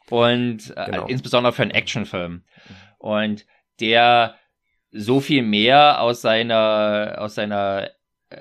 Und 0.09 0.74
äh, 0.78 0.86
Genau. 0.86 1.05
insbesondere 1.07 1.51
für 1.53 1.63
einen 1.63 1.72
Actionfilm. 1.72 2.43
Und 2.97 3.45
der 3.80 4.36
so 4.91 5.20
viel 5.20 5.43
mehr 5.43 6.01
aus 6.01 6.22
seiner, 6.22 7.15
aus 7.18 7.36
seiner 7.36 7.89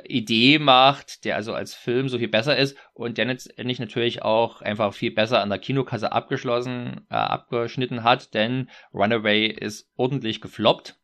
Idee 0.05 0.59
macht, 0.59 1.24
der 1.24 1.37
also 1.37 1.55
als 1.55 1.74
Film 1.74 2.09
so 2.09 2.18
viel 2.18 2.28
besser 2.28 2.57
ist 2.57 2.76
und 2.93 3.18
der 3.18 3.26
letztendlich 3.26 3.78
natürlich 3.78 4.22
auch 4.22 4.61
einfach 4.61 4.93
viel 4.93 5.12
besser 5.12 5.41
an 5.41 5.49
der 5.49 5.59
Kinokasse 5.59 6.11
abgeschlossen, 6.11 7.07
äh, 7.11 7.14
abgeschnitten 7.14 8.03
hat, 8.03 8.34
denn 8.34 8.68
Runaway 8.93 9.47
ist 9.47 9.89
ordentlich 9.97 10.41
gefloppt. 10.41 10.99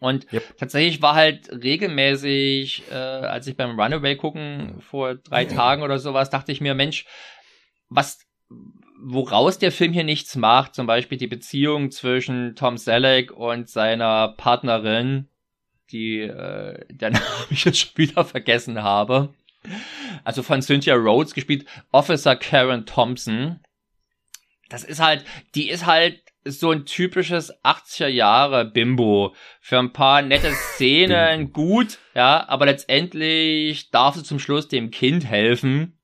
Und 0.00 0.32
Yep. 0.32 0.56
tatsächlich 0.58 1.02
war 1.02 1.14
halt 1.16 1.50
regelmäßig, 1.50 2.84
äh, 2.90 2.94
als 2.94 3.48
ich 3.48 3.56
beim 3.56 3.78
Runaway 3.78 4.14
gucken 4.14 4.80
vor 4.80 5.16
drei 5.16 5.44
Tagen 5.44 5.82
oder 5.82 5.98
sowas, 5.98 6.30
dachte 6.30 6.52
ich 6.52 6.60
mir, 6.60 6.74
Mensch, 6.74 7.04
was, 7.88 8.20
woraus 9.00 9.58
der 9.58 9.72
Film 9.72 9.92
hier 9.92 10.04
nichts 10.04 10.36
macht, 10.36 10.76
zum 10.76 10.86
Beispiel 10.86 11.18
die 11.18 11.26
Beziehung 11.26 11.90
zwischen 11.90 12.54
Tom 12.54 12.76
Selleck 12.76 13.32
und 13.32 13.68
seiner 13.68 14.34
Partnerin, 14.36 15.28
die, 15.90 16.20
äh, 16.20 16.84
der 16.90 17.10
Name 17.10 17.24
ich 17.50 17.64
jetzt 17.64 17.78
schon 17.78 17.96
wieder 17.96 18.24
vergessen 18.24 18.82
habe. 18.82 19.34
Also 20.24 20.42
von 20.42 20.62
Cynthia 20.62 20.94
Rhodes 20.94 21.34
gespielt, 21.34 21.66
Officer 21.92 22.36
Karen 22.36 22.86
Thompson. 22.86 23.60
Das 24.68 24.84
ist 24.84 25.00
halt, 25.00 25.24
die 25.54 25.68
ist 25.68 25.86
halt 25.86 26.22
so 26.44 26.70
ein 26.70 26.84
typisches 26.86 27.52
80er 27.64 28.08
Jahre 28.08 28.64
Bimbo. 28.64 29.34
Für 29.60 29.78
ein 29.78 29.92
paar 29.92 30.22
nette 30.22 30.52
Szenen 30.74 31.52
gut, 31.52 31.98
ja, 32.14 32.48
aber 32.48 32.66
letztendlich 32.66 33.90
darf 33.90 34.14
sie 34.14 34.22
zum 34.22 34.38
Schluss 34.38 34.68
dem 34.68 34.90
Kind 34.90 35.24
helfen. 35.26 35.97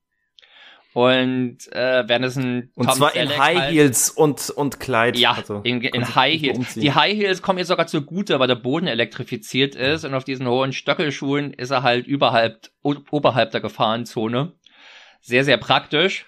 Und 0.95 1.57
äh, 1.73 2.07
wenn 2.07 2.23
es 2.23 2.37
ein 2.37 2.71
Und 2.73 2.85
Tom 2.87 2.95
zwar 2.95 3.15
in 3.17 3.27
Selleck 3.27 3.37
High 3.37 3.57
halt- 3.59 3.73
Heels 3.73 4.09
und, 4.11 4.49
und 4.51 4.79
Kleid. 4.79 5.17
ja, 5.17 5.33
Also, 5.33 5.59
in, 5.65 5.81
in 5.81 6.15
High 6.15 6.39
Heels. 6.41 6.57
umziehen. 6.57 6.83
Die 6.83 6.93
High 6.93 7.17
Heels 7.17 7.41
kommen 7.41 7.59
jetzt 7.59 7.67
sogar 7.67 7.85
zugute, 7.87 8.39
weil 8.39 8.47
der 8.47 8.55
Boden 8.55 8.87
elektrifiziert 8.87 9.75
ist 9.75 10.05
und 10.05 10.13
auf 10.13 10.23
diesen 10.23 10.47
hohen 10.47 10.71
Stöckelschuhen 10.71 11.51
ist 11.51 11.71
er 11.71 11.83
halt 11.83 12.07
überhalb, 12.07 12.69
oberhalb 12.81 13.51
der 13.51 13.59
Gefahrenzone. 13.59 14.53
Sehr, 15.19 15.43
sehr 15.43 15.57
praktisch. 15.57 16.27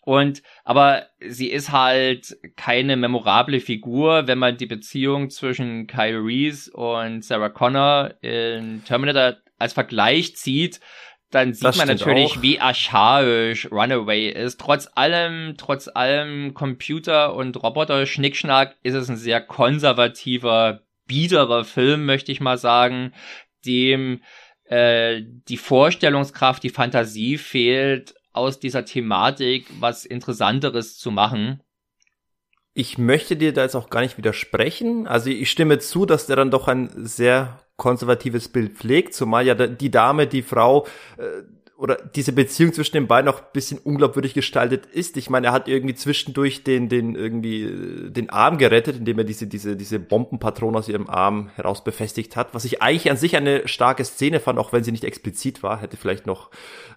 Und, 0.00 0.42
aber 0.62 1.06
sie 1.18 1.50
ist 1.50 1.72
halt 1.72 2.36
keine 2.54 2.96
memorable 2.96 3.58
Figur, 3.58 4.28
wenn 4.28 4.38
man 4.38 4.56
die 4.56 4.66
Beziehung 4.66 5.28
zwischen 5.30 5.88
Kyle 5.88 6.20
Reese 6.24 6.70
und 6.72 7.24
Sarah 7.24 7.48
Connor 7.48 8.14
in 8.20 8.84
Terminator 8.84 9.38
als 9.58 9.72
Vergleich 9.72 10.36
zieht, 10.36 10.78
dann 11.34 11.52
sieht 11.52 11.64
Das 11.64 11.76
man 11.76 11.88
natürlich, 11.88 12.36
auch. 12.36 12.42
wie 12.42 12.60
archaisch 12.60 13.70
Runaway 13.70 14.28
ist. 14.28 14.60
Trotz 14.60 14.88
allem, 14.94 15.54
trotz 15.56 15.88
allem 15.88 16.54
Computer- 16.54 17.34
und 17.34 17.60
Roboter-Schnickschnack 17.62 18.76
ist 18.82 18.94
es 18.94 19.08
ein 19.08 19.16
sehr 19.16 19.40
konservativer, 19.40 20.80
biederer 21.06 21.64
Film, 21.64 22.06
möchte 22.06 22.32
ich 22.32 22.40
mal 22.40 22.56
sagen, 22.56 23.12
dem 23.66 24.22
äh, 24.64 25.22
die 25.48 25.56
Vorstellungskraft, 25.56 26.62
die 26.62 26.70
Fantasie 26.70 27.36
fehlt, 27.36 28.14
aus 28.32 28.58
dieser 28.58 28.84
Thematik 28.84 29.66
was 29.80 30.04
Interessanteres 30.04 30.96
zu 30.98 31.10
machen. 31.10 31.60
Ich 32.72 32.98
möchte 32.98 33.36
dir 33.36 33.52
da 33.52 33.62
jetzt 33.62 33.76
auch 33.76 33.90
gar 33.90 34.00
nicht 34.00 34.18
widersprechen. 34.18 35.06
Also 35.06 35.30
ich 35.30 35.50
stimme 35.50 35.78
zu, 35.78 36.06
dass 36.06 36.26
der 36.26 36.36
dann 36.36 36.50
doch 36.50 36.66
ein 36.66 36.90
sehr 36.96 37.60
konservatives 37.76 38.48
Bild 38.48 38.76
pflegt, 38.76 39.14
zumal 39.14 39.46
ja 39.46 39.54
die 39.54 39.90
Dame, 39.90 40.26
die 40.26 40.42
Frau 40.42 40.86
äh, 41.16 41.42
oder 41.84 41.98
diese 42.14 42.32
Beziehung 42.32 42.72
zwischen 42.72 42.94
den 42.94 43.06
beiden 43.06 43.28
auch 43.30 43.40
ein 43.40 43.46
bisschen 43.52 43.78
unglaubwürdig 43.78 44.32
gestaltet 44.32 44.86
ist. 44.86 45.18
Ich 45.18 45.28
meine, 45.28 45.48
er 45.48 45.52
hat 45.52 45.68
irgendwie 45.68 45.94
zwischendurch 45.94 46.64
den, 46.64 46.88
den 46.88 47.14
irgendwie 47.14 47.64
äh, 47.64 48.10
den 48.10 48.30
Arm 48.30 48.56
gerettet, 48.56 48.96
indem 48.96 49.18
er 49.18 49.24
diese, 49.24 49.46
diese, 49.46 49.76
diese 49.76 49.98
Bombenpatrone 49.98 50.78
aus 50.78 50.88
ihrem 50.88 51.10
Arm 51.10 51.50
heraus 51.56 51.84
befestigt 51.84 52.36
hat, 52.36 52.54
was 52.54 52.64
ich 52.64 52.80
eigentlich 52.80 53.10
an 53.10 53.18
sich 53.18 53.36
eine 53.36 53.68
starke 53.68 54.02
Szene 54.02 54.40
fand, 54.40 54.58
auch 54.58 54.72
wenn 54.72 54.82
sie 54.82 54.92
nicht 54.92 55.04
explizit 55.04 55.62
war, 55.62 55.78
hätte 55.78 55.98
vielleicht 55.98 56.26
noch 56.26 56.48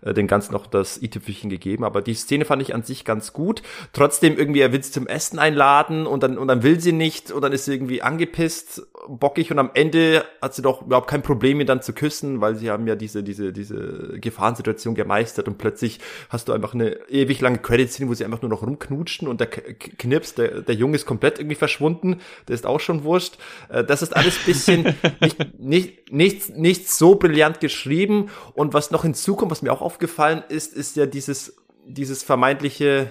äh, 0.03 0.13
den 0.13 0.25
Ganzen 0.25 0.53
noch 0.53 0.67
das 0.67 1.01
i-Tüpfelchen 1.01 1.49
gegeben, 1.49 1.83
aber 1.83 2.01
die 2.01 2.13
Szene 2.13 2.45
fand 2.45 2.61
ich 2.61 2.73
an 2.73 2.83
sich 2.83 3.03
ganz 3.03 3.33
gut. 3.33 3.63
Trotzdem 3.91 4.37
irgendwie, 4.37 4.61
er 4.61 4.71
will 4.71 4.81
sie 4.81 4.93
zum 4.93 5.07
Essen 5.07 5.37
einladen 5.37 6.07
und 6.07 6.23
dann, 6.23 6.37
und 6.37 6.47
dann 6.47 6.63
will 6.63 6.79
sie 6.79 6.93
nicht 6.93 7.29
und 7.29 7.41
dann 7.41 7.51
ist 7.51 7.65
sie 7.65 7.73
irgendwie 7.73 8.01
angepisst, 8.01 8.87
bockig 9.09 9.51
und 9.51 9.59
am 9.59 9.71
Ende 9.73 10.23
hat 10.41 10.53
sie 10.53 10.61
doch 10.61 10.83
überhaupt 10.83 11.09
kein 11.09 11.23
Problem, 11.23 11.59
ihn 11.59 11.67
dann 11.67 11.81
zu 11.81 11.91
küssen, 11.91 12.39
weil 12.39 12.55
sie 12.55 12.69
haben 12.69 12.87
ja 12.87 12.95
diese, 12.95 13.21
diese, 13.21 13.51
diese 13.51 14.17
Gefahrensituation 14.21 14.76
gemeistert 14.85 15.47
und 15.47 15.57
plötzlich 15.57 15.99
hast 16.29 16.47
du 16.47 16.53
einfach 16.53 16.73
eine 16.73 16.97
ewig 17.09 17.41
lange 17.41 17.57
Credit-Szene, 17.57 18.09
wo 18.09 18.13
sie 18.13 18.25
einfach 18.25 18.41
nur 18.41 18.49
noch 18.49 18.61
rumknutschen 18.61 19.27
und 19.27 19.39
der 19.39 19.47
Knips, 19.47 20.35
der, 20.35 20.61
der 20.61 20.75
Junge 20.75 20.95
ist 20.95 21.05
komplett 21.05 21.39
irgendwie 21.39 21.55
verschwunden, 21.55 22.19
der 22.47 22.55
ist 22.55 22.65
auch 22.65 22.79
schon 22.79 23.03
wurscht. 23.03 23.37
Äh, 23.69 23.83
Das 23.83 24.01
ist 24.01 24.15
alles 24.15 24.37
bisschen 24.45 24.95
nicht, 25.21 25.59
nicht, 25.59 26.11
nicht, 26.11 26.55
nicht 26.57 26.89
so 26.89 27.15
brillant 27.15 27.59
geschrieben 27.59 28.29
und 28.53 28.73
was 28.73 28.91
noch 28.91 29.03
hinzukommt, 29.03 29.51
was 29.51 29.61
mir 29.61 29.71
auch 29.71 29.81
aufgefallen 29.81 30.43
ist, 30.49 30.73
ist 30.73 30.95
ja 30.95 31.05
dieses, 31.05 31.55
dieses 31.85 32.23
vermeintliche, 32.23 33.09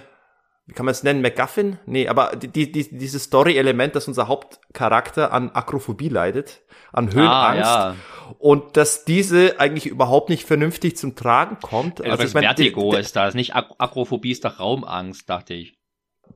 wie 0.67 0.73
kann 0.73 0.85
man 0.85 0.93
es 0.93 1.05
nennen, 1.05 1.23
MacGuffin? 1.23 1.79
Nee, 1.87 2.09
aber 2.09 2.35
die, 2.35 2.49
die, 2.49 2.73
die, 2.73 2.99
dieses 2.99 3.25
Story-Element, 3.25 3.95
dass 3.95 4.09
unser 4.09 4.27
Hauptcharakter 4.27 5.33
an 5.33 5.51
Akrophobie 5.51 6.09
leidet, 6.09 6.63
an 6.93 7.13
Höhenangst. 7.13 7.71
Ah, 7.71 7.91
ja. 7.91 7.97
Und 8.39 8.77
dass 8.77 9.05
diese 9.05 9.61
eigentlich 9.61 9.87
überhaupt 9.87 10.29
nicht 10.29 10.45
vernünftig 10.45 10.97
zum 10.97 11.15
Tragen 11.15 11.59
kommt. 11.61 12.05
Also 12.05 12.25
ich 12.25 12.35
mein, 12.35 12.43
Vertigo 12.43 12.95
ist 12.95 13.15
das, 13.15 13.35
nicht 13.35 13.55
Ak 13.55 13.71
Akrophobie 13.79 14.33
ist 14.33 14.45
doch 14.45 14.59
Raumangst, 14.59 15.31
dachte 15.31 15.55
ich. 15.55 15.79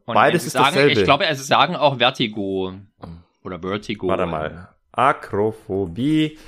Und 0.04 0.14
Beides 0.14 0.46
ist 0.46 0.52
sagen, 0.52 0.66
dasselbe. 0.66 0.92
Ich 0.92 1.04
glaube, 1.04 1.26
es 1.26 1.44
sagen 1.48 1.74
auch 1.74 1.98
Vertigo. 1.98 2.74
Oder 3.42 3.58
Vertigo. 3.58 4.06
Warte 4.06 4.26
mal. 4.26 4.68
Akrophobie. 4.92 6.38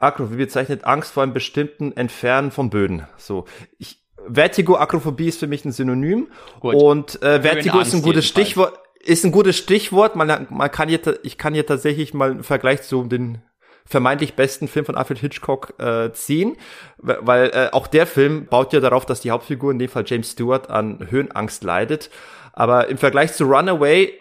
Akrophobie 0.00 0.38
bezeichnet 0.38 0.84
Angst 0.84 1.12
vor 1.12 1.22
einem 1.22 1.34
bestimmten 1.34 1.92
Entfernen 1.92 2.50
von 2.50 2.68
Böden. 2.68 3.06
So. 3.16 3.44
Ich, 3.78 4.02
Vertigo, 4.28 4.76
Akrophobie 4.76 5.28
ist 5.28 5.40
für 5.40 5.46
mich 5.46 5.64
ein 5.64 5.72
Synonym. 5.72 6.28
Gut. 6.60 6.74
Und 6.74 7.22
äh, 7.22 7.42
Vertigo 7.42 7.80
ist 7.80 7.94
ein 7.94 8.02
gutes. 8.02 8.26
Stichwort. 8.26 8.78
Ist 9.02 9.24
ein 9.24 9.32
gutes 9.32 9.56
Stichwort. 9.56 10.14
Man, 10.14 10.46
man 10.50 10.70
kann 10.70 10.88
hier, 10.88 11.00
ich 11.22 11.38
kann 11.38 11.54
hier 11.54 11.64
tatsächlich 11.64 12.12
mal 12.12 12.32
einen 12.32 12.42
Vergleich 12.42 12.82
zu 12.82 13.04
den 13.04 13.42
vermeintlich 13.86 14.34
besten 14.34 14.68
Film 14.68 14.84
von 14.84 14.94
Alfred 14.94 15.18
Hitchcock 15.18 15.74
äh, 15.78 16.12
ziehen, 16.12 16.56
weil 16.98 17.50
äh, 17.50 17.68
auch 17.72 17.86
der 17.86 18.06
Film 18.06 18.46
baut 18.46 18.72
ja 18.72 18.80
darauf, 18.80 19.06
dass 19.06 19.20
die 19.20 19.30
Hauptfigur, 19.30 19.72
in 19.72 19.78
dem 19.78 19.88
Fall 19.88 20.04
James 20.06 20.30
Stewart, 20.30 20.70
an 20.70 21.06
Höhenangst 21.10 21.64
leidet. 21.64 22.10
Aber 22.52 22.88
im 22.88 22.98
Vergleich 22.98 23.32
zu 23.32 23.44
Runaway 23.44 24.20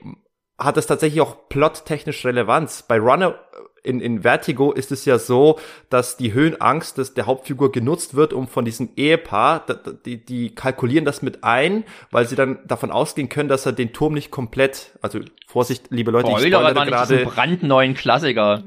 hat 0.58 0.78
es 0.78 0.88
tatsächlich 0.88 1.22
auch 1.22 1.50
plottechnisch 1.50 2.26
Relevanz. 2.26 2.84
Bei 2.84 2.98
Runaway 2.98 3.36
in, 3.90 4.00
in 4.00 4.22
Vertigo 4.22 4.72
ist 4.72 4.92
es 4.92 5.06
ja 5.06 5.18
so, 5.18 5.60
dass 5.90 6.16
die 6.16 6.34
Höhenangst 6.34 6.98
des, 6.98 7.14
der 7.16 7.26
Hauptfigur 7.26 7.72
genutzt 7.72 8.14
wird, 8.14 8.32
um 8.32 8.48
von 8.48 8.64
diesem 8.64 8.90
Ehepaar, 8.96 9.66
die, 10.06 10.24
die 10.24 10.54
kalkulieren 10.54 11.06
das 11.06 11.22
mit 11.22 11.44
ein, 11.44 11.84
weil 12.12 12.28
sie 12.28 12.36
dann 12.36 12.60
davon 12.68 12.92
ausgehen 12.92 13.30
können, 13.30 13.50
dass 13.50 13.66
er 13.66 13.74
den 13.74 13.92
Turm 13.92 14.14
nicht 14.14 14.32
komplett, 14.32 14.92
also 15.02 15.20
Vorsicht, 15.50 15.86
liebe 15.90 16.12
Leute, 16.12 16.28
Spoiler, 16.28 16.46
ich 16.46 16.54
spoilere 16.54 16.86
gerade. 16.86 17.26
brandneuen 17.26 17.96
Klassiker. 17.96 18.64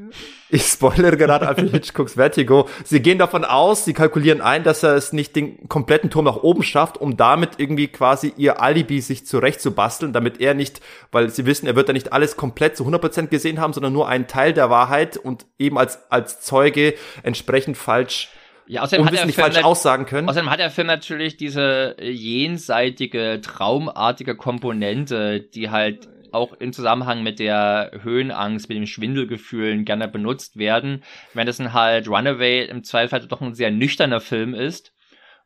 Ich 0.48 0.64
spoilere 0.64 1.16
gerade 1.16 1.46
Alfred 1.46 1.70
Hitchcocks 1.74 2.14
Vertigo. 2.14 2.68
Sie 2.82 2.98
gehen 2.98 3.18
davon 3.18 3.44
aus, 3.44 3.84
sie 3.84 3.92
kalkulieren 3.92 4.40
ein, 4.40 4.64
dass 4.64 4.82
er 4.82 4.96
es 4.96 5.12
nicht 5.12 5.36
den 5.36 5.68
kompletten 5.68 6.10
Turm 6.10 6.24
nach 6.24 6.38
oben 6.38 6.64
schafft, 6.64 6.98
um 6.98 7.16
damit 7.16 7.50
irgendwie 7.58 7.86
quasi 7.86 8.32
ihr 8.36 8.60
Alibi 8.60 9.00
sich 9.00 9.24
zurechtzubasteln, 9.24 10.12
damit 10.12 10.40
er 10.40 10.54
nicht, 10.54 10.80
weil 11.12 11.30
sie 11.30 11.46
wissen, 11.46 11.68
er 11.68 11.76
wird 11.76 11.88
da 11.88 11.92
nicht 11.92 12.12
alles 12.12 12.36
komplett 12.36 12.76
zu 12.76 12.84
100% 12.84 13.28
gesehen 13.28 13.60
haben, 13.60 13.72
sondern 13.72 13.92
nur 13.92 14.08
einen 14.08 14.26
Teil 14.26 14.52
der 14.52 14.68
Wahrheit 14.68 15.16
und 15.16 15.46
eben 15.60 15.78
als, 15.78 16.10
als 16.10 16.40
Zeuge 16.40 16.94
entsprechend 17.22 17.76
falsch 17.76 18.30
ja, 18.66 18.82
außerdem 18.82 19.04
hat 19.04 19.14
er 19.14 19.26
nicht 19.26 19.38
falsch 19.38 19.62
aussagen 19.62 20.06
können. 20.06 20.28
Außerdem 20.28 20.48
hat 20.48 20.60
der 20.60 20.70
Film 20.70 20.86
natürlich 20.86 21.36
diese 21.36 21.96
jenseitige, 22.00 23.40
traumartige 23.42 24.36
Komponente, 24.36 25.40
die 25.40 25.70
halt 25.70 26.08
auch 26.32 26.52
im 26.54 26.72
Zusammenhang 26.72 27.22
mit 27.22 27.38
der 27.38 27.90
Höhenangst, 28.02 28.68
mit 28.68 28.76
den 28.76 28.86
Schwindelgefühlen 28.86 29.84
gerne 29.84 30.08
benutzt 30.08 30.56
werden, 30.56 31.02
wenn 31.34 31.46
das 31.46 31.60
halt 31.60 32.08
Runaway 32.08 32.64
im 32.66 32.84
Zweifel 32.84 33.26
doch 33.26 33.40
ein 33.40 33.54
sehr 33.54 33.70
nüchterner 33.70 34.20
Film 34.20 34.54
ist. 34.54 34.92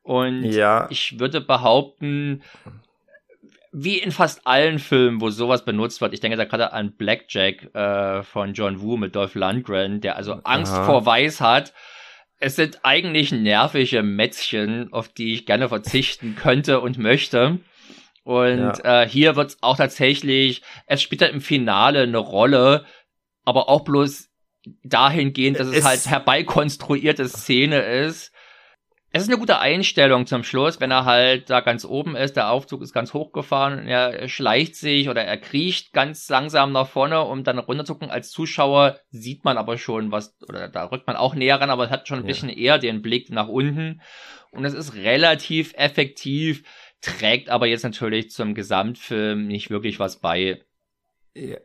Und 0.02 0.44
ja. 0.44 0.86
ich 0.90 1.18
würde 1.18 1.40
behaupten, 1.40 2.42
wie 3.72 3.98
in 3.98 4.10
fast 4.10 4.46
allen 4.46 4.78
Filmen, 4.78 5.20
wo 5.20 5.28
sowas 5.30 5.64
benutzt 5.64 6.00
wird, 6.00 6.14
ich 6.14 6.20
denke 6.20 6.38
da 6.38 6.44
gerade 6.44 6.72
an 6.72 6.92
Blackjack 6.92 7.74
äh, 7.74 8.22
von 8.22 8.54
John 8.54 8.80
Woo 8.80 8.96
mit 8.96 9.14
Dolph 9.14 9.34
Lundgren, 9.34 10.00
der 10.00 10.16
also 10.16 10.40
Angst 10.44 10.72
Aha. 10.72 10.86
vor 10.86 11.04
Weiß 11.04 11.42
hat. 11.42 11.74
Es 12.38 12.56
sind 12.56 12.80
eigentlich 12.84 13.32
nervige 13.32 14.02
Mätzchen, 14.02 14.92
auf 14.92 15.08
die 15.08 15.34
ich 15.34 15.44
gerne 15.44 15.68
verzichten 15.68 16.36
könnte 16.36 16.80
und 16.80 16.96
möchte. 16.98 17.58
Und 18.26 18.58
ja. 18.58 19.02
äh, 19.02 19.08
hier 19.08 19.36
wird's 19.36 19.58
auch 19.60 19.76
tatsächlich, 19.76 20.62
es 20.86 21.00
spielt 21.00 21.22
halt 21.22 21.32
im 21.32 21.40
Finale 21.40 22.00
eine 22.00 22.18
Rolle, 22.18 22.84
aber 23.44 23.68
auch 23.68 23.84
bloß 23.84 24.30
dahingehend, 24.82 25.60
dass 25.60 25.68
es, 25.68 25.76
es 25.76 25.84
halt 25.84 26.06
herbeikonstruierte 26.06 27.28
Szene 27.28 27.78
ist. 27.82 28.32
Es 29.12 29.22
ist 29.22 29.28
eine 29.28 29.38
gute 29.38 29.60
Einstellung 29.60 30.26
zum 30.26 30.42
Schluss, 30.42 30.80
wenn 30.80 30.90
er 30.90 31.04
halt 31.04 31.50
da 31.50 31.60
ganz 31.60 31.84
oben 31.84 32.16
ist, 32.16 32.34
der 32.34 32.50
Aufzug 32.50 32.82
ist 32.82 32.92
ganz 32.92 33.14
hochgefahren 33.14 33.78
und 33.78 33.86
er 33.86 34.28
schleicht 34.28 34.74
sich 34.74 35.08
oder 35.08 35.22
er 35.22 35.36
kriecht 35.36 35.92
ganz 35.92 36.28
langsam 36.28 36.72
nach 36.72 36.88
vorne, 36.88 37.22
um 37.22 37.44
dann 37.44 37.60
runterzugucken. 37.60 38.10
Als 38.10 38.32
Zuschauer 38.32 38.98
sieht 39.10 39.44
man 39.44 39.56
aber 39.56 39.78
schon 39.78 40.10
was, 40.10 40.36
oder 40.48 40.66
da 40.66 40.86
rückt 40.86 41.06
man 41.06 41.14
auch 41.14 41.36
näher 41.36 41.60
ran, 41.60 41.70
aber 41.70 41.84
es 41.84 41.90
hat 41.90 42.08
schon 42.08 42.18
ein 42.18 42.24
ja. 42.24 42.26
bisschen 42.26 42.48
eher 42.48 42.80
den 42.80 43.02
Blick 43.02 43.30
nach 43.30 43.46
unten. 43.46 44.00
Und 44.50 44.64
es 44.64 44.74
ist 44.74 44.94
relativ 44.94 45.74
effektiv 45.76 46.64
trägt 47.00 47.48
aber 47.48 47.66
jetzt 47.66 47.84
natürlich 47.84 48.30
zum 48.30 48.54
Gesamtfilm 48.54 49.46
nicht 49.46 49.70
wirklich 49.70 49.98
was 49.98 50.16
bei. 50.16 50.60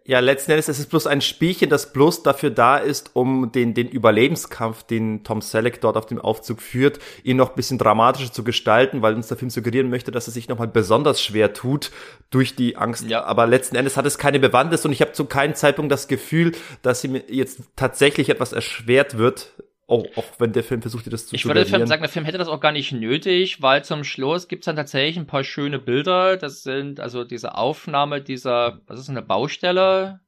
Ja, 0.03 0.19
letzten 0.19 0.51
Endes 0.51 0.67
ist 0.67 0.79
es 0.79 0.85
bloß 0.85 1.07
ein 1.07 1.21
Spielchen, 1.21 1.69
das 1.69 1.93
bloß 1.93 2.23
dafür 2.23 2.49
da 2.49 2.75
ist, 2.75 3.11
um 3.13 3.53
den, 3.53 3.73
den 3.73 3.87
Überlebenskampf, 3.87 4.83
den 4.83 5.23
Tom 5.23 5.41
Selleck 5.41 5.79
dort 5.79 5.95
auf 5.95 6.05
dem 6.05 6.19
Aufzug 6.19 6.61
führt, 6.61 6.99
ihn 7.23 7.37
noch 7.37 7.51
ein 7.51 7.55
bisschen 7.55 7.77
dramatischer 7.77 8.33
zu 8.33 8.43
gestalten, 8.43 9.01
weil 9.01 9.15
uns 9.15 9.29
der 9.29 9.37
Film 9.37 9.49
suggerieren 9.49 9.89
möchte, 9.89 10.11
dass 10.11 10.27
er 10.27 10.33
sich 10.33 10.49
nochmal 10.49 10.67
besonders 10.67 11.21
schwer 11.21 11.53
tut 11.53 11.91
durch 12.31 12.57
die 12.57 12.75
Angst. 12.75 13.07
Ja. 13.07 13.23
Aber 13.23 13.47
letzten 13.47 13.77
Endes 13.77 13.95
hat 13.95 14.05
es 14.05 14.17
keine 14.17 14.41
Bewandtnis 14.41 14.83
und 14.83 14.91
ich 14.91 14.99
habe 14.99 15.13
zu 15.13 15.23
keinem 15.23 15.55
Zeitpunkt 15.55 15.89
das 15.89 16.09
Gefühl, 16.09 16.51
dass 16.81 17.05
ihm 17.05 17.21
jetzt 17.29 17.61
tatsächlich 17.77 18.27
etwas 18.27 18.51
erschwert 18.51 19.17
wird, 19.17 19.53
auch, 19.91 20.05
auch 20.15 20.25
wenn 20.39 20.53
der 20.53 20.63
Film 20.63 20.81
versucht, 20.81 21.05
dir 21.05 21.09
das 21.09 21.27
zu 21.27 21.35
Ich 21.35 21.45
würde 21.45 21.65
Film 21.65 21.85
sagen, 21.85 22.01
der 22.01 22.09
Film 22.09 22.23
hätte 22.23 22.37
das 22.37 22.47
auch 22.47 22.61
gar 22.61 22.71
nicht 22.71 22.93
nötig, 22.93 23.61
weil 23.61 23.83
zum 23.83 24.05
Schluss 24.05 24.47
gibt's 24.47 24.65
dann 24.65 24.77
tatsächlich 24.77 25.17
ein 25.17 25.27
paar 25.27 25.43
schöne 25.43 25.79
Bilder. 25.79 26.37
Das 26.37 26.63
sind 26.63 27.01
also 27.01 27.25
diese 27.25 27.55
Aufnahme 27.55 28.21
dieser, 28.21 28.79
was 28.87 28.99
ist 28.99 29.09
eine 29.09 29.21
Baustelle? 29.21 30.21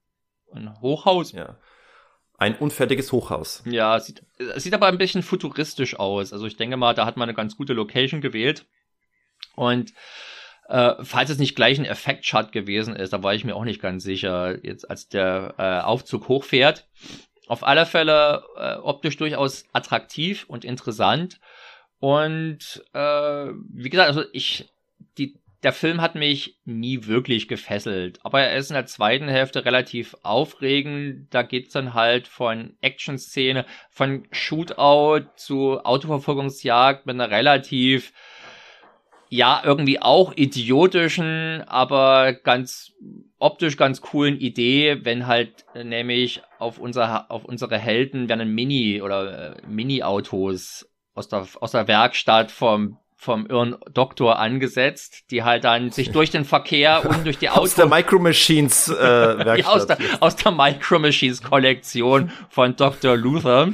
Ein 0.52 0.80
Hochhaus. 0.82 1.32
Ja. 1.32 1.58
Ein 2.38 2.56
unfertiges 2.56 3.12
Hochhaus. 3.14 3.64
Ja, 3.66 3.98
sieht, 4.00 4.24
sieht 4.58 4.74
aber 4.74 4.88
ein 4.88 4.98
bisschen 4.98 5.24
futuristisch 5.24 5.98
aus. 5.98 6.34
Also 6.34 6.46
ich 6.46 6.58
denke 6.58 6.76
mal, 6.76 6.94
da 6.94 7.06
hat 7.06 7.16
man 7.16 7.30
eine 7.30 7.36
ganz 7.36 7.56
gute 7.56 7.74
Location 7.74 8.20
gewählt. 8.20 8.66
Und 9.56 9.94
äh, 10.68 10.94
falls 11.02 11.30
es 11.30 11.38
nicht 11.38 11.56
gleich 11.56 11.80
ein 11.80 11.86
Effektshot 11.86 12.52
gewesen 12.52 12.98
ist, 12.98 13.14
da 13.14 13.24
war 13.24 13.34
ich 13.34 13.46
mir 13.46 13.56
auch 13.56 13.66
nicht 13.66 13.82
ganz 13.82 14.04
sicher, 14.04 14.64
jetzt 14.66 14.90
als 14.90 15.08
der 15.08 15.56
äh, 15.58 15.80
Aufzug 15.86 16.28
hochfährt 16.28 16.86
auf 17.48 17.64
alle 17.64 17.86
Fälle 17.86 18.44
äh, 18.58 18.76
optisch 18.76 19.18
durchaus 19.18 19.66
attraktiv 19.74 20.46
und 20.48 20.66
interessant. 20.66 21.40
Und 22.00 22.84
äh, 22.94 23.00
wie 23.00 23.90
gesagt, 23.90 24.10
also 24.10 24.24
ich, 24.34 24.74
die, 25.18 25.40
der 25.64 25.72
Film 25.74 26.02
hat 26.02 26.16
mich 26.16 26.60
nie 26.66 27.06
wirklich 27.06 27.48
gefesselt, 27.48 28.20
aber 28.24 28.42
er 28.42 28.58
ist 28.58 28.70
in 28.70 28.76
der 28.76 28.86
zweiten 28.86 29.30
Hälfte 29.30 29.64
relativ 29.64 30.16
aufregend. 30.22 31.34
Da 31.34 31.44
geht's 31.44 31.72
dann 31.72 31.94
halt 31.94 32.28
von 32.28 32.76
Action-Szene, 32.82 33.66
von 33.90 34.28
Shootout 34.32 35.30
zu 35.38 35.80
Autoverfolgungsjagd 35.84 37.06
mit 37.06 37.16
einer 37.16 37.32
relativ 37.32 38.12
ja, 39.34 39.64
irgendwie 39.66 40.00
auch 40.00 40.32
idiotischen, 40.36 41.64
aber 41.66 42.34
ganz 42.34 42.92
optisch 43.40 43.78
ganz 43.78 44.00
coolen 44.00 44.40
Idee, 44.40 45.04
wenn 45.06 45.26
halt 45.26 45.66
äh, 45.74 45.84
nämlich 45.84 46.44
auf 46.60 46.78
unser 46.78 47.32
auf 47.32 47.44
unsere 47.44 47.80
Helden 47.80 48.30
werden 48.30 48.54
Mini 48.54 49.02
oder 49.02 49.56
äh, 49.58 49.68
Mini-Autos 49.68 50.88
aus 51.16 51.30
der 51.30 51.48
aus 51.62 51.72
der 51.72 51.88
Werkstatt 51.88 52.52
vom 52.52 53.00
vom 53.24 53.46
irren 53.46 53.78
Doktor 53.92 54.38
angesetzt, 54.38 55.32
die 55.32 55.44
halt 55.44 55.64
dann 55.64 55.92
sich 55.92 56.12
durch 56.12 56.30
den 56.30 56.46
Verkehr 56.46 57.04
und 57.10 57.26
durch 57.26 57.38
die 57.38 57.50
Autos 57.50 57.64
aus 57.64 57.76
der 57.76 57.86
Micro 57.88 58.20
Machines 58.20 58.90
äh, 58.90 58.94
Werkstatt. 58.94 59.74
aus 59.74 59.88
der, 59.88 59.98
aus 60.20 60.36
der 60.36 60.52
Micro 60.52 61.00
Machines 61.00 61.42
Kollektion 61.42 62.32
von 62.50 62.76
Dr. 62.76 63.16
Luther 63.16 63.70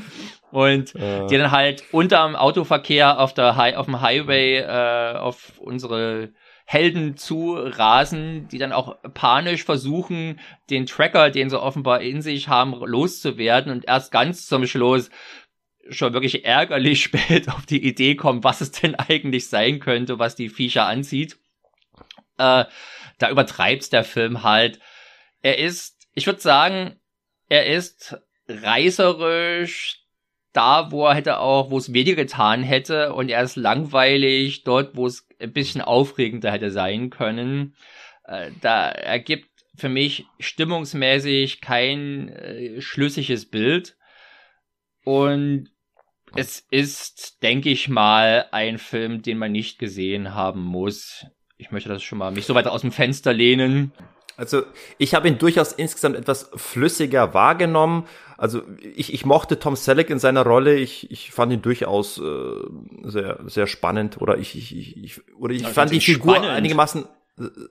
und 0.52 0.96
äh. 0.96 1.28
die 1.28 1.38
dann 1.38 1.52
halt 1.52 1.84
unterm 1.92 2.36
Autoverkehr 2.36 3.20
auf 3.20 3.34
der 3.34 3.56
Hi 3.56 3.76
auf 3.76 3.86
dem 3.86 4.02
Highway 4.02 4.60
äh, 4.60 5.18
auf 5.18 5.54
unsere 5.60 6.30
Helden 6.66 7.18
zu 7.18 7.56
rasen, 7.56 8.48
die 8.50 8.60
dann 8.60 8.74
auch 8.74 8.98
panisch 9.16 9.64
versuchen, 9.64 10.40
den 10.70 10.86
Tracker, 10.86 11.32
den 11.32 11.50
sie 11.50 11.60
offenbar 11.60 12.02
in 12.02 12.22
sich 12.22 12.48
haben, 12.48 12.74
loszuwerden 12.74 13.72
und 13.72 13.88
erst 13.88 14.12
ganz 14.12 14.46
zum 14.46 14.68
Schluss 14.68 15.10
schon 15.90 16.14
wirklich 16.14 16.46
ärgerlich 16.46 17.04
spät 17.04 17.50
auf 17.50 17.66
die 17.66 17.86
Idee 17.86 18.16
kommen, 18.16 18.44
was 18.44 18.62
es 18.62 18.72
denn 18.72 18.96
eigentlich 18.96 19.48
sein 19.48 19.80
könnte, 19.80 20.20
was 20.20 20.36
die 20.36 20.50
Viecher 20.50 20.86
anzieht. 20.86 21.38
Äh, 22.38 22.66
da 23.18 23.30
übertreibt's 23.30 23.90
der 23.90 24.04
Film 24.04 24.44
halt. 24.44 24.80
Er 25.42 25.58
ist, 25.58 26.08
ich 26.14 26.26
würde 26.26 26.40
sagen, 26.40 27.00
er 27.50 27.66
ist 27.66 28.18
reißerisch, 28.48 30.00
da, 30.54 30.92
wo 30.92 31.06
er 31.06 31.16
hätte 31.16 31.40
auch, 31.40 31.70
wo 31.70 31.78
es 31.78 31.94
weniger 31.94 32.16
getan 32.16 32.64
hätte 32.64 33.14
und 33.14 33.30
er 33.30 33.44
ist 33.44 33.56
langweilig 33.56 34.64
dort, 34.64 34.96
wo 34.96 35.06
es 35.06 35.28
ein 35.40 35.54
bisschen 35.54 35.82
aufregender 35.82 36.52
hätte 36.52 36.72
sein 36.72 37.10
können. 37.10 37.76
Äh, 38.24 38.52
da 38.62 38.90
ergibt 38.90 39.50
für 39.76 39.90
mich 39.90 40.26
stimmungsmäßig 40.40 41.62
kein 41.62 42.30
äh, 42.30 42.82
schlüssiges 42.82 43.50
Bild 43.50 43.96
und 45.04 45.72
es 46.36 46.66
ist, 46.72 47.42
denke 47.44 47.70
ich 47.70 47.90
mal, 47.90 48.46
ein 48.52 48.78
Film, 48.78 49.22
den 49.22 49.38
man 49.38 49.52
nicht 49.52 49.80
gesehen 49.80 50.34
haben 50.34 50.62
muss. 50.62 51.26
Ich 51.58 51.72
möchte 51.72 51.90
das 51.90 52.04
schon 52.04 52.18
mal 52.18 52.32
mich 52.32 52.46
so 52.46 52.56
weit 52.56 52.68
aus 52.68 52.82
dem 52.82 52.92
Fenster 52.92 53.34
lehnen. 53.34 53.92
Also 54.38 54.64
ich 54.98 55.16
habe 55.16 55.28
ihn 55.28 55.38
durchaus 55.38 55.74
insgesamt 55.74 56.16
etwas 56.16 56.50
flüssiger 56.56 57.34
wahrgenommen. 57.34 58.06
Also 58.38 58.62
ich, 58.96 59.14
ich 59.14 59.26
mochte 59.26 59.60
Tom 59.60 59.76
Selleck 59.76 60.10
in 60.10 60.20
seiner 60.20 60.44
Rolle. 60.46 60.78
Ich, 60.78 61.12
ich 61.12 61.32
fand 61.32 61.52
ihn 61.52 61.62
durchaus 61.62 62.18
äh, 62.20 62.22
sehr 63.04 63.40
sehr 63.48 63.68
spannend 63.68 64.22
oder 64.22 64.38
ich 64.38 64.56
ich, 64.56 64.96
ich 64.96 65.22
oder 65.36 65.54
ich 65.54 65.64
ja, 65.64 65.68
fand 65.68 65.92
die 65.92 66.00
Figur 66.00 66.36
spannend. 66.36 66.52
einigermaßen 66.52 67.06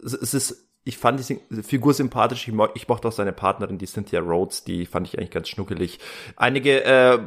es 0.04 0.34
ist 0.34 0.68
ich 0.84 0.98
fand 0.98 1.26
die 1.26 1.62
Figur 1.62 1.94
sympathisch. 1.94 2.48
Ich, 2.48 2.54
mo 2.54 2.68
ich 2.74 2.88
mochte 2.88 3.08
auch 3.08 3.12
seine 3.12 3.32
Partnerin, 3.32 3.78
die 3.78 3.86
Cynthia 3.86 4.20
Rhodes, 4.20 4.64
die 4.64 4.84
fand 4.86 5.06
ich 5.06 5.18
eigentlich 5.18 5.30
ganz 5.30 5.48
schnuckelig. 5.48 5.98
Einige 6.36 6.84
äh, 6.84 7.18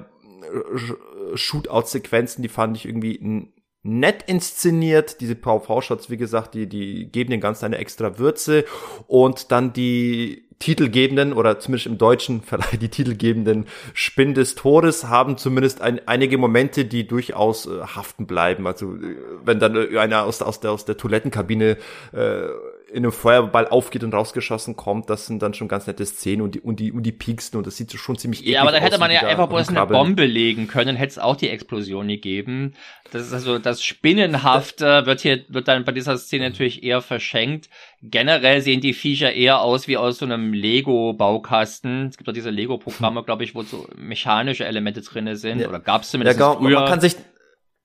Shootout-Sequenzen, 1.35 2.41
die 2.41 2.49
fand 2.49 2.77
ich 2.77 2.85
irgendwie 2.85 3.51
nett 3.83 4.23
inszeniert. 4.27 5.21
Diese 5.21 5.35
PV-Shots, 5.35 6.09
wie 6.09 6.17
gesagt, 6.17 6.53
die, 6.53 6.67
die 6.67 7.11
geben 7.11 7.31
den 7.31 7.41
Ganzen 7.41 7.65
eine 7.65 7.77
extra 7.77 8.17
Würze. 8.19 8.65
Und 9.07 9.51
dann 9.51 9.73
die 9.73 10.47
titelgebenden 10.61 11.33
oder 11.33 11.59
zumindest 11.59 11.87
im 11.87 11.97
Deutschen 11.97 12.41
verleihen 12.43 12.79
die 12.79 12.89
titelgebenden 12.89 13.65
Spinnen 13.93 14.35
des 14.35 14.55
Tores 14.55 15.05
haben 15.05 15.37
zumindest 15.37 15.81
ein, 15.81 16.07
einige 16.07 16.37
Momente, 16.37 16.85
die 16.85 17.07
durchaus 17.07 17.65
äh, 17.65 17.81
haften 17.81 18.27
bleiben. 18.27 18.65
Also 18.67 18.95
äh, 18.95 19.17
wenn 19.43 19.59
dann 19.59 19.75
äh, 19.75 19.97
einer 19.97 20.23
aus, 20.23 20.41
aus, 20.41 20.59
der, 20.59 20.71
aus 20.71 20.85
der 20.85 20.97
Toilettenkabine 20.97 21.77
äh, 22.13 22.43
in 22.91 22.97
einem 22.97 23.11
Feuerball 23.11 23.67
aufgeht 23.67 24.03
und 24.03 24.13
rausgeschossen 24.13 24.75
kommt, 24.75 25.09
das 25.09 25.25
sind 25.25 25.41
dann 25.41 25.53
schon 25.53 25.67
ganz 25.67 25.87
nette 25.87 26.05
Szenen 26.05 26.41
und 26.41 26.55
die, 26.55 26.61
und 26.61 26.79
die, 26.79 26.91
und 26.91 27.03
die 27.03 27.11
pieksten 27.11 27.57
und 27.57 27.65
das 27.65 27.77
sieht 27.77 27.91
schon 27.93 28.17
ziemlich 28.17 28.41
eklig 28.41 28.55
aus. 28.55 28.55
Ja, 28.55 28.61
aber 28.61 28.71
da 28.71 28.79
hätte 28.79 28.99
man 28.99 29.11
ja 29.11 29.21
einfach 29.21 29.47
bloß 29.47 29.69
eine 29.69 29.85
Bombe 29.85 30.25
legen 30.25 30.67
können, 30.67 30.95
hätte 30.95 31.11
es 31.11 31.19
auch 31.19 31.35
die 31.35 31.49
Explosion 31.49 32.07
gegeben. 32.07 32.73
Das 33.11 33.23
ist 33.23 33.33
also, 33.33 33.59
das 33.59 33.83
Spinnenhafte 33.83 35.05
wird 35.05 35.21
hier, 35.21 35.43
wird 35.49 35.67
dann 35.67 35.83
bei 35.83 35.91
dieser 35.91 36.17
Szene 36.17 36.49
natürlich 36.49 36.83
eher 36.83 37.01
verschenkt. 37.01 37.69
Generell 38.01 38.61
sehen 38.61 38.81
die 38.81 38.93
Viecher 38.93 39.33
eher 39.33 39.61
aus 39.61 39.87
wie 39.87 39.97
aus 39.97 40.17
so 40.17 40.25
einem 40.25 40.53
Lego-Baukasten. 40.53 42.07
Es 42.07 42.17
gibt 42.17 42.27
doch 42.27 42.33
diese 42.33 42.49
Lego-Programme, 42.49 43.23
glaube 43.25 43.43
ich, 43.43 43.53
wo 43.53 43.63
so 43.63 43.87
mechanische 43.97 44.65
Elemente 44.65 45.01
drinne 45.01 45.35
sind. 45.35 45.59
Ja. 45.59 45.69
Oder 45.69 45.79
gab 45.79 46.03
es 46.03 46.11
zumindest 46.11 46.39
ja, 46.39 46.53
früher. 46.53 46.79
Man 46.79 46.89
kann 46.89 47.01
sich, 47.01 47.15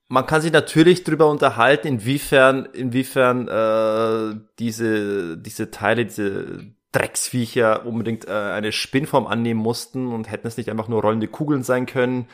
man 0.09 0.27
kann 0.27 0.41
sich 0.41 0.53
natürlich 0.53 1.05
darüber 1.05 1.29
unterhalten, 1.29 1.89
inwiefern, 1.89 2.67
inwiefern 2.67 3.49
äh, 3.49 4.41
diese, 4.59 5.37
diese 5.37 5.71
Teile, 5.71 6.07
diese 6.07 6.65
Drecksviecher 6.93 7.85
unbedingt 7.85 8.27
äh, 8.27 8.33
eine 8.33 8.73
Spinnform 8.73 9.27
annehmen 9.27 9.61
mussten 9.61 10.09
und 10.13 10.31
hätten 10.31 10.47
es 10.47 10.57
nicht 10.57 10.71
einfach 10.71 10.89
nur 10.89 11.03
rollende 11.03 11.29
Kugeln 11.29 11.63
sein 11.63 11.87
können 11.87 12.29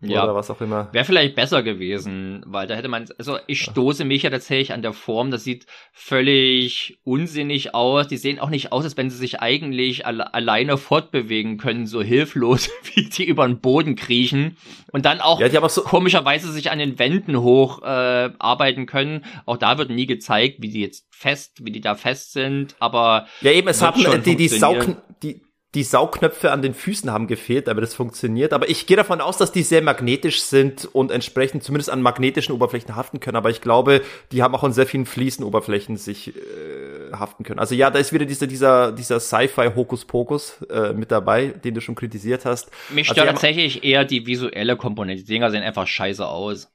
ja. 0.00 0.24
oder 0.24 0.34
was 0.34 0.50
auch 0.50 0.60
immer. 0.60 0.88
Wäre 0.92 1.04
vielleicht 1.04 1.34
besser 1.34 1.62
gewesen, 1.62 2.42
weil 2.46 2.66
da 2.66 2.74
hätte 2.74 2.88
man, 2.88 3.06
also 3.18 3.38
ich 3.46 3.62
stoße 3.62 4.04
mich 4.04 4.22
ja 4.22 4.30
tatsächlich 4.30 4.72
an 4.72 4.82
der 4.82 4.92
Form, 4.92 5.30
das 5.30 5.44
sieht 5.44 5.66
völlig 5.92 6.98
unsinnig 7.04 7.74
aus. 7.74 8.08
Die 8.08 8.16
sehen 8.16 8.38
auch 8.38 8.50
nicht 8.50 8.72
aus, 8.72 8.84
als 8.84 8.96
wenn 8.96 9.10
sie 9.10 9.18
sich 9.18 9.40
eigentlich 9.40 10.06
alle, 10.06 10.32
alleine 10.32 10.78
fortbewegen 10.78 11.58
können, 11.58 11.86
so 11.86 12.02
hilflos, 12.02 12.70
wie 12.94 13.08
die 13.08 13.24
über 13.24 13.46
den 13.46 13.60
Boden 13.60 13.94
kriechen 13.94 14.56
und 14.92 15.04
dann 15.04 15.20
auch, 15.20 15.40
ja, 15.40 15.62
auch 15.62 15.70
so 15.70 15.82
komischerweise 15.82 16.50
sich 16.50 16.70
an 16.70 16.78
den 16.78 16.98
Wänden 16.98 17.40
hoch 17.40 17.82
äh, 17.82 18.30
arbeiten 18.38 18.86
können. 18.86 19.24
Auch 19.44 19.58
da 19.58 19.76
wird 19.76 19.90
nie 19.90 20.06
gezeigt, 20.06 20.56
wie 20.60 20.68
die 20.68 20.80
jetzt 20.80 21.06
fest, 21.10 21.58
wie 21.62 21.72
die 21.72 21.80
da 21.80 21.94
fest 21.94 22.32
sind, 22.32 22.74
aber 22.78 23.26
ja 23.42 23.52
eben, 23.52 23.68
es 23.68 23.82
haben 23.82 24.00
die 24.24 24.36
die 24.36 24.48
Saug 24.48 24.96
die 25.22 25.42
die 25.76 25.84
Saugknöpfe 25.84 26.50
an 26.50 26.62
den 26.62 26.74
Füßen 26.74 27.12
haben 27.12 27.28
gefehlt, 27.28 27.68
aber 27.68 27.80
das 27.80 27.94
funktioniert. 27.94 28.52
Aber 28.52 28.68
ich 28.68 28.86
gehe 28.86 28.96
davon 28.96 29.20
aus, 29.20 29.36
dass 29.36 29.52
die 29.52 29.62
sehr 29.62 29.82
magnetisch 29.82 30.42
sind 30.42 30.84
und 30.92 31.12
entsprechend 31.12 31.62
zumindest 31.62 31.90
an 31.90 32.02
magnetischen 32.02 32.52
Oberflächen 32.52 32.96
haften 32.96 33.20
können. 33.20 33.36
Aber 33.36 33.50
ich 33.50 33.60
glaube, 33.60 34.02
die 34.32 34.42
haben 34.42 34.52
auch 34.56 34.64
an 34.64 34.72
sehr 34.72 34.86
vielen 34.86 35.06
Fliesenoberflächen 35.06 35.96
sich 35.96 36.34
äh, 36.34 37.12
haften 37.12 37.44
können. 37.44 37.60
Also 37.60 37.76
ja, 37.76 37.90
da 37.90 38.00
ist 38.00 38.12
wieder 38.12 38.26
dieser 38.26 38.48
dieser 38.48 38.90
dieser 38.90 39.20
Sci-Fi 39.20 39.70
Hokuspokus 39.76 40.62
äh, 40.70 40.92
mit 40.92 41.12
dabei, 41.12 41.46
den 41.48 41.74
du 41.74 41.80
schon 41.80 41.94
kritisiert 41.94 42.44
hast. 42.44 42.70
Mich 42.88 43.08
also 43.08 43.20
stört 43.20 43.34
tatsächlich 43.34 43.84
eher 43.84 44.04
die 44.04 44.26
visuelle 44.26 44.76
Komponente. 44.76 45.22
Die 45.22 45.32
Dinger 45.32 45.52
sehen 45.52 45.62
einfach 45.62 45.86
scheiße 45.86 46.26
aus. 46.26 46.72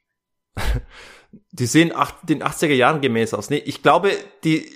die 1.51 1.65
sehen 1.65 1.93
acht, 1.93 2.15
den 2.23 2.41
80er 2.41 2.73
Jahren 2.73 3.01
gemäß 3.01 3.33
aus. 3.33 3.49
Nee, 3.49 3.61
ich 3.65 3.83
glaube, 3.83 4.11
die 4.45 4.69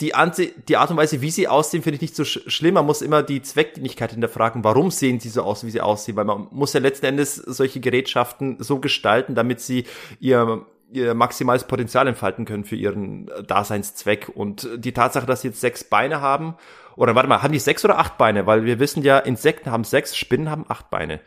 die, 0.00 0.14
Anse 0.14 0.48
die 0.68 0.76
Art 0.76 0.90
und 0.90 0.96
Weise, 0.96 1.22
wie 1.22 1.30
sie 1.30 1.48
aussehen, 1.48 1.82
finde 1.82 1.96
ich 1.96 2.02
nicht 2.02 2.16
so 2.16 2.24
sch 2.24 2.40
schlimm. 2.48 2.74
Man 2.74 2.86
muss 2.86 3.02
immer 3.02 3.22
die 3.22 3.40
Zweckdienlichkeit 3.40 4.12
hinterfragen, 4.12 4.62
warum 4.62 4.90
sehen 4.90 5.20
sie 5.20 5.30
so 5.30 5.42
aus, 5.42 5.64
wie 5.64 5.70
sie 5.70 5.80
aussehen. 5.80 6.16
Weil 6.16 6.26
man 6.26 6.48
muss 6.50 6.72
ja 6.72 6.80
letzten 6.80 7.06
Endes 7.06 7.36
solche 7.36 7.80
Gerätschaften 7.80 8.56
so 8.60 8.78
gestalten, 8.78 9.34
damit 9.34 9.60
sie 9.60 9.84
ihr, 10.20 10.66
ihr 10.92 11.14
maximales 11.14 11.64
Potenzial 11.64 12.06
entfalten 12.08 12.44
können 12.44 12.64
für 12.64 12.76
ihren 12.76 13.30
Daseinszweck. 13.46 14.30
Und 14.34 14.68
die 14.76 14.92
Tatsache, 14.92 15.26
dass 15.26 15.40
sie 15.40 15.48
jetzt 15.48 15.60
sechs 15.60 15.84
Beine 15.84 16.20
haben, 16.20 16.56
oder 16.96 17.14
warte 17.14 17.28
mal, 17.28 17.42
haben 17.42 17.52
die 17.52 17.58
sechs 17.58 17.84
oder 17.84 17.98
acht 17.98 18.18
Beine? 18.18 18.46
Weil 18.46 18.64
wir 18.64 18.78
wissen 18.78 19.02
ja, 19.02 19.18
Insekten 19.18 19.70
haben 19.70 19.84
sechs, 19.84 20.16
Spinnen 20.16 20.50
haben 20.50 20.64
acht 20.68 20.90
Beine. 20.90 21.20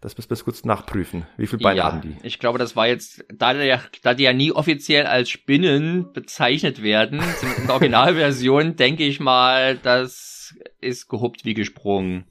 Das 0.00 0.16
müssen 0.16 0.30
wir 0.30 0.36
kurz 0.38 0.64
nachprüfen. 0.64 1.26
Wie 1.36 1.46
viele 1.48 1.62
Beine 1.62 1.78
ja, 1.78 1.84
haben 1.84 2.00
die? 2.00 2.16
Ich 2.22 2.38
glaube, 2.38 2.58
das 2.58 2.76
war 2.76 2.86
jetzt, 2.86 3.24
da 3.34 3.52
die, 3.52 3.64
ja, 3.64 3.82
da 4.02 4.14
die 4.14 4.22
ja 4.22 4.32
nie 4.32 4.52
offiziell 4.52 5.06
als 5.06 5.28
Spinnen 5.28 6.12
bezeichnet 6.12 6.82
werden, 6.82 7.20
in 7.58 7.66
der 7.66 7.74
Originalversion, 7.74 8.76
denke 8.76 9.04
ich 9.04 9.18
mal, 9.18 9.76
das 9.76 10.56
ist 10.80 11.08
gehuppt 11.08 11.44
wie 11.44 11.54
gesprungen. 11.54 12.26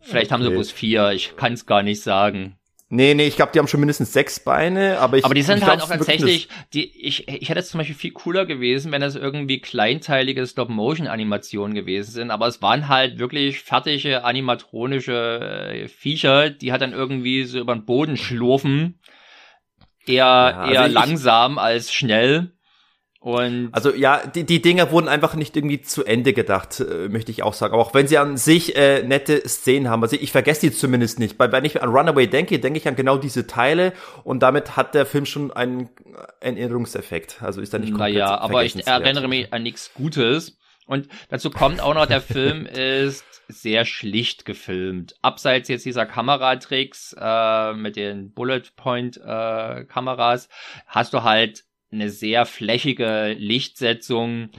Vielleicht 0.00 0.26
okay. 0.26 0.34
haben 0.34 0.42
sie 0.44 0.50
bloß 0.50 0.70
vier, 0.70 1.10
ich 1.10 1.36
kann 1.36 1.52
es 1.52 1.66
gar 1.66 1.82
nicht 1.82 2.02
sagen. 2.02 2.57
Nee, 2.90 3.12
nee, 3.12 3.26
ich 3.26 3.36
glaube, 3.36 3.52
die 3.52 3.58
haben 3.58 3.68
schon 3.68 3.80
mindestens 3.80 4.14
sechs 4.14 4.40
Beine, 4.40 4.98
aber 4.98 5.18
ich 5.18 5.24
Aber 5.24 5.34
die 5.34 5.42
sind 5.42 5.66
halt 5.66 5.82
auch 5.82 5.88
tatsächlich, 5.88 6.48
die, 6.72 6.84
ich, 7.06 7.28
ich 7.28 7.50
hätte 7.50 7.60
es 7.60 7.68
zum 7.68 7.78
Beispiel 7.78 7.94
viel 7.94 8.12
cooler 8.12 8.46
gewesen, 8.46 8.92
wenn 8.92 9.02
es 9.02 9.14
irgendwie 9.14 9.60
kleinteilige 9.60 10.46
Stop-Motion-Animationen 10.46 11.74
gewesen 11.74 12.10
sind, 12.10 12.30
aber 12.30 12.46
es 12.46 12.62
waren 12.62 12.88
halt 12.88 13.18
wirklich 13.18 13.60
fertige 13.60 14.24
animatronische 14.24 15.74
äh, 15.84 15.88
Viecher, 15.88 16.48
die 16.48 16.72
halt 16.72 16.80
dann 16.80 16.94
irgendwie 16.94 17.44
so 17.44 17.58
über 17.58 17.74
den 17.74 17.84
Boden 17.84 18.16
schlurfen. 18.16 19.00
Eher, 20.06 20.24
ja, 20.24 20.60
also 20.60 20.72
eher 20.72 20.88
langsam 20.88 21.58
als 21.58 21.92
schnell. 21.92 22.52
Und 23.20 23.70
also 23.72 23.92
ja, 23.92 24.24
die, 24.26 24.44
die 24.44 24.62
Dinger 24.62 24.92
wurden 24.92 25.08
einfach 25.08 25.34
nicht 25.34 25.56
irgendwie 25.56 25.80
zu 25.80 26.04
Ende 26.04 26.32
gedacht, 26.32 26.78
äh, 26.78 27.08
möchte 27.08 27.32
ich 27.32 27.42
auch 27.42 27.52
sagen. 27.52 27.74
Aber 27.74 27.82
auch 27.82 27.92
wenn 27.92 28.06
sie 28.06 28.16
an 28.16 28.36
sich 28.36 28.76
äh, 28.76 29.02
nette 29.02 29.46
Szenen 29.48 29.90
haben, 29.90 30.02
also 30.02 30.16
ich 30.18 30.30
vergesse 30.30 30.70
die 30.70 30.72
zumindest 30.72 31.18
nicht. 31.18 31.36
Weil 31.38 31.50
wenn 31.50 31.64
ich 31.64 31.82
an 31.82 31.90
Runaway 31.90 32.28
denke, 32.28 32.60
denke 32.60 32.78
ich 32.78 32.86
an 32.86 32.94
genau 32.94 33.16
diese 33.16 33.48
Teile 33.48 33.92
und 34.22 34.40
damit 34.40 34.76
hat 34.76 34.94
der 34.94 35.04
Film 35.04 35.26
schon 35.26 35.50
einen 35.50 35.90
Erinnerungseffekt. 36.40 37.42
Also 37.42 37.60
ist 37.60 37.72
er 37.72 37.80
nicht 37.80 37.90
komplett 37.90 38.14
Naja, 38.14 38.38
aber 38.38 38.64
ich 38.64 38.86
erinnere 38.86 39.26
mich 39.26 39.52
an 39.52 39.64
nichts 39.64 39.92
Gutes. 39.94 40.56
Und 40.86 41.08
dazu 41.28 41.50
kommt 41.50 41.80
auch 41.80 41.94
noch, 41.94 42.06
der 42.06 42.20
Film 42.22 42.66
ist 42.66 43.24
sehr 43.48 43.84
schlicht 43.84 44.44
gefilmt. 44.44 45.16
Abseits 45.22 45.68
jetzt 45.68 45.84
dieser 45.84 46.06
Kameratricks 46.06 47.16
äh, 47.18 47.72
mit 47.74 47.96
den 47.96 48.32
Bullet 48.32 48.62
Point 48.76 49.16
äh, 49.16 49.84
Kameras 49.84 50.48
hast 50.86 51.14
du 51.14 51.24
halt 51.24 51.64
eine 51.90 52.10
sehr 52.10 52.46
flächige 52.46 53.34
Lichtsetzung. 53.38 54.50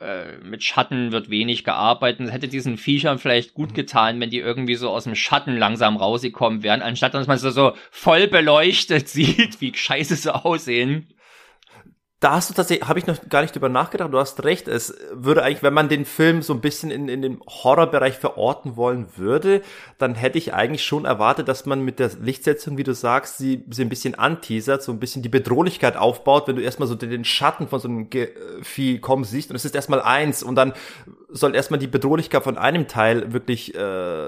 Äh, 0.00 0.38
mit 0.38 0.62
Schatten 0.62 1.12
wird 1.12 1.30
wenig 1.30 1.64
gearbeitet. 1.64 2.26
Es 2.26 2.32
hätte 2.32 2.48
diesen 2.48 2.78
Viechern 2.78 3.18
vielleicht 3.18 3.54
gut 3.54 3.74
getan, 3.74 4.18
wenn 4.20 4.30
die 4.30 4.38
irgendwie 4.38 4.76
so 4.76 4.90
aus 4.90 5.04
dem 5.04 5.14
Schatten 5.14 5.56
langsam 5.56 5.96
rausgekommen 5.96 6.62
wären, 6.62 6.82
anstatt 6.82 7.14
dass 7.14 7.26
man 7.26 7.38
sie 7.38 7.52
so 7.52 7.74
voll 7.90 8.28
beleuchtet 8.28 9.08
sieht, 9.10 9.60
wie 9.60 9.74
scheiße 9.74 10.16
sie 10.16 10.34
aussehen 10.34 11.08
da 12.20 12.32
hast 12.32 12.50
du 12.50 12.54
tatsächlich, 12.54 12.86
habe 12.86 12.98
ich 12.98 13.06
noch 13.06 13.16
gar 13.30 13.40
nicht 13.40 13.54
drüber 13.54 13.70
nachgedacht, 13.70 14.12
du 14.12 14.18
hast 14.18 14.44
recht, 14.44 14.68
es 14.68 14.94
würde 15.10 15.42
eigentlich, 15.42 15.62
wenn 15.62 15.72
man 15.72 15.88
den 15.88 16.04
Film 16.04 16.42
so 16.42 16.52
ein 16.52 16.60
bisschen 16.60 16.90
in, 16.90 17.08
in 17.08 17.22
den 17.22 17.40
Horrorbereich 17.48 18.18
verorten 18.18 18.76
wollen 18.76 19.06
würde, 19.16 19.62
dann 19.96 20.14
hätte 20.14 20.36
ich 20.36 20.52
eigentlich 20.52 20.84
schon 20.84 21.06
erwartet, 21.06 21.48
dass 21.48 21.64
man 21.64 21.80
mit 21.80 21.98
der 21.98 22.10
Lichtsetzung, 22.20 22.76
wie 22.76 22.84
du 22.84 22.92
sagst, 22.92 23.38
sie, 23.38 23.64
sie 23.70 23.82
ein 23.82 23.88
bisschen 23.88 24.16
anteasert, 24.16 24.82
so 24.82 24.92
ein 24.92 25.00
bisschen 25.00 25.22
die 25.22 25.30
Bedrohlichkeit 25.30 25.96
aufbaut, 25.96 26.46
wenn 26.46 26.56
du 26.56 26.62
erstmal 26.62 26.88
so 26.88 26.94
den 26.94 27.24
Schatten 27.24 27.68
von 27.68 27.80
so 27.80 27.88
einem 27.88 28.10
Ge 28.10 28.28
Vieh 28.62 28.98
kommen 28.98 29.24
siehst 29.24 29.48
und 29.48 29.56
es 29.56 29.64
ist 29.64 29.74
erstmal 29.74 30.02
eins 30.02 30.42
und 30.42 30.56
dann 30.56 30.74
soll 31.32 31.54
erstmal 31.54 31.78
die 31.78 31.86
Bedrohlichkeit 31.86 32.42
von 32.42 32.58
einem 32.58 32.88
Teil 32.88 33.32
wirklich 33.32 33.74
äh, 33.74 34.26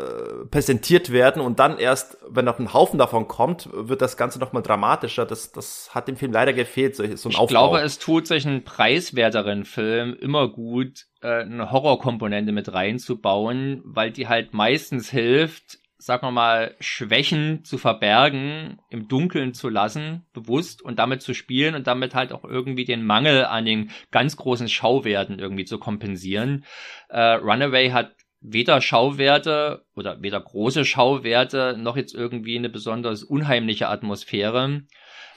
präsentiert 0.51 1.13
werden 1.13 1.43
und 1.43 1.59
dann 1.59 1.79
erst, 1.79 2.19
wenn 2.29 2.45
noch 2.45 2.59
ein 2.59 2.73
Haufen 2.73 2.99
davon 2.99 3.29
kommt, 3.29 3.69
wird 3.73 4.03
das 4.03 4.17
Ganze 4.17 4.39
nochmal 4.39 4.63
dramatischer. 4.63 5.27
Das, 5.27 5.53
das 5.53 5.95
hat 5.95 6.09
dem 6.09 6.17
Film 6.17 6.33
leider 6.33 6.53
gefehlt, 6.53 6.97
so, 6.97 7.05
so 7.17 7.29
ein 7.29 7.33
ich 7.33 7.39
Aufbau. 7.39 7.47
glaube, 7.47 7.81
es 7.81 7.99
tut 7.99 8.27
sich 8.27 8.47
ein 8.47 8.65
preiswerteren 8.65 9.65
Film 9.65 10.15
immer 10.15 10.49
gut, 10.49 11.07
äh, 11.21 11.43
eine 11.43 11.71
Horrorkomponente 11.71 12.53
mit 12.53 12.73
reinzubauen, 12.73 13.83
weil 13.85 14.11
die 14.11 14.29
halt 14.29 14.55
meistens 14.55 15.11
hilft, 15.11 15.79
sagen 16.05 16.27
wir 16.27 16.33
mal, 16.33 16.75
Schwächen 16.81 17.65
zu 17.65 17.79
verbergen, 17.79 18.81
im 18.91 19.07
Dunkeln 19.07 19.55
zu 19.55 19.69
lassen, 19.69 20.27
bewusst 20.33 20.83
und 20.83 20.99
damit 20.99 21.23
zu 21.23 21.33
spielen 21.33 21.75
und 21.77 21.87
damit 21.87 22.15
halt 22.15 22.33
auch 22.33 22.45
irgendwie 22.45 22.85
den 22.85 23.07
Mangel 23.07 23.45
an 23.45 23.65
den 23.65 23.91
ganz 24.11 24.37
großen 24.37 24.69
Schauwerten 24.69 25.39
irgendwie 25.39 25.65
zu 25.65 25.79
kompensieren. 25.79 26.65
Äh, 27.09 27.35
Runaway 27.35 27.91
hat 27.91 28.17
weder 28.41 28.81
Schauwerte 28.81 29.85
oder 29.95 30.21
weder 30.21 30.41
große 30.41 30.85
Schauwerte 30.85 31.77
noch 31.79 31.97
jetzt 31.97 32.15
irgendwie 32.15 32.59
eine 32.59 32.69
besonders 32.69 33.23
unheimliche 33.23 33.89
Atmosphäre. 33.89 34.83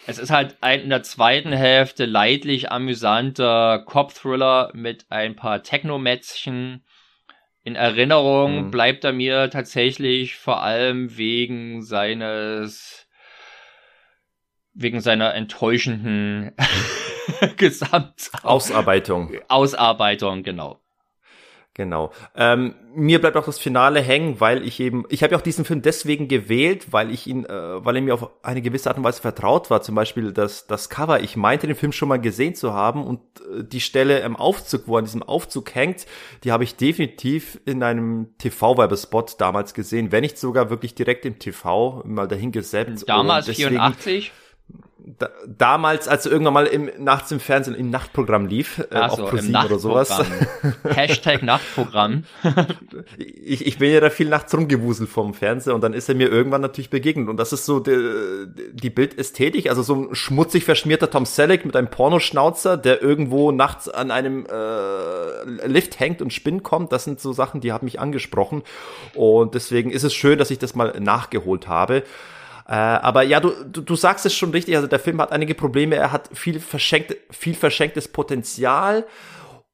Es 0.08 0.18
ist 0.18 0.32
halt 0.32 0.58
ein 0.62 0.82
in 0.82 0.90
der 0.90 1.04
zweiten 1.04 1.52
Hälfte 1.52 2.06
leidlich 2.06 2.72
amüsanter 2.72 3.84
Cop-Thriller 3.86 4.72
mit 4.74 5.06
ein 5.10 5.36
paar 5.36 5.62
Technomätzchen. 5.62 6.84
In 7.66 7.76
Erinnerung 7.76 8.66
mhm. 8.66 8.72
bleibt 8.72 9.04
er 9.04 9.12
mir 9.12 9.50
tatsächlich 9.50 10.36
vor 10.36 10.62
allem 10.62 11.18
wegen 11.18 11.82
seines 11.82 13.08
wegen 14.76 15.02
seiner 15.02 15.34
enttäuschenden 15.34 16.52
Gesamt 17.58 18.30
Ausarbeitung. 18.44 19.32
Ausarbeitung, 19.48 20.44
genau. 20.44 20.80
Genau. 21.76 22.14
Ähm, 22.36 22.74
mir 22.96 23.20
bleibt 23.20 23.36
auch 23.36 23.46
das 23.46 23.60
Finale 23.60 24.00
hängen, 24.00 24.40
weil 24.40 24.66
ich 24.66 24.80
eben, 24.80 25.04
ich 25.10 25.24
habe 25.24 25.34
ja 25.34 25.38
auch 25.38 25.44
diesen 25.44 25.66
Film 25.66 25.82
deswegen 25.82 26.30
gewählt, 26.30 26.94
weil 26.94 27.12
ich 27.12 27.28
ihn, 27.28 27.44
äh, 27.44 27.86
weil 27.86 27.98
er 27.98 28.02
mir 28.02 28.14
auf 28.14 28.30
eine 28.44 28.62
gewisse 28.62 28.90
Art 28.90 28.98
und 28.98 29.04
Weise 29.04 29.22
vertraut 29.22 29.70
war. 29.70 29.82
Zum 29.82 29.94
Beispiel 29.94 30.32
das, 30.32 30.68
das 30.68 30.90
Cover. 30.90 31.20
Ich 31.20 31.36
meinte 31.36 31.68
den 31.68 31.76
Film 31.76 31.92
schon 31.92 32.08
mal 32.08 32.20
gesehen 32.20 32.56
zu 32.56 32.74
haben 32.74 33.06
und 33.06 33.20
äh, 33.42 33.66
die 33.66 33.82
Stelle 33.82 34.20
im 34.20 34.38
Aufzug, 34.38 34.84
wo 34.86 34.96
an 34.96 35.04
diesem 35.04 35.22
Aufzug 35.22 35.76
hängt, 35.76 36.06
die 36.46 36.54
habe 36.54 36.64
ich 36.64 36.78
definitiv 36.78 37.60
in 37.66 37.84
einem 37.84 38.38
TV-Werbespot 38.38 39.42
damals 39.42 39.74
gesehen, 39.74 40.14
wenn 40.14 40.22
nicht 40.22 40.38
sogar 40.38 40.70
wirklich 40.70 40.96
direkt 40.96 41.26
im 41.26 41.40
TV 41.40 42.04
mal 42.06 42.30
dahingesetzt. 42.30 43.10
Damals 43.10 43.48
deswegen, 43.48 43.72
84? 43.72 44.32
Da, 45.18 45.30
damals, 45.48 46.08
als 46.08 46.26
er 46.26 46.34
irgendwann 46.34 46.54
mal 46.54 46.68
im, 46.68 46.90
nachts 47.00 47.32
im 47.32 47.40
Fernsehen 47.40 47.76
im 47.76 47.90
Nachtprogramm 47.90 48.48
lief, 48.48 48.80
äh, 48.80 48.86
Ach 48.92 49.16
so, 49.16 49.24
auf 49.24 49.34
im 49.34 49.56
oder 49.56 49.80
sowas. 49.80 50.22
Hashtag 50.84 51.42
Nachtprogramm. 51.42 52.26
ich, 53.18 53.66
ich 53.66 53.78
bin 53.78 53.92
ja 53.92 54.02
da 54.02 54.10
viel 54.10 54.28
nachts 54.28 54.54
rumgewuselt 54.54 55.10
vom 55.10 55.34
Fernseher 55.34 55.74
und 55.74 55.82
dann 55.82 55.94
ist 55.94 56.10
er 56.10 56.16
mir 56.16 56.30
irgendwann 56.30 56.62
natürlich 56.62 56.90
begegnet. 56.90 57.30
Und 57.30 57.38
das 57.38 57.54
ist 57.54 57.66
so 57.66 57.80
die, 57.80 58.46
die 58.74 58.90
Bildästhetik, 58.90 59.70
also 59.70 59.84
so 59.84 59.96
ein 59.96 60.16
schmutzig 60.16 60.66
verschmierter 60.66 61.10
Tom 61.10 61.26
Selleck 61.26 61.66
mit 61.66 61.76
einem 61.78 61.90
Pornoschnauzer, 61.90 62.76
der 62.76 63.02
irgendwo 63.02 63.52
nachts 63.52 63.88
an 63.88 64.12
einem 64.12 64.46
äh, 64.46 65.68
Lift 65.68 66.00
hängt 66.00 66.22
und 66.22 66.34
Spinn 66.34 66.62
kommt. 66.62 66.92
Das 66.92 67.06
sind 67.06 67.22
so 67.22 67.32
Sachen, 67.32 67.62
die 67.62 67.72
haben 67.72 67.86
mich 67.86 68.02
angesprochen. 68.02 68.64
Und 69.14 69.56
deswegen 69.56 69.92
ist 69.92 70.04
es 70.04 70.14
schön, 70.14 70.38
dass 70.38 70.52
ich 70.52 70.60
das 70.60 70.76
mal 70.76 71.00
nachgeholt 71.00 71.70
habe. 71.70 72.04
Äh, 72.68 72.74
aber 72.74 73.22
ja, 73.24 73.40
du, 73.40 73.52
du, 73.66 73.82
du 73.82 73.96
sagst 73.96 74.26
es 74.26 74.34
schon 74.34 74.52
richtig, 74.52 74.76
also 74.76 74.88
der 74.88 75.00
Film 75.00 75.22
hat 75.22 75.32
einige 75.32 75.54
Probleme, 75.54 75.96
er 75.96 76.12
hat 76.12 76.30
viel, 76.34 76.60
verschenkt, 76.60 77.16
viel 77.30 77.54
verschenktes 77.54 78.08
Potenzial 78.08 79.06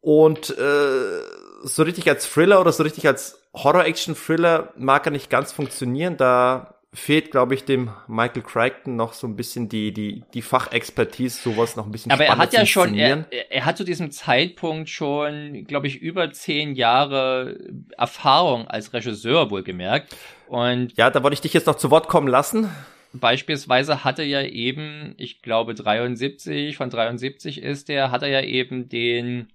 und 0.02 0.50
äh, 0.58 1.22
so 1.64 1.84
richtig 1.84 2.10
als 2.10 2.30
Thriller 2.30 2.60
oder 2.60 2.72
so 2.72 2.84
richtig 2.84 3.08
als 3.08 3.42
Horror-Action-Thriller 3.54 4.74
mag 4.76 5.06
er 5.06 5.12
nicht 5.12 5.30
ganz 5.30 5.54
funktionieren, 5.54 6.18
da 6.18 6.81
fehlt, 6.94 7.32
glaube 7.32 7.56
ich, 7.56 7.64
dem 7.64 7.90
Michael 8.08 8.42
Crichton 8.42 8.98
noch 8.98 9.14
so 9.14 9.26
ein 9.26 9.36
bisschen 9.36 9.70
die, 9.70 9.94
die, 9.94 10.24
die 10.34 10.42
Fachexpertise, 10.42 11.42
sowas 11.42 11.76
noch 11.78 11.86
ein 11.86 11.92
bisschen 11.92 12.12
Aber 12.12 12.26
er 12.26 12.38
hat 12.38 12.54
ja 12.54 12.66
schon, 12.66 12.96
er, 12.96 13.26
er 13.50 13.66
hat 13.66 13.78
zu 13.78 13.86
diesem 13.86 14.12
Zeitpunkt 14.12 14.90
schon, 14.90 15.64
glaube 15.66 15.88
ich, 15.88 16.02
über 16.02 16.32
zehn 16.34 16.76
Jahre 16.76 17.58
Erfahrung 17.98 18.68
als 18.68 18.94
Regisseur 18.94 19.50
wohlgemerkt. 19.50 20.16
Und 20.48 20.98
ja, 20.98 21.10
da 21.10 21.24
wollte 21.24 21.36
ich 21.36 21.42
dich 21.42 21.54
jetzt 21.54 21.68
noch 21.68 21.78
zu 21.78 21.92
Wort 21.92 22.10
kommen 22.10 22.28
lassen. 22.28 22.70
Beispielsweise 23.14 24.04
hatte 24.04 24.24
ja 24.24 24.42
eben, 24.42 25.16
ich 25.18 25.42
glaube 25.42 25.74
73, 25.76 26.76
von 26.76 26.90
73 26.90 27.62
ist 27.62 27.90
der, 27.90 28.12
hat 28.12 28.22
er 28.22 28.30
ja 28.30 28.42
eben 28.42 28.90
den 28.90 29.52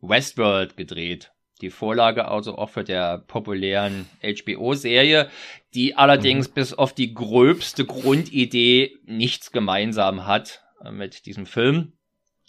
Westworld 0.00 0.76
gedreht. 0.76 1.32
Die 1.60 1.70
Vorlage 1.70 2.28
also 2.28 2.56
auch 2.56 2.70
für 2.70 2.84
der 2.84 3.18
populären 3.18 4.08
HBO-Serie, 4.22 5.28
die 5.74 5.96
allerdings 5.96 6.48
mhm. 6.48 6.54
bis 6.54 6.74
auf 6.74 6.92
die 6.92 7.14
gröbste 7.14 7.84
Grundidee 7.84 8.96
nichts 9.04 9.50
gemeinsam 9.52 10.26
hat 10.26 10.62
äh, 10.84 10.90
mit 10.90 11.26
diesem 11.26 11.46
Film. 11.46 11.92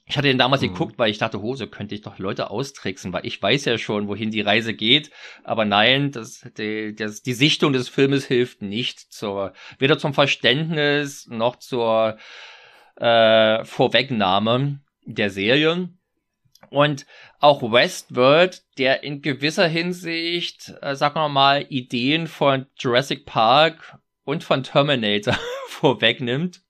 Ich 0.06 0.18
hatte 0.18 0.28
den 0.28 0.40
damals 0.40 0.64
mhm. 0.64 0.70
geguckt, 0.70 0.98
weil 0.98 1.12
ich 1.12 1.20
dachte, 1.20 1.42
Hose 1.42 1.68
könnte 1.68 1.94
ich 1.94 2.02
doch 2.02 2.18
Leute 2.18 2.50
austricksen, 2.50 3.14
weil 3.14 3.26
ich 3.28 3.40
weiß 3.40 3.66
ja 3.66 3.78
schon, 3.78 4.08
wohin 4.08 4.32
die 4.32 4.42
Reise 4.42 4.74
geht. 4.74 5.12
Aber 5.44 5.66
nein, 5.66 6.12
das, 6.12 6.42
die, 6.58 6.96
das, 6.96 7.22
die 7.22 7.34
Sichtung 7.34 7.74
des 7.74 7.90
Filmes 7.90 8.26
hilft 8.26 8.64
nicht 8.64 9.00
zur, 9.00 9.54
weder 9.78 10.00
zum 10.00 10.16
Verständnis 10.16 11.28
noch 11.28 11.58
zur 11.58 12.18
äh, 12.96 13.64
Vorwegnahme 13.64 14.82
der 15.06 15.30
Serie. 15.30 15.90
Und 16.70 17.06
auch 17.40 17.62
Westworld, 17.62 18.64
der 18.78 19.04
in 19.04 19.22
gewisser 19.22 19.68
Hinsicht, 19.68 20.74
äh, 20.82 20.96
sagen 20.96 21.16
wir 21.16 21.30
mal, 21.30 21.66
Ideen 21.70 22.28
von 22.28 22.68
Jurassic 22.78 23.26
Park 23.26 23.98
und 24.24 24.44
von 24.44 24.64
Terminator 24.64 25.38
vorwegnimmt 25.68 26.62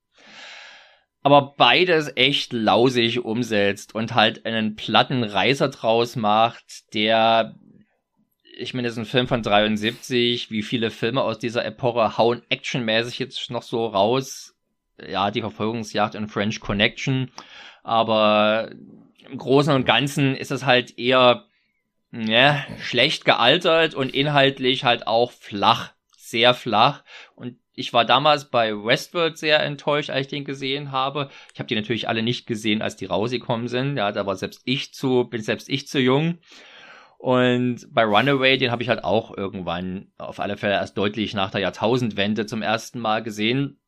aber 1.21 1.53
beides 1.57 2.11
echt 2.15 2.53
lausig 2.53 3.23
umsetzt 3.23 3.93
und 3.93 4.15
halt 4.15 4.45
einen 4.45 4.75
platten 4.75 5.23
Reißer 5.23 5.69
draus 5.69 6.15
macht, 6.15 6.93
der 6.93 7.55
ich 8.57 8.73
meine, 8.73 8.87
das 8.87 8.95
ist 8.95 8.99
ein 8.99 9.05
Film 9.05 9.27
von 9.27 9.41
73, 9.41 10.51
wie 10.51 10.63
viele 10.63 10.91
Filme 10.91 11.23
aus 11.23 11.39
dieser 11.39 11.63
Epoche 11.63 12.17
hauen 12.17 12.41
actionmäßig 12.49 13.17
jetzt 13.17 13.49
noch 13.51 13.63
so 13.63 13.85
raus. 13.85 14.53
Ja, 15.07 15.31
die 15.31 15.39
Verfolgungsjagd 15.39 16.15
in 16.15 16.27
French 16.27 16.59
Connection, 16.59 17.31
aber 17.83 18.69
im 19.31 19.37
Großen 19.37 19.73
und 19.73 19.85
Ganzen 19.85 20.35
ist 20.35 20.51
es 20.51 20.65
halt 20.65 20.97
eher 20.97 21.45
ja, 22.11 22.65
schlecht 22.79 23.25
gealtert 23.25 23.93
und 23.93 24.13
inhaltlich 24.13 24.83
halt 24.83 25.07
auch 25.07 25.31
flach, 25.31 25.91
sehr 26.17 26.53
flach 26.53 27.03
und 27.35 27.57
ich 27.79 27.93
war 27.93 28.03
damals 28.03 28.49
bei 28.49 28.73
Westworld 28.73 29.37
sehr 29.37 29.63
enttäuscht, 29.63 30.09
als 30.09 30.25
ich 30.25 30.27
den 30.27 30.43
gesehen 30.43 30.91
habe. 30.91 31.29
Ich 31.53 31.59
habe 31.61 31.67
die 31.67 31.75
natürlich 31.75 32.09
alle 32.09 32.21
nicht 32.21 32.45
gesehen, 32.45 32.81
als 32.81 32.97
die 32.97 33.05
rausgekommen 33.05 33.69
sind. 33.69 33.95
Ja, 33.95 34.11
da 34.11 34.25
war 34.25 34.35
selbst 34.35 34.63
ich 34.65 34.93
zu, 34.93 35.23
bin 35.23 35.41
selbst 35.41 35.69
ich 35.69 35.87
zu 35.87 35.97
jung. 35.97 36.39
Und 37.17 37.87
bei 37.89 38.03
Runaway, 38.03 38.57
den 38.57 38.71
habe 38.71 38.83
ich 38.83 38.89
halt 38.89 39.05
auch 39.05 39.35
irgendwann 39.35 40.11
auf 40.17 40.41
alle 40.41 40.57
Fälle 40.57 40.73
erst 40.73 40.97
deutlich 40.97 41.33
nach 41.33 41.51
der 41.51 41.61
Jahrtausendwende 41.61 42.45
zum 42.45 42.61
ersten 42.61 42.99
Mal 42.99 43.23
gesehen. 43.23 43.79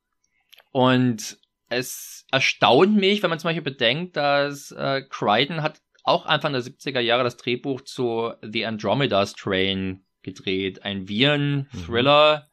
Und 0.72 1.38
es 1.72 2.26
erstaunt 2.32 2.96
mich, 2.96 3.24
wenn 3.24 3.30
man 3.30 3.40
zum 3.40 3.48
Beispiel 3.48 3.64
bedenkt, 3.64 4.16
dass 4.18 4.72
äh, 4.72 5.02
Crichton 5.10 5.64
hat 5.64 5.82
auch 6.04 6.26
Anfang 6.26 6.54
der 6.54 6.62
70er 6.62 7.00
Jahre 7.00 7.24
das 7.24 7.38
Drehbuch 7.38 7.82
zu 7.82 8.34
The 8.42 8.66
Andromeda 8.66 9.26
Strain 9.26 10.04
gedreht. 10.24 10.84
Ein 10.84 11.08
Viren-Thriller, 11.08 12.50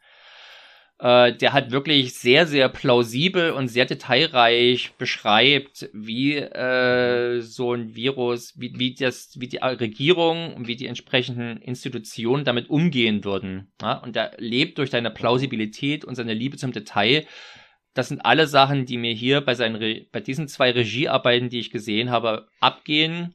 äh, 0.99 1.33
der 1.33 1.53
halt 1.53 1.71
wirklich 1.71 2.15
sehr, 2.15 2.47
sehr 2.47 2.69
plausibel 2.69 3.53
und 3.53 3.69
sehr 3.69 3.87
detailreich 3.87 4.93
beschreibt, 4.99 5.89
wie 5.93 6.37
äh, 6.37 7.41
so 7.41 7.73
ein 7.73 7.95
Virus, 7.95 8.55
wie, 8.59 8.79
wie, 8.79 8.95
das, 8.95 9.31
wie 9.39 9.49
die 9.49 9.59
Regierung 9.59 10.55
und 10.55 10.67
wie 10.67 10.77
die 10.77 10.87
entsprechenden 10.87 11.63
Institutionen 11.63 12.45
damit 12.45 12.69
umgehen 12.69 13.25
würden. 13.25 13.73
Ja? 13.81 13.95
Und 13.95 14.17
er 14.17 14.33
lebt 14.39 14.79
durch 14.79 14.91
seine 14.91 15.11
Plausibilität 15.11 16.05
und 16.05 16.17
seine 16.17 16.35
Liebe 16.35 16.57
zum 16.57 16.73
Detail. 16.73 17.27
Das 17.99 18.07
sind 18.07 18.25
alle 18.25 18.47
Sachen, 18.47 18.87
die 18.87 18.97
mir 18.97 19.13
hier 19.13 19.41
bei, 19.41 19.57
seinen 19.57 19.75
Re 19.75 20.07
bei 20.13 20.21
diesen 20.21 20.47
zwei 20.47 20.71
Regiearbeiten, 20.71 21.49
die 21.49 21.59
ich 21.59 21.73
gesehen 21.73 22.11
habe, 22.11 22.47
abgehen 22.61 23.35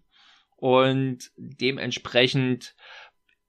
und 0.56 1.32
dementsprechend 1.36 2.74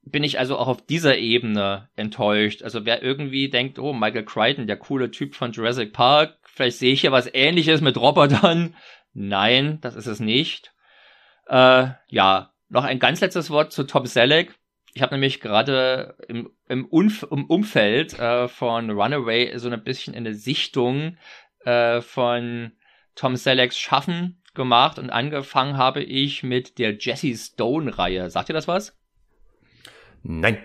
bin 0.03 0.25
ich 0.25 0.41
also 0.41 0.59
auch 0.59 0.67
auf 0.67 0.85
dieser 0.85 1.17
Ebene 1.17 1.89
enttäuscht. 1.95 2.65
Also 2.65 2.85
wer 2.85 3.01
irgendwie 3.05 3.49
denkt, 3.49 3.79
oh, 3.79 3.93
Michael 3.93 4.25
Crichton, 4.25 4.67
der 4.67 4.77
coole 4.77 5.13
Typ 5.13 5.37
von 5.37 5.53
Jurassic 5.53 5.93
Park, 5.93 6.37
vielleicht 6.43 6.79
sehe 6.79 6.95
ich 6.95 7.03
hier 7.03 7.13
was 7.13 7.33
ähnliches 7.33 7.81
mit 7.81 7.97
Robotern. 7.97 8.75
Nein, 9.13 9.79
das 9.83 9.95
ist 9.95 10.09
es 10.09 10.19
nicht. 10.19 10.75
Äh, 11.47 11.91
ja, 12.09 12.53
noch 12.69 12.83
ein 12.83 12.99
ganz 12.99 13.21
letztes 13.21 13.51
Wort 13.51 13.71
zu 13.71 13.85
Tom 13.85 14.07
Selleck. 14.07 14.59
Ich 14.95 15.03
habe 15.03 15.15
nämlich 15.15 15.41
gerade 15.41 16.17
im, 16.29 16.51
im, 16.69 16.89
im 16.89 17.45
Umfeld 17.47 18.19
äh, 18.19 18.47
von 18.47 18.91
Runaway 18.91 19.59
so 19.59 19.69
ein 19.69 19.83
bisschen 19.83 20.15
eine 20.15 20.35
Sichtung 20.35 21.17
äh, 21.65 22.01
von 22.01 22.73
Tom 23.17 23.35
Sellecks 23.37 23.77
Schaffen 23.77 24.41
gemacht 24.55 25.01
und 25.01 25.11
angefangen 25.11 25.77
habe 25.77 26.03
ich 26.03 26.45
mit 26.45 26.79
der 26.79 26.97
Jesse 26.97 27.35
Stone-Reihe. 27.37 28.31
Sagt 28.31 28.51
ihr 28.51 28.55
das 28.55 28.69
was? 28.69 28.97
Nein. 30.23 30.59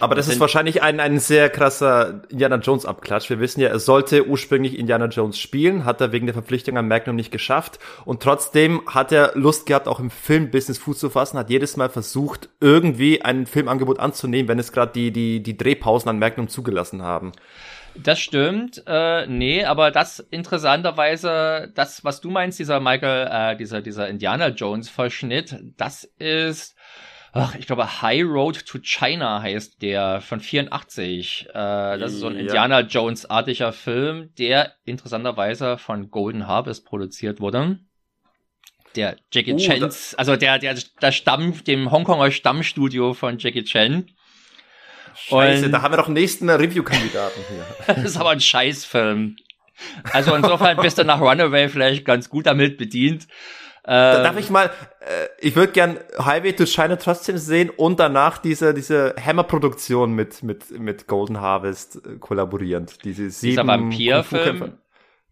Aber 0.00 0.14
das, 0.14 0.28
ist 0.28 0.40
wahrscheinlich 0.40 0.82
ein, 0.82 0.98
ein 0.98 1.18
sehr 1.18 1.50
krasser 1.50 2.22
Indiana 2.30 2.56
Jones 2.56 2.86
Abklatsch. 2.86 3.28
Wir 3.28 3.38
wissen 3.38 3.60
ja, 3.60 3.68
er 3.68 3.78
sollte 3.78 4.26
ursprünglich 4.26 4.78
Indiana 4.78 5.06
Jones 5.06 5.38
spielen, 5.38 5.84
hat 5.84 6.00
er 6.00 6.10
wegen 6.12 6.26
der 6.26 6.34
Verpflichtung 6.34 6.78
an 6.78 6.88
Magnum 6.88 7.16
nicht 7.16 7.30
geschafft. 7.30 7.78
Und 8.04 8.22
trotzdem 8.22 8.82
hat 8.86 9.12
er 9.12 9.32
Lust 9.34 9.66
gehabt, 9.66 9.88
auch 9.88 10.00
im 10.00 10.10
Filmbusiness 10.10 10.78
Fuß 10.78 10.98
zu 10.98 11.10
fassen, 11.10 11.38
hat 11.38 11.50
jedes 11.50 11.76
Mal 11.76 11.90
versucht, 11.90 12.48
irgendwie 12.60 13.22
ein 13.22 13.46
Filmangebot 13.46 14.00
anzunehmen, 14.00 14.48
wenn 14.48 14.58
es 14.58 14.72
gerade 14.72 14.92
die, 14.92 15.12
die, 15.12 15.42
die 15.42 15.56
Drehpausen 15.56 16.08
an 16.08 16.18
Magnum 16.18 16.48
zugelassen 16.48 17.02
haben. 17.02 17.32
Das 17.94 18.20
stimmt, 18.20 18.82
äh, 18.86 19.26
nee, 19.26 19.64
aber 19.64 19.90
das 19.90 20.20
interessanterweise, 20.20 21.72
das, 21.74 22.04
was 22.04 22.20
du 22.20 22.30
meinst, 22.30 22.58
dieser 22.58 22.80
Michael, 22.80 23.28
äh, 23.30 23.56
dieser, 23.56 23.82
dieser 23.82 24.08
Indiana 24.08 24.48
Jones 24.48 24.88
Verschnitt, 24.88 25.56
das 25.76 26.04
ist 26.18 26.76
ach, 27.32 27.54
ich 27.54 27.66
glaube, 27.66 28.02
High 28.02 28.24
Road 28.24 28.66
to 28.66 28.78
China 28.82 29.42
heißt 29.42 29.82
der 29.82 30.20
von 30.20 30.40
84. 30.40 31.48
Äh, 31.48 31.52
das 31.52 32.12
ist 32.12 32.20
so 32.20 32.28
ein 32.28 32.34
ja. 32.34 32.40
Indiana 32.40 32.80
Jones-artiger 32.80 33.72
Film, 33.72 34.34
der 34.38 34.74
interessanterweise 34.84 35.78
von 35.78 36.10
Golden 36.10 36.46
Harvest 36.46 36.84
produziert 36.84 37.40
wurde. 37.40 37.78
Der 38.96 39.16
Jackie 39.32 39.54
uh, 39.54 39.58
Chans, 39.58 40.14
also 40.16 40.34
der, 40.34 40.58
der, 40.58 40.76
der 41.00 41.12
Stamm, 41.12 41.62
dem 41.64 41.92
Hongkonger 41.92 42.30
Stammstudio 42.32 43.14
von 43.14 43.38
Jackie 43.38 43.62
Chan. 43.62 44.10
Scheiße, 45.14 45.66
Und, 45.66 45.72
da 45.72 45.82
haben 45.82 45.92
wir 45.92 45.98
doch 45.98 46.06
einen 46.06 46.14
nächsten 46.14 46.48
Review-Kandidaten 46.50 47.40
hier. 47.48 47.66
das 47.94 48.04
ist 48.04 48.16
aber 48.16 48.30
ein 48.30 48.40
Scheißfilm. 48.40 49.36
Also 50.12 50.34
insofern 50.34 50.76
bist 50.78 50.98
du 50.98 51.04
nach 51.04 51.20
Runaway 51.20 51.68
vielleicht 51.68 52.04
ganz 52.04 52.28
gut 52.28 52.46
damit 52.46 52.78
bedient. 52.78 53.26
Ähm, 53.86 54.22
Darf 54.22 54.36
ich 54.36 54.50
mal, 54.50 54.66
äh, 55.00 55.28
ich 55.40 55.56
würde 55.56 55.72
gern 55.72 55.98
Highway 56.18 56.52
to 56.52 56.66
China 56.66 56.96
trotzdem 56.96 57.38
sehen 57.38 57.70
und 57.70 57.98
danach 57.98 58.38
diese, 58.38 58.74
diese 58.74 59.14
Hammer-Produktion 59.22 60.12
mit, 60.12 60.42
mit, 60.42 60.70
mit 60.78 61.06
Golden 61.06 61.40
Harvest 61.40 61.96
äh, 61.96 62.18
kollaborierend. 62.18 63.04
Diese 63.04 63.30
sieben 63.30 63.52
dieser 63.52 63.66
Vampirfilm. 63.66 64.78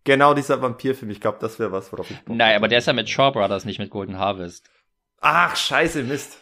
Genau, 0.05 0.33
dieser 0.33 0.63
Vampirfilm. 0.63 1.11
Ich 1.11 1.21
glaube, 1.21 1.39
das 1.41 1.59
wäre 1.59 1.73
was, 1.73 1.93
worauf 1.93 2.11
ich 2.11 2.19
Bock 2.25 2.35
Nein, 2.37 2.57
aber 2.57 2.69
der 2.69 2.79
ist 2.79 2.87
ja 2.87 2.95
mit 2.95 3.11
Shaw 3.11 3.31
Brothers, 3.33 3.67
nicht 3.67 3.79
mit 3.79 3.91
Golden 3.91 4.19
Harvest. 4.19 4.71
Ach, 5.21 5.55
scheiße, 5.55 6.03
Mist. 6.05 6.39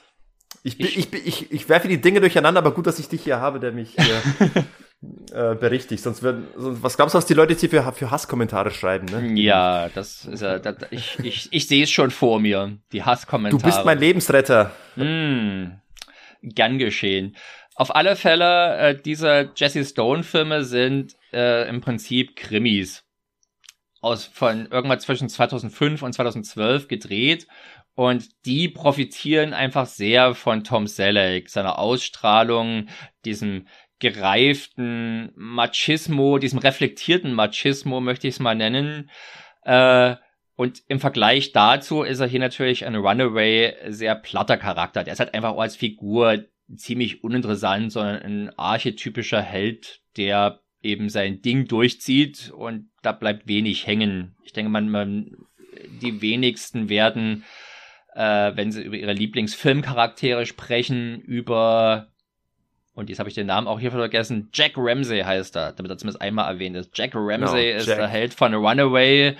Ich, 0.67 0.81
ich, 0.81 0.97
ich, 0.99 1.27
ich, 1.27 1.53
ich 1.53 1.69
werfe 1.69 1.87
die 1.87 2.01
Dinge 2.01 2.19
durcheinander, 2.19 2.59
aber 2.59 2.73
gut, 2.73 2.89
dass 2.89 2.99
ich 2.99 3.09
dich 3.09 3.23
hier 3.23 3.39
habe, 3.39 3.61
der 3.61 3.71
mich 3.71 3.95
hier 3.95 4.21
äh, 5.53 5.55
berichtigt. 5.55 6.03
Sonst 6.03 6.25
werden, 6.25 6.49
sonst, 6.57 6.83
was 6.83 6.97
glaubst 6.97 7.15
du, 7.15 7.19
was 7.19 7.27
die 7.27 7.35
Leute 7.35 7.53
jetzt 7.53 7.61
hier 7.61 7.71
für, 7.71 7.93
für 7.93 8.11
Hasskommentare 8.11 8.73
schreiben, 8.73 9.07
ne? 9.07 9.41
Ja, 9.41 9.89
das 9.91 10.25
ist 10.25 10.43
ja, 10.43 10.59
das, 10.59 10.79
ich, 10.91 11.21
ich, 11.23 11.49
ich 11.53 11.69
sehe 11.69 11.85
es 11.85 11.91
schon 11.93 12.11
vor 12.11 12.41
mir, 12.41 12.79
die 12.91 13.05
Hasskommentare. 13.05 13.63
Du 13.63 13.65
bist 13.65 13.85
mein 13.85 14.01
Lebensretter. 14.01 14.73
Mm, 14.97 15.79
gern 16.43 16.79
geschehen. 16.79 17.37
Auf 17.77 17.95
alle 17.95 18.17
Fälle, 18.17 18.77
äh, 18.77 19.01
diese 19.01 19.53
Jesse 19.55 19.85
Stone-Filme 19.85 20.65
sind 20.65 21.15
äh, 21.33 21.69
im 21.69 21.81
Prinzip 21.81 22.35
Krimis. 22.35 23.05
Aus, 24.01 24.25
von 24.25 24.67
irgendwann 24.67 24.99
zwischen 24.99 25.29
2005 25.29 26.03
und 26.03 26.13
2012 26.13 26.89
gedreht 26.89 27.47
und 27.97 28.29
die 28.45 28.69
profitieren 28.69 29.55
einfach 29.55 29.87
sehr 29.87 30.35
von 30.35 30.65
Tom 30.65 30.87
Selleck, 30.87 31.49
seiner 31.49 31.79
Ausstrahlung, 31.79 32.89
diesem 33.25 33.67
gereiften 34.01 35.33
Machismo, 35.35 36.37
diesem 36.37 36.59
reflektierten 36.59 37.33
Machismo, 37.33 38.03
möchte 38.03 38.29
ich 38.29 38.35
es 38.35 38.41
mal 38.41 38.55
nennen. 38.55 39.11
Äh, 39.63 40.17
und 40.57 40.83
im 40.89 41.01
Vergleich 41.01 41.53
dazu 41.53 42.03
ist 42.03 42.21
er 42.21 42.27
hier 42.27 42.39
natürlich 42.39 42.85
ein 42.85 42.97
Runaway 42.97 43.75
sehr 43.89 44.15
platter 44.15 44.59
Charakter. 44.59 45.03
Der 45.03 45.15
ist 45.15 45.21
halt 45.21 45.33
einfach 45.33 45.53
auch 45.53 45.61
als 45.61 45.77
Figur 45.77 46.45
ziemlich 46.77 47.25
uninteressant, 47.25 47.93
sondern 47.93 48.21
ein 48.21 48.59
archetypischer 48.59 49.41
Held, 49.41 50.03
der 50.19 50.61
eben 50.83 51.09
sein 51.09 51.41
Ding 51.41 51.67
durchzieht 51.67 52.53
und 52.55 52.91
da 53.01 53.13
bleibt 53.13 53.49
wenig 53.49 53.87
hängen. 53.87 54.37
Ich 54.45 54.53
denke, 54.53 54.71
man, 54.71 54.91
man 54.91 55.31
die 56.03 56.21
wenigsten 56.21 56.91
werden 56.91 57.45
äh, 58.17 58.57
wenn 58.57 58.73
sie 58.73 58.83
über 58.83 58.97
ihre 58.97 59.13
Lieblingsfilmcharaktere 59.13 60.47
sprechen, 60.47 61.21
über 61.21 62.09
und 62.95 63.11
jetzt 63.11 63.19
habe 63.19 63.29
ich 63.29 63.35
den 63.35 63.47
Namen 63.47 63.69
auch 63.69 63.79
hier 63.79 63.91
vergessen. 63.91 64.49
Jack 64.55 64.73
Ramsey 64.77 65.21
heißt 65.21 65.55
er, 65.55 65.73
damit 65.73 65.93
er 65.93 65.99
zumindest 65.99 66.23
einmal 66.23 66.51
erwähnt 66.51 66.77
ist. 66.77 66.97
Jack 66.97 67.11
Ramsey 67.15 67.73
no, 67.73 67.77
ist 67.77 67.89
der 67.89 68.09
Held 68.09 68.33
von 68.33 68.55
Runaway. 68.55 69.37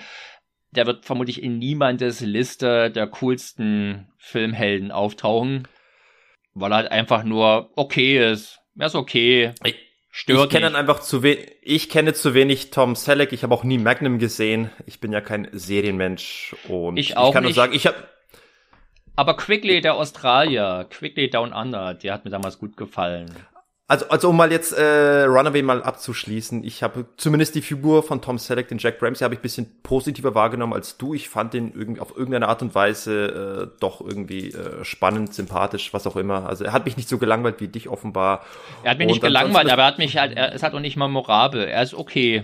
Der 0.71 0.85
wird 0.85 1.05
vermutlich 1.05 1.41
in 1.41 1.57
niemandes 1.57 2.21
Liste 2.21 2.91
der 2.91 3.07
coolsten 3.07 4.09
Filmhelden 4.19 4.91
auftauchen, 4.91 5.67
weil 6.53 6.71
er 6.71 6.75
halt 6.75 6.91
einfach 6.91 7.23
nur 7.23 7.71
okay 7.75 8.31
ist. 8.31 8.59
Er 8.77 8.85
ist 8.85 8.95
okay. 8.95 9.53
Ich, 9.63 9.75
Stört 10.11 10.45
ich 10.45 10.49
kenne 10.51 10.75
einfach 10.75 10.99
zu 10.99 11.23
wenig, 11.23 11.47
ich 11.63 11.89
kenne 11.89 12.13
zu 12.13 12.35
wenig 12.35 12.69
Tom 12.69 12.95
Selleck. 12.95 13.33
Ich 13.33 13.41
habe 13.41 13.55
auch 13.55 13.63
nie 13.63 13.79
Magnum 13.79 14.19
gesehen. 14.19 14.69
Ich 14.85 14.99
bin 14.99 15.11
ja 15.11 15.21
kein 15.21 15.47
Serienmensch 15.51 16.55
und 16.67 16.97
ich, 16.97 17.17
auch 17.17 17.29
ich 17.29 17.33
kann 17.33 17.43
nicht. 17.43 17.55
nur 17.55 17.63
sagen, 17.63 17.73
ich 17.73 17.87
habe 17.87 17.97
aber 19.17 19.35
Quickly, 19.35 19.81
der 19.81 19.95
Australier, 19.95 20.85
Quickly 20.89 21.29
Down 21.29 21.51
Under, 21.51 21.95
der 21.95 22.13
hat 22.13 22.23
mir 22.23 22.31
damals 22.31 22.59
gut 22.59 22.77
gefallen. 22.77 23.35
Also, 23.89 24.09
also 24.09 24.29
um 24.29 24.37
mal 24.37 24.51
jetzt 24.51 24.73
äh, 24.73 25.23
Runaway 25.23 25.61
mal 25.61 25.81
abzuschließen, 25.81 26.63
ich 26.63 26.83
habe 26.83 27.05
zumindest 27.15 27.55
die 27.55 27.61
Figur 27.61 28.03
von 28.03 28.21
Tom 28.21 28.37
Selleck, 28.37 28.67
den 28.67 28.77
Jack 28.77 29.01
Ramsey, 29.01 29.23
habe 29.23 29.33
ich 29.33 29.39
bisschen 29.39 29.81
positiver 29.81 30.35
wahrgenommen 30.35 30.73
als 30.73 30.97
du. 30.97 31.13
Ich 31.13 31.29
fand 31.29 31.53
den 31.53 31.71
irgendwie 31.73 32.01
auf 32.01 32.11
irgendeine 32.15 32.47
Art 32.47 32.61
und 32.61 32.75
Weise 32.75 33.71
äh, 33.73 33.79
doch 33.79 34.01
irgendwie 34.01 34.51
äh, 34.51 34.83
spannend, 34.83 35.33
sympathisch, 35.33 35.93
was 35.93 36.05
auch 36.05 36.17
immer. 36.17 36.47
Also 36.47 36.65
er 36.65 36.73
hat 36.73 36.85
mich 36.85 36.97
nicht 36.97 37.09
so 37.09 37.17
gelangweilt 37.17 37.59
wie 37.59 37.69
dich 37.69 37.89
offenbar. 37.89 38.45
Er 38.83 38.91
hat 38.91 38.97
mich 38.99 39.07
und 39.07 39.13
nicht 39.13 39.23
gelangweilt, 39.23 39.71
aber 39.71 39.83
er 39.83 39.87
hat 39.87 39.97
mich 39.97 40.17
halt, 40.17 40.37
er 40.37 40.51
ist 40.51 40.61
halt 40.63 40.75
auch 40.75 40.79
nicht 40.79 40.97
mal 40.97 41.07
morabel. 41.07 41.63
Er 41.63 41.81
ist 41.81 41.95
okay. 41.95 42.43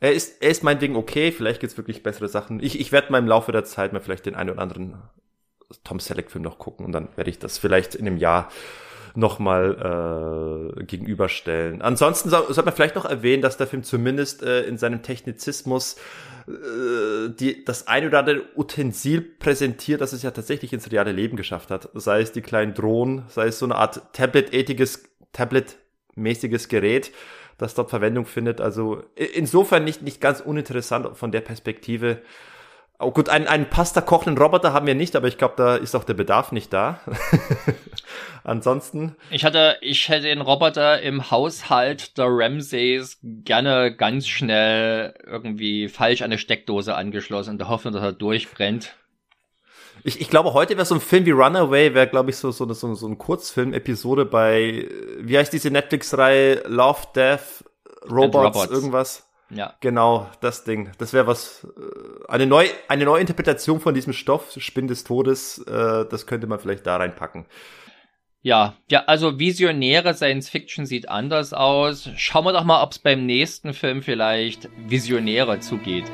Er 0.00 0.12
ist, 0.12 0.42
er 0.42 0.50
ist 0.50 0.64
mein 0.64 0.80
Ding 0.80 0.96
okay, 0.96 1.30
vielleicht 1.30 1.60
gibt's 1.60 1.76
wirklich 1.76 2.02
bessere 2.02 2.26
Sachen. 2.26 2.58
Ich, 2.60 2.80
ich 2.80 2.90
werde 2.90 3.12
mal 3.12 3.18
im 3.18 3.28
Laufe 3.28 3.52
der 3.52 3.64
Zeit 3.64 3.92
mal 3.92 4.00
vielleicht 4.00 4.26
den 4.26 4.34
einen 4.34 4.50
oder 4.50 4.62
anderen 4.62 4.96
Tom 5.84 6.00
Selleck-Film 6.00 6.42
noch 6.42 6.58
gucken 6.58 6.86
und 6.86 6.92
dann 6.92 7.08
werde 7.16 7.30
ich 7.30 7.38
das 7.38 7.58
vielleicht 7.58 7.94
in 7.94 8.06
einem 8.06 8.16
Jahr 8.16 8.48
nochmal 9.14 10.72
äh, 10.78 10.84
gegenüberstellen. 10.84 11.82
Ansonsten 11.82 12.30
so, 12.30 12.36
sollte 12.44 12.64
man 12.64 12.74
vielleicht 12.74 12.94
noch 12.94 13.04
erwähnen, 13.04 13.42
dass 13.42 13.56
der 13.56 13.66
Film 13.66 13.82
zumindest 13.82 14.42
äh, 14.42 14.62
in 14.62 14.78
seinem 14.78 15.02
Technizismus 15.02 15.96
äh, 16.46 17.28
die, 17.28 17.64
das 17.64 17.86
ein 17.88 18.06
oder 18.06 18.20
andere 18.20 18.42
Utensil 18.56 19.20
präsentiert, 19.20 20.00
das 20.00 20.12
es 20.12 20.22
ja 20.22 20.30
tatsächlich 20.30 20.72
ins 20.72 20.90
reale 20.90 21.12
Leben 21.12 21.36
geschafft 21.36 21.70
hat. 21.70 21.90
Sei 21.94 22.20
es 22.20 22.32
die 22.32 22.42
kleinen 22.42 22.74
Drohnen, 22.74 23.24
sei 23.28 23.48
es 23.48 23.58
so 23.58 23.66
eine 23.66 23.76
Art 23.76 24.00
Tablet-ätiges, 24.14 25.04
Tablet-mäßiges 25.32 26.68
Gerät, 26.68 27.12
das 27.58 27.74
dort 27.74 27.90
Verwendung 27.90 28.24
findet. 28.24 28.60
Also 28.60 29.02
insofern 29.14 29.84
nicht, 29.84 30.02
nicht 30.02 30.20
ganz 30.20 30.40
uninteressant 30.40 31.16
von 31.16 31.32
der 31.32 31.42
Perspektive, 31.42 32.22
Oh 33.02 33.10
gut, 33.10 33.28
einen, 33.28 33.46
einen 33.46 33.68
Pasta-kochenden 33.68 34.42
Roboter 34.42 34.72
haben 34.72 34.86
wir 34.86 34.94
nicht, 34.94 35.16
aber 35.16 35.28
ich 35.28 35.36
glaube, 35.36 35.54
da 35.56 35.76
ist 35.76 35.94
auch 35.94 36.04
der 36.04 36.14
Bedarf 36.14 36.52
nicht 36.52 36.72
da. 36.72 37.00
Ansonsten. 38.44 39.16
Ich 39.30 39.44
hatte, 39.44 39.76
ich 39.80 40.08
hätte 40.08 40.26
den 40.28 40.40
Roboter 40.40 41.00
im 41.02 41.30
Haushalt 41.30 42.16
der 42.18 42.26
Ramsays 42.28 43.18
gerne 43.22 43.94
ganz 43.94 44.26
schnell 44.26 45.14
irgendwie 45.26 45.88
falsch 45.88 46.22
an 46.22 46.26
eine 46.26 46.38
Steckdose 46.38 46.94
angeschlossen, 46.94 47.52
in 47.52 47.58
der 47.58 47.68
Hoffnung, 47.68 47.92
dass 47.92 48.02
er 48.02 48.12
durchbrennt. 48.12 48.94
Ich, 50.04 50.20
ich 50.20 50.28
glaube, 50.28 50.52
heute 50.52 50.76
wäre 50.76 50.86
so 50.86 50.94
ein 50.94 51.00
Film 51.00 51.26
wie 51.26 51.30
Runaway, 51.30 51.94
wäre, 51.94 52.08
glaube 52.08 52.30
ich, 52.30 52.36
so, 52.36 52.50
so, 52.50 52.70
so, 52.72 52.94
so 52.94 53.06
ein 53.06 53.18
Kurzfilm-Episode 53.18 54.24
bei, 54.24 54.88
wie 55.18 55.38
heißt 55.38 55.52
diese 55.52 55.70
Netflix-Reihe? 55.70 56.64
Love, 56.66 57.02
Death, 57.14 57.64
Robots, 58.10 58.56
Robots, 58.56 58.70
irgendwas. 58.72 59.28
Ja. 59.54 59.74
Genau, 59.80 60.30
das 60.40 60.64
Ding. 60.64 60.90
Das 60.98 61.12
wäre 61.12 61.26
was, 61.26 61.66
äh, 61.76 62.30
eine 62.30 62.46
neue, 62.46 62.70
eine 62.88 63.04
neue 63.04 63.20
Interpretation 63.20 63.80
von 63.80 63.94
diesem 63.94 64.12
Stoff, 64.12 64.54
Spinn 64.56 64.88
des 64.88 65.04
Todes, 65.04 65.58
äh, 65.58 66.06
das 66.08 66.26
könnte 66.26 66.46
man 66.46 66.58
vielleicht 66.58 66.86
da 66.86 66.96
reinpacken. 66.96 67.46
Ja, 68.44 68.74
ja, 68.90 69.04
also 69.04 69.38
visionäre 69.38 70.14
Science 70.14 70.48
Fiction 70.48 70.84
sieht 70.84 71.08
anders 71.08 71.52
aus. 71.52 72.10
Schauen 72.16 72.44
wir 72.44 72.52
doch 72.52 72.64
mal, 72.64 72.82
ob 72.82 72.90
es 72.90 72.98
beim 72.98 73.24
nächsten 73.24 73.72
Film 73.72 74.02
vielleicht 74.02 74.68
visionärer 74.88 75.60
zugeht. 75.60 76.10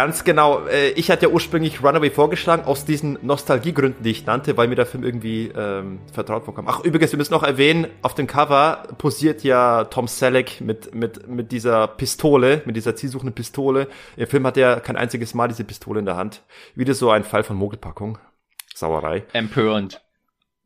Ganz 0.00 0.24
genau. 0.24 0.66
Äh, 0.66 0.92
ich 0.92 1.10
hatte 1.10 1.26
ja 1.26 1.28
ursprünglich 1.30 1.82
Runaway 1.82 2.08
vorgeschlagen, 2.08 2.64
aus 2.64 2.86
diesen 2.86 3.18
Nostalgiegründen, 3.20 4.02
die 4.02 4.12
ich 4.12 4.24
nannte, 4.24 4.56
weil 4.56 4.66
mir 4.66 4.74
der 4.74 4.86
Film 4.86 5.04
irgendwie 5.04 5.52
ähm, 5.54 5.98
vertraut 6.10 6.46
vorkam. 6.46 6.64
Ach, 6.68 6.80
übrigens, 6.80 7.12
wir 7.12 7.18
müssen 7.18 7.34
noch 7.34 7.42
erwähnen, 7.42 7.86
auf 8.00 8.14
dem 8.14 8.26
Cover 8.26 8.84
posiert 8.96 9.44
ja 9.44 9.84
Tom 9.84 10.08
Selleck 10.08 10.62
mit, 10.62 10.94
mit, 10.94 11.28
mit 11.28 11.52
dieser 11.52 11.86
Pistole, 11.86 12.62
mit 12.64 12.76
dieser 12.76 12.96
zielsuchenden 12.96 13.34
Pistole. 13.34 13.88
Im 14.16 14.26
Film 14.26 14.46
hat 14.46 14.56
er 14.56 14.80
kein 14.80 14.96
einziges 14.96 15.34
Mal 15.34 15.48
diese 15.48 15.64
Pistole 15.64 16.00
in 16.00 16.06
der 16.06 16.16
Hand. 16.16 16.44
Wieder 16.74 16.94
so 16.94 17.10
ein 17.10 17.22
Fall 17.22 17.42
von 17.42 17.58
Mogelpackung. 17.58 18.16
Sauerei. 18.74 19.24
Empörend. 19.34 20.00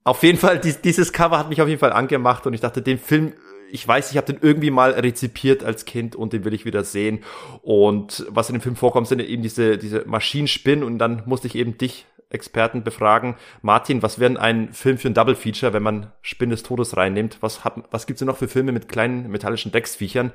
Auf 0.05 0.23
jeden 0.23 0.39
Fall, 0.39 0.61
dieses 0.61 1.13
Cover 1.13 1.41
hat 1.41 1.49
mich 1.49 1.61
auf 1.61 1.67
jeden 1.67 1.81
Fall 1.81 1.93
angemacht 1.93 2.47
und 2.47 2.55
ich 2.55 2.61
dachte, 2.61 2.83
den 2.83 2.99
Film 2.99 3.33
ich 3.75 3.87
weiß, 3.87 4.13
ich 4.13 4.17
habe 4.17 4.33
den 4.33 4.39
irgendwie 4.41 4.71
mal 4.71 4.93
rezipiert 4.93 5.65
als 5.65 5.85
Kind 5.85 6.15
und 6.15 6.33
den 6.33 6.45
will 6.45 6.55
ich 6.55 6.65
wieder 6.65 6.85
sehen. 6.85 7.25
Und 7.61 8.25
was 8.29 8.49
in 8.49 8.55
dem 8.55 8.63
Film 8.63 8.77
vorkommt, 8.77 9.09
sind 9.09 9.21
eben 9.21 9.43
diese, 9.43 9.79
diese 9.79 10.05
Maschinenspinnen 10.07 10.85
und 10.85 10.99
dann 10.99 11.25
musste 11.27 11.49
ich 11.49 11.57
eben 11.57 11.77
dich, 11.77 12.07
Experten, 12.31 12.83
befragen. 12.85 13.37
Martin, 13.63 14.03
was 14.03 14.19
wäre 14.19 14.41
ein 14.41 14.73
Film 14.73 14.99
für 14.99 15.09
ein 15.09 15.15
Double 15.15 15.35
Feature, 15.35 15.73
wenn 15.73 15.83
man 15.83 16.13
Spinnen 16.23 16.51
des 16.51 16.63
Todes 16.63 16.97
reinnimmt? 16.97 17.39
Was, 17.41 17.65
hat, 17.65 17.75
was 17.91 18.07
gibt's 18.07 18.21
denn 18.21 18.27
noch 18.27 18.39
für 18.39 18.49
Filme 18.49 18.73
mit 18.73 18.89
kleinen 18.89 19.31
metallischen 19.31 19.73
Decksviechern? 19.73 20.33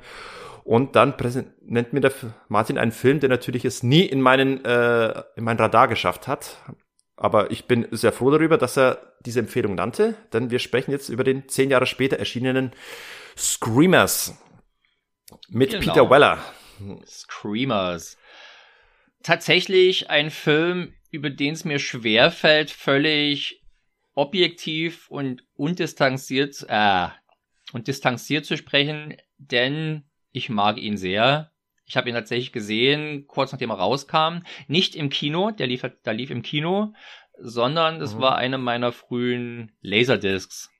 Und 0.64 0.94
dann 0.94 1.14
nennt 1.62 1.92
mir 1.92 2.00
der 2.00 2.12
Martin 2.48 2.78
einen 2.78 2.92
Film, 2.92 3.20
der 3.20 3.28
natürlich 3.28 3.64
es 3.64 3.82
nie 3.82 4.04
in 4.04 4.20
meinen, 4.20 4.64
äh, 4.64 5.22
in 5.36 5.44
mein 5.44 5.56
Radar 5.56 5.88
geschafft 5.88 6.28
hat. 6.28 6.58
Aber 7.16 7.50
ich 7.50 7.66
bin 7.66 7.86
sehr 7.90 8.12
froh 8.12 8.30
darüber, 8.30 8.56
dass 8.56 8.78
er 8.78 8.98
diese 9.20 9.40
Empfehlung 9.40 9.74
nannte, 9.74 10.14
denn 10.32 10.50
wir 10.50 10.58
sprechen 10.58 10.90
jetzt 10.90 11.10
über 11.10 11.24
den 11.24 11.48
zehn 11.48 11.70
Jahre 11.70 11.86
später 11.86 12.18
erschienenen 12.18 12.72
Screamers 13.40 14.38
mit 15.48 15.70
genau. 15.70 15.80
Peter 15.80 16.10
Weller. 16.10 16.44
Screamers. 17.06 18.18
Tatsächlich 19.22 20.10
ein 20.10 20.30
Film, 20.30 20.94
über 21.10 21.30
den 21.30 21.54
es 21.54 21.64
mir 21.64 21.78
schwerfällt, 21.78 22.70
völlig 22.70 23.62
objektiv 24.14 25.08
und 25.08 25.42
undistanziert, 25.54 26.64
äh, 26.68 27.08
und 27.72 27.88
distanziert 27.88 28.44
zu 28.44 28.56
sprechen, 28.56 29.16
denn 29.38 30.04
ich 30.32 30.50
mag 30.50 30.76
ihn 30.76 30.96
sehr. 30.96 31.52
Ich 31.86 31.96
habe 31.96 32.08
ihn 32.08 32.14
tatsächlich 32.14 32.52
gesehen, 32.52 33.26
kurz 33.26 33.52
nachdem 33.52 33.70
er 33.70 33.76
rauskam. 33.76 34.40
Nicht 34.68 34.94
im 34.94 35.08
Kino, 35.08 35.50
der 35.50 35.66
lief, 35.66 35.84
da 36.02 36.10
lief 36.10 36.30
im 36.30 36.42
Kino, 36.42 36.92
sondern 37.38 38.00
es 38.00 38.14
mhm. 38.14 38.20
war 38.20 38.36
eine 38.36 38.58
meiner 38.58 38.92
frühen 38.92 39.72
Laserdiscs. 39.80 40.70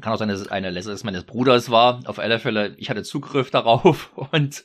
Kann 0.00 0.12
auch 0.12 0.18
sein, 0.18 0.28
dass 0.28 0.40
es 0.40 0.48
eine 0.48 0.70
Laserdisc 0.70 1.04
meines 1.04 1.24
Bruders 1.24 1.70
war. 1.70 2.00
Auf 2.06 2.18
alle 2.18 2.38
Fälle, 2.38 2.74
ich 2.78 2.90
hatte 2.90 3.02
Zugriff 3.02 3.50
darauf 3.50 4.10
und 4.32 4.64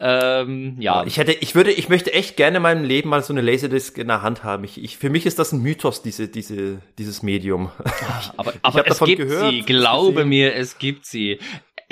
ähm, 0.00 0.76
ja. 0.80 1.04
Ich 1.06 1.18
hätte, 1.18 1.32
ich 1.32 1.54
würde, 1.54 1.72
ich 1.72 1.88
möchte 1.88 2.12
echt 2.12 2.36
gerne 2.36 2.56
in 2.56 2.62
meinem 2.62 2.84
Leben 2.84 3.08
mal 3.08 3.22
so 3.22 3.32
eine 3.32 3.40
Laserdisc 3.40 3.96
in 3.96 4.08
der 4.08 4.22
Hand 4.22 4.44
haben. 4.44 4.64
Ich, 4.64 4.82
ich, 4.82 4.98
für 4.98 5.08
mich 5.08 5.24
ist 5.24 5.38
das 5.38 5.52
ein 5.52 5.62
Mythos, 5.62 6.02
diese, 6.02 6.28
diese, 6.28 6.80
dieses 6.98 7.22
Medium. 7.22 7.70
Aber, 8.36 8.52
aber 8.62 8.86
es 8.86 8.98
gibt 8.98 9.22
gehört, 9.22 9.50
sie, 9.50 9.60
glaube 9.62 10.24
mir, 10.24 10.54
es 10.54 10.78
gibt 10.78 11.06
sie. 11.06 11.38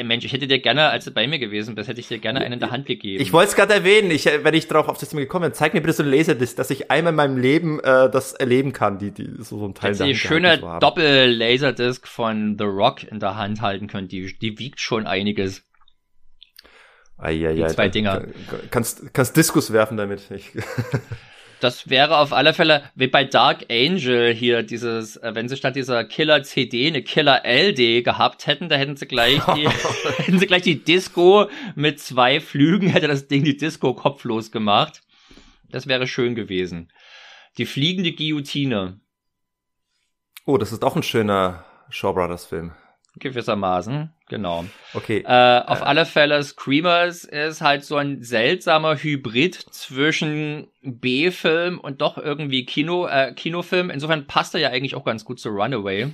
Mensch, 0.05 0.25
ich 0.25 0.33
hätte 0.33 0.47
dir 0.47 0.61
gerne, 0.61 0.89
als 0.89 1.05
du 1.05 1.11
bei 1.11 1.27
mir 1.27 1.39
gewesen 1.39 1.75
bist, 1.75 1.89
hätte 1.89 2.01
ich 2.01 2.09
dir 2.09 2.19
gerne 2.19 2.41
einen 2.41 2.55
in 2.55 2.61
der 2.61 2.71
Hand 2.71 2.87
gegeben. 2.87 3.23
Ich 3.23 3.33
wollte 3.33 3.51
es 3.51 3.57
gerade 3.57 3.75
erwähnen, 3.75 4.11
ich, 4.11 4.27
wenn 4.27 4.55
ich 4.55 4.69
drauf 4.69 4.89
auf 4.89 4.99
das 4.99 5.09
Thema 5.09 5.21
gekommen 5.21 5.45
bin, 5.45 5.55
zeig 5.55 5.75
mir 5.75 5.81
bitte 5.81 5.95
so 5.95 6.03
eine 6.03 6.17
Laserdisc, 6.17 6.57
dass 6.57 6.71
ich 6.71 6.91
einmal 6.91 7.13
in 7.13 7.17
meinem 7.17 7.37
Leben 7.37 7.81
äh, 7.81 8.11
das 8.11 8.33
erleben 8.33 8.73
kann, 8.73 8.99
die, 8.99 9.11
die 9.11 9.29
so, 9.39 9.59
so 9.59 9.67
ein 9.67 9.75
Teil 9.75 9.95
Die 9.95 10.15
schöne 10.15 10.59
Doppel-Laserdisc 10.59 12.07
von 12.07 12.57
The 12.59 12.65
Rock 12.65 13.05
in 13.05 13.21
der 13.21 13.37
Hand 13.37 13.61
halten 13.61 13.87
könnt, 13.87 14.13
die, 14.13 14.37
die 14.39 14.59
wiegt 14.59 14.81
schon 14.81 15.07
einiges. 15.07 15.63
Eieiei, 17.19 17.55
die 17.55 17.67
zwei 17.67 17.89
Dinger. 17.89 18.27
Kannst, 18.71 19.15
kannst 19.15 19.37
Diskus 19.37 19.73
werfen 19.73 19.97
damit. 19.97 20.31
Ich 20.31 20.51
das 21.63 21.89
wäre 21.89 22.19
auf 22.19 22.33
alle 22.33 22.55
Fälle, 22.55 22.91
wie 22.97 23.07
bei 23.07 23.25
Dark 23.25 23.67
Angel 23.71 24.35
hier, 24.35 24.65
dieses, 24.65 25.17
äh, 25.17 25.33
wenn 25.35 25.49
sie 25.49 25.57
statt 25.57 25.77
dieser 25.77 26.05
Killer 26.05 26.43
CD 26.43 26.89
eine 26.89 27.03
Killer 27.03 27.43
LD 27.45 28.05
gehabt 28.05 28.49
hätten, 28.49 28.69
da 28.69 28.75
hätten 28.75 28.97
sie 28.97 29.07
gleich 29.07 29.41
die, 29.55 29.69
hätten 29.69 30.41
sie 30.41 30.47
gleich 30.47 30.63
die 30.63 30.83
Disco 30.83 31.49
mit 31.77 32.01
zwei 32.01 32.41
Flügen, 32.41 32.89
hätte 32.89 33.07
das 33.07 33.29
Ding 33.29 33.45
die 33.45 33.57
Disco 33.57 33.95
kopflos 33.95 34.51
gemacht. 34.51 35.03
Das 35.71 35.87
wäre 35.87 36.09
schön 36.09 36.35
gewesen. 36.35 36.91
Die 37.59 37.67
fliegende 37.67 38.13
Guillotine. 38.13 39.01
Oh, 40.45 40.59
das 40.59 40.73
ist 40.73 40.85
auch 40.85 40.97
ein 40.97 41.05
schöner 41.05 41.65
Shaw 41.91 42.13
Brothers 42.13 42.45
Film. 42.45 42.73
Gewissermaßen, 43.19 44.11
genau. 44.29 44.65
Okay. 44.95 45.23
Äh, 45.27 45.61
auf 45.67 45.81
äh. 45.81 45.85
alle 45.85 46.07
Fälle, 46.07 46.43
Screamers 46.43 47.25
ist 47.25 47.61
halt 47.61 47.85
so 47.85 47.97
ein 47.97 48.23
seltsamer 48.23 48.97
Hybrid 48.97 49.55
zwischen 49.55 50.69
B-Film 50.83 51.79
und 51.79 52.01
doch 52.01 52.17
irgendwie 52.17 52.65
Kino, 52.65 53.07
äh, 53.07 53.33
Kinofilm. 53.35 53.91
Insofern 53.91 54.27
passt 54.27 54.55
er 54.55 54.61
ja 54.61 54.71
eigentlich 54.71 54.95
auch 54.95 55.05
ganz 55.05 55.25
gut 55.25 55.41
zu 55.41 55.51
Runaway. 55.51 56.09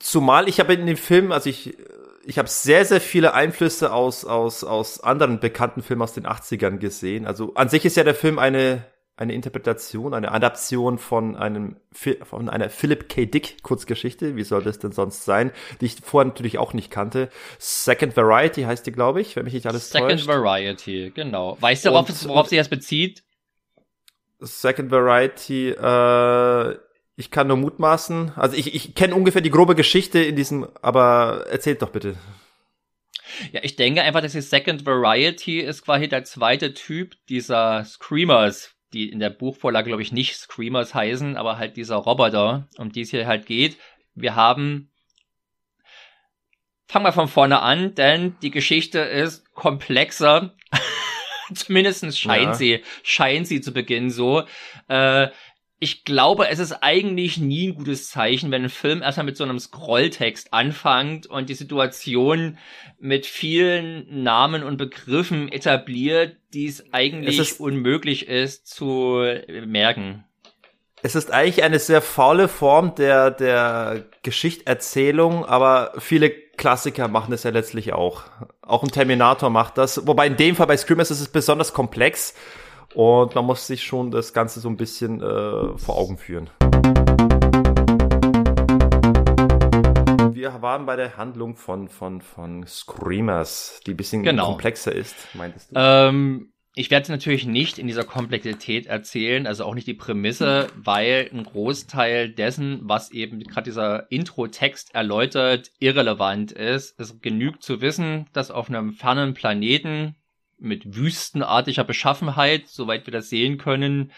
Zumal 0.00 0.48
ich 0.48 0.58
habe 0.58 0.74
in 0.74 0.86
dem 0.86 0.96
Film, 0.96 1.30
also 1.30 1.48
ich, 1.48 1.76
ich 2.24 2.38
habe 2.38 2.48
sehr, 2.48 2.84
sehr 2.84 3.00
viele 3.00 3.34
Einflüsse 3.34 3.92
aus, 3.92 4.24
aus, 4.24 4.64
aus 4.64 5.00
anderen 5.00 5.38
bekannten 5.38 5.82
Filmen 5.82 6.02
aus 6.02 6.14
den 6.14 6.26
80ern 6.26 6.78
gesehen. 6.78 7.26
Also 7.26 7.54
an 7.54 7.68
sich 7.68 7.84
ist 7.84 7.96
ja 7.96 8.02
der 8.02 8.16
Film 8.16 8.40
eine 8.40 8.84
eine 9.16 9.32
Interpretation, 9.32 10.12
eine 10.12 10.30
Adaption 10.32 10.98
von 10.98 11.36
einem 11.36 11.76
von 12.22 12.50
einer 12.50 12.68
Philip 12.68 13.08
K. 13.08 13.24
Dick 13.24 13.62
Kurzgeschichte, 13.62 14.36
wie 14.36 14.44
soll 14.44 14.62
das 14.62 14.78
denn 14.78 14.92
sonst 14.92 15.24
sein, 15.24 15.52
die 15.80 15.86
ich 15.86 15.96
vorher 16.02 16.26
natürlich 16.26 16.58
auch 16.58 16.74
nicht 16.74 16.90
kannte. 16.90 17.30
Second 17.58 18.16
Variety 18.16 18.62
heißt 18.62 18.86
die, 18.86 18.92
glaube 18.92 19.22
ich, 19.22 19.34
wenn 19.34 19.44
mich 19.44 19.54
nicht 19.54 19.66
alles 19.66 19.90
Second 19.90 20.10
täuscht. 20.10 20.24
Second 20.24 20.44
Variety, 20.44 21.12
genau. 21.14 21.56
Weißt 21.60 21.86
du, 21.86 21.90
worauf, 21.90 22.08
worauf 22.26 22.48
sich 22.48 22.58
das 22.58 22.68
bezieht? 22.68 23.22
Second 24.38 24.90
Variety, 24.90 25.70
äh, 25.70 26.78
ich 27.16 27.30
kann 27.30 27.46
nur 27.46 27.56
mutmaßen. 27.56 28.32
Also 28.36 28.54
ich, 28.54 28.74
ich 28.74 28.94
kenne 28.94 29.14
ungefähr 29.14 29.40
die 29.40 29.50
grobe 29.50 29.74
Geschichte 29.74 30.18
in 30.18 30.36
diesem, 30.36 30.68
aber 30.82 31.46
erzählt 31.48 31.80
doch 31.80 31.90
bitte. 31.90 32.16
Ja, 33.52 33.60
ich 33.62 33.76
denke 33.76 34.02
einfach, 34.02 34.20
dass 34.20 34.32
die 34.32 34.42
Second 34.42 34.84
Variety 34.84 35.60
ist 35.60 35.84
quasi 35.84 36.08
der 36.08 36.24
zweite 36.24 36.74
Typ 36.74 37.14
dieser 37.28 37.84
Screamers, 37.84 38.75
die 38.96 39.08
in 39.10 39.20
der 39.20 39.30
Buchvorlage, 39.30 39.88
glaube 39.88 40.02
ich, 40.02 40.12
nicht 40.12 40.36
Screamers 40.36 40.94
heißen, 40.94 41.36
aber 41.36 41.58
halt 41.58 41.76
dieser 41.76 41.96
Roboter, 41.96 42.68
um 42.78 42.90
die 42.90 43.02
es 43.02 43.10
hier 43.10 43.26
halt 43.26 43.46
geht. 43.46 43.76
Wir 44.14 44.34
haben 44.34 44.90
Fangen 46.88 47.04
wir 47.04 47.12
von 47.12 47.26
vorne 47.26 47.62
an, 47.62 47.94
denn 47.96 48.36
die 48.42 48.52
Geschichte 48.52 49.00
ist 49.00 49.52
komplexer. 49.54 50.54
Zumindest 51.54 52.18
scheint 52.18 52.46
ja. 52.46 52.54
sie, 52.54 52.84
scheint 53.02 53.48
sie 53.48 53.60
zu 53.60 53.72
Beginn 53.72 54.10
so. 54.10 54.44
Äh, 54.88 55.28
ich 55.78 56.04
glaube, 56.04 56.48
es 56.48 56.58
ist 56.58 56.72
eigentlich 56.72 57.36
nie 57.36 57.68
ein 57.68 57.74
gutes 57.74 58.08
Zeichen, 58.08 58.50
wenn 58.50 58.64
ein 58.64 58.70
Film 58.70 59.02
erstmal 59.02 59.26
mit 59.26 59.36
so 59.36 59.44
einem 59.44 59.58
Scrolltext 59.58 60.52
anfängt 60.52 61.26
und 61.26 61.50
die 61.50 61.54
Situation 61.54 62.56
mit 62.98 63.26
vielen 63.26 64.22
Namen 64.22 64.62
und 64.62 64.78
Begriffen 64.78 65.52
etabliert, 65.52 66.36
die 66.54 66.66
es 66.66 66.84
eigentlich 66.92 67.38
es 67.38 67.52
ist, 67.52 67.60
unmöglich 67.60 68.26
ist 68.26 68.66
zu 68.66 69.22
merken. 69.66 70.24
Es 71.02 71.14
ist 71.14 71.30
eigentlich 71.30 71.62
eine 71.62 71.78
sehr 71.78 72.00
faule 72.00 72.48
Form 72.48 72.94
der, 72.94 73.30
der 73.30 74.06
Geschichterzählung, 74.22 75.44
aber 75.44 75.92
viele 75.98 76.30
Klassiker 76.30 77.06
machen 77.08 77.34
es 77.34 77.42
ja 77.42 77.50
letztlich 77.50 77.92
auch. 77.92 78.22
Auch 78.62 78.82
ein 78.82 78.90
Terminator 78.90 79.50
macht 79.50 79.76
das. 79.76 80.06
Wobei 80.06 80.26
in 80.26 80.38
dem 80.38 80.56
Fall 80.56 80.66
bei 80.66 80.76
Screamers 80.78 81.10
ist 81.10 81.20
es 81.20 81.28
besonders 81.28 81.74
komplex 81.74 82.34
und 82.96 83.34
man 83.34 83.44
muss 83.44 83.66
sich 83.66 83.84
schon 83.84 84.10
das 84.10 84.32
Ganze 84.32 84.60
so 84.60 84.70
ein 84.70 84.78
bisschen 84.78 85.20
äh, 85.20 85.76
vor 85.76 85.98
Augen 85.98 86.16
führen. 86.16 86.48
Wir 90.32 90.62
waren 90.62 90.86
bei 90.86 90.96
der 90.96 91.18
Handlung 91.18 91.56
von, 91.56 91.88
von, 91.88 92.22
von 92.22 92.66
Screamers, 92.66 93.80
die 93.86 93.90
ein 93.90 93.98
bisschen 93.98 94.22
genau. 94.22 94.46
komplexer 94.46 94.92
ist, 94.92 95.14
meintest 95.34 95.72
du? 95.72 95.74
Ähm, 95.78 96.52
ich 96.74 96.90
werde 96.90 97.12
natürlich 97.12 97.46
nicht 97.46 97.78
in 97.78 97.86
dieser 97.86 98.04
Komplexität 98.04 98.86
erzählen, 98.86 99.46
also 99.46 99.64
auch 99.64 99.74
nicht 99.74 99.86
die 99.86 99.94
Prämisse, 99.94 100.68
weil 100.76 101.28
ein 101.32 101.44
Großteil 101.44 102.30
dessen, 102.30 102.80
was 102.82 103.10
eben 103.10 103.40
gerade 103.40 103.64
dieser 103.64 104.10
Intro-Text 104.10 104.94
erläutert, 104.94 105.70
irrelevant 105.80 106.52
ist. 106.52 106.98
Es 106.98 107.20
genügt 107.20 107.62
zu 107.62 107.82
wissen, 107.82 108.26
dass 108.32 108.50
auf 108.50 108.70
einem 108.70 108.92
fernen 108.92 109.34
Planeten 109.34 110.16
mit 110.58 110.96
wüstenartiger 110.96 111.84
Beschaffenheit, 111.84 112.68
soweit 112.68 113.06
wir 113.06 113.12
das 113.12 113.28
sehen 113.28 113.58
können. 113.58 114.12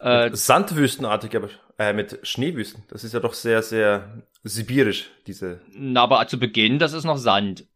Äh, 0.00 0.30
Sandwüstenartiger, 0.32 1.48
äh, 1.78 1.92
mit 1.92 2.20
Schneewüsten. 2.22 2.84
Das 2.88 3.04
ist 3.04 3.14
ja 3.14 3.20
doch 3.20 3.34
sehr, 3.34 3.62
sehr 3.62 4.22
sibirisch, 4.42 5.10
diese. 5.26 5.60
Na, 5.72 6.02
aber 6.02 6.26
zu 6.28 6.38
Beginn, 6.38 6.78
das 6.78 6.92
ist 6.92 7.04
noch 7.04 7.18
Sand. 7.18 7.66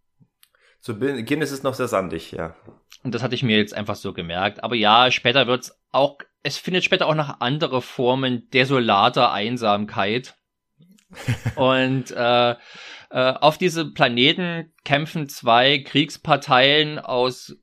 Zu 0.80 0.98
Beginn 0.98 1.42
ist 1.42 1.52
es 1.52 1.62
noch 1.62 1.74
sehr 1.74 1.88
sandig, 1.88 2.32
ja. 2.32 2.56
Und 3.04 3.14
das 3.14 3.22
hatte 3.22 3.34
ich 3.34 3.42
mir 3.42 3.56
jetzt 3.56 3.74
einfach 3.74 3.96
so 3.96 4.12
gemerkt. 4.12 4.64
Aber 4.64 4.74
ja, 4.74 5.10
später 5.10 5.46
wird's 5.46 5.78
auch, 5.92 6.18
es 6.42 6.58
findet 6.58 6.84
später 6.84 7.06
auch 7.06 7.14
noch 7.14 7.40
andere 7.40 7.82
Formen 7.82 8.48
desolater 8.50 9.32
Einsamkeit. 9.32 10.34
Und 11.56 12.10
äh, 12.10 12.50
äh, 12.50 12.56
auf 13.10 13.58
diesem 13.58 13.94
Planeten 13.94 14.72
kämpfen 14.84 15.28
zwei 15.28 15.78
Kriegsparteien 15.78 16.98
aus 16.98 17.56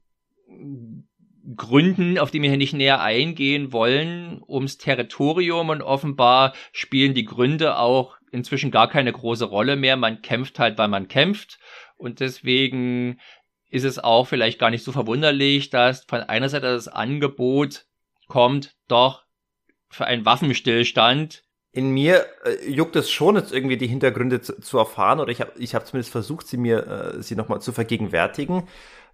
Gründen, 1.55 2.19
auf 2.19 2.31
die 2.31 2.41
wir 2.41 2.49
hier 2.49 2.57
nicht 2.57 2.73
näher 2.73 3.01
eingehen 3.01 3.71
wollen, 3.71 4.41
ums 4.47 4.77
Territorium 4.77 5.69
und 5.69 5.81
offenbar 5.81 6.53
spielen 6.71 7.13
die 7.13 7.26
Gründe 7.26 7.77
auch 7.77 8.17
inzwischen 8.31 8.71
gar 8.71 8.89
keine 8.89 9.11
große 9.11 9.45
Rolle 9.45 9.76
mehr. 9.76 9.97
Man 9.97 10.21
kämpft 10.21 10.59
halt, 10.59 10.77
weil 10.77 10.89
man 10.89 11.07
kämpft 11.07 11.59
und 11.97 12.19
deswegen 12.19 13.19
ist 13.69 13.84
es 13.84 13.99
auch 13.99 14.26
vielleicht 14.26 14.59
gar 14.59 14.69
nicht 14.69 14.84
so 14.84 14.91
verwunderlich, 14.91 15.69
dass 15.69 16.03
von 16.03 16.21
einer 16.21 16.49
Seite 16.49 16.67
das 16.67 16.88
Angebot 16.88 17.85
kommt, 18.27 18.76
doch 18.88 19.23
für 19.89 20.05
einen 20.05 20.26
Waffenstillstand. 20.26 21.43
In 21.71 21.91
mir 21.91 22.26
äh, 22.45 22.69
juckt 22.69 22.95
es 22.95 23.11
schon, 23.11 23.35
jetzt 23.35 23.53
irgendwie 23.53 23.77
die 23.77 23.88
Hintergründe 23.88 24.41
zu, 24.41 24.59
zu 24.59 24.77
erfahren, 24.80 25.19
oder 25.19 25.31
ich 25.31 25.39
habe 25.39 25.51
ich 25.57 25.76
hab 25.76 25.85
zumindest 25.85 26.11
versucht, 26.11 26.47
sie 26.47 26.57
mir 26.57 26.88
äh, 26.88 27.21
sie 27.21 27.35
nochmal 27.35 27.61
zu 27.61 27.71
vergegenwärtigen. 27.71 28.67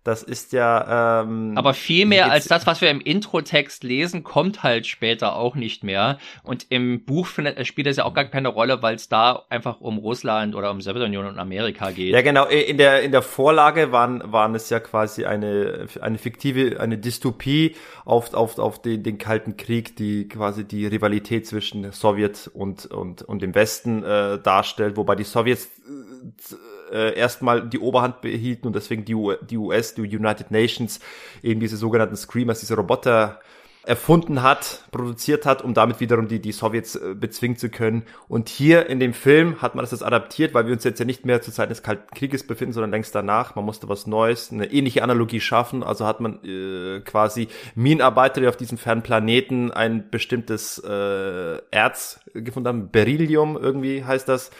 Das 0.06 0.22
ist 0.22 0.54
ja. 0.54 1.22
Ähm, 1.24 1.54
Aber 1.58 1.74
viel 1.74 2.06
mehr 2.06 2.32
als 2.32 2.46
das, 2.46 2.68
was 2.68 2.80
wir 2.80 2.92
im 2.92 3.02
Intro-Text 3.02 3.84
lesen, 3.84 4.24
kommt 4.24 4.62
halt 4.62 4.86
später 4.86 5.36
auch 5.36 5.56
nicht 5.56 5.84
mehr. 5.84 6.20
Und 6.44 6.68
im 6.70 7.04
Buch 7.06 7.26
findet, 7.26 7.66
spielt 7.66 7.88
es 7.88 7.98
ja 7.98 8.06
auch 8.06 8.14
gar 8.14 8.26
keine 8.26 8.50
Rolle, 8.50 8.84
weil 8.84 8.94
es 8.94 9.10
da 9.10 9.46
einfach 9.50 9.82
um 9.82 9.98
Russland 9.98 10.54
oder 10.54 10.70
um 10.70 10.80
Sowjetunion 10.80 11.26
und 11.26 11.40
Amerika 11.40 11.90
geht. 11.90 12.14
Ja, 12.14 12.22
genau. 12.22 12.46
In 12.46 12.78
der 12.78 13.02
in 13.02 13.12
der 13.12 13.24
Vorlage 13.24 13.92
waren 13.92 14.22
waren 14.32 14.54
es 14.54 14.70
ja 14.70 14.80
quasi 14.80 15.26
eine 15.26 15.88
eine 16.00 16.20
fiktive 16.20 16.80
eine 16.80 17.00
Dystopie 17.00 17.76
auf 18.06 18.36
auf 18.36 18.60
auf 18.60 18.80
den 18.80 19.02
den 19.02 19.18
kalten 19.18 19.58
Krieg, 19.58 19.96
die 19.96 20.28
quasi 20.28 20.66
die 20.66 20.86
Rivalität 20.86 21.48
zwischen 21.48 21.92
Sowjet 21.92 22.48
und 22.54 22.86
und 22.86 23.24
und 23.24 23.42
dem 23.42 23.56
Westen 23.56 24.04
äh, 24.04 24.38
darstellt, 24.38 24.98
wobei 24.98 25.16
die 25.16 25.24
Sowjets 25.24 25.66
äh, 25.66 26.75
äh, 26.92 27.18
erstmal 27.18 27.68
die 27.68 27.80
Oberhand 27.80 28.22
behielten 28.22 28.68
und 28.68 28.76
deswegen 28.76 29.06
die, 29.06 29.16
U 29.16 29.34
die 29.34 29.58
US, 29.58 29.96
die 29.96 30.02
United 30.02 30.52
Nations, 30.52 31.00
eben 31.44 31.60
diese 31.60 31.78
sogenannten 31.78 32.16
Screamers, 32.16 32.60
diese 32.60 32.76
Roboter 32.76 33.40
erfunden 33.86 34.42
hat, 34.42 34.84
produziert 34.92 35.46
hat, 35.46 35.62
um 35.62 35.74
damit 35.74 36.00
wiederum 36.00 36.28
die, 36.28 36.40
die 36.40 36.52
Sowjets 36.52 36.96
äh, 36.96 37.14
bezwingen 37.14 37.58
zu 37.58 37.70
können. 37.70 38.04
Und 38.28 38.50
hier 38.50 38.88
in 38.88 39.00
dem 39.00 39.14
Film 39.14 39.62
hat 39.62 39.76
man 39.76 39.84
das 39.84 39.92
jetzt 39.92 40.04
adaptiert, 40.04 40.54
weil 40.54 40.66
wir 40.66 40.74
uns 40.74 40.84
jetzt 40.84 41.00
ja 41.00 41.06
nicht 41.06 41.26
mehr 41.26 41.42
zur 41.42 41.54
Zeit 41.54 41.70
des 41.70 41.84
Kalten 41.84 42.14
Krieges 42.16 42.46
befinden, 42.46 42.74
sondern 42.74 42.92
längst 42.92 43.14
danach. 43.14 43.56
Man 43.56 43.66
musste 43.66 43.88
was 43.88 44.08
Neues, 44.08 44.52
eine 44.52 44.72
ähnliche 44.72 45.04
Analogie 45.04 45.40
schaffen. 45.40 45.84
Also 45.84 46.06
hat 46.06 46.20
man 46.20 46.44
äh, 46.44 47.02
quasi 47.02 47.48
Minenarbeiter, 47.76 48.42
die 48.42 48.48
auf 48.48 48.58
diesem 48.58 48.78
fernen 48.78 49.04
Planeten 49.04 49.72
ein 49.72 50.10
bestimmtes 50.10 50.80
äh, 50.80 51.58
Erz 51.72 52.20
gefunden 52.34 52.68
haben, 52.68 52.90
Beryllium 52.90 53.58
irgendwie 53.58 54.04
heißt 54.04 54.28
das 54.28 54.52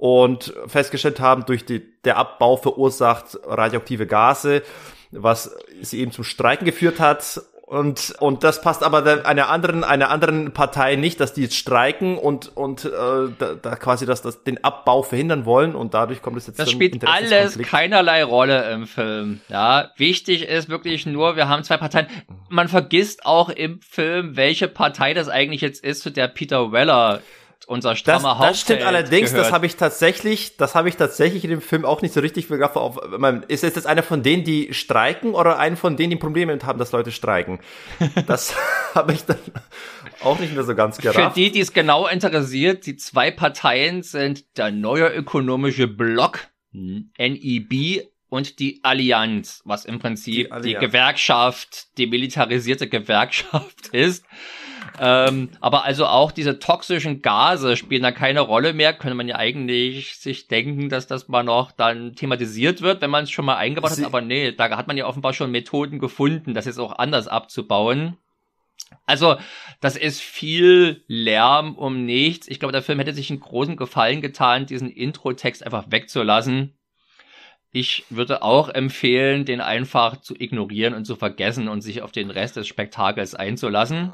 und 0.00 0.54
festgestellt 0.66 1.20
haben, 1.20 1.44
durch 1.44 1.66
die, 1.66 1.82
der 2.04 2.16
Abbau 2.16 2.56
verursacht 2.56 3.38
radioaktive 3.44 4.06
Gase, 4.06 4.62
was 5.10 5.54
sie 5.82 6.00
eben 6.00 6.10
zum 6.10 6.24
Streiken 6.24 6.64
geführt 6.64 7.00
hat 7.00 7.42
und 7.66 8.14
und 8.18 8.42
das 8.42 8.62
passt 8.62 8.82
aber 8.82 9.26
einer 9.26 9.50
anderen 9.50 9.84
einer 9.84 10.08
anderen 10.08 10.52
Partei 10.52 10.96
nicht, 10.96 11.20
dass 11.20 11.34
die 11.34 11.42
jetzt 11.42 11.54
streiken 11.54 12.16
und 12.16 12.50
und 12.56 12.86
äh, 12.86 12.88
da, 12.88 13.54
da 13.60 13.76
quasi 13.76 14.06
das, 14.06 14.22
das 14.22 14.42
den 14.42 14.64
Abbau 14.64 15.02
verhindern 15.02 15.44
wollen 15.44 15.74
und 15.74 15.92
dadurch 15.92 16.22
kommt 16.22 16.38
es 16.38 16.46
jetzt 16.46 16.58
das 16.58 16.70
spielt 16.70 17.06
alles 17.06 17.58
keinerlei 17.58 18.24
Rolle 18.24 18.72
im 18.72 18.86
Film. 18.86 19.42
Ja, 19.50 19.90
wichtig 19.98 20.48
ist 20.48 20.70
wirklich 20.70 21.04
nur, 21.04 21.36
wir 21.36 21.50
haben 21.50 21.62
zwei 21.62 21.76
Parteien. 21.76 22.06
Man 22.48 22.68
vergisst 22.68 23.26
auch 23.26 23.50
im 23.50 23.82
Film, 23.82 24.34
welche 24.34 24.66
Partei 24.66 25.12
das 25.12 25.28
eigentlich 25.28 25.60
jetzt 25.60 25.84
ist, 25.84 26.00
zu 26.00 26.10
der 26.10 26.26
Peter 26.26 26.72
Weller 26.72 27.20
unser 27.66 27.96
strammer 27.96 28.36
das, 28.38 28.48
das 28.48 28.60
stimmt 28.60 28.82
allerdings, 28.82 29.30
gehört. 29.30 29.46
das 29.46 29.52
habe 29.52 29.66
ich 29.66 29.76
tatsächlich, 29.76 30.56
das 30.56 30.74
habe 30.74 30.88
ich 30.88 30.96
tatsächlich 30.96 31.44
in 31.44 31.50
dem 31.50 31.60
Film 31.60 31.84
auch 31.84 32.02
nicht 32.02 32.14
so 32.14 32.20
richtig 32.20 32.48
begriffen. 32.48 32.78
Auf, 32.78 32.98
ist 33.48 33.64
es 33.64 33.74
jetzt 33.74 33.86
einer 33.86 34.02
von 34.02 34.22
denen, 34.22 34.44
die 34.44 34.72
streiken 34.74 35.34
oder 35.34 35.58
einer 35.58 35.76
von 35.76 35.96
denen, 35.96 36.10
die 36.10 36.16
Probleme 36.16 36.58
haben, 36.62 36.78
dass 36.78 36.92
Leute 36.92 37.12
streiken? 37.12 37.60
Das 38.26 38.54
habe 38.94 39.12
ich 39.12 39.24
dann 39.24 39.38
auch 40.22 40.38
nicht 40.38 40.54
mehr 40.54 40.64
so 40.64 40.74
ganz 40.74 40.98
gerafft. 40.98 41.34
Für 41.34 41.40
die, 41.40 41.50
die 41.50 41.60
es 41.60 41.72
genau 41.72 42.06
interessiert, 42.06 42.86
die 42.86 42.96
zwei 42.96 43.30
Parteien 43.30 44.02
sind 44.02 44.56
der 44.58 44.70
neue 44.70 45.08
ökonomische 45.08 45.86
Block, 45.88 46.48
NEB, 46.72 48.04
und 48.30 48.60
die 48.60 48.80
Allianz, 48.82 49.60
was 49.64 49.84
im 49.84 49.98
Prinzip 49.98 50.50
die, 50.62 50.68
die 50.68 50.74
Gewerkschaft, 50.74 51.88
die 51.98 52.06
militarisierte 52.06 52.88
Gewerkschaft 52.88 53.88
ist. 53.92 54.24
Ähm, 55.02 55.48
aber 55.62 55.84
also 55.84 56.04
auch 56.04 56.30
diese 56.30 56.58
toxischen 56.58 57.22
Gase 57.22 57.78
spielen 57.78 58.02
da 58.02 58.12
keine 58.12 58.40
Rolle 58.40 58.74
mehr. 58.74 58.92
Könnte 58.92 59.14
man 59.14 59.28
ja 59.28 59.36
eigentlich 59.36 60.16
sich 60.16 60.46
denken, 60.46 60.90
dass 60.90 61.06
das 61.06 61.26
mal 61.26 61.42
noch 61.42 61.72
dann 61.72 62.14
thematisiert 62.14 62.82
wird, 62.82 63.00
wenn 63.00 63.08
man 63.08 63.24
es 63.24 63.30
schon 63.30 63.46
mal 63.46 63.56
eingebaut 63.56 63.92
hat. 63.92 64.04
Aber 64.04 64.20
nee, 64.20 64.52
da 64.52 64.76
hat 64.76 64.88
man 64.88 64.98
ja 64.98 65.06
offenbar 65.06 65.32
schon 65.32 65.50
Methoden 65.50 66.00
gefunden, 66.00 66.52
das 66.52 66.66
jetzt 66.66 66.78
auch 66.78 66.98
anders 66.98 67.28
abzubauen. 67.28 68.18
Also, 69.06 69.36
das 69.80 69.96
ist 69.96 70.20
viel 70.20 71.02
Lärm 71.06 71.76
um 71.76 72.04
nichts. 72.04 72.46
Ich 72.48 72.60
glaube, 72.60 72.72
der 72.72 72.82
Film 72.82 72.98
hätte 72.98 73.14
sich 73.14 73.30
einen 73.30 73.40
großen 73.40 73.76
Gefallen 73.76 74.20
getan, 74.20 74.66
diesen 74.66 74.90
Intro-Text 74.90 75.64
einfach 75.64 75.86
wegzulassen. 75.88 76.74
Ich 77.72 78.04
würde 78.10 78.42
auch 78.42 78.68
empfehlen, 78.68 79.46
den 79.46 79.62
einfach 79.62 80.20
zu 80.20 80.34
ignorieren 80.38 80.92
und 80.92 81.06
zu 81.06 81.16
vergessen 81.16 81.68
und 81.68 81.80
sich 81.80 82.02
auf 82.02 82.12
den 82.12 82.30
Rest 82.30 82.56
des 82.56 82.68
Spektakels 82.68 83.34
einzulassen 83.34 84.12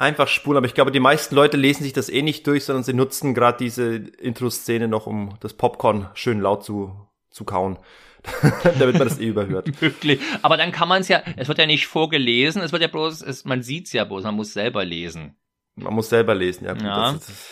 einfach 0.00 0.28
spulen. 0.28 0.56
Aber 0.56 0.66
ich 0.66 0.74
glaube, 0.74 0.90
die 0.90 1.00
meisten 1.00 1.34
Leute 1.34 1.56
lesen 1.56 1.84
sich 1.84 1.92
das 1.92 2.08
eh 2.08 2.22
nicht 2.22 2.46
durch, 2.46 2.64
sondern 2.64 2.82
sie 2.82 2.94
nutzen 2.94 3.34
gerade 3.34 3.58
diese 3.58 3.94
Intro-Szene 3.94 4.88
noch, 4.88 5.06
um 5.06 5.36
das 5.40 5.54
Popcorn 5.54 6.08
schön 6.14 6.40
laut 6.40 6.64
zu, 6.64 7.08
zu 7.30 7.44
kauen. 7.44 7.78
damit 8.78 8.98
man 8.98 9.08
das 9.08 9.18
eh 9.18 9.28
überhört. 9.28 9.66
Wirklich. 9.80 10.20
Aber 10.42 10.58
dann 10.58 10.72
kann 10.72 10.88
man 10.88 11.00
es 11.00 11.08
ja, 11.08 11.22
es 11.36 11.48
wird 11.48 11.56
ja 11.56 11.64
nicht 11.64 11.86
vorgelesen, 11.86 12.60
es 12.60 12.70
wird 12.70 12.82
ja 12.82 12.88
bloß, 12.88 13.22
es, 13.22 13.46
man 13.46 13.62
sieht 13.62 13.86
es 13.86 13.94
ja 13.94 14.04
bloß, 14.04 14.24
man 14.24 14.34
muss 14.34 14.52
selber 14.52 14.84
lesen. 14.84 15.36
Man 15.74 15.94
muss 15.94 16.10
selber 16.10 16.34
lesen, 16.34 16.66
ja. 16.66 16.74
ja. 16.76 17.12
Das, 17.12 17.26
das, 17.26 17.48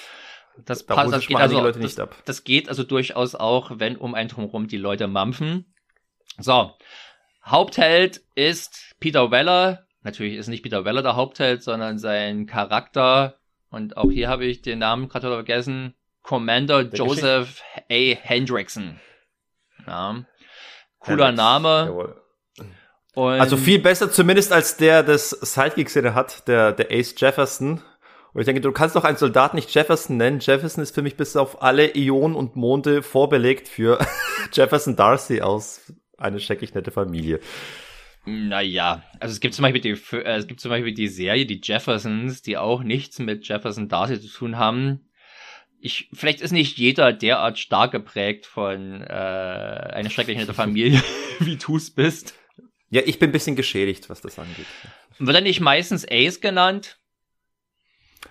das, 0.66 0.86
da 0.86 0.94
passt, 0.94 1.14
das 1.14 1.26
geht 1.26 1.38
also, 1.38 1.60
Leute 1.62 1.78
nicht 1.78 1.98
ab. 1.98 2.14
das 2.26 2.44
geht 2.44 2.68
also 2.68 2.84
durchaus 2.84 3.34
auch, 3.34 3.70
wenn 3.76 3.96
um 3.96 4.14
ein 4.14 4.28
drumherum 4.28 4.68
die 4.68 4.76
Leute 4.76 5.08
mampfen. 5.08 5.72
So. 6.36 6.72
Hauptheld 7.46 8.20
ist 8.34 8.94
Peter 9.00 9.30
Weller, 9.30 9.87
Natürlich 10.02 10.36
ist 10.36 10.48
nicht 10.48 10.62
Peter 10.62 10.84
Weller 10.84 11.02
der 11.02 11.16
Hauptheld, 11.16 11.62
sondern 11.62 11.98
sein 11.98 12.46
Charakter. 12.46 13.38
Und 13.70 13.96
auch 13.96 14.10
hier 14.10 14.28
habe 14.28 14.46
ich 14.46 14.62
den 14.62 14.78
Namen 14.78 15.08
gerade 15.08 15.28
vergessen. 15.28 15.94
Commander 16.22 16.84
der 16.84 16.98
Joseph 16.98 17.62
A. 17.90 18.14
Hendrickson. 18.22 19.00
Ja. 19.86 20.24
Cooler 20.98 21.26
Hendricks. 21.28 21.36
Name. 21.36 22.14
also 23.14 23.56
viel 23.56 23.78
besser 23.78 24.10
zumindest 24.10 24.52
als 24.52 24.76
der 24.76 25.02
des 25.02 25.30
Sidekicks, 25.30 25.94
den 25.94 26.04
er 26.04 26.14
hat, 26.14 26.46
der, 26.48 26.72
der 26.72 26.90
Ace 26.90 27.14
Jefferson. 27.16 27.82
Und 28.32 28.40
ich 28.40 28.46
denke, 28.46 28.60
du 28.60 28.72
kannst 28.72 28.94
doch 28.94 29.04
einen 29.04 29.16
Soldat 29.16 29.54
nicht 29.54 29.74
Jefferson 29.74 30.16
nennen. 30.16 30.38
Jefferson 30.40 30.82
ist 30.82 30.94
für 30.94 31.02
mich 31.02 31.16
bis 31.16 31.34
auf 31.34 31.62
alle 31.62 31.96
Ionen 31.96 32.36
und 32.36 32.56
Monde 32.56 33.02
vorbelegt 33.02 33.68
für 33.68 33.98
Jefferson 34.52 34.96
Darcy 34.96 35.40
aus 35.40 35.92
eine 36.18 36.40
scheckig 36.40 36.74
nette 36.74 36.90
Familie. 36.90 37.40
Naja, 38.28 39.02
also 39.20 39.32
es 39.32 39.40
gibt 39.40 39.54
zum 39.54 39.62
Beispiel 39.62 39.80
die, 39.80 40.16
äh, 40.16 40.36
es 40.36 40.46
gibt 40.46 40.60
zum 40.60 40.68
Beispiel 40.68 40.92
die 40.92 41.08
Serie, 41.08 41.46
die 41.46 41.60
Jeffersons, 41.62 42.42
die 42.42 42.58
auch 42.58 42.82
nichts 42.82 43.18
mit 43.18 43.48
Jefferson 43.48 43.88
Darcy 43.88 44.20
zu 44.20 44.28
tun 44.28 44.58
haben. 44.58 45.08
Ich, 45.80 46.10
vielleicht 46.12 46.42
ist 46.42 46.50
nicht 46.50 46.76
jeder 46.76 47.12
derart 47.12 47.58
stark 47.58 47.92
geprägt 47.92 48.44
von 48.44 49.00
äh, 49.00 49.04
einer 49.06 50.10
schrecklichen 50.10 50.52
Familie, 50.52 51.02
wie 51.38 51.56
du 51.56 51.76
es 51.76 51.90
bist. 51.90 52.34
Ja, 52.90 53.00
ich 53.04 53.18
bin 53.18 53.30
ein 53.30 53.32
bisschen 53.32 53.56
geschädigt, 53.56 54.10
was 54.10 54.20
das 54.20 54.38
angeht. 54.38 54.66
Wird 55.18 55.36
er 55.36 55.42
nicht 55.42 55.60
meistens 55.60 56.06
Ace 56.10 56.40
genannt? 56.40 56.98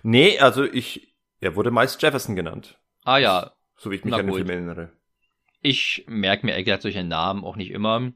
Nee, 0.04 0.38
also 0.40 0.64
ich, 0.64 1.16
er 1.40 1.56
wurde 1.56 1.72
meist 1.72 2.02
Jefferson 2.02 2.36
genannt. 2.36 2.78
Ah 3.04 3.18
ja. 3.18 3.54
So 3.78 3.90
wie 3.90 3.96
ich 3.96 4.04
mich 4.04 4.12
Na 4.12 4.18
an 4.18 4.28
den 4.28 4.36
Film 4.36 4.50
erinnere. 4.50 4.92
Ich 5.62 6.06
merke 6.08 6.46
mir 6.46 6.52
ehrlich 6.54 6.82
solche 6.82 7.04
Namen 7.04 7.44
auch 7.44 7.56
nicht 7.56 7.72
immer. 7.72 8.12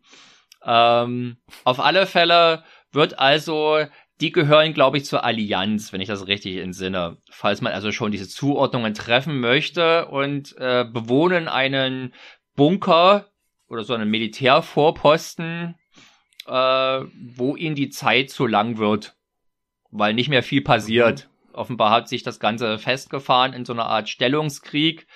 Ähm, 0.63 1.37
auf 1.63 1.79
alle 1.79 2.05
Fälle 2.05 2.63
wird 2.91 3.19
also, 3.19 3.85
die 4.19 4.31
gehören, 4.31 4.73
glaube 4.73 4.97
ich, 4.97 5.05
zur 5.05 5.23
Allianz, 5.23 5.91
wenn 5.91 6.01
ich 6.01 6.07
das 6.07 6.27
richtig 6.27 6.57
entsinne. 6.57 7.17
Falls 7.31 7.61
man 7.61 7.73
also 7.73 7.91
schon 7.91 8.11
diese 8.11 8.27
Zuordnungen 8.27 8.93
treffen 8.93 9.39
möchte 9.39 10.07
und 10.07 10.55
äh, 10.57 10.85
bewohnen 10.85 11.47
einen 11.47 12.13
Bunker 12.55 13.31
oder 13.67 13.83
so 13.83 13.93
einen 13.93 14.09
Militärvorposten, 14.09 15.75
äh, 16.45 16.51
wo 16.51 17.55
ihnen 17.55 17.75
die 17.75 17.89
Zeit 17.89 18.29
zu 18.29 18.45
lang 18.45 18.77
wird, 18.77 19.15
weil 19.89 20.13
nicht 20.13 20.29
mehr 20.29 20.43
viel 20.43 20.61
passiert. 20.61 21.27
Mhm. 21.27 21.53
Offenbar 21.53 21.91
hat 21.91 22.07
sich 22.07 22.23
das 22.23 22.39
Ganze 22.39 22.77
festgefahren 22.77 23.53
in 23.53 23.65
so 23.65 23.73
einer 23.73 23.85
Art 23.85 24.09
Stellungskrieg 24.09 25.07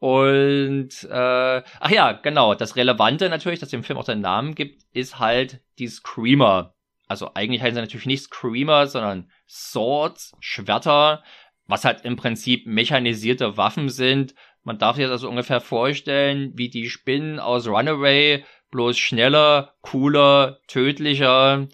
und 0.00 0.88
äh, 1.10 1.62
ach 1.80 1.90
ja, 1.90 2.12
genau, 2.12 2.54
das 2.54 2.74
Relevante 2.74 3.28
natürlich, 3.28 3.60
dass 3.60 3.68
dem 3.68 3.84
Film 3.84 3.98
auch 3.98 4.06
seinen 4.06 4.22
Namen 4.22 4.54
gibt, 4.54 4.82
ist 4.94 5.18
halt 5.18 5.60
die 5.78 5.88
Screamer. 5.88 6.74
Also 7.06 7.32
eigentlich 7.34 7.60
heißen 7.60 7.74
sie 7.74 7.82
natürlich 7.82 8.06
nicht 8.06 8.24
Screamer, 8.24 8.86
sondern 8.86 9.30
Swords, 9.46 10.32
Schwerter, 10.40 11.22
was 11.66 11.84
halt 11.84 12.06
im 12.06 12.16
Prinzip 12.16 12.66
mechanisierte 12.66 13.58
Waffen 13.58 13.90
sind. 13.90 14.34
Man 14.62 14.78
darf 14.78 14.96
sich 14.96 15.04
das 15.04 15.12
also 15.12 15.28
ungefähr 15.28 15.60
vorstellen, 15.60 16.52
wie 16.54 16.70
die 16.70 16.88
Spinnen 16.88 17.38
aus 17.38 17.68
Runaway, 17.68 18.44
bloß 18.70 18.96
schneller, 18.96 19.74
cooler, 19.82 20.60
tödlicher. 20.66 21.68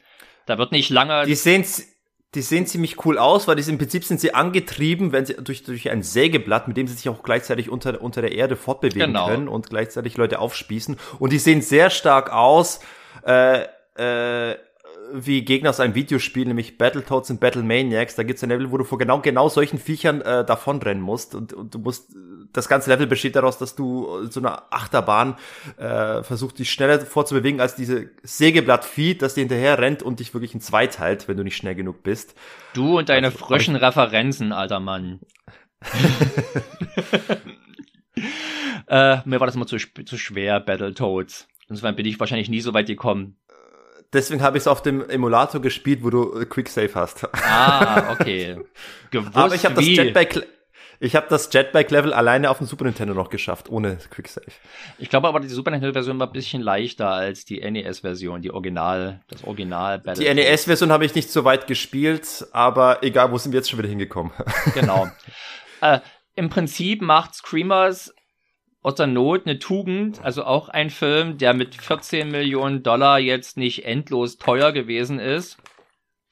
Da 0.47 0.59
wird 0.59 0.73
nicht 0.73 0.91
lange. 0.91 1.27
Die 1.27 1.35
sehen 1.37 1.65
die 2.37 2.43
sehen 2.43 2.67
ziemlich 2.67 3.05
cool 3.05 3.19
aus, 3.19 3.49
weil 3.49 3.57
die, 3.57 3.69
im 3.69 3.79
Prinzip 3.79 4.05
sind 4.05 4.21
sie 4.21 4.35
angetrieben, 4.35 5.11
wenn 5.13 5.25
sie 5.25 5.35
durch, 5.35 5.65
durch 5.65 5.91
ein 5.91 6.03
Sägeblatt, 6.03 6.69
mit 6.69 6.77
dem 6.77 6.87
sie 6.87 6.95
sich 6.95 7.09
auch 7.09 7.23
gleichzeitig 7.23 7.71
unter, 7.71 8.01
unter 8.03 8.21
der 8.21 8.33
Erde 8.33 8.57
fortbewegen 8.57 9.09
genau. 9.09 9.27
können 9.27 9.49
und 9.49 9.71
gleichzeitig 9.71 10.17
Leute 10.19 10.39
aufspießen. 10.39 10.99
Und 11.19 11.33
die 11.33 11.39
sehen 11.39 11.63
sehr 11.63 11.89
stark 11.89 12.31
aus, 12.31 12.81
äh, 13.27 13.63
äh, 13.97 14.57
wie 15.13 15.45
Gegner 15.45 15.71
aus 15.71 15.81
einem 15.81 15.95
Videospiel, 15.95 16.47
nämlich 16.47 16.79
Battletoads 16.79 17.31
und 17.31 17.41
Battle 17.41 17.63
Maniacs. 17.63 18.15
Da 18.17 18.23
gibt's 18.23 18.43
ein 18.43 18.51
Level, 18.51 18.71
wo 18.71 18.79
du 18.79 18.85
vor 18.85 18.99
genau 18.99 19.21
genau 19.21 19.49
solchen 19.49 19.79
Viechern 19.79 20.21
äh, 20.21 20.45
davonrennen 20.45 21.03
musst 21.03 21.35
und, 21.35 21.53
und 21.53 21.75
du 21.75 21.79
musst. 21.79 22.15
Das 22.53 22.69
ganze 22.69 22.91
Level 22.91 23.07
besteht 23.07 23.37
daraus, 23.37 23.59
dass 23.59 23.75
du 23.75 24.27
so 24.31 24.41
eine 24.41 24.73
Achterbahn 24.73 25.37
äh, 25.77 26.23
versuchst, 26.23 26.59
dich 26.59 26.71
schneller 26.71 27.01
vorzubewegen 27.01 27.61
als 27.61 27.75
diese 27.75 28.11
Sägeblattvieh, 28.23 29.15
das 29.17 29.35
dir 29.35 29.41
hinterher 29.41 29.79
rennt 29.79 30.03
und 30.03 30.21
dich 30.21 30.33
wirklich 30.33 30.55
in 30.55 30.61
zwei 30.61 30.87
teilt, 30.87 31.29
wenn 31.29 31.37
du 31.37 31.43
nicht 31.43 31.57
schnell 31.57 31.75
genug 31.75 32.03
bist. 32.03 32.35
Du 32.73 32.99
und 32.99 33.11
deine 33.11 33.27
also, 33.27 33.39
frischen 33.39 33.77
Referenzen, 33.77 34.53
alter 34.53 34.81
Mann. 34.81 35.21
äh, 38.87 39.19
mir 39.25 39.41
war 39.41 39.47
das 39.47 39.57
immer 39.57 39.67
zu, 39.67 39.77
zu 39.77 40.17
schwer, 40.17 40.61
Battletoads. 40.61 41.49
Insofern 41.69 41.97
bin 41.97 42.07
ich 42.07 42.19
wahrscheinlich 42.21 42.49
nie 42.49 42.61
so 42.61 42.73
weit 42.75 42.87
gekommen 42.87 43.37
deswegen 44.13 44.43
habe 44.43 44.57
ich 44.57 44.63
es 44.63 44.67
auf 44.69 44.83
dem 44.83 45.09
Emulator 45.09 45.61
gespielt, 45.61 46.03
wo 46.03 46.11
du 46.11 46.41
äh, 46.41 46.47
Quick 46.47 46.69
Save 46.69 46.95
hast. 46.95 47.25
Ah, 47.35 48.13
okay. 48.13 48.59
Gewusst 49.11 49.37
Aber 49.37 49.55
ich 49.55 49.65
habe 49.65 49.75
das 49.75 49.87
Jetpack 49.87 50.47
Ich 50.99 51.15
habe 51.15 51.27
das 51.29 51.51
Jetpack-Level 51.53 52.13
alleine 52.13 52.51
auf 52.51 52.59
dem 52.59 52.67
Super 52.67 52.85
Nintendo 52.85 53.15
noch 53.15 53.31
geschafft, 53.31 53.69
ohne 53.69 53.99
Quicksave. 54.11 54.47
Ich 54.99 55.09
glaube 55.11 55.29
aber, 55.29 55.41
die 55.41 55.49
Super 55.49 55.71
Nintendo-Version 55.71 56.19
war 56.19 56.27
ein 56.27 56.33
bisschen 56.33 56.63
leichter 56.63 57.11
als 57.11 57.45
die 57.45 57.61
NES-Version, 57.61 58.43
die 58.43 58.51
Original, 58.51 59.21
das 59.29 59.45
Original 59.45 59.99
Battle. 59.99 60.25
Die 60.25 60.35
NES-Version 60.35 60.91
habe 60.91 61.05
ich 61.05 61.15
nicht 61.15 61.31
so 61.31 61.45
weit 61.45 61.67
gespielt, 61.67 62.47
aber 62.53 63.03
egal, 63.03 63.31
wo 63.31 63.39
sind 63.39 63.53
wir 63.53 63.59
jetzt 63.59 63.71
schon 63.71 63.79
wieder 63.79 63.89
hingekommen? 63.89 64.33
Genau. 64.75 65.09
äh, 65.81 66.01
Im 66.35 66.49
Prinzip 66.49 67.03
macht 67.03 67.35
Screamers 67.35 68.15
aus 68.87 68.95
der 68.95 69.09
Not 69.09 69.47
eine 69.47 69.59
Tugend, 69.59 70.23
also 70.23 70.45
auch 70.45 70.69
ein 70.69 70.91
Film, 70.91 71.39
der 71.39 71.55
mit 71.55 71.75
14 71.75 72.31
Millionen 72.31 72.85
Dollar 72.85 73.19
jetzt 73.19 73.57
nicht 73.57 73.85
endlos 73.85 74.39
teuer 74.39 74.71
gewesen 74.71 75.19
ist. 75.19 75.59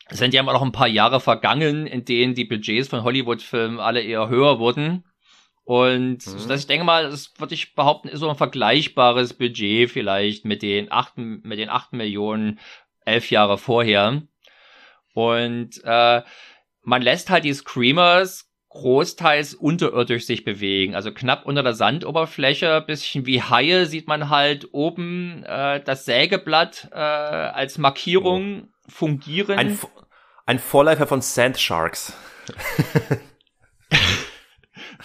Es 0.07 0.19
sind 0.19 0.33
ja 0.35 0.41
immer 0.41 0.53
noch 0.53 0.63
ein 0.63 0.71
paar 0.71 0.87
Jahre 0.87 1.19
vergangen, 1.19 1.85
in 1.89 2.05
denen 2.05 2.37
die 2.37 2.45
Budgets 2.45 2.87
von 2.87 3.03
Hollywood-Filmen 3.03 3.81
alle 3.81 4.03
eher 4.03 4.29
höher 4.29 4.61
wurden. 4.61 5.03
Und 5.65 6.25
mhm. 6.29 6.47
das, 6.49 6.61
ich 6.61 6.67
denke 6.69 6.85
mal, 6.85 7.11
das 7.11 7.33
würde 7.39 7.55
ich 7.55 7.75
behaupten, 7.75 8.07
ist 8.07 8.21
so 8.21 8.31
ein 8.31 8.37
vergleichbares 8.37 9.35
Budget 9.35 9.91
vielleicht 9.91 10.45
mit 10.45 10.63
den 10.63 10.93
acht, 10.93 11.17
mit 11.17 11.59
den 11.59 11.71
acht 11.71 11.93
Millionen 11.93 12.61
elf 13.05 13.33
Jahre 13.33 13.59
vorher. 13.59 14.23
Und 15.13 15.83
äh, 15.83 16.23
man 16.83 17.03
lässt 17.03 17.31
halt 17.31 17.43
die 17.43 17.53
Screamers 17.53 18.49
großteils 18.75 19.55
unterirdisch 19.55 20.27
sich 20.27 20.45
bewegen. 20.45 20.95
Also 20.95 21.13
knapp 21.13 21.47
unter 21.47 21.63
der 21.63 21.75
Sandoberfläche, 21.75 22.85
bisschen 22.87 23.25
wie 23.25 23.41
Haie 23.41 23.87
sieht 23.87 24.09
man 24.09 24.29
halt 24.29 24.69
oben 24.73 25.45
äh, 25.45 25.81
das 25.83 26.05
Sägeblatt 26.05 26.91
äh, 26.93 26.99
als 26.99 27.79
Markierung 27.79 28.65
oh. 28.65 28.69
fungieren. 28.89 29.59
Ein, 29.59 29.79
ein 30.45 30.59
Vorläufer 30.59 31.07
von 31.07 31.23
Sand 31.23 31.59
Sharks. 31.59 32.13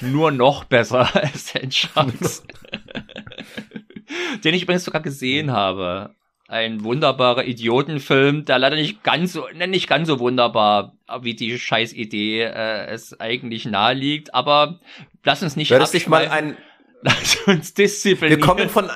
Nur 0.01 0.31
noch 0.31 0.65
besser 0.65 1.15
als 1.15 1.49
Sand 1.49 1.73
Sharks. 1.73 2.43
Den 4.43 4.55
ich 4.55 4.63
übrigens 4.63 4.83
sogar 4.83 5.01
gesehen 5.01 5.51
habe 5.51 6.15
ein 6.49 6.83
wunderbarer 6.83 7.45
Idiotenfilm, 7.45 8.43
der 8.43 8.59
leider 8.59 8.75
nicht 8.75 9.03
ganz 9.03 9.33
so, 9.33 9.47
ne, 9.53 9.67
nicht 9.67 9.87
ganz 9.87 10.07
so 10.07 10.19
wunderbar, 10.19 10.97
wie 11.21 11.35
die 11.35 11.57
Scheißidee 11.57 12.41
äh, 12.41 12.87
es 12.87 13.19
eigentlich 13.19 13.65
naheliegt, 13.65 14.33
aber 14.33 14.79
lass 15.23 15.43
uns 15.43 15.55
nicht 15.55 15.69
Lass 15.69 16.07
mal 16.07 16.27
ein 16.27 16.57
Lass 17.01 17.37
uns 17.45 17.73
disziplinieren. 17.73 18.41
Wir 18.41 18.45
kommen 18.45 18.69
von 18.69 18.89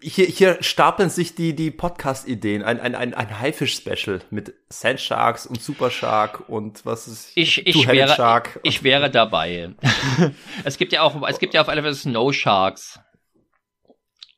hier, 0.00 0.26
hier 0.26 0.58
stapeln 0.62 1.10
sich 1.10 1.34
die, 1.34 1.54
die 1.54 1.70
Podcast-Ideen. 1.70 2.62
Ein, 2.62 2.80
ein, 2.80 2.94
ein, 2.94 3.14
ein 3.14 3.40
Haifisch-Special 3.40 4.20
mit 4.30 4.54
Sand 4.68 5.00
Sharks 5.00 5.46
und 5.46 5.60
Super 5.60 5.90
Shark 5.90 6.48
und 6.48 6.86
was 6.86 7.08
ist 7.08 7.32
ich, 7.34 7.66
ich 7.66 7.88
wäre, 7.88 8.14
Shark. 8.14 8.60
Ich, 8.62 8.76
ich 8.76 8.82
wäre 8.84 9.10
dabei. 9.10 9.74
es 10.64 10.76
gibt 10.76 10.92
ja 10.92 11.02
auch, 11.02 11.28
es 11.28 11.38
gibt 11.38 11.54
ja 11.54 11.62
auf 11.62 11.68
alle 11.68 11.82
Fälle 11.82 11.94
Snow 11.94 12.32
Sharks. 12.32 13.00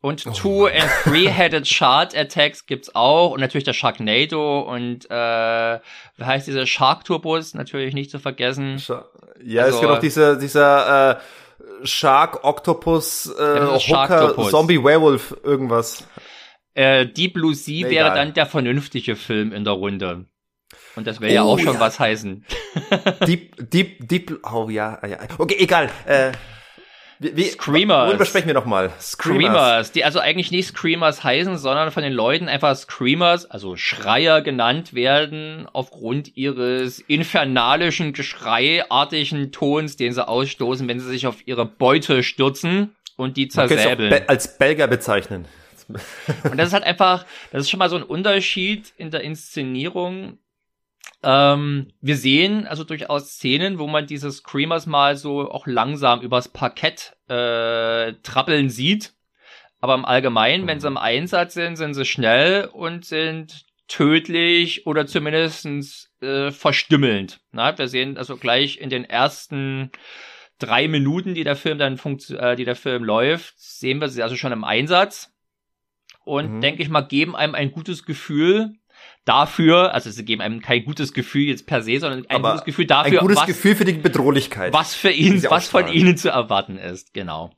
Und 0.09 0.27
oh. 0.27 0.31
Two- 0.33 0.67
and 0.67 0.91
Three-Headed 1.05 1.67
Shark 1.69 2.17
Attacks 2.17 2.67
gibt's 2.67 2.95
auch. 2.95 3.33
Und 3.33 3.41
natürlich 3.41 3.65
der 3.65 3.75
Sharknado 3.75 4.61
und 4.61 5.05
äh, 5.11 5.79
wie 6.17 6.25
heißt 6.25 6.47
dieser 6.47 6.67
Shark 6.67 7.05
Turbos? 7.05 7.55
Natürlich 7.55 7.95
nicht 7.95 8.11
zu 8.11 8.19
vergessen. 8.19 8.83
Ja, 9.45 9.65
also, 9.65 9.77
es 9.77 9.81
gibt 9.81 9.93
auch 9.93 9.99
dieser, 9.99 10.37
dieser 10.37 11.11
äh, 11.11 11.87
Shark 11.87 12.45
Octopus 12.45 13.33
äh, 13.39 13.43
ja, 13.43 13.79
Hooker 13.79 14.51
Zombie 14.51 14.83
Werewolf 14.83 15.37
irgendwas. 15.43 16.05
Äh, 16.75 17.07
Deep 17.07 17.35
Blue 17.35 17.55
Sea 17.55 17.87
nee, 17.87 17.95
wäre 17.95 18.07
egal. 18.07 18.17
dann 18.17 18.35
der 18.35 18.47
vernünftige 18.47 19.17
Film 19.17 19.53
in 19.53 19.65
der 19.65 19.75
Runde. 19.75 20.25
Und 20.97 21.07
das 21.07 21.21
wäre 21.21 21.33
oh, 21.33 21.35
ja 21.35 21.43
auch 21.43 21.59
schon 21.59 21.75
ja. 21.75 21.81
was 21.81 22.01
heißen. 22.01 22.45
Deep, 23.27 23.71
Deep, 23.71 24.09
Deep, 24.09 24.41
oh 24.51 24.69
ja, 24.71 24.99
ja. 25.07 25.19
Okay, 25.39 25.57
egal. 25.59 25.91
Äh, 26.07 26.33
wie, 27.19 27.45
Screamers. 27.45 28.09
Worüber 28.09 28.25
sprechen 28.25 28.47
wir 28.47 28.55
nochmal? 28.55 28.91
Screamers. 29.01 29.43
Screamers, 29.51 29.93
die 29.93 30.05
also 30.05 30.21
eigentlich 30.21 30.51
nicht 30.51 30.69
Screamers 30.69 31.25
heißen, 31.25 31.59
sondern 31.59 31.91
von 31.91 32.03
den 32.03 32.13
Leuten 32.13 32.49
einfach 32.49 32.77
Screamers, 32.77 33.51
also 33.51 33.77
Schreier 33.77 34.41
genannt 34.43 34.95
werden, 34.95 35.69
aufgrund 35.73 36.37
ihres 36.37 37.01
infernalischen, 37.01 38.13
geschreiartigen 38.13 39.51
Tons, 39.51 39.97
den 39.97 40.13
sie 40.13 40.27
ausstoßen, 40.27 40.87
wenn 40.87 41.01
sie 41.01 41.09
sich 41.09 41.27
auf 41.27 41.47
ihre 41.47 41.67
Beute 41.67 42.23
stürzen 42.23 42.95
und 43.17 43.37
die 43.37 43.49
zersäbeln. 43.49 44.11
Be 44.11 44.29
als 44.29 44.57
Belger 44.57 44.87
bezeichnen. 44.87 45.47
und 45.89 46.59
das 46.59 46.69
ist 46.69 46.75
halt 46.75 46.85
einfach, 46.85 47.25
das 47.51 47.63
ist 47.63 47.71
schon 47.71 47.79
mal 47.79 47.91
so 47.91 47.97
ein 47.97 48.03
Unterschied 48.03 48.93
in 48.97 49.11
der 49.11 49.23
Inszenierung 49.23 50.39
ähm, 51.23 51.93
wir 52.01 52.17
sehen 52.17 52.67
also 52.67 52.85
durchaus 52.85 53.31
Szenen, 53.31 53.79
wo 53.79 53.87
man 53.87 54.07
diese 54.07 54.31
Screamers 54.31 54.87
mal 54.87 55.17
so 55.17 55.51
auch 55.51 55.67
langsam 55.67 56.21
übers 56.21 56.49
Parkett 56.49 57.17
äh, 57.29 58.13
trappeln 58.23 58.71
sieht. 58.71 59.15
Aber 59.81 59.95
im 59.95 60.05
Allgemeinen, 60.05 60.67
wenn 60.67 60.81
sie 60.81 60.89
im 60.89 60.97
Einsatz 60.97 61.55
sind, 61.55 61.77
sind 61.77 61.95
sie 61.95 62.05
schnell 62.05 62.67
und 62.67 63.05
sind 63.05 63.65
tödlich 63.87 64.87
oder 64.87 65.07
zumindestens 65.07 66.11
äh, 66.21 66.51
verstümmelnd. 66.51 67.41
Na, 67.53 67.77
wir 67.79 67.89
sehen 67.89 68.19
also 68.19 68.37
gleich 68.37 68.79
in 68.79 68.91
den 68.91 69.05
ersten 69.05 69.91
drei 70.59 70.89
Minuten, 70.89 71.35
die 71.35 71.45
der 71.45 71.57
Film 71.57 71.79
dann 71.79 71.97
funkt, 71.97 72.31
äh, 72.31 72.57
die 72.57 72.65
der 72.65 72.77
Film 72.77 73.05
läuft, 73.05 73.55
sehen 73.59 74.01
wir 74.01 74.09
sie 74.09 74.23
also 74.23 74.37
schon 74.37 74.53
im 74.53 74.65
Einsatz 74.65 75.33
und 76.25 76.57
mhm. 76.57 76.61
denke 76.61 76.83
ich 76.83 76.89
mal 76.89 77.03
geben 77.03 77.35
einem 77.35 77.55
ein 77.55 77.73
gutes 77.73 78.05
Gefühl, 78.05 78.75
dafür, 79.29 79.95
also 79.95 80.11
sie 80.11 80.25
geben 80.25 80.41
einem 80.41 80.61
kein 80.61 80.85
gutes 80.85 81.13
Gefühl 81.13 81.43
jetzt 81.43 81.67
per 81.67 81.83
se, 81.83 81.99
sondern 82.01 82.25
ein 82.29 82.37
Aber 82.37 82.53
gutes 82.53 82.65
Gefühl 82.65 82.87
dafür, 82.87 83.21
ein 83.21 83.27
gutes 83.27 83.39
was, 83.39 83.47
Gefühl 83.47 83.77
für 83.77 83.85
die 83.85 83.93
Bedrohlichkeit, 83.93 84.73
was 84.73 84.95
für 84.95 85.11
ihn, 85.11 85.43
was 85.49 85.69
von 85.69 85.89
ihnen 85.89 86.17
zu 86.17 86.31
erwarten 86.31 86.79
ist, 86.79 87.13
genau. 87.15 87.53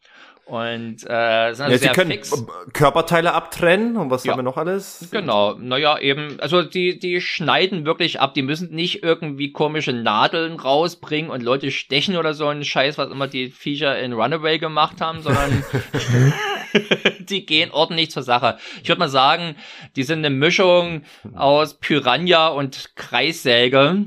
Und 0.51 1.05
äh, 1.06 1.55
sind 1.55 1.66
also 1.66 1.70
ja, 1.70 1.78
sie 1.78 1.88
können 1.90 2.10
fix. 2.10 2.44
Körperteile 2.72 3.34
abtrennen 3.34 3.97
und 3.97 4.10
was 4.10 4.24
ja. 4.24 4.32
haben 4.32 4.40
wir 4.40 4.42
noch 4.42 4.56
alles? 4.56 5.06
Genau, 5.12 5.55
naja, 5.55 5.97
eben, 6.01 6.40
also 6.40 6.62
die, 6.62 6.98
die 6.98 7.20
schneiden 7.20 7.84
wirklich 7.84 8.18
ab, 8.18 8.34
die 8.34 8.42
müssen 8.42 8.74
nicht 8.74 9.05
irgendwie 9.05 9.52
komische 9.52 9.92
Nadeln 9.92 10.59
rausbringen 10.59 11.30
und 11.30 11.44
Leute 11.44 11.70
stechen 11.70 12.16
oder 12.16 12.34
so 12.34 12.48
einen 12.48 12.64
Scheiß, 12.64 12.98
was 12.98 13.12
immer 13.12 13.28
die 13.28 13.51
Viecher 13.51 13.97
in 14.01 14.12
Runaway 14.12 14.59
gemacht 14.59 15.01
haben, 15.01 15.22
sondern 15.22 15.62
die 17.20 17.47
gehen 17.47 17.70
ordentlich 17.70 18.10
zur 18.10 18.22
Sache. 18.22 18.59
Ich 18.82 18.88
würde 18.88 19.01
mal 19.01 19.09
sagen, 19.09 19.56
die 19.97 20.02
sind 20.02 20.18
eine 20.18 20.30
Mischung 20.30 21.02
aus 21.34 21.78
Piranha 21.78 22.48
und 22.48 22.97
Kreissäge 22.97 24.06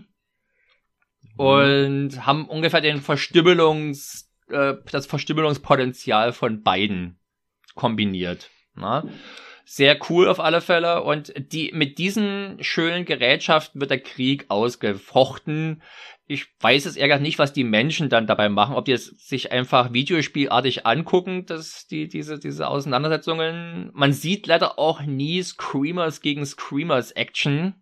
und 1.36 2.26
haben 2.26 2.48
ungefähr 2.48 2.82
den 2.82 3.02
Verstümmelungs 3.02 4.30
äh, 4.50 4.76
das 4.92 5.06
Verstümmelungspotenzial 5.06 6.34
von 6.34 6.64
beiden 6.64 7.20
kombiniert. 7.76 8.50
Na? 8.76 9.04
Sehr 9.66 9.98
cool 10.10 10.28
auf 10.28 10.40
alle 10.40 10.62
Fälle. 10.62 11.04
Und 11.04 11.34
die, 11.38 11.72
mit 11.74 11.98
diesen 11.98 12.58
schönen 12.62 13.06
Gerätschaften 13.06 13.80
wird 13.80 13.92
der 13.92 14.02
Krieg 14.02 14.46
ausgefochten. 14.50 15.82
Ich 16.28 16.48
weiß 16.60 16.86
es 16.86 16.96
eher 16.96 17.20
nicht, 17.20 17.40
was 17.40 17.54
die 17.54 17.64
Menschen 17.64 18.10
dann 18.10 18.28
dabei 18.28 18.50
machen, 18.50 18.76
ob 18.76 18.86
die 18.86 18.92
es 18.92 19.06
sich 19.06 19.52
einfach 19.52 19.94
videospielartig 19.94 20.86
angucken, 20.86 21.46
dass 21.46 21.88
die, 21.88 22.08
diese, 22.08 22.40
diese 22.40 22.68
Auseinandersetzungen. 22.68 23.90
Man 23.94 24.14
sieht 24.14 24.48
leider 24.48 24.80
auch 24.80 25.02
nie 25.02 25.42
Screamers 25.44 26.22
gegen 26.22 26.46
Screamers 26.46 27.12
Action. 27.12 27.76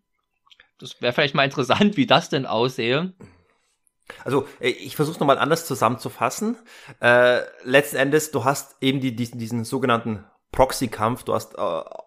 Das 0.79 1.01
wäre 1.01 1.13
vielleicht 1.13 1.35
mal 1.35 1.45
interessant, 1.45 1.97
wie 1.97 2.07
das 2.07 2.29
denn 2.29 2.45
aussehe. 2.45 3.13
Also 4.23 4.47
äh, 4.59 4.69
ich 4.69 4.95
versuche 4.95 5.19
nochmal 5.19 5.37
anders 5.37 5.65
zusammenzufassen. 5.65 6.57
Äh, 6.99 7.41
letzten 7.63 7.97
Endes, 7.97 8.31
du 8.31 8.43
hast 8.43 8.75
eben 8.81 8.99
die, 8.99 9.15
diesen, 9.15 9.39
diesen 9.39 9.63
sogenannten 9.63 10.25
Proxy-Kampf. 10.52 11.23
Du 11.23 11.34
hast 11.34 11.56
äh, 11.56 11.61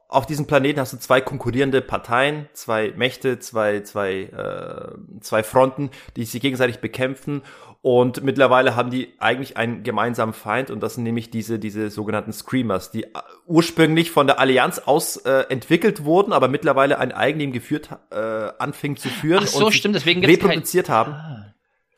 auf 0.08 0.26
diesem 0.26 0.46
Planeten 0.46 0.80
hast 0.80 0.92
du 0.92 0.98
zwei 0.98 1.20
konkurrierende 1.20 1.80
Parteien, 1.80 2.48
zwei 2.52 2.92
Mächte, 2.96 3.38
zwei 3.38 3.80
zwei 3.80 4.22
äh, 4.22 5.20
zwei 5.20 5.42
Fronten, 5.42 5.90
die 6.16 6.24
sich 6.24 6.40
gegenseitig 6.40 6.78
bekämpfen. 6.78 7.42
Und 7.82 8.22
mittlerweile 8.22 8.76
haben 8.76 8.90
die 8.90 9.12
eigentlich 9.18 9.58
einen 9.58 9.82
gemeinsamen 9.82 10.32
Feind 10.32 10.70
und 10.70 10.82
das 10.82 10.94
sind 10.94 11.04
nämlich 11.04 11.30
diese 11.30 11.58
diese 11.58 11.90
sogenannten 11.90 12.32
Screamers, 12.32 12.90
die 12.90 13.04
äh, 13.04 13.08
ursprünglich 13.46 14.10
von 14.10 14.26
der 14.26 14.38
Allianz 14.38 14.78
aus 14.78 15.16
äh, 15.16 15.44
entwickelt 15.48 16.04
wurden, 16.04 16.32
aber 16.32 16.48
mittlerweile 16.48 16.98
ein 16.98 17.12
Eigenleben 17.12 17.52
geführt 17.52 17.90
äh, 18.10 18.16
anfingen 18.58 18.96
zu 18.96 19.08
führen 19.08 19.44
Ach 19.44 19.48
so, 19.48 19.66
und 19.66 19.72
stimmt, 19.72 19.96
deswegen 19.96 20.24
reproduziert 20.24 20.88
haben. 20.88 21.12
Ah. 21.12 21.43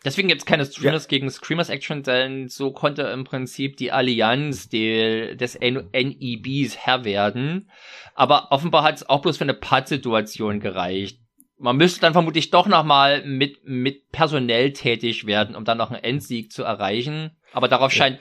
Deswegen 0.06 0.28
gibt 0.28 0.42
es 0.42 0.46
keine 0.46 0.64
Streamers 0.64 1.02
ja. 1.02 1.08
gegen 1.08 1.28
Screamers 1.28 1.68
Action, 1.68 2.04
denn 2.04 2.46
so 2.46 2.70
konnte 2.70 3.02
im 3.02 3.24
Prinzip 3.24 3.76
die 3.76 3.90
Allianz 3.90 4.68
die, 4.68 5.36
des 5.36 5.58
NEBs 5.58 6.76
Herr 6.76 7.04
werden. 7.04 7.68
Aber 8.14 8.52
offenbar 8.52 8.84
hat 8.84 8.94
es 8.94 9.08
auch 9.08 9.20
bloß 9.20 9.36
für 9.36 9.44
eine 9.44 9.54
Pattsituation 9.54 10.60
gereicht. 10.60 11.18
Man 11.58 11.76
müsste 11.76 12.00
dann 12.02 12.12
vermutlich 12.12 12.50
doch 12.50 12.68
nochmal 12.68 13.24
mit, 13.24 13.64
mit 13.64 14.12
personell 14.12 14.72
tätig 14.72 15.26
werden, 15.26 15.56
um 15.56 15.64
dann 15.64 15.78
noch 15.78 15.90
einen 15.90 16.04
Endsieg 16.04 16.52
zu 16.52 16.62
erreichen. 16.62 17.32
Aber 17.52 17.66
darauf 17.66 17.90
scheint 17.90 18.20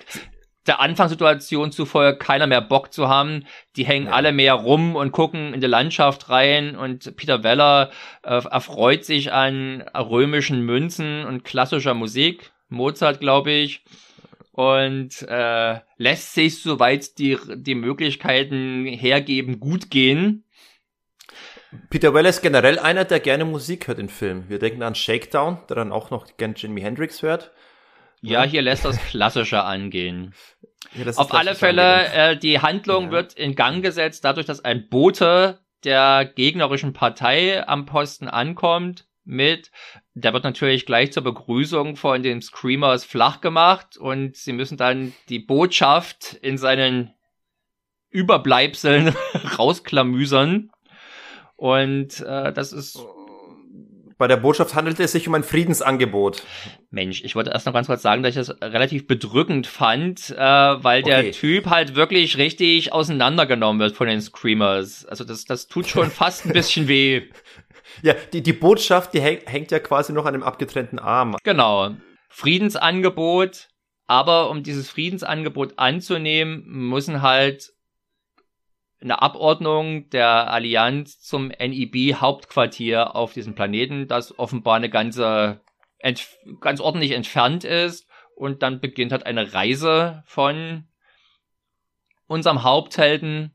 der 0.68 0.80
Anfangssituation 0.80 1.72
zufolge 1.72 2.18
keiner 2.18 2.48
mehr 2.48 2.62
Bock 2.62 2.92
zu 2.92 3.08
haben. 3.08 3.46
Die 3.76 3.86
hängen 3.86 4.08
ja. 4.08 4.14
alle 4.14 4.32
mehr 4.32 4.54
rum 4.54 4.96
und 4.96 5.12
gucken 5.12 5.54
in 5.54 5.62
die 5.62 5.68
Landschaft 5.68 6.30
rein 6.30 6.76
und 6.76 7.16
Peter 7.16 7.44
Weller 7.44 7.92
äh, 8.24 8.44
erfreut 8.44 9.06
sich 9.06 9.32
an 9.32 9.82
römischen 9.94 10.62
Münzen 10.62 11.26
und 11.26 11.44
klassischer 11.44 11.94
Musik. 11.94 12.52
Mozart, 12.70 13.20
glaube 13.20 13.52
ich. 13.52 13.84
Und 14.52 15.22
äh, 15.28 15.80
lässt 15.98 16.34
sich, 16.34 16.62
soweit 16.62 17.18
die, 17.20 17.38
die 17.56 17.76
Möglichkeiten 17.76 18.86
hergeben, 18.86 19.60
gut 19.60 19.92
gehen. 19.92 20.46
Peter 21.90 22.14
Weller 22.14 22.30
ist 22.30 22.42
generell 22.42 22.80
einer, 22.80 23.04
der 23.04 23.20
gerne 23.20 23.44
Musik 23.44 23.88
hört 23.88 24.00
in 24.00 24.08
Filmen. 24.08 24.48
Wir 24.48 24.60
denken 24.60 24.82
an 24.82 24.96
Shakedown, 24.96 25.60
der 25.68 25.76
dann 25.76 25.92
auch 25.92 26.10
noch 26.10 26.38
gerne 26.38 26.56
Jimi 26.56 26.80
Hendrix 26.80 27.22
hört. 27.22 27.52
Ja, 28.26 28.44
hier 28.44 28.62
lässt 28.62 28.86
das 28.86 28.98
Klassische 29.08 29.64
angehen. 29.64 30.34
Ja, 30.94 31.12
Auf 31.16 31.34
alle 31.34 31.56
Fälle, 31.56 32.06
äh, 32.14 32.38
die 32.38 32.60
Handlung 32.60 33.06
ja. 33.06 33.12
wird 33.12 33.34
in 33.34 33.56
Gang 33.56 33.84
gesetzt, 33.84 34.24
dadurch, 34.24 34.46
dass 34.46 34.64
ein 34.64 34.88
Bote 34.90 35.60
der 35.84 36.26
gegnerischen 36.26 36.94
Partei 36.94 37.68
am 37.68 37.86
Posten 37.86 38.28
ankommt 38.28 39.06
mit, 39.24 39.72
der 40.14 40.34
wird 40.34 40.44
natürlich 40.44 40.86
gleich 40.86 41.12
zur 41.12 41.24
Begrüßung 41.24 41.96
von 41.96 42.24
den 42.24 42.42
Screamers 42.42 43.04
flach 43.04 43.42
gemacht 43.42 43.98
und 43.98 44.36
sie 44.36 44.54
müssen 44.54 44.78
dann 44.78 45.14
die 45.30 45.40
Botschaft 45.40 46.34
in 46.42 46.58
seinen 46.58 47.14
Überbleibseln 48.10 49.16
rausklamüsern. 49.58 50.72
Und 51.56 52.22
äh, 52.22 52.54
das 52.54 52.72
ist 52.72 53.00
bei 54.18 54.28
der 54.28 54.38
Botschaft 54.38 54.76
handelt 54.76 55.00
es 55.00 55.12
sich 55.12 55.28
um 55.28 55.34
ein 55.36 55.44
Friedensangebot. 55.44 56.44
Mensch, 56.90 57.24
ich 57.24 57.36
wollte 57.36 57.50
erst 57.50 57.66
noch 57.66 57.74
ganz 57.74 57.88
kurz 57.88 58.02
sagen, 58.02 58.24
dass 58.24 58.36
ich 58.36 58.48
das 58.48 58.62
relativ 58.62 59.08
bedrückend 59.08 59.68
fand, 59.68 60.30
äh, 60.30 60.38
weil 60.38 61.04
okay. 61.04 61.24
der 61.24 61.32
Typ 61.32 61.68
halt 61.68 61.96
wirklich 61.96 62.38
richtig 62.38 62.94
auseinandergenommen 62.94 63.80
wird 63.80 63.96
von 63.96 64.08
den 64.08 64.22
Screamers. 64.22 65.06
Also 65.06 65.24
das, 65.24 65.46
das 65.46 65.68
tut 65.68 65.88
schon 65.88 66.10
fast 66.12 66.46
ein 66.46 66.54
bisschen 66.54 66.88
weh. 66.88 67.24
Ja, 68.02 68.14
die, 68.34 68.42
die 68.42 68.54
Botschaft, 68.54 69.14
die 69.14 69.22
hängt 69.22 69.72
ja 69.72 69.80
quasi 69.80 70.14
noch 70.14 70.26
an 70.26 70.34
dem 70.34 70.44
abgetrennten 70.44 71.00
Arm. 71.00 71.36
Genau. 71.44 71.92
Friedensangebot, 72.30 73.68
aber 74.08 74.50
um 74.50 74.64
dieses 74.64 74.90
Friedensangebot 74.90 75.74
anzunehmen, 75.78 76.64
müssen 76.66 77.22
halt 77.22 77.75
eine 79.02 79.22
Abordnung 79.22 80.10
der 80.10 80.52
Allianz 80.52 81.20
zum 81.20 81.50
NIB-Hauptquartier 81.50 83.16
auf 83.16 83.34
diesem 83.34 83.56
Planeten, 83.56 84.08
das 84.08 84.38
offenbar 84.40 84.76
eine 84.76 84.90
ganze, 84.90 85.62
ganz 86.62 86.80
ordentlich 86.80 87.12
entfernt 87.12 87.64
ist. 87.64 88.08
Und 88.36 88.64
dann 88.64 88.82
beginnt 88.82 89.12
halt 89.12 89.26
eine 89.26 89.54
Reise 89.54 90.24
von 90.26 90.88
unserem 92.28 92.64
Haupthelden 92.64 93.54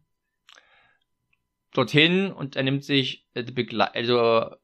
dorthin 1.73 2.33
und 2.33 2.57
er 2.57 2.63
nimmt 2.63 2.85
sich 2.85 3.27
äh, 3.35 3.45
also 3.93 4.57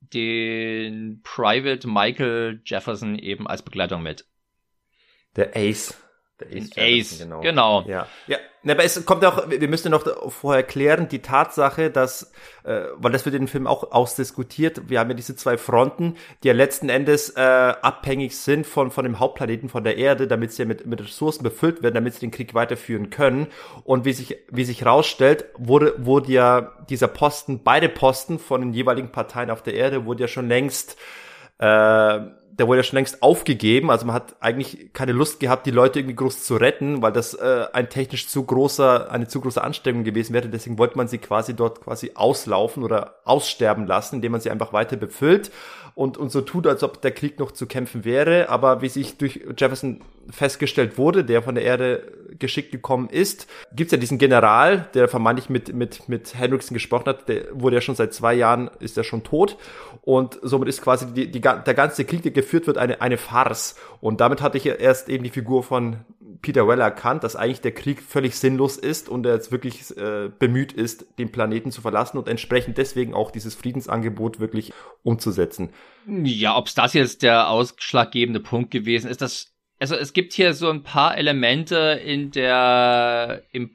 den 0.00 1.20
Private 1.22 1.88
Michael 1.88 2.62
Jefferson 2.64 3.18
eben 3.18 3.46
als 3.46 3.62
Begleitung 3.62 4.02
mit. 4.02 4.26
Der 5.36 5.56
Ace. 5.56 6.00
Ace, 6.52 6.70
Ace 6.76 7.18
genau. 7.18 7.40
genau. 7.40 7.84
Ja. 7.86 8.06
ja, 8.26 8.38
aber 8.66 8.84
es 8.84 9.04
kommt 9.04 9.24
auch, 9.24 9.48
wir 9.48 9.68
müssen 9.68 9.90
noch 9.90 10.06
vorher 10.32 10.62
klären, 10.62 11.08
die 11.08 11.20
Tatsache, 11.20 11.90
dass, 11.90 12.32
äh, 12.64 12.82
weil 12.96 13.12
das 13.12 13.24
wird 13.24 13.34
in 13.34 13.42
dem 13.42 13.48
Film 13.48 13.66
auch 13.66 13.92
ausdiskutiert, 13.92 14.88
wir 14.88 15.00
haben 15.00 15.10
ja 15.10 15.16
diese 15.16 15.36
zwei 15.36 15.58
Fronten, 15.58 16.16
die 16.42 16.48
ja 16.48 16.54
letzten 16.54 16.88
Endes 16.88 17.30
äh, 17.30 17.40
abhängig 17.40 18.36
sind 18.36 18.66
von, 18.66 18.90
von 18.90 19.04
dem 19.04 19.20
Hauptplaneten, 19.20 19.68
von 19.68 19.84
der 19.84 19.96
Erde, 19.96 20.26
damit 20.26 20.52
sie 20.52 20.62
ja 20.62 20.68
mit, 20.68 20.86
mit 20.86 21.00
Ressourcen 21.00 21.42
befüllt 21.42 21.82
werden, 21.82 21.94
damit 21.94 22.14
sie 22.14 22.20
den 22.20 22.30
Krieg 22.30 22.54
weiterführen 22.54 23.10
können. 23.10 23.48
Und 23.84 24.04
wie 24.04 24.12
sich, 24.12 24.36
wie 24.50 24.64
sich 24.64 24.86
rausstellt, 24.86 25.46
wurde, 25.58 25.94
wurde 25.98 26.32
ja 26.32 26.72
dieser 26.88 27.08
Posten, 27.08 27.62
beide 27.62 27.88
Posten 27.88 28.38
von 28.38 28.60
den 28.60 28.72
jeweiligen 28.72 29.12
Parteien 29.12 29.50
auf 29.50 29.62
der 29.62 29.74
Erde, 29.74 30.06
wurde 30.06 30.22
ja 30.22 30.28
schon 30.28 30.48
längst 30.48 30.96
äh, 31.58 32.20
der 32.58 32.68
wurde 32.68 32.78
ja 32.78 32.82
schon 32.84 32.96
längst 32.96 33.22
aufgegeben. 33.22 33.90
Also 33.90 34.06
man 34.06 34.14
hat 34.14 34.36
eigentlich 34.40 34.92
keine 34.92 35.12
Lust 35.12 35.40
gehabt, 35.40 35.66
die 35.66 35.70
Leute 35.70 35.98
irgendwie 35.98 36.16
groß 36.16 36.44
zu 36.44 36.56
retten, 36.56 37.02
weil 37.02 37.12
das 37.12 37.34
äh, 37.34 37.66
ein 37.72 37.90
technisch 37.90 38.28
zu 38.28 38.44
großer, 38.44 39.10
eine 39.10 39.26
zu 39.26 39.40
große 39.40 39.62
Anstrengung 39.62 40.04
gewesen 40.04 40.34
wäre. 40.34 40.48
Deswegen 40.48 40.78
wollte 40.78 40.96
man 40.96 41.08
sie 41.08 41.18
quasi 41.18 41.54
dort 41.54 41.80
quasi 41.80 42.12
auslaufen 42.14 42.84
oder 42.84 43.16
aussterben 43.24 43.86
lassen, 43.86 44.16
indem 44.16 44.32
man 44.32 44.40
sie 44.40 44.50
einfach 44.50 44.72
weiter 44.72 44.96
befüllt 44.96 45.50
und, 45.94 46.16
und 46.16 46.30
so 46.30 46.40
tut, 46.40 46.66
als 46.66 46.82
ob 46.82 47.00
der 47.02 47.12
Krieg 47.12 47.38
noch 47.38 47.52
zu 47.52 47.66
kämpfen 47.66 48.04
wäre. 48.04 48.48
Aber 48.48 48.82
wie 48.82 48.88
sich 48.88 49.16
durch 49.16 49.40
Jefferson 49.56 50.00
festgestellt 50.30 50.98
wurde, 50.98 51.24
der 51.24 51.42
von 51.42 51.54
der 51.54 51.64
Erde 51.64 52.12
geschickt 52.38 52.72
gekommen 52.72 53.08
ist, 53.08 53.46
gibt's 53.72 53.92
ja 53.92 53.98
diesen 53.98 54.18
General, 54.18 54.88
der 54.94 55.06
vermeintlich 55.08 55.48
mit, 55.50 55.72
mit, 55.72 56.08
mit 56.08 56.34
Hendrickson 56.34 56.74
gesprochen 56.74 57.06
hat, 57.06 57.28
der 57.28 57.44
wurde 57.52 57.76
ja 57.76 57.80
schon 57.80 57.94
seit 57.94 58.12
zwei 58.12 58.34
Jahren, 58.34 58.70
ist 58.80 58.98
er 58.98 59.04
schon 59.04 59.22
tot. 59.22 59.56
Und 60.02 60.38
somit 60.42 60.68
ist 60.68 60.82
quasi 60.82 61.06
die, 61.06 61.30
die, 61.30 61.40
der 61.40 61.74
ganze 61.74 62.04
Krieg, 62.04 62.22
der 62.22 62.32
geführt 62.32 62.66
wird, 62.66 62.76
eine, 62.76 63.00
eine 63.00 63.16
Farce. 63.16 63.76
Und 64.00 64.20
damit 64.20 64.42
hatte 64.42 64.58
ich 64.58 64.66
erst 64.66 65.08
eben 65.08 65.22
die 65.22 65.30
Figur 65.30 65.62
von 65.62 65.98
Peter 66.42 66.66
Weller 66.68 66.84
erkannt, 66.84 67.24
dass 67.24 67.36
eigentlich 67.36 67.60
der 67.60 67.72
Krieg 67.72 68.02
völlig 68.02 68.36
sinnlos 68.36 68.76
ist 68.76 69.08
und 69.08 69.26
er 69.26 69.34
jetzt 69.34 69.52
wirklich 69.52 69.96
äh, 69.96 70.30
bemüht 70.38 70.72
ist, 70.72 71.06
den 71.18 71.32
Planeten 71.32 71.70
zu 71.70 71.80
verlassen 71.80 72.18
und 72.18 72.28
entsprechend 72.28 72.78
deswegen 72.78 73.14
auch 73.14 73.30
dieses 73.30 73.54
Friedensangebot 73.54 74.40
wirklich 74.40 74.72
umzusetzen. 75.02 75.70
Ja, 76.06 76.56
ob 76.56 76.72
das 76.74 76.92
jetzt 76.94 77.22
der 77.22 77.48
ausschlaggebende 77.48 78.40
Punkt 78.40 78.70
gewesen 78.70 79.10
ist, 79.10 79.20
das 79.20 79.54
also 79.80 79.96
es 79.96 80.12
gibt 80.12 80.32
hier 80.32 80.54
so 80.54 80.70
ein 80.70 80.82
paar 80.82 81.18
Elemente 81.18 82.00
in 82.04 82.30
der 82.30 83.42
im 83.50 83.72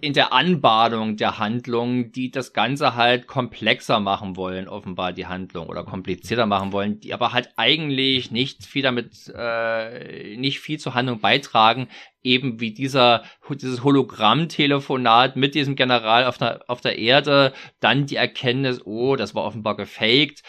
in 0.00 0.12
der 0.12 0.32
Anbahnung 0.32 1.16
der 1.16 1.38
Handlung, 1.38 2.12
die 2.12 2.30
das 2.30 2.52
Ganze 2.52 2.94
halt 2.96 3.26
komplexer 3.26 3.98
machen 3.98 4.36
wollen, 4.36 4.68
offenbar 4.68 5.12
die 5.12 5.26
Handlung 5.26 5.68
oder 5.68 5.84
komplizierter 5.84 6.46
machen 6.46 6.72
wollen, 6.72 7.00
die 7.00 7.14
aber 7.14 7.32
halt 7.32 7.50
eigentlich 7.56 8.30
nicht 8.30 8.66
viel 8.66 8.82
damit, 8.82 9.32
äh, 9.34 10.36
nicht 10.36 10.60
viel 10.60 10.78
zur 10.78 10.94
Handlung 10.94 11.20
beitragen, 11.20 11.88
eben 12.22 12.60
wie 12.60 12.72
dieser 12.72 13.24
dieses 13.50 13.84
Hologramm-Telefonat 13.84 15.36
mit 15.36 15.54
diesem 15.54 15.76
General 15.76 16.24
auf 16.24 16.36
der 16.36 16.64
auf 16.68 16.80
der 16.80 16.98
Erde, 16.98 17.54
dann 17.80 18.06
die 18.06 18.16
Erkenntnis, 18.16 18.84
oh, 18.84 19.16
das 19.16 19.34
war 19.34 19.44
offenbar 19.44 19.76
gefaked, 19.76 20.42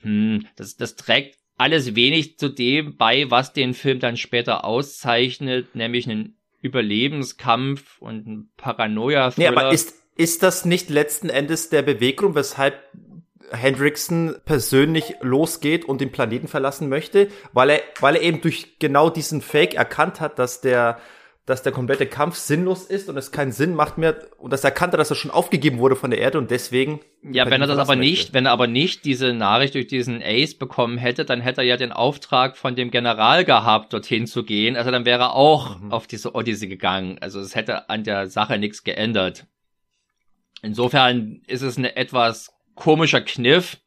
hm, 0.00 0.46
das 0.56 0.76
das 0.76 0.94
trägt 0.94 1.38
alles 1.58 1.94
wenig 1.94 2.38
zu 2.38 2.48
dem 2.48 2.96
bei, 2.96 3.30
was 3.30 3.52
den 3.52 3.74
Film 3.74 4.00
dann 4.00 4.16
später 4.16 4.64
auszeichnet, 4.64 5.74
nämlich 5.74 6.08
einen 6.08 6.36
Überlebenskampf 6.62 8.00
und 8.00 8.26
ein 8.26 8.50
Paranoia-Thriller. 8.56 9.50
Nee, 9.50 9.56
aber 9.56 9.72
ist, 9.72 9.94
ist 10.16 10.42
das 10.42 10.64
nicht 10.64 10.88
letzten 10.88 11.28
Endes 11.28 11.68
der 11.68 11.82
Beweggrund, 11.82 12.34
weshalb 12.34 12.74
Hendrickson 13.50 14.36
persönlich 14.44 15.16
losgeht 15.20 15.84
und 15.84 16.00
den 16.00 16.12
Planeten 16.12 16.48
verlassen 16.48 16.88
möchte? 16.88 17.28
Weil 17.52 17.70
er, 17.70 17.80
weil 18.00 18.16
er 18.16 18.22
eben 18.22 18.40
durch 18.40 18.78
genau 18.78 19.10
diesen 19.10 19.42
Fake 19.42 19.74
erkannt 19.74 20.20
hat, 20.20 20.38
dass 20.38 20.60
der 20.60 20.98
dass 21.44 21.62
der 21.62 21.72
komplette 21.72 22.06
Kampf 22.06 22.36
sinnlos 22.36 22.84
ist 22.84 23.08
und 23.08 23.16
es 23.16 23.32
keinen 23.32 23.50
Sinn 23.50 23.74
macht 23.74 23.98
mehr 23.98 24.16
und 24.38 24.52
dass 24.52 24.62
er 24.62 24.70
erkannte, 24.70 24.96
dass 24.96 25.10
er 25.10 25.16
schon 25.16 25.32
aufgegeben 25.32 25.78
wurde 25.78 25.96
von 25.96 26.10
der 26.10 26.20
Erde 26.20 26.38
und 26.38 26.52
deswegen. 26.52 27.00
Ja, 27.22 27.50
wenn 27.50 27.60
er 27.60 27.66
das 27.66 27.78
aber 27.78 27.96
nicht, 27.96 28.18
möchte. 28.20 28.34
wenn 28.34 28.46
er 28.46 28.52
aber 28.52 28.68
nicht 28.68 29.04
diese 29.04 29.32
Nachricht 29.32 29.74
durch 29.74 29.88
diesen 29.88 30.22
Ace 30.22 30.54
bekommen 30.54 30.98
hätte, 30.98 31.24
dann 31.24 31.40
hätte 31.40 31.62
er 31.62 31.66
ja 31.66 31.76
den 31.76 31.90
Auftrag 31.90 32.56
von 32.56 32.76
dem 32.76 32.92
General 32.92 33.44
gehabt, 33.44 33.92
dorthin 33.92 34.28
zu 34.28 34.44
gehen. 34.44 34.76
Also 34.76 34.92
dann 34.92 35.04
wäre 35.04 35.22
er 35.22 35.34
auch 35.34 35.80
mhm. 35.80 35.92
auf 35.92 36.06
diese 36.06 36.34
Odyssee 36.34 36.68
gegangen. 36.68 37.18
Also 37.20 37.40
es 37.40 37.56
hätte 37.56 37.90
an 37.90 38.04
der 38.04 38.28
Sache 38.28 38.58
nichts 38.58 38.84
geändert. 38.84 39.46
Insofern 40.62 41.42
ist 41.48 41.62
es 41.62 41.76
ein 41.76 41.84
etwas 41.84 42.54
komischer 42.76 43.20
Kniff. 43.20 43.78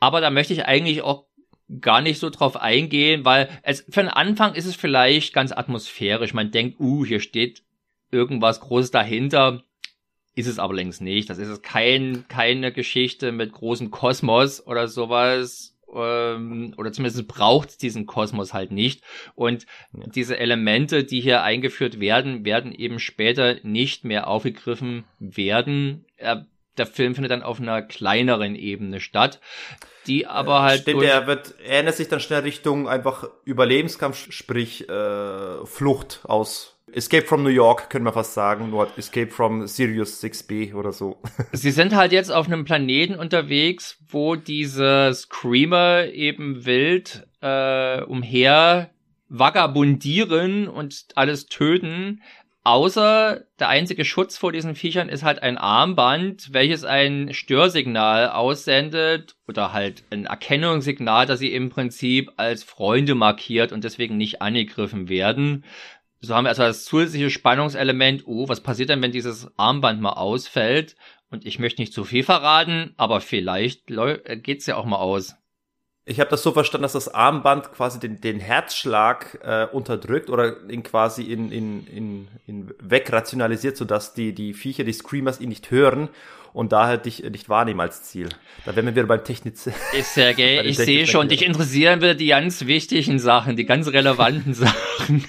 Aber 0.00 0.20
da 0.20 0.30
möchte 0.30 0.52
ich 0.52 0.64
eigentlich 0.64 1.02
auch 1.02 1.26
gar 1.80 2.00
nicht 2.00 2.18
so 2.18 2.30
drauf 2.30 2.56
eingehen, 2.56 3.24
weil 3.24 3.48
es 3.62 3.84
für 3.88 4.02
den 4.02 4.08
Anfang 4.08 4.54
ist 4.54 4.66
es 4.66 4.76
vielleicht 4.76 5.32
ganz 5.32 5.52
atmosphärisch. 5.52 6.34
Man 6.34 6.50
denkt, 6.50 6.78
uh, 6.80 7.04
hier 7.04 7.20
steht 7.20 7.62
irgendwas 8.10 8.60
Großes 8.60 8.90
dahinter. 8.90 9.62
Ist 10.34 10.46
es 10.46 10.58
aber 10.58 10.74
längst 10.74 11.02
nicht. 11.02 11.28
Das 11.28 11.38
ist 11.38 11.48
es 11.48 11.62
kein, 11.62 12.24
keine 12.28 12.72
Geschichte 12.72 13.32
mit 13.32 13.52
großem 13.52 13.90
Kosmos 13.90 14.66
oder 14.66 14.88
sowas. 14.88 15.76
Ähm, 15.94 16.72
oder 16.78 16.90
zumindest 16.90 17.28
braucht 17.28 17.82
diesen 17.82 18.06
Kosmos 18.06 18.54
halt 18.54 18.72
nicht. 18.72 19.02
Und 19.34 19.66
ja. 19.92 20.06
diese 20.14 20.38
Elemente, 20.38 21.04
die 21.04 21.20
hier 21.20 21.42
eingeführt 21.42 22.00
werden, 22.00 22.44
werden 22.46 22.72
eben 22.72 22.98
später 22.98 23.56
nicht 23.62 24.04
mehr 24.04 24.26
aufgegriffen 24.26 25.04
werden. 25.18 26.06
Er 26.16 26.46
der 26.78 26.86
Film 26.86 27.14
findet 27.14 27.30
dann 27.30 27.42
auf 27.42 27.60
einer 27.60 27.82
kleineren 27.82 28.54
Ebene 28.54 29.00
statt, 29.00 29.40
die 30.06 30.26
aber 30.26 30.62
halt. 30.62 30.82
Stimmt, 30.82 31.02
er 31.02 31.26
wird, 31.26 31.54
er 31.62 31.74
erinnert 31.74 31.96
sich 31.96 32.08
dann 32.08 32.20
schnell 32.20 32.40
Richtung 32.40 32.88
einfach 32.88 33.28
Überlebenskampf, 33.44 34.32
sprich 34.32 34.88
äh, 34.88 35.66
Flucht 35.66 36.20
aus 36.24 36.72
Escape 36.92 37.26
from 37.26 37.42
New 37.42 37.48
York, 37.48 37.90
können 37.90 38.04
wir 38.04 38.12
fast 38.12 38.34
sagen, 38.34 38.70
nur 38.70 38.88
Escape 38.96 39.30
from 39.30 39.66
Sirius 39.66 40.22
6B 40.22 40.74
oder 40.74 40.92
so. 40.92 41.22
Sie 41.52 41.70
sind 41.70 41.94
halt 41.94 42.12
jetzt 42.12 42.30
auf 42.30 42.46
einem 42.46 42.64
Planeten 42.64 43.14
unterwegs, 43.14 43.98
wo 44.08 44.36
diese 44.36 45.12
Screamer 45.14 46.06
eben 46.06 46.64
wild 46.66 47.26
äh, 47.40 48.02
umher 48.02 48.90
vagabundieren 49.28 50.68
und 50.68 51.06
alles 51.14 51.46
töten, 51.46 52.20
Außer 52.64 53.44
der 53.58 53.68
einzige 53.68 54.04
Schutz 54.04 54.38
vor 54.38 54.52
diesen 54.52 54.76
Viechern 54.76 55.08
ist 55.08 55.24
halt 55.24 55.42
ein 55.42 55.58
Armband, 55.58 56.52
welches 56.52 56.84
ein 56.84 57.34
Störsignal 57.34 58.28
aussendet 58.28 59.34
oder 59.48 59.72
halt 59.72 60.04
ein 60.10 60.26
Erkennungssignal, 60.26 61.26
dass 61.26 61.40
sie 61.40 61.52
im 61.52 61.70
Prinzip 61.70 62.30
als 62.36 62.62
Freunde 62.62 63.16
markiert 63.16 63.72
und 63.72 63.82
deswegen 63.82 64.16
nicht 64.16 64.42
angegriffen 64.42 65.08
werden. 65.08 65.64
So 66.20 66.36
haben 66.36 66.44
wir 66.44 66.50
also 66.50 66.62
das 66.62 66.84
zusätzliche 66.84 67.30
Spannungselement, 67.30 68.22
oh, 68.26 68.48
was 68.48 68.60
passiert 68.60 68.90
denn, 68.90 69.02
wenn 69.02 69.10
dieses 69.10 69.50
Armband 69.58 70.00
mal 70.00 70.12
ausfällt? 70.12 70.94
Und 71.30 71.44
ich 71.44 71.58
möchte 71.58 71.82
nicht 71.82 71.92
zu 71.92 72.04
viel 72.04 72.22
verraten, 72.22 72.94
aber 72.96 73.20
vielleicht 73.20 73.86
geht's 73.86 74.66
ja 74.66 74.76
auch 74.76 74.84
mal 74.84 74.98
aus. 74.98 75.34
Ich 76.04 76.18
habe 76.18 76.30
das 76.30 76.42
so 76.42 76.50
verstanden, 76.50 76.82
dass 76.82 76.94
das 76.94 77.08
Armband 77.08 77.72
quasi 77.72 78.00
den, 78.00 78.20
den 78.20 78.40
Herzschlag 78.40 79.38
äh, 79.44 79.66
unterdrückt 79.70 80.30
oder 80.30 80.68
ihn 80.68 80.82
quasi 80.82 81.22
in, 81.22 81.52
in, 81.52 81.86
in, 81.86 82.28
in 82.44 82.74
wegrationalisiert, 82.80 83.76
sodass 83.76 84.12
die, 84.12 84.34
die 84.34 84.52
Viecher, 84.52 84.82
die 84.82 84.92
Screamers 84.92 85.40
ihn 85.40 85.50
nicht 85.50 85.70
hören 85.70 86.08
und 86.52 86.72
daher 86.72 86.98
dich 86.98 87.22
nicht 87.22 87.48
wahrnehmen 87.48 87.80
als 87.80 88.02
Ziel. 88.02 88.28
Da 88.64 88.74
wären 88.74 88.86
wir 88.86 88.94
wieder 88.96 89.06
beim 89.06 89.22
Techniz. 89.22 89.66
Ist 89.92 90.16
ja 90.16 90.32
gay. 90.32 90.60
ich 90.64 90.76
sehe 90.76 91.06
schon, 91.06 91.28
dich 91.28 91.44
interessieren 91.44 92.00
wieder 92.00 92.14
die 92.14 92.26
ganz 92.26 92.66
wichtigen 92.66 93.20
Sachen, 93.20 93.56
die 93.56 93.64
ganz 93.64 93.88
relevanten 93.88 94.54
Sachen. 94.54 95.24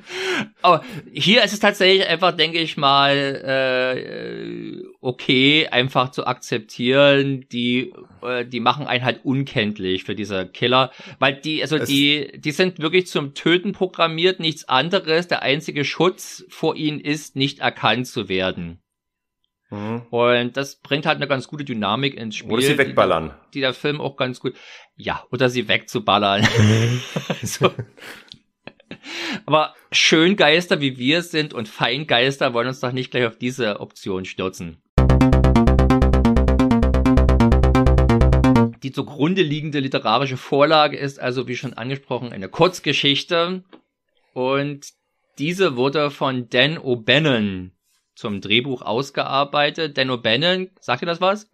Aber 0.62 0.84
hier 1.12 1.44
ist 1.44 1.52
es 1.52 1.60
tatsächlich 1.60 2.06
einfach, 2.06 2.32
denke 2.32 2.58
ich 2.58 2.76
mal, 2.76 3.16
äh, 3.16 4.82
okay, 5.00 5.68
einfach 5.68 6.10
zu 6.10 6.26
akzeptieren. 6.26 7.46
Die, 7.50 7.92
äh, 8.22 8.44
die 8.44 8.60
machen 8.60 8.86
einen 8.86 9.04
halt 9.04 9.24
unkenntlich 9.24 10.04
für 10.04 10.14
diese 10.14 10.46
Killer, 10.46 10.90
weil 11.18 11.34
die, 11.34 11.62
also 11.62 11.76
es 11.76 11.88
die, 11.88 12.32
die 12.36 12.52
sind 12.52 12.80
wirklich 12.80 13.06
zum 13.06 13.34
Töten 13.34 13.72
programmiert, 13.72 14.40
nichts 14.40 14.68
anderes. 14.68 15.28
Der 15.28 15.42
einzige 15.42 15.84
Schutz 15.84 16.44
vor 16.48 16.76
ihnen 16.76 17.00
ist, 17.00 17.36
nicht 17.36 17.60
erkannt 17.60 18.06
zu 18.06 18.28
werden. 18.28 18.82
Mhm. 19.72 20.02
Und 20.10 20.56
das 20.56 20.76
bringt 20.76 21.06
halt 21.06 21.16
eine 21.16 21.26
ganz 21.26 21.48
gute 21.48 21.64
Dynamik 21.64 22.14
ins 22.14 22.36
Spiel. 22.36 22.52
Oder 22.52 22.62
sie 22.62 22.78
wegballern. 22.78 23.30
Die, 23.48 23.54
die 23.54 23.60
der 23.60 23.72
Film 23.72 24.00
auch 24.00 24.16
ganz 24.16 24.38
gut, 24.38 24.54
ja, 24.96 25.24
oder 25.30 25.48
sie 25.48 25.66
wegzuballern. 25.66 26.46
so. 27.42 27.72
Aber 29.46 29.74
Schöngeister 29.90 30.80
wie 30.80 30.98
wir 30.98 31.22
sind 31.22 31.54
und 31.54 31.68
Feingeister 31.68 32.54
wollen 32.54 32.68
uns 32.68 32.80
doch 32.80 32.92
nicht 32.92 33.10
gleich 33.10 33.26
auf 33.26 33.36
diese 33.36 33.80
Option 33.80 34.24
stürzen. 34.24 34.82
Die 38.82 38.90
zugrunde 38.90 39.42
liegende 39.42 39.78
literarische 39.78 40.36
Vorlage 40.36 40.96
ist 40.96 41.20
also, 41.20 41.46
wie 41.46 41.56
schon 41.56 41.74
angesprochen, 41.74 42.32
eine 42.32 42.48
Kurzgeschichte. 42.48 43.62
Und 44.34 44.88
diese 45.38 45.76
wurde 45.76 46.10
von 46.10 46.48
Dan 46.48 46.78
O'Bannon 46.78 47.70
zum 48.14 48.40
Drehbuch 48.40 48.82
ausgearbeitet. 48.82 49.96
Dan 49.96 50.10
O'Bannon, 50.10 50.70
sagt 50.80 51.02
ihr 51.02 51.06
das 51.06 51.20
was? 51.20 51.48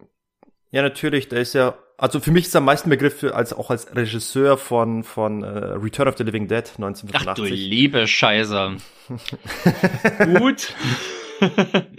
Ja, 0.71 0.81
natürlich. 0.81 1.27
Der 1.29 1.41
ist 1.41 1.53
ja 1.53 1.77
also 1.99 2.19
für 2.19 2.31
mich 2.31 2.45
ist 2.45 2.55
am 2.55 2.65
meisten 2.65 2.89
Begriff 2.89 3.23
als 3.23 3.53
auch 3.53 3.69
als 3.69 3.93
Regisseur 3.95 4.57
von 4.57 5.03
von 5.03 5.43
uh, 5.43 5.75
Return 5.75 6.07
of 6.07 6.17
the 6.17 6.23
Living 6.23 6.47
Dead 6.47 6.63
1985. 6.77 7.27
Ach 7.27 7.35
du 7.35 7.43
liebe 7.43 8.07
Scheiße. 8.07 8.77
Gut. 10.37 10.73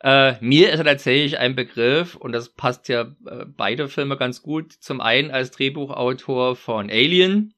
äh, 0.00 0.34
mir 0.40 0.72
ist 0.72 0.78
er 0.78 0.84
tatsächlich 0.84 1.38
ein 1.38 1.56
Begriff 1.56 2.14
und 2.14 2.32
das 2.32 2.50
passt 2.50 2.88
ja 2.88 3.02
äh, 3.26 3.44
beide 3.46 3.88
Filme 3.88 4.16
ganz 4.16 4.42
gut. 4.42 4.72
Zum 4.72 5.00
einen 5.00 5.30
als 5.30 5.50
Drehbuchautor 5.50 6.56
von 6.56 6.90
Alien. 6.90 7.54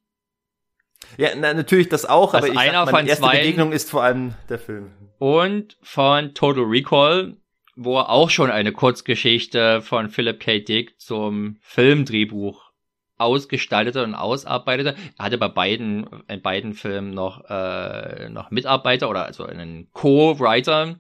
Ja, 1.19 1.31
na, 1.37 1.53
natürlich 1.53 1.89
das 1.89 2.07
auch, 2.07 2.35
als 2.35 2.45
aber 2.45 2.53
ich 2.53 2.59
einer 2.59 2.85
sag, 2.87 2.93
meine 2.93 3.09
erste 3.09 3.25
zwei 3.25 3.39
Begegnung 3.39 3.73
ist 3.73 3.91
vor 3.91 4.03
allem 4.03 4.35
der 4.49 4.59
Film. 4.59 4.91
Und 5.19 5.77
von 5.83 6.35
Total 6.35 6.65
Recall 6.65 7.37
wo 7.77 7.99
er 7.99 8.09
auch 8.09 8.31
schon 8.31 8.51
eine 8.51 8.73
Kurzgeschichte 8.73 9.83
von 9.83 10.09
Philip 10.09 10.41
K. 10.41 10.61
Dick 10.61 10.99
zum 10.99 11.59
Filmdrehbuch 11.61 12.73
ausgestaltete 13.19 14.03
und 14.03 14.15
ausarbeitete. 14.15 14.97
Er 15.19 15.25
hatte 15.25 15.39
bei 15.39 15.49
beiden, 15.49 16.07
in 16.29 16.43
beiden 16.43 16.73
Filmen 16.73 17.13
noch, 17.13 17.45
äh, 17.49 18.29
noch 18.31 18.51
Mitarbeiter 18.51 19.09
oder 19.09 19.25
also 19.25 19.45
einen 19.45 19.91
Co-Writer. 19.93 20.99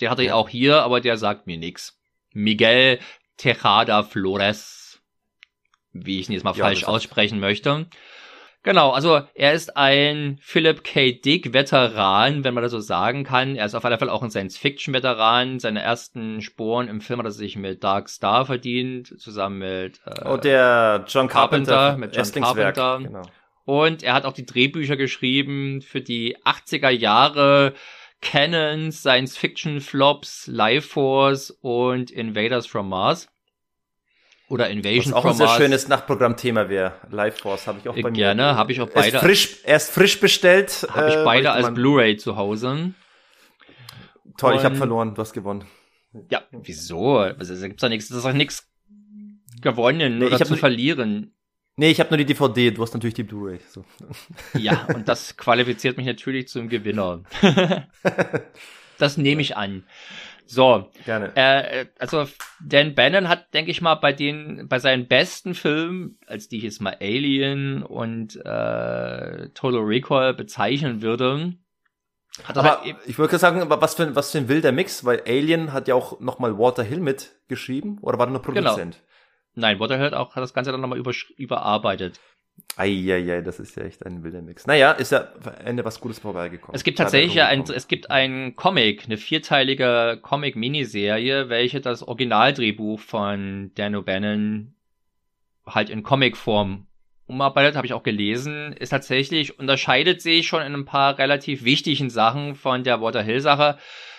Der 0.00 0.10
hatte 0.10 0.24
ich 0.24 0.32
auch 0.32 0.48
hier, 0.48 0.82
aber 0.82 1.00
der 1.00 1.16
sagt 1.16 1.46
mir 1.46 1.56
nichts. 1.56 2.00
Miguel 2.32 2.98
Tejada 3.36 4.02
Flores, 4.02 5.00
wie 5.92 6.20
ich 6.20 6.28
ihn 6.28 6.34
jetzt 6.34 6.44
mal 6.44 6.56
ja, 6.56 6.64
falsch 6.64 6.84
aussprechen 6.84 7.40
möchte. 7.40 7.86
Genau, 8.64 8.90
also 8.90 9.22
er 9.34 9.54
ist 9.54 9.76
ein 9.76 10.38
Philip 10.40 10.84
K. 10.84 11.12
Dick 11.12 11.52
Veteran, 11.52 12.44
wenn 12.44 12.54
man 12.54 12.62
das 12.62 12.70
so 12.70 12.78
sagen 12.78 13.24
kann. 13.24 13.56
Er 13.56 13.66
ist 13.66 13.74
auf 13.74 13.84
alle 13.84 13.98
Fälle 13.98 14.12
auch 14.12 14.22
ein 14.22 14.30
Science-Fiction-Veteran. 14.30 15.58
Seine 15.58 15.82
ersten 15.82 16.40
Sporen 16.42 16.86
im 16.86 17.00
Film 17.00 17.18
hat 17.18 17.26
er 17.26 17.32
sich 17.32 17.56
mit 17.56 17.82
Dark 17.82 18.08
Star 18.08 18.46
verdient, 18.46 19.20
zusammen 19.20 19.58
mit 19.58 20.00
äh, 20.06 20.28
oh, 20.28 20.36
der 20.36 21.04
John 21.08 21.26
Carpenter, 21.26 21.72
Carpenter 21.72 21.98
mit 21.98 22.16
John 22.16 22.42
Carpenter. 22.42 22.98
Genau. 23.02 23.22
Und 23.64 24.04
er 24.04 24.14
hat 24.14 24.24
auch 24.24 24.32
die 24.32 24.46
Drehbücher 24.46 24.96
geschrieben 24.96 25.82
für 25.82 26.00
die 26.00 26.36
80er 26.44 26.90
Jahre 26.90 27.74
Canon, 28.20 28.92
Science-Fiction-Flops, 28.92 30.46
Life 30.46 30.88
Force 30.88 31.50
und 31.60 32.12
Invaders 32.12 32.66
from 32.66 32.88
Mars. 32.88 33.28
Oder 34.48 34.68
Invasion 34.68 35.14
Was 35.14 35.14
auch 35.14 35.24
ein 35.24 35.34
sehr 35.34 35.48
schönes 35.48 35.88
Nachtprogrammthema 35.88 36.68
wäre. 36.68 36.92
Life 37.10 37.38
Force 37.40 37.66
habe 37.66 37.78
ich 37.78 37.88
auch 37.88 37.94
bei 37.94 38.10
mir. 38.10 38.16
Gerne, 38.16 38.56
habe 38.56 38.72
ich 38.72 38.80
auch 38.80 38.90
beide. 38.90 39.12
Erst 39.12 39.24
frisch, 39.24 39.58
erst 39.64 39.90
frisch 39.92 40.20
bestellt. 40.20 40.86
Habe 40.90 41.08
ich 41.08 41.16
äh, 41.16 41.24
beide 41.24 41.46
äh, 41.46 41.50
als 41.50 41.72
Blu-ray 41.72 42.16
zu 42.18 42.36
Hause. 42.36 42.92
Toll, 44.36 44.52
Und, 44.52 44.58
ich 44.58 44.64
habe 44.64 44.76
verloren, 44.76 45.14
du 45.14 45.20
hast 45.22 45.32
gewonnen. 45.32 45.64
Ja, 46.30 46.42
wieso? 46.50 47.18
Also, 47.18 47.54
da 47.54 47.66
gibt's 47.66 47.80
doch 47.80 47.88
nichts, 47.88 48.08
das 48.08 48.18
ist 48.18 48.24
doch 48.24 48.32
nichts 48.32 48.68
gewonnen 49.62 50.18
nee, 50.18 50.26
oder 50.26 50.44
zu 50.44 50.56
verlieren. 50.56 51.32
Nee, 51.76 51.90
ich 51.90 52.00
habe 52.00 52.10
nur 52.10 52.18
die 52.18 52.26
DVD, 52.26 52.70
du 52.70 52.82
hast 52.82 52.92
natürlich 52.92 53.14
die 53.14 53.22
Blu-ray. 53.22 53.58
So. 53.68 53.84
Ja, 54.58 54.86
und 54.94 55.08
das 55.08 55.36
qualifiziert 55.36 55.96
mich 55.96 56.06
natürlich 56.06 56.48
zum 56.48 56.68
Gewinner. 56.68 57.22
das 58.98 59.16
nehme 59.16 59.40
ich 59.40 59.56
an. 59.56 59.84
So. 60.46 60.90
Gerne. 61.04 61.32
Äh, 61.36 61.86
also 61.98 62.26
Dan 62.60 62.94
Bannon 62.94 63.28
hat, 63.28 63.54
denke 63.54 63.70
ich 63.70 63.80
mal, 63.80 63.94
bei 63.94 64.12
den, 64.12 64.68
bei 64.68 64.78
seinen 64.78 65.08
besten 65.08 65.54
Filmen, 65.54 66.18
als 66.26 66.48
die 66.48 66.58
ich 66.58 66.64
jetzt 66.64 66.80
mal 66.80 66.96
Alien 67.00 67.82
und 67.82 68.36
äh, 68.36 69.48
Total 69.50 69.80
Recall 69.80 70.34
bezeichnen 70.34 71.02
würde, 71.02 71.54
hat 72.44 72.56
aber 72.56 72.82
halt 72.82 72.96
ich 73.06 73.18
würde 73.18 73.38
sagen, 73.38 73.62
was 73.68 73.94
für, 73.94 74.14
was 74.16 74.32
für 74.32 74.38
ein 74.38 74.48
wilder 74.48 74.72
Mix, 74.72 75.04
weil 75.04 75.22
Alien 75.26 75.72
hat 75.72 75.86
ja 75.86 75.94
auch 75.94 76.18
nochmal 76.20 76.58
Walter 76.58 76.82
Hill 76.82 77.00
mitgeschrieben 77.00 77.98
oder 78.00 78.18
war 78.18 78.26
der 78.26 78.32
nur 78.32 78.42
genau. 78.42 78.70
Produzent? 78.70 78.94
Genau. 78.94 79.06
Nein, 79.54 79.80
Walter 79.80 79.96
Hill 79.96 80.06
hat 80.06 80.14
auch 80.14 80.34
hat 80.34 80.42
das 80.42 80.54
Ganze 80.54 80.72
dann 80.72 80.80
nochmal 80.80 80.98
über, 80.98 81.12
überarbeitet. 81.36 82.20
Eieiei, 82.76 83.42
das 83.42 83.60
ist 83.60 83.76
ja 83.76 83.84
echt 83.84 84.04
ein 84.06 84.24
wilder 84.24 84.40
Mix. 84.40 84.66
Naja, 84.66 84.92
ist 84.92 85.12
ja 85.12 85.28
am 85.44 85.54
Ende 85.64 85.84
was 85.84 86.00
Gutes 86.00 86.18
vorbeigekommen. 86.18 86.74
Es 86.74 86.84
gibt 86.84 86.98
tatsächlich 86.98 87.34
ja 87.34 87.46
ein, 87.46 87.62
es 87.62 87.86
gibt 87.86 88.10
ein 88.10 88.56
Comic, 88.56 89.04
eine 89.04 89.18
vierteilige 89.18 90.18
Comic-Miniserie, 90.22 91.50
welche 91.50 91.82
das 91.82 92.02
Originaldrehbuch 92.02 92.98
von 92.98 93.72
Dan 93.74 93.94
O'Bannon 93.94 94.68
halt 95.66 95.90
in 95.90 96.02
Comicform 96.02 96.86
umarbeitet, 97.26 97.76
habe 97.76 97.86
ich 97.86 97.92
auch 97.92 98.02
gelesen, 98.02 98.72
ist 98.72 98.90
tatsächlich, 98.90 99.58
unterscheidet 99.58 100.22
sich 100.22 100.46
schon 100.46 100.62
in 100.62 100.74
ein 100.74 100.84
paar 100.84 101.18
relativ 101.18 101.64
wichtigen 101.64 102.10
Sachen 102.10 102.54
von 102.54 102.84
der 102.84 103.00
Water 103.00 103.22
Hill 103.22 103.40
Sache. 103.40 103.76
Äh, 103.78 104.11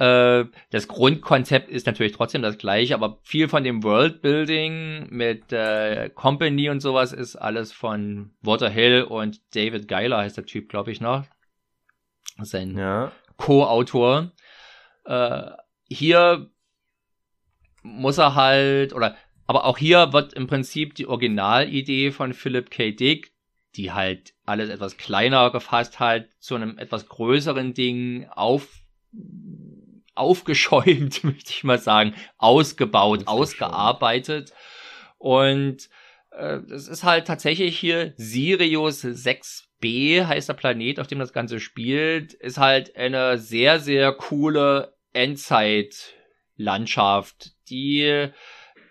das 0.00 0.88
Grundkonzept 0.88 1.68
ist 1.68 1.84
natürlich 1.84 2.12
trotzdem 2.12 2.40
das 2.40 2.56
gleiche, 2.56 2.94
aber 2.94 3.18
viel 3.22 3.48
von 3.48 3.64
dem 3.64 3.82
Worldbuilding 3.82 5.08
mit 5.10 5.52
äh, 5.52 6.08
Company 6.14 6.70
und 6.70 6.80
sowas 6.80 7.12
ist 7.12 7.36
alles 7.36 7.70
von 7.70 8.30
Waterhill 8.40 9.02
und 9.02 9.42
David 9.54 9.88
Geiler 9.88 10.18
heißt 10.18 10.38
der 10.38 10.46
Typ, 10.46 10.70
glaube 10.70 10.90
ich, 10.90 11.02
noch. 11.02 11.26
Sein 12.38 12.78
ja. 12.78 13.12
Co-Autor. 13.36 14.32
Äh, 15.04 15.50
hier 15.90 16.50
muss 17.82 18.16
er 18.16 18.34
halt, 18.34 18.94
oder, 18.94 19.16
aber 19.46 19.66
auch 19.66 19.76
hier 19.76 20.14
wird 20.14 20.32
im 20.32 20.46
Prinzip 20.46 20.94
die 20.94 21.08
Originalidee 21.08 22.10
von 22.10 22.32
Philip 22.32 22.70
K. 22.70 22.92
Dick, 22.92 23.34
die 23.76 23.92
halt 23.92 24.32
alles 24.46 24.70
etwas 24.70 24.96
kleiner 24.96 25.50
gefasst 25.50 26.00
hat, 26.00 26.26
zu 26.38 26.54
einem 26.54 26.78
etwas 26.78 27.06
größeren 27.06 27.74
Ding 27.74 28.26
auf 28.30 28.80
aufgeschäumt, 30.14 31.24
möchte 31.24 31.50
ich 31.50 31.64
mal 31.64 31.78
sagen, 31.78 32.14
ausgebaut, 32.38 33.26
ausgearbeitet. 33.26 34.52
Und 35.18 35.90
äh, 36.32 36.60
es 36.70 36.88
ist 36.88 37.04
halt 37.04 37.26
tatsächlich 37.26 37.78
hier 37.78 38.14
Sirius 38.16 39.04
6b 39.04 40.26
heißt 40.26 40.48
der 40.48 40.54
Planet, 40.54 40.98
auf 41.00 41.06
dem 41.06 41.18
das 41.18 41.32
Ganze 41.32 41.60
spielt, 41.60 42.34
ist 42.34 42.58
halt 42.58 42.96
eine 42.96 43.38
sehr, 43.38 43.80
sehr 43.80 44.12
coole 44.12 44.94
Endzeit-Landschaft, 45.12 47.52
die 47.68 48.30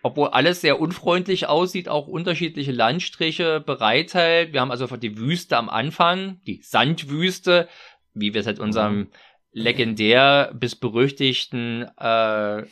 obwohl 0.02 0.30
alles 0.30 0.62
sehr 0.62 0.80
unfreundlich 0.80 1.48
aussieht, 1.48 1.90
auch 1.90 2.08
unterschiedliche 2.08 2.72
Landstriche 2.72 3.60
bereithält. 3.60 4.54
Wir 4.54 4.62
haben 4.62 4.72
also 4.72 4.88
die 4.96 5.18
Wüste 5.18 5.58
am 5.58 5.70
Anfang, 5.70 6.40
die 6.48 6.62
Sandwüste, 6.62 7.68
wie 8.14 8.34
wir 8.34 8.44
seit 8.44 8.60
unserem 8.60 8.98
mhm. 8.98 9.08
Legendär 9.52 10.52
bis 10.54 10.76
berüchtigten 10.76 11.84
äh, 11.98 12.64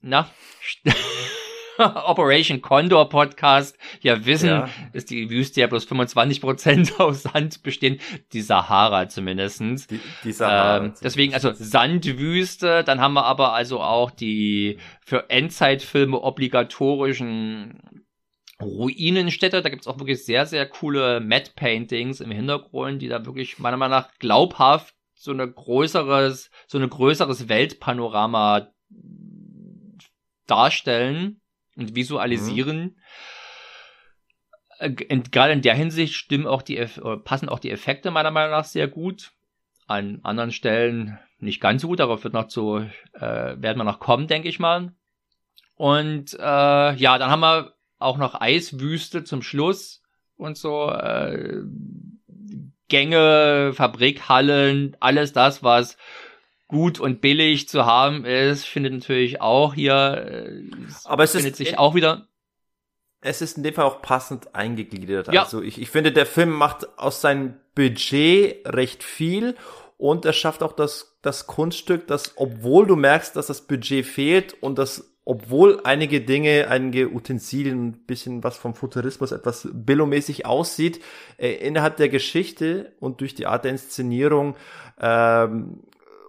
na 0.00 0.28
Operation 1.78 2.60
Condor 2.60 3.08
Podcast 3.08 3.76
ja 4.00 4.24
wissen, 4.24 4.48
ja. 4.48 4.68
dass 4.92 5.06
die 5.06 5.28
Wüste 5.30 5.60
ja 5.60 5.66
bloß 5.66 5.88
25% 5.88 6.96
aus 6.98 7.22
Sand 7.22 7.62
bestehen. 7.62 8.00
Die 8.32 8.42
Sahara 8.42 9.08
zumindestens. 9.08 9.86
Die, 9.86 10.00
die 10.22 10.32
Sahara. 10.32 10.84
Ähm, 10.84 10.94
deswegen 11.02 11.34
also 11.34 11.52
Sandwüste. 11.52 12.84
Dann 12.84 13.00
haben 13.00 13.14
wir 13.14 13.24
aber 13.24 13.54
also 13.54 13.80
auch 13.80 14.10
die 14.10 14.78
für 15.00 15.30
Endzeitfilme 15.30 16.20
obligatorischen 16.20 18.06
Ruinenstädte. 18.62 19.62
Da 19.62 19.68
gibt's 19.68 19.88
auch 19.88 19.98
wirklich 19.98 20.24
sehr, 20.24 20.46
sehr 20.46 20.66
coole 20.66 21.20
Matte 21.20 21.52
Paintings 21.56 22.20
im 22.20 22.30
Hintergrund, 22.30 23.02
die 23.02 23.08
da 23.08 23.26
wirklich 23.26 23.58
meiner 23.58 23.76
Meinung 23.76 23.98
nach 23.98 24.10
glaubhaft 24.18 24.93
so 25.14 25.30
eine 25.30 25.50
größeres, 25.50 26.50
so 26.66 26.78
eine 26.78 26.88
größeres 26.88 27.48
Weltpanorama 27.48 28.68
darstellen 30.46 31.40
und 31.76 31.94
visualisieren. 31.94 32.96
Mhm. 34.80 34.96
Gerade 35.30 35.52
in 35.52 35.62
der 35.62 35.74
Hinsicht 35.74 36.14
stimmen 36.14 36.46
auch 36.46 36.62
die, 36.62 36.84
passen 37.24 37.48
auch 37.48 37.58
die 37.58 37.70
Effekte 37.70 38.10
meiner 38.10 38.30
Meinung 38.30 38.50
nach 38.50 38.64
sehr 38.64 38.88
gut. 38.88 39.32
An 39.86 40.20
anderen 40.22 40.50
Stellen 40.50 41.18
nicht 41.38 41.60
ganz 41.60 41.82
so 41.82 41.88
gut, 41.88 42.00
darauf 42.00 42.24
wird 42.24 42.34
noch 42.34 42.48
zu, 42.48 42.78
äh, 43.12 43.20
werden 43.20 43.78
wir 43.78 43.84
noch 43.84 44.00
kommen, 44.00 44.26
denke 44.26 44.48
ich 44.48 44.58
mal. 44.58 44.92
Und 45.76 46.34
äh, 46.34 46.94
ja, 46.94 47.18
dann 47.18 47.30
haben 47.30 47.40
wir 47.40 47.74
auch 47.98 48.16
noch 48.18 48.40
Eiswüste 48.40 49.24
zum 49.24 49.42
Schluss 49.42 50.02
und 50.36 50.56
so 50.56 50.90
äh, 50.90 51.62
Gänge, 52.94 53.72
Fabrikhallen, 53.74 54.96
alles 55.00 55.32
das, 55.32 55.64
was 55.64 55.96
gut 56.68 57.00
und 57.00 57.20
billig 57.20 57.68
zu 57.68 57.86
haben 57.86 58.24
ist, 58.24 58.66
findet 58.66 58.92
natürlich 58.92 59.40
auch 59.40 59.74
hier, 59.74 59.92
äh, 59.92 60.62
aber 61.02 61.24
es 61.24 61.32
findet 61.32 61.56
sich 61.56 61.76
auch 61.76 61.96
wieder. 61.96 62.28
Es 63.20 63.42
ist 63.42 63.56
in 63.56 63.64
dem 63.64 63.74
Fall 63.74 63.84
auch 63.84 64.00
passend 64.00 64.54
eingegliedert. 64.54 65.32
Ja. 65.32 65.42
Also 65.42 65.60
ich, 65.60 65.80
ich 65.80 65.90
finde, 65.90 66.12
der 66.12 66.24
Film 66.24 66.50
macht 66.50 66.96
aus 66.96 67.20
seinem 67.20 67.54
Budget 67.74 68.62
recht 68.64 69.02
viel 69.02 69.56
und 69.98 70.24
er 70.24 70.32
schafft 70.32 70.62
auch 70.62 70.72
das, 70.72 71.18
das 71.20 71.48
Kunststück, 71.48 72.06
dass 72.06 72.34
obwohl 72.36 72.86
du 72.86 72.94
merkst, 72.94 73.34
dass 73.34 73.48
das 73.48 73.66
Budget 73.66 74.06
fehlt 74.06 74.54
und 74.62 74.78
das 74.78 75.13
obwohl 75.24 75.80
einige 75.84 76.20
Dinge, 76.20 76.68
einige 76.68 77.10
Utensilien, 77.10 77.88
ein 77.88 77.92
bisschen 78.06 78.44
was 78.44 78.56
vom 78.56 78.74
Futurismus, 78.74 79.32
etwas 79.32 79.68
billomäßig 79.72 80.44
aussieht, 80.44 81.02
äh, 81.38 81.52
innerhalb 81.52 81.96
der 81.96 82.08
Geschichte 82.10 82.92
und 83.00 83.20
durch 83.20 83.34
die 83.34 83.46
Art 83.46 83.64
der 83.64 83.72
Inszenierung 83.72 84.56
ähm, 85.00 85.80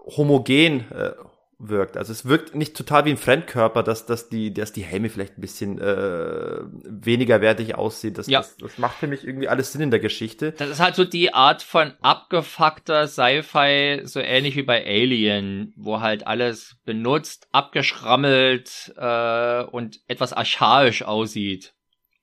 homogen 0.05 0.91
äh, 0.91 1.11
wirkt. 1.57 1.97
Also 1.97 2.11
es 2.11 2.25
wirkt 2.25 2.55
nicht 2.55 2.75
total 2.75 3.05
wie 3.05 3.11
ein 3.11 3.17
Fremdkörper, 3.17 3.83
dass, 3.83 4.05
dass, 4.05 4.29
die, 4.29 4.53
dass 4.53 4.73
die 4.73 4.83
Helme 4.83 5.09
vielleicht 5.09 5.37
ein 5.37 5.41
bisschen 5.41 5.79
äh, 5.79 6.59
weniger 6.83 7.41
wertig 7.41 7.75
aussehen. 7.75 8.13
Das, 8.13 8.27
ja. 8.27 8.39
das, 8.39 8.57
das 8.57 8.77
macht 8.77 8.97
für 8.97 9.07
mich 9.07 9.25
irgendwie 9.25 9.47
alles 9.47 9.71
Sinn 9.71 9.81
in 9.81 9.91
der 9.91 9.99
Geschichte. 9.99 10.51
Das 10.51 10.69
ist 10.69 10.79
halt 10.79 10.95
so 10.95 11.05
die 11.05 11.33
Art 11.33 11.61
von 11.63 11.93
abgefuckter 12.01 13.07
Sci-Fi, 13.07 14.01
so 14.03 14.19
ähnlich 14.19 14.55
wie 14.55 14.63
bei 14.63 14.85
Alien, 14.85 15.73
wo 15.77 16.01
halt 16.01 16.27
alles 16.27 16.77
benutzt, 16.85 17.47
abgeschrammelt 17.51 18.93
äh, 18.97 19.63
und 19.63 20.01
etwas 20.07 20.33
archaisch 20.33 21.03
aussieht. 21.03 21.73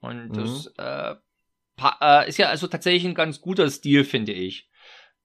Und 0.00 0.30
mhm. 0.30 0.32
das 0.34 0.66
äh, 0.78 1.14
äh, 2.00 2.28
ist 2.28 2.38
ja 2.38 2.48
also 2.48 2.66
tatsächlich 2.66 3.04
ein 3.04 3.14
ganz 3.14 3.40
guter 3.40 3.70
Stil, 3.70 4.04
finde 4.04 4.32
ich. 4.32 4.68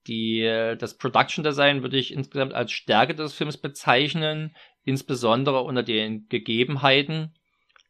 Die, 0.08 0.40
äh, 0.40 0.76
das 0.76 0.96
Production 0.96 1.44
Design 1.44 1.82
würde 1.82 1.98
ich 1.98 2.12
insgesamt 2.12 2.54
als 2.54 2.72
Stärke 2.72 3.14
des 3.14 3.34
Films 3.34 3.58
bezeichnen, 3.58 4.56
insbesondere 4.84 5.60
unter 5.62 5.82
den 5.82 6.28
Gegebenheiten, 6.28 7.34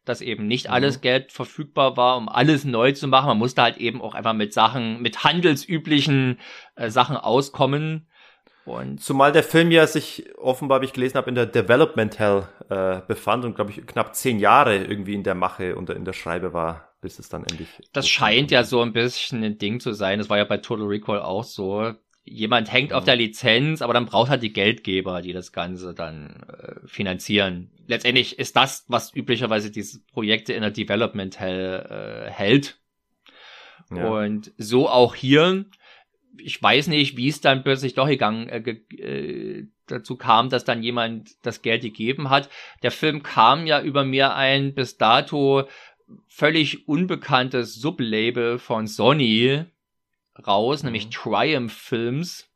dass 0.05 0.21
eben 0.21 0.45
nicht 0.45 0.67
mhm. 0.67 0.73
alles 0.73 1.01
Geld 1.01 1.31
verfügbar 1.31 1.95
war, 1.95 2.17
um 2.17 2.27
alles 2.27 2.65
neu 2.65 2.91
zu 2.91 3.07
machen. 3.07 3.27
Man 3.27 3.37
musste 3.37 3.61
halt 3.61 3.77
eben 3.77 4.01
auch 4.01 4.13
einfach 4.13 4.33
mit 4.33 4.53
Sachen, 4.53 5.01
mit 5.01 5.23
handelsüblichen 5.23 6.39
äh, 6.75 6.89
Sachen 6.89 7.15
auskommen. 7.15 8.07
Und 8.65 9.01
Zumal 9.01 9.31
der 9.31 9.43
Film 9.43 9.71
ja 9.71 9.87
sich 9.87 10.25
offenbar, 10.37 10.81
wie 10.81 10.85
ich 10.85 10.93
gelesen 10.93 11.15
habe, 11.15 11.29
in 11.29 11.35
der 11.35 11.45
Development 11.45 12.19
Hell 12.19 12.47
äh, 12.69 13.01
befand 13.07 13.45
und 13.45 13.55
glaube 13.55 13.71
ich 13.71 13.85
knapp 13.87 14.13
zehn 14.13 14.39
Jahre 14.39 14.77
irgendwie 14.77 15.15
in 15.15 15.23
der 15.23 15.35
Mache 15.35 15.75
und 15.75 15.89
in 15.89 16.05
der 16.05 16.13
Schreibe 16.13 16.53
war, 16.53 16.93
bis 17.01 17.17
es 17.17 17.29
dann 17.29 17.43
endlich. 17.43 17.69
Das 17.93 18.07
scheint 18.07 18.51
ja 18.51 18.63
so 18.63 18.81
ein 18.81 18.93
bisschen 18.93 19.43
ein 19.43 19.57
Ding 19.57 19.79
zu 19.79 19.93
sein. 19.93 20.19
Das 20.19 20.29
war 20.29 20.37
ja 20.37 20.43
bei 20.43 20.57
Total 20.57 20.85
Recall 20.85 21.21
auch 21.21 21.43
so 21.43 21.93
jemand 22.29 22.71
hängt 22.71 22.93
auf 22.93 23.03
der 23.03 23.15
Lizenz, 23.15 23.81
aber 23.81 23.93
dann 23.93 24.05
braucht 24.05 24.29
halt 24.29 24.43
die 24.43 24.53
Geldgeber, 24.53 25.21
die 25.21 25.33
das 25.33 25.51
Ganze 25.51 25.93
dann 25.93 26.43
äh, 26.47 26.87
finanzieren. 26.87 27.71
Letztendlich 27.87 28.37
ist 28.37 28.55
das, 28.55 28.85
was 28.87 29.15
üblicherweise 29.15 29.71
diese 29.71 29.99
Projekte 30.13 30.53
in 30.53 30.61
der 30.61 30.71
Development 30.71 31.39
hell, 31.39 32.27
äh, 32.27 32.31
hält. 32.31 32.79
Ja. 33.91 34.07
Und 34.07 34.51
so 34.57 34.89
auch 34.89 35.15
hier. 35.15 35.65
Ich 36.37 36.61
weiß 36.61 36.87
nicht, 36.87 37.17
wie 37.17 37.27
es 37.27 37.41
dann 37.41 37.63
plötzlich 37.63 37.95
doch 37.95 38.07
gegangen 38.07 38.47
äh, 38.47 38.59
äh, 38.95 39.67
dazu 39.87 40.15
kam, 40.15 40.49
dass 40.49 40.63
dann 40.63 40.83
jemand 40.83 41.31
das 41.45 41.61
Geld 41.61 41.81
gegeben 41.81 42.29
hat. 42.29 42.49
Der 42.83 42.91
Film 42.91 43.23
kam 43.23 43.65
ja 43.65 43.81
über 43.81 44.05
mir 44.05 44.35
ein 44.35 44.73
bis 44.75 44.97
dato 44.97 45.67
völlig 46.27 46.87
unbekanntes 46.87 47.75
Sublabel 47.75 48.59
von 48.59 48.87
Sony, 48.87 49.65
raus, 50.39 50.83
mhm. 50.83 50.87
nämlich 50.87 51.09
Triumph 51.09 51.73
Films. 51.73 52.49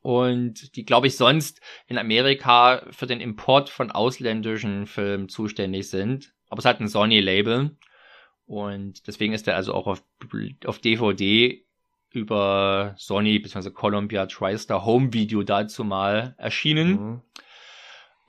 Und 0.00 0.76
die, 0.76 0.84
glaube 0.84 1.08
ich, 1.08 1.16
sonst 1.16 1.60
in 1.86 1.98
Amerika 1.98 2.82
für 2.90 3.06
den 3.06 3.20
Import 3.20 3.68
von 3.68 3.90
ausländischen 3.90 4.86
Filmen 4.86 5.28
zuständig 5.28 5.90
sind. 5.90 6.32
Aber 6.48 6.60
es 6.60 6.64
hat 6.64 6.80
ein 6.80 6.88
Sony-Label. 6.88 7.76
Und 8.46 9.06
deswegen 9.06 9.34
ist 9.34 9.46
er 9.48 9.56
also 9.56 9.74
auch 9.74 9.86
auf, 9.86 10.02
auf 10.64 10.78
DVD 10.78 11.62
über 12.10 12.94
Sony 12.96 13.38
bzw. 13.38 13.70
Columbia 13.70 14.26
TriStar 14.26 14.84
Home 14.84 15.12
Video 15.12 15.42
dazu 15.42 15.84
mal 15.84 16.34
erschienen. 16.38 16.90
Mhm. 16.90 17.22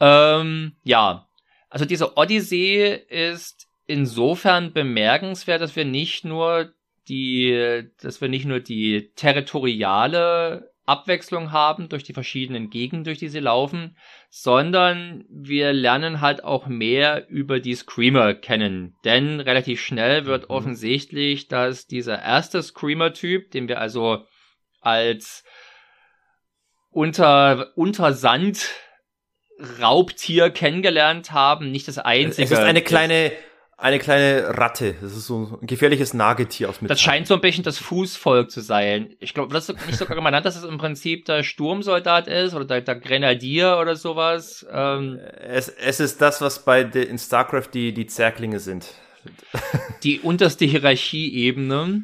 Ähm, 0.01 0.76
ja, 0.84 1.30
also 1.69 1.85
diese 1.85 2.17
Odyssee 2.17 2.93
ist 2.93 3.67
insofern 3.85 4.73
bemerkenswert, 4.73 5.61
dass 5.61 5.76
wir 5.76 5.85
nicht 5.85 6.26
nur 6.26 6.73
die, 7.10 7.90
dass 8.02 8.22
wir 8.22 8.30
nicht 8.30 8.45
nur 8.45 8.60
die 8.60 9.11
territoriale 9.15 10.72
Abwechslung 10.86 11.52
haben 11.52 11.88
durch 11.88 12.03
die 12.03 12.14
verschiedenen 12.14 12.72
Gegenden, 12.72 13.03
durch 13.03 13.19
die 13.19 13.30
sie 13.30 13.40
laufen, 13.40 13.95
sondern 14.30 15.23
wir 15.30 15.72
lernen 15.72 16.19
halt 16.19 16.44
auch 16.44 16.65
mehr 16.65 17.30
über 17.30 17.60
die 17.60 17.76
Screamer 17.76 18.34
kennen. 18.34 18.95
Denn 19.06 19.40
relativ 19.40 19.81
schnell 19.81 20.26
wird 20.26 20.49
mhm. 20.49 20.56
offensichtlich, 20.56 21.48
dass 21.48 21.86
dieser 21.86 22.19
erste 22.19 22.64
Screamer-Typ, 22.64 23.52
den 23.52 23.68
wir 23.68 23.80
also 23.80 24.26
als 24.81 25.44
unter, 26.90 27.72
unter 27.76 28.14
Sand 28.14 28.69
Raubtier 29.81 30.49
kennengelernt 30.49 31.31
haben, 31.31 31.69
nicht 31.69 31.88
das 31.88 31.98
einzige. 31.98 32.45
Es 32.45 32.52
ist 32.52 32.60
eine 32.60 32.81
kleine, 32.81 33.31
eine 33.80 33.99
kleine 33.99 34.57
Ratte. 34.57 34.95
Das 35.01 35.15
ist 35.15 35.27
so 35.27 35.57
ein 35.61 35.68
gefährliches 35.68 36.14
Nagetier 36.14 36.69
aus 36.69 36.81
Metall. 36.81 36.95
Das 36.95 37.01
scheint 37.01 37.27
so 37.27 37.34
ein 37.34 37.41
bisschen 37.41 37.64
das 37.64 37.77
Fußvolk 37.77 38.51
zu 38.51 38.61
sein. 38.61 39.15
Ich 39.19 39.34
glaube, 39.34 39.53
das 39.53 39.69
ist 39.69 39.88
nicht 39.88 39.97
sogar 39.97 40.15
genannt, 40.15 40.45
dass 40.45 40.56
es 40.56 40.64
im 40.64 40.77
Prinzip 40.77 41.26
der 41.26 41.43
Sturmsoldat 41.43 42.27
ist 42.27 42.53
oder 42.53 42.65
der, 42.65 42.81
der 42.81 42.95
Grenadier 42.95 43.77
oder 43.81 43.95
sowas. 43.95 44.65
Ähm, 44.72 45.19
es, 45.39 45.69
es 45.69 45.99
ist 45.99 46.22
das, 46.22 46.41
was 46.41 46.64
bei 46.65 46.84
de, 46.84 47.06
in 47.06 47.18
StarCraft 47.18 47.69
die, 47.73 47.93
die 47.93 48.07
Zerklinge 48.07 48.60
sind. 48.60 48.93
Die 50.03 50.19
unterste 50.19 50.65
Hierarchieebene. 50.65 52.03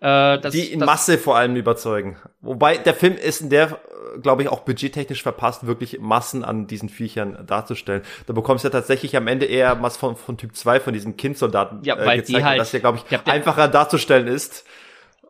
Äh, 0.00 0.38
das, 0.38 0.52
die 0.52 0.72
in 0.72 0.80
das, 0.80 0.86
Masse 0.86 1.18
vor 1.18 1.36
allem 1.36 1.56
überzeugen. 1.56 2.16
Wobei 2.40 2.78
der 2.78 2.94
Film 2.94 3.16
ist 3.16 3.40
in 3.40 3.50
der 3.50 3.78
glaube 4.22 4.42
ich, 4.42 4.48
auch 4.48 4.60
budgettechnisch 4.60 5.22
verpasst, 5.22 5.66
wirklich 5.66 5.98
Massen 6.00 6.44
an 6.44 6.66
diesen 6.66 6.88
Viechern 6.88 7.44
darzustellen. 7.46 8.02
Da 8.26 8.32
bekommst 8.32 8.64
du 8.64 8.68
ja 8.68 8.72
tatsächlich 8.72 9.16
am 9.16 9.26
Ende 9.26 9.46
eher 9.46 9.82
was 9.82 9.96
von, 9.96 10.16
von 10.16 10.36
Typ 10.36 10.54
2, 10.56 10.80
von 10.80 10.92
diesen 10.92 11.16
Kindsoldaten 11.16 11.82
ja, 11.84 11.98
weil 11.98 12.18
äh, 12.18 12.22
gezeigt, 12.22 12.28
die 12.28 12.44
halt, 12.44 12.60
das 12.60 12.72
ja, 12.72 12.78
glaube 12.80 12.98
ich, 12.98 13.10
ja, 13.10 13.22
einfacher 13.24 13.68
darzustellen 13.68 14.26
ist. 14.26 14.64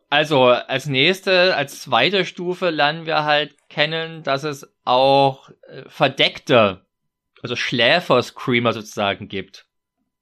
Also 0.09 0.45
als 0.45 0.87
nächste, 0.87 1.55
als 1.55 1.81
zweite 1.81 2.25
Stufe 2.25 2.69
lernen 2.69 3.05
wir 3.05 3.23
halt 3.23 3.55
kennen, 3.69 4.23
dass 4.23 4.43
es 4.43 4.69
auch 4.83 5.49
äh, 5.67 5.83
verdeckte, 5.87 6.81
also 7.41 7.55
Schläfer-Screamer 7.55 8.73
sozusagen 8.73 9.27
gibt. 9.27 9.65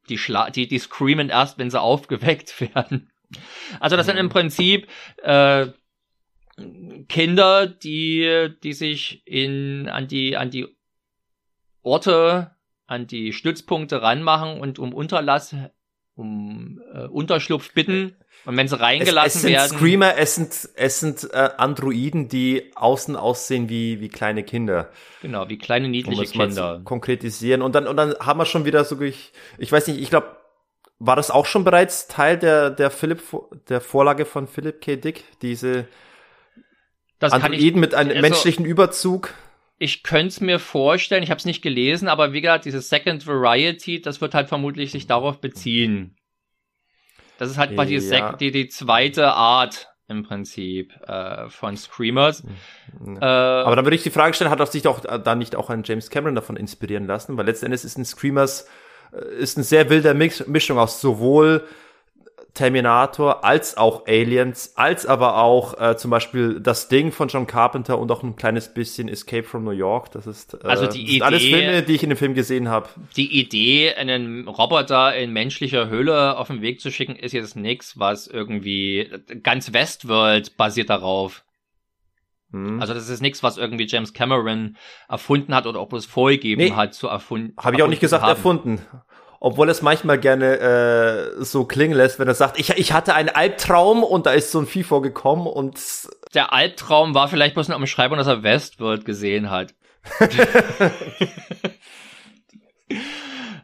Die, 0.10 0.18
Schla 0.18 0.50
die, 0.50 0.68
die 0.68 0.80
screamen 0.80 1.30
erst, 1.30 1.58
wenn 1.58 1.70
sie 1.70 1.80
aufgeweckt 1.80 2.60
werden. 2.76 3.10
Also 3.80 3.96
das 3.96 4.06
sind 4.06 4.18
im 4.18 4.30
Prinzip 4.30 4.88
äh, 5.24 5.68
Kinder, 7.08 7.68
die, 7.68 8.50
die 8.64 8.74
sich 8.74 9.24
in, 9.26 9.88
an 9.90 10.08
die, 10.08 10.36
an 10.36 10.52
die 10.52 10.68
Orte, 11.82 12.52
an 12.88 13.08
die 13.08 13.34
Stützpunkte 13.34 14.02
ranmachen 14.02 14.60
und 14.60 14.80
um 14.80 14.94
Unterlass, 14.94 15.56
um 16.16 16.82
äh, 16.94 17.06
Unterschlupf 17.06 17.74
bitten. 17.74 18.16
Und 18.46 18.58
wenn 18.58 18.68
sie 18.68 18.80
reingelassen 18.80 19.28
es, 19.28 19.36
es 19.36 19.42
sind 19.42 19.52
werden. 19.52 19.78
Screamer, 19.78 20.18
es 20.18 20.36
sind, 20.36 20.70
es 20.76 21.00
sind 21.00 21.30
äh, 21.34 21.50
Androiden, 21.58 22.30
die 22.30 22.72
außen 22.76 23.16
aussehen 23.16 23.70
wie, 23.70 24.00
wie 24.00 24.10
kleine 24.10 24.44
Kinder. 24.44 24.90
Genau, 25.22 25.50
wie 25.50 25.58
kleine 25.58 25.90
niedliche 25.90 26.22
um 26.22 26.28
Kinder. 26.28 26.82
konkretisieren. 26.84 27.62
Und 27.62 27.76
dann, 27.76 27.88
und 27.88 27.98
dann 27.98 28.16
haben 28.20 28.40
wir 28.40 28.46
schon 28.46 28.66
wieder 28.66 28.86
so, 28.86 29.00
ich, 29.02 29.34
ich 29.58 29.72
weiß 29.72 29.88
nicht, 29.88 30.02
ich 30.02 30.10
glaube, 30.10 30.39
war 31.00 31.16
das 31.16 31.32
auch 31.32 31.46
schon 31.46 31.64
bereits 31.64 32.08
Teil 32.08 32.38
der, 32.38 32.70
der 32.70 32.92
Philipp, 32.92 33.24
der 33.70 33.82
Vorlage 33.82 34.26
von 34.26 34.48
Philip 34.48 34.82
K. 34.82 34.98
Dick, 34.98 35.24
diese 35.42 35.88
das 37.20 37.34
Androiden 37.34 37.80
mit 37.80 37.96
einem 37.96 38.12
also, 38.12 38.22
menschlichen 38.22 38.66
Überzug? 38.66 39.34
Ich 39.78 40.04
könnte 40.04 40.28
es 40.28 40.42
mir 40.42 40.60
vorstellen, 40.60 41.24
ich 41.24 41.32
habe 41.32 41.40
es 41.40 41.46
nicht 41.46 41.62
gelesen, 41.62 42.10
aber 42.10 42.34
wie 42.34 42.42
gesagt, 42.42 42.66
diese 42.66 42.82
Second 42.82 43.26
Variety, 43.26 44.02
das 44.02 44.20
wird 44.20 44.34
halt 44.34 44.50
vermutlich 44.50 44.92
sich 44.92 45.08
darauf 45.08 45.40
beziehen. 45.40 46.18
Das 47.38 47.50
ist 47.50 47.58
halt 47.58 47.74
quasi 47.74 47.96
ja. 47.96 48.34
die, 48.34 48.52
die 48.52 48.68
zweite 48.68 49.32
Art 49.32 49.88
im 50.10 50.24
Prinzip 50.24 50.94
äh, 51.08 51.50
von 51.50 51.78
Screamers. 51.78 52.44
Ja. 53.06 53.62
Äh, 53.62 53.64
Aber 53.64 53.76
dann 53.78 53.86
würde 53.86 53.96
ich 53.96 54.04
die 54.04 54.10
Frage 54.10 54.34
stellen, 54.34 54.52
hat 54.52 54.72
sich 54.72 54.82
doch 54.82 55.06
äh, 55.06 55.20
da 55.20 55.36
nicht 55.36 55.56
auch 55.56 55.70
ein 55.70 55.84
James 55.86 56.10
Cameron 56.10 56.36
davon 56.36 56.58
inspirieren 56.58 57.06
lassen? 57.06 57.38
Weil 57.38 57.46
letztendlich 57.46 57.84
ist 57.86 57.98
ein 57.98 58.04
Screamers 58.04 58.68
ist 59.40 59.58
ein 59.58 59.64
sehr 59.64 59.90
wilder 59.90 60.14
Mix, 60.14 60.46
Mischung 60.48 60.78
aus 60.78 61.02
sowohl 61.02 61.64
Terminator 62.54 63.46
als 63.46 63.78
auch 63.78 64.06
Aliens, 64.08 64.74
als 64.76 65.06
aber 65.06 65.38
auch 65.38 65.80
äh, 65.80 65.96
zum 65.98 66.12
Beispiel 66.12 66.60
das 66.60 66.90
Ding 66.90 67.12
von 67.12 67.28
John 67.28 67.48
Carpenter 67.48 67.98
und 67.98 68.12
auch 68.12 68.24
ein 68.24 68.36
kleines 68.36 68.74
bisschen 68.74 69.08
Escape 69.08 69.44
from 69.44 69.64
New 69.64 69.72
York. 69.72 70.12
Das 70.12 70.28
ist 70.28 70.56
äh, 70.56 70.68
also 70.68 70.88
die 70.88 71.04
Idee, 71.04 71.22
alles 71.22 71.44
Filme, 71.44 71.84
die 71.84 71.96
ich 71.96 72.04
in 72.04 72.10
dem 72.10 72.18
Film 72.18 72.34
gesehen 72.34 72.68
habe. 72.68 72.90
Die 73.16 73.40
Idee, 73.40 73.94
einen 73.94 74.48
Roboter 74.48 75.16
in 75.16 75.32
menschlicher 75.32 75.90
Hülle 75.90 76.38
auf 76.38 76.48
den 76.48 76.62
Weg 76.62 76.82
zu 76.82 76.92
schicken, 76.92 77.16
ist 77.16 77.32
jetzt 77.32 77.56
nichts, 77.56 77.98
was 78.00 78.28
irgendwie 78.28 79.10
ganz 79.44 79.72
Westworld 79.72 80.58
basiert 80.58 80.90
darauf. 80.90 81.44
Hm. 82.52 82.82
Also 82.82 82.94
das 82.94 83.10
ist 83.10 83.22
nichts, 83.22 83.44
was 83.44 83.58
irgendwie 83.58 83.88
James 83.88 84.14
Cameron 84.14 84.78
erfunden 85.08 85.54
hat 85.54 85.68
oder 85.68 85.82
ob 85.82 85.94
es 85.94 86.06
vorgegeben 86.06 86.62
nee, 86.62 86.72
hat 86.72 86.94
zu 86.94 87.08
erfunden. 87.08 87.54
Habe 87.58 87.76
ich 87.76 87.84
auch 87.84 87.88
nicht 87.88 88.02
gesagt 88.02 88.24
haben. 88.24 88.30
erfunden 88.30 88.82
obwohl 89.40 89.70
es 89.70 89.82
manchmal 89.82 90.20
gerne 90.20 90.60
äh, 90.60 91.44
so 91.44 91.64
klingen 91.66 91.96
lässt, 91.96 92.20
wenn 92.20 92.28
er 92.28 92.36
sagt, 92.36 92.60
ich, 92.60 92.72
ich 92.72 92.92
hatte 92.92 93.16
einen 93.16 93.30
Albtraum 93.30 94.04
und 94.04 94.26
da 94.26 94.32
ist 94.32 94.52
so 94.52 94.60
ein 94.60 94.66
Vieh 94.66 94.84
vorgekommen 94.84 95.48
und 95.48 95.80
der 96.34 96.52
Albtraum 96.54 97.16
war 97.16 97.30
vielleicht 97.30 97.54
bloß 97.54 97.70
eine 97.70 97.78
Umschreibung, 97.78 98.18
dass 98.18 98.28
er 98.28 98.44
Westworld 98.44 99.06
gesehen 99.06 99.50
hat. 99.50 99.74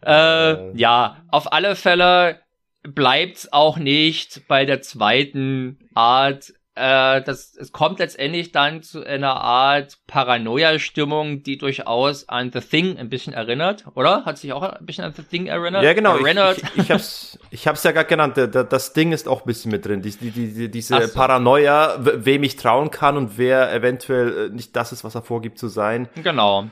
äh, 0.06 0.78
ja, 0.78 1.18
auf 1.30 1.52
alle 1.52 1.76
Fälle 1.76 2.40
bleibt's 2.84 3.52
auch 3.52 3.78
nicht 3.78 4.48
bei 4.48 4.66
der 4.66 4.82
zweiten 4.82 5.90
Art 5.94 6.54
äh, 6.76 7.22
das, 7.22 7.56
es 7.56 7.72
kommt 7.72 8.00
letztendlich 8.00 8.52
dann 8.52 8.84
zu 8.84 9.06
einer 9.06 9.36
Art 9.38 9.98
Paranoia-Stimmung, 10.08 11.42
die 11.42 11.58
durchaus 11.58 12.28
an 12.28 12.52
The 12.52 12.60
Thing 12.60 12.98
ein 12.98 13.08
bisschen 13.08 13.34
erinnert, 13.34 13.86
oder? 13.96 14.26
Hat 14.26 14.38
sich 14.38 14.52
auch 14.52 14.62
ein 14.62 14.86
bisschen 14.86 15.06
an 15.06 15.14
The 15.16 15.24
Thing 15.24 15.48
erinnert? 15.48 15.84
Ja, 15.84 15.94
genau. 15.94 16.18
Erinnert. 16.18 16.58
Ich, 16.58 16.64
ich, 16.64 16.78
ich, 16.80 16.92
hab's, 16.92 17.40
ich 17.50 17.68
hab's 17.68 17.84
ja 17.84 17.92
gerade 17.92 18.10
genannt. 18.10 18.38
Das 18.38 18.92
Ding 18.92 19.14
ist 19.14 19.30
auch 19.30 19.44
ein 19.44 19.48
bisschen 19.48 19.72
mit 19.72 19.86
drin. 19.86 20.02
Die, 20.02 20.12
die, 20.12 20.32
die, 20.32 20.70
diese 20.70 21.08
so. 21.08 21.14
Paranoia, 21.14 21.96
wem 22.00 22.44
ich 22.44 22.58
trauen 22.58 22.92
kann 22.92 23.16
und 23.16 23.38
wer 23.38 23.74
eventuell 23.74 24.48
äh, 24.48 24.50
nicht 24.54 24.76
das 24.76 24.92
ist, 24.92 25.06
was 25.06 25.16
er 25.16 25.22
vorgibt 25.22 25.58
zu 25.58 25.70
sein. 25.70 26.10
Genau. 26.22 26.68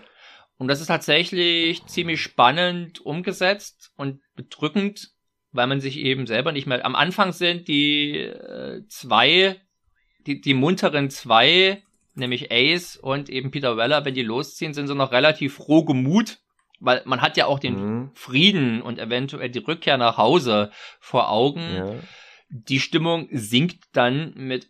Und 0.57 0.67
das 0.67 0.81
ist 0.81 0.87
tatsächlich 0.87 1.85
ziemlich 1.85 2.21
spannend 2.21 2.99
umgesetzt 3.05 3.91
und 3.95 4.19
bedrückend, 4.35 5.11
weil 5.53 5.67
man 5.67 5.79
sich 5.79 5.97
eben 5.97 6.27
selber 6.27 6.51
nicht 6.51 6.67
mehr. 6.67 6.85
Am 6.85 6.95
Anfang 6.95 7.31
sind 7.31 7.69
die 7.69 8.17
äh, 8.17 8.85
zwei 8.89 9.61
die, 10.25 10.41
die 10.41 10.53
munteren 10.53 11.09
zwei, 11.09 11.83
nämlich 12.15 12.51
Ace 12.51 12.97
und 12.97 13.29
eben 13.29 13.51
Peter 13.51 13.77
Weller, 13.77 14.05
wenn 14.05 14.13
die 14.13 14.21
losziehen, 14.21 14.73
sind 14.73 14.87
sie 14.87 14.95
noch 14.95 15.11
relativ 15.11 15.55
froh 15.55 15.83
gemut, 15.83 16.39
weil 16.79 17.01
man 17.05 17.21
hat 17.21 17.37
ja 17.37 17.45
auch 17.45 17.59
den 17.59 17.75
mhm. 17.75 18.11
Frieden 18.13 18.81
und 18.81 18.99
eventuell 18.99 19.49
die 19.49 19.59
Rückkehr 19.59 19.97
nach 19.97 20.17
Hause 20.17 20.71
vor 20.99 21.29
Augen. 21.29 21.61
Ja. 21.75 21.95
Die 22.49 22.79
Stimmung 22.79 23.27
sinkt 23.31 23.83
dann 23.93 24.33
mit 24.35 24.69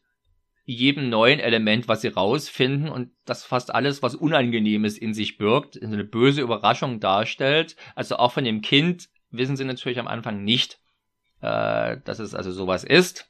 jedem 0.66 1.10
neuen 1.10 1.40
Element, 1.40 1.88
was 1.88 2.02
sie 2.02 2.08
rausfinden 2.08 2.88
und 2.88 3.12
das 3.26 3.44
fast 3.44 3.74
alles, 3.76 4.02
was 4.02 4.16
Unangenehmes 4.16 4.98
in 4.98 5.14
sich 5.14 5.38
birgt, 5.38 5.82
eine 5.82 6.06
böse 6.06 6.42
Überraschung 6.42 7.00
darstellt. 7.00 7.76
Also 7.96 8.16
auch 8.16 8.32
von 8.32 8.46
dem 8.46 8.62
Kind 8.62 9.10
wissen 9.30 9.58
sie 9.58 9.66
natürlich 9.66 10.00
am 10.00 10.08
Anfang 10.08 10.44
nicht, 10.44 10.80
äh, 11.42 11.98
dass 12.06 12.20
es 12.20 12.34
also 12.34 12.52
sowas 12.52 12.84
ist. 12.86 13.30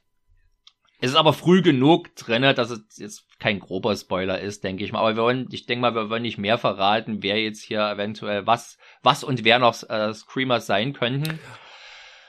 Es 1.00 1.10
ist 1.10 1.16
aber 1.16 1.32
früh 1.32 1.60
genug 1.60 2.14
drin, 2.16 2.42
dass 2.42 2.70
es 2.70 2.96
jetzt 2.96 3.26
kein 3.38 3.60
grober 3.60 3.94
Spoiler 3.96 4.40
ist, 4.40 4.64
denke 4.64 4.84
ich 4.84 4.92
mal. 4.92 5.00
Aber 5.00 5.16
wir 5.16 5.22
wollen, 5.22 5.48
ich 5.50 5.66
denke 5.66 5.82
mal, 5.82 5.94
wir 5.94 6.08
wollen 6.08 6.22
nicht 6.22 6.38
mehr 6.38 6.56
verraten, 6.56 7.22
wer 7.22 7.40
jetzt 7.42 7.62
hier 7.62 7.80
eventuell 7.90 8.46
was, 8.46 8.78
was 9.02 9.24
und 9.24 9.44
wer 9.44 9.58
noch 9.58 9.82
äh, 9.88 10.14
Screamers 10.14 10.66
sein 10.66 10.92
könnten. 10.92 11.38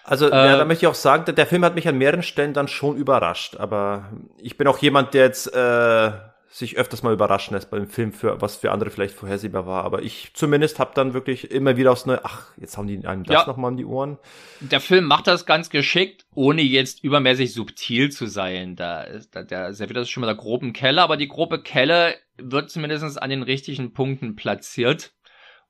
Also, 0.04 0.30
äh, 0.30 0.36
ja, 0.36 0.58
da 0.58 0.66
möchte 0.66 0.86
ich 0.86 0.88
auch 0.88 0.96
sagen, 0.96 1.26
der, 1.26 1.34
der 1.34 1.48
Film 1.48 1.66
hat 1.66 1.74
mich 1.74 1.88
an 1.88 1.98
mehreren 1.98 2.22
Stellen 2.22 2.54
dann 2.54 2.68
schon 2.68 2.96
überrascht. 2.96 3.58
Aber 3.58 4.12
ich 4.38 4.58
bin 4.58 4.68
auch 4.68 4.78
jemand, 4.80 5.14
der 5.14 5.26
jetzt 5.26 5.48
äh, 5.54 6.12
sich 6.56 6.78
öfters 6.78 7.04
mal 7.04 7.12
überraschen 7.12 7.54
lässt 7.54 7.70
beim 7.70 7.86
Film, 7.86 8.14
für 8.14 8.40
was 8.40 8.56
für 8.56 8.72
andere 8.72 8.90
vielleicht 8.90 9.14
vorhersehbar 9.14 9.68
war. 9.68 9.84
Aber 9.84 10.04
ich 10.04 10.32
zumindest 10.36 10.80
habe 10.80 10.92
dann 10.96 11.14
wirklich 11.14 11.52
immer 11.52 11.76
wieder 11.76 11.92
aufs 11.92 12.06
Neue, 12.06 12.24
ach, 12.24 12.54
jetzt 12.56 12.78
haben 12.78 12.88
die 12.88 13.06
einem 13.06 13.26
das 13.26 13.42
ja. 13.42 13.46
nochmal 13.46 13.72
in 13.72 13.78
die 13.78 13.84
Ohren. 13.84 14.18
Der 14.62 14.80
Film 14.80 15.04
macht 15.04 15.28
das 15.28 15.46
ganz 15.46 15.70
geschickt, 15.70 16.26
ohne 16.34 16.62
jetzt 16.62 17.04
übermäßig 17.04 17.52
subtil 17.54 18.10
zu 18.10 18.28
sein. 18.28 18.78
Da 18.78 19.02
ist, 19.02 19.36
da, 19.36 19.44
der 19.44 19.74
serviert 19.74 19.98
das 19.98 20.10
schon 20.10 20.22
mit 20.22 20.30
der 20.30 20.38
groben 20.38 20.72
Kelle, 20.72 21.02
aber 21.02 21.18
die 21.18 21.28
grobe 21.28 21.62
Kelle 21.62 22.16
wird 22.38 22.70
zumindest 22.70 23.22
an 23.22 23.30
den 23.30 23.44
richtigen 23.44 23.92
Punkten 23.92 24.38
platziert. 24.38 25.14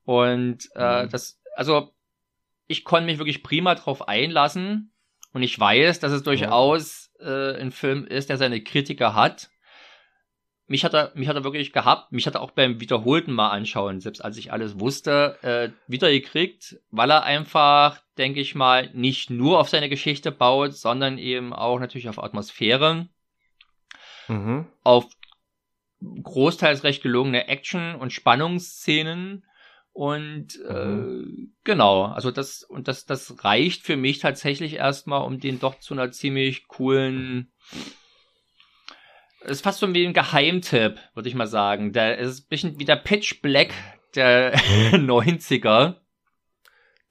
Und 0.03 0.69
äh, 0.75 1.05
mhm. 1.05 1.09
das, 1.09 1.41
also 1.55 1.95
ich 2.67 2.83
konnte 2.83 3.07
mich 3.07 3.17
wirklich 3.17 3.41
prima 3.41 3.73
drauf 3.73 4.07
einlassen. 4.07 4.93
Und 5.33 5.41
ich 5.41 5.59
weiß, 5.59 5.99
dass 5.99 6.11
es 6.11 6.21
durchaus 6.21 7.11
äh, 7.19 7.59
ein 7.59 7.71
Film 7.71 8.05
ist, 8.05 8.29
der 8.29 8.37
seine 8.37 8.61
Kritiker 8.61 9.15
hat 9.15 9.49
mich 10.67 10.83
hat 10.83 10.93
er, 10.93 11.11
mich 11.15 11.27
hat 11.27 11.35
er 11.35 11.43
wirklich 11.43 11.73
gehabt, 11.73 12.11
mich 12.11 12.25
hat 12.25 12.35
er 12.35 12.41
auch 12.41 12.51
beim 12.51 12.79
wiederholten 12.79 13.33
Mal 13.33 13.49
anschauen, 13.49 13.99
selbst 13.99 14.21
als 14.23 14.37
ich 14.37 14.51
alles 14.51 14.79
wusste, 14.79 15.37
äh, 15.43 15.69
wiedergekriegt, 15.87 16.77
weil 16.89 17.11
er 17.11 17.23
einfach, 17.23 17.99
denke 18.17 18.39
ich 18.39 18.55
mal, 18.55 18.89
nicht 18.93 19.29
nur 19.29 19.59
auf 19.59 19.69
seine 19.69 19.89
Geschichte 19.89 20.31
baut, 20.31 20.73
sondern 20.73 21.17
eben 21.17 21.53
auch 21.53 21.79
natürlich 21.79 22.09
auf 22.09 22.21
Atmosphäre, 22.21 23.07
mhm. 24.27 24.65
auf 24.83 25.05
großteils 26.01 26.83
recht 26.83 27.03
gelungene 27.03 27.47
Action- 27.47 27.95
und 27.95 28.11
Spannungsszenen 28.11 29.45
und 29.95 30.59
äh, 30.67 30.85
mhm. 30.85 31.53
genau, 31.63 32.05
also 32.05 32.29
das 32.29 32.63
und 32.63 32.89
das 32.89 33.05
das 33.05 33.45
reicht 33.45 33.83
für 33.83 33.95
mich 33.95 34.19
tatsächlich 34.19 34.73
erstmal, 34.73 35.21
um 35.21 35.39
den 35.39 35.59
doch 35.59 35.79
zu 35.79 35.93
einer 35.93 36.11
ziemlich 36.11 36.67
coolen 36.67 37.53
ist 39.45 39.63
fast 39.63 39.79
so 39.79 39.93
wie 39.93 40.05
ein 40.05 40.13
Geheimtipp, 40.13 40.99
würde 41.13 41.29
ich 41.29 41.35
mal 41.35 41.47
sagen. 41.47 41.93
Der 41.93 42.17
ist 42.17 42.45
ein 42.45 42.49
bisschen 42.49 42.79
wie 42.79 42.85
der 42.85 42.97
Pitch 42.97 43.41
Black 43.41 43.69
der 44.15 44.55
90er. 44.91 45.95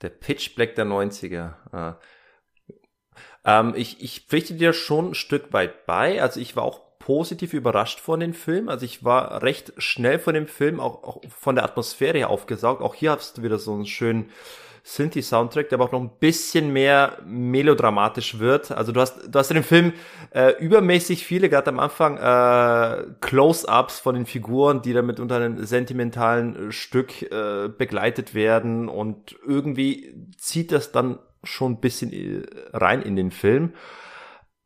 Der 0.03 0.09
Pitch 0.09 0.55
Black 0.55 0.75
der 0.75 0.87
90er. 0.87 1.55
Ah. 1.73 1.99
Ähm, 3.45 3.75
ich, 3.77 4.03
ich 4.03 4.27
pflichte 4.27 4.55
dir 4.55 4.73
schon 4.73 5.11
ein 5.11 5.15
Stück 5.15 5.53
weit 5.53 5.87
bei. 5.87 6.21
Also 6.21 6.41
ich 6.41 6.57
war 6.57 6.65
auch 6.65 6.99
positiv 6.99 7.53
überrascht 7.53 8.01
von 8.01 8.21
dem 8.21 8.35
Film. 8.35 8.69
Also 8.69 8.85
ich 8.85 9.05
war 9.05 9.43
recht 9.43 9.73
schnell 9.77 10.19
von 10.19 10.35
dem 10.35 10.47
Film, 10.47 10.81
auch, 10.81 11.03
auch 11.05 11.23
von 11.29 11.55
der 11.55 11.65
Atmosphäre 11.65 12.19
her 12.19 12.31
aufgesaugt. 12.31 12.81
Auch 12.81 12.95
hier 12.95 13.13
hast 13.13 13.39
du 13.39 13.43
wieder 13.43 13.59
so 13.59 13.75
einen 13.75 13.87
schönen 13.87 14.31
Synthi-Soundtrack, 14.87 15.71
der 15.71 15.79
aber 15.79 15.87
auch 15.87 15.93
noch 15.93 16.01
ein 16.01 16.11
bisschen 16.21 16.71
mehr 16.71 17.19
melodramatisch 17.25 18.39
wird. 18.39 18.71
Also 18.71 18.93
du 18.93 19.01
hast, 19.01 19.35
du 19.35 19.39
hast 19.39 19.51
in 19.51 19.55
dem 19.55 19.65
Film 19.65 19.95
äh, 20.31 20.53
übermäßig 20.59 21.25
viele, 21.25 21.49
gerade 21.49 21.71
am 21.71 21.79
Anfang, 21.79 22.19
äh, 22.19 23.07
Close-ups 23.21 23.99
von 23.99 24.15
den 24.15 24.27
Figuren, 24.27 24.83
die 24.83 24.93
damit 24.93 25.21
unter 25.21 25.37
einem 25.37 25.65
sentimentalen 25.65 26.71
Stück 26.71 27.23
äh, 27.23 27.69
begleitet 27.69 28.35
werden 28.35 28.91
und 28.91 29.35
irgendwie 29.47 30.15
zieht 30.37 30.71
das 30.71 30.93
dann 30.93 31.19
schon 31.43 31.73
ein 31.73 31.81
bisschen 31.81 32.13
äh, 32.13 32.43
rein 32.75 33.01
in 33.01 33.17
den 33.17 33.31
Film. 33.31 33.73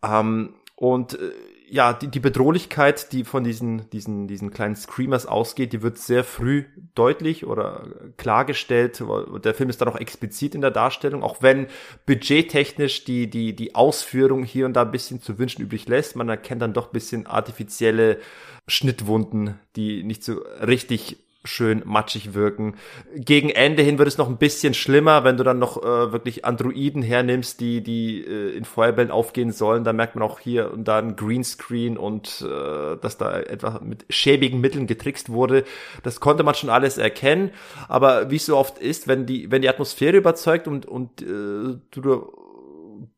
Ähm, 0.03 0.55
und 0.75 1.15
äh, 1.15 1.31
ja, 1.71 1.93
die, 1.93 2.09
die 2.09 2.21
Bedrohlichkeit, 2.21 3.13
die 3.13 3.25
von 3.25 3.45
diesen, 3.45 3.89
diesen, 3.91 4.27
diesen 4.27 4.51
kleinen 4.51 4.77
Screamers 4.77 5.27
ausgeht, 5.27 5.73
die 5.73 5.83
wird 5.83 5.99
sehr 5.99 6.25
früh 6.25 6.65
deutlich 6.95 7.47
oder 7.47 7.87
klargestellt. 8.17 9.03
Der 9.45 9.55
Film 9.55 9.71
ist 9.71 9.81
dann 9.81 9.89
auch 9.89 9.97
explizit 9.97 10.55
in 10.55 10.61
der 10.61 10.71
Darstellung, 10.71 11.23
auch 11.23 11.43
wenn 11.43 11.67
budgettechnisch 12.07 13.05
die, 13.05 13.29
die, 13.29 13.55
die 13.55 13.75
Ausführung 13.75 14.45
hier 14.45 14.67
und 14.67 14.75
da 14.75 14.83
ein 14.83 14.91
bisschen 14.91 15.21
zu 15.21 15.39
wünschen 15.39 15.63
übrig 15.63 15.87
lässt. 15.89 16.17
Man 16.17 16.29
erkennt 16.29 16.63
dann 16.63 16.73
doch 16.73 16.87
ein 16.87 16.93
bisschen 16.93 17.27
artifizielle 17.27 18.19
Schnittwunden, 18.67 19.59
die 19.77 20.03
nicht 20.05 20.25
so 20.25 20.41
richtig 20.67 21.19
schön 21.45 21.83
matschig 21.85 22.35
wirken. 22.35 22.75
Gegen 23.15 23.51
Ende 23.51 23.83
hin 23.83 23.99
wird 23.99 24.09
es 24.09 24.19
noch 24.19 24.29
ein 24.29 24.39
bisschen 24.39 24.75
schlimmer, 24.75 25.25
wenn 25.25 25.37
du 25.37 25.45
dann 25.45 25.59
noch 25.59 25.83
äh, 25.83 26.13
wirklich 26.13 26.45
Androiden 26.45 27.03
hernimmst, 27.03 27.61
die 27.61 27.83
die 27.83 28.25
äh, 28.25 28.57
in 28.57 28.65
Feuerbällen 28.65 29.11
aufgehen 29.11 29.53
sollen. 29.53 29.85
Da 29.85 29.93
merkt 29.93 30.17
man 30.17 30.29
auch 30.29 30.41
hier 30.41 30.73
und 30.73 30.87
da 30.87 30.99
ein 30.99 31.17
Greenscreen 31.17 31.97
und 31.97 32.45
äh, 32.47 32.97
dass 33.01 33.19
da 33.19 33.39
etwa 33.39 33.81
mit 33.83 34.05
schäbigen 34.11 34.61
Mitteln 34.61 34.87
getrickst 34.87 35.31
wurde. 35.31 35.65
Das 36.03 36.21
konnte 36.21 36.43
man 36.43 36.55
schon 36.55 36.71
alles 36.71 36.99
erkennen. 36.99 37.51
Aber 37.89 38.31
wie 38.31 38.37
es 38.37 38.47
so 38.47 38.57
oft 38.57 38.79
ist, 38.79 39.07
wenn 39.07 39.27
die 39.27 39.51
wenn 39.51 39.63
die 39.63 39.69
Atmosphäre 39.69 40.17
überzeugt 40.17 40.67
und 40.67 40.87
und 40.87 41.23
äh, 41.23 41.79
du 41.91 42.48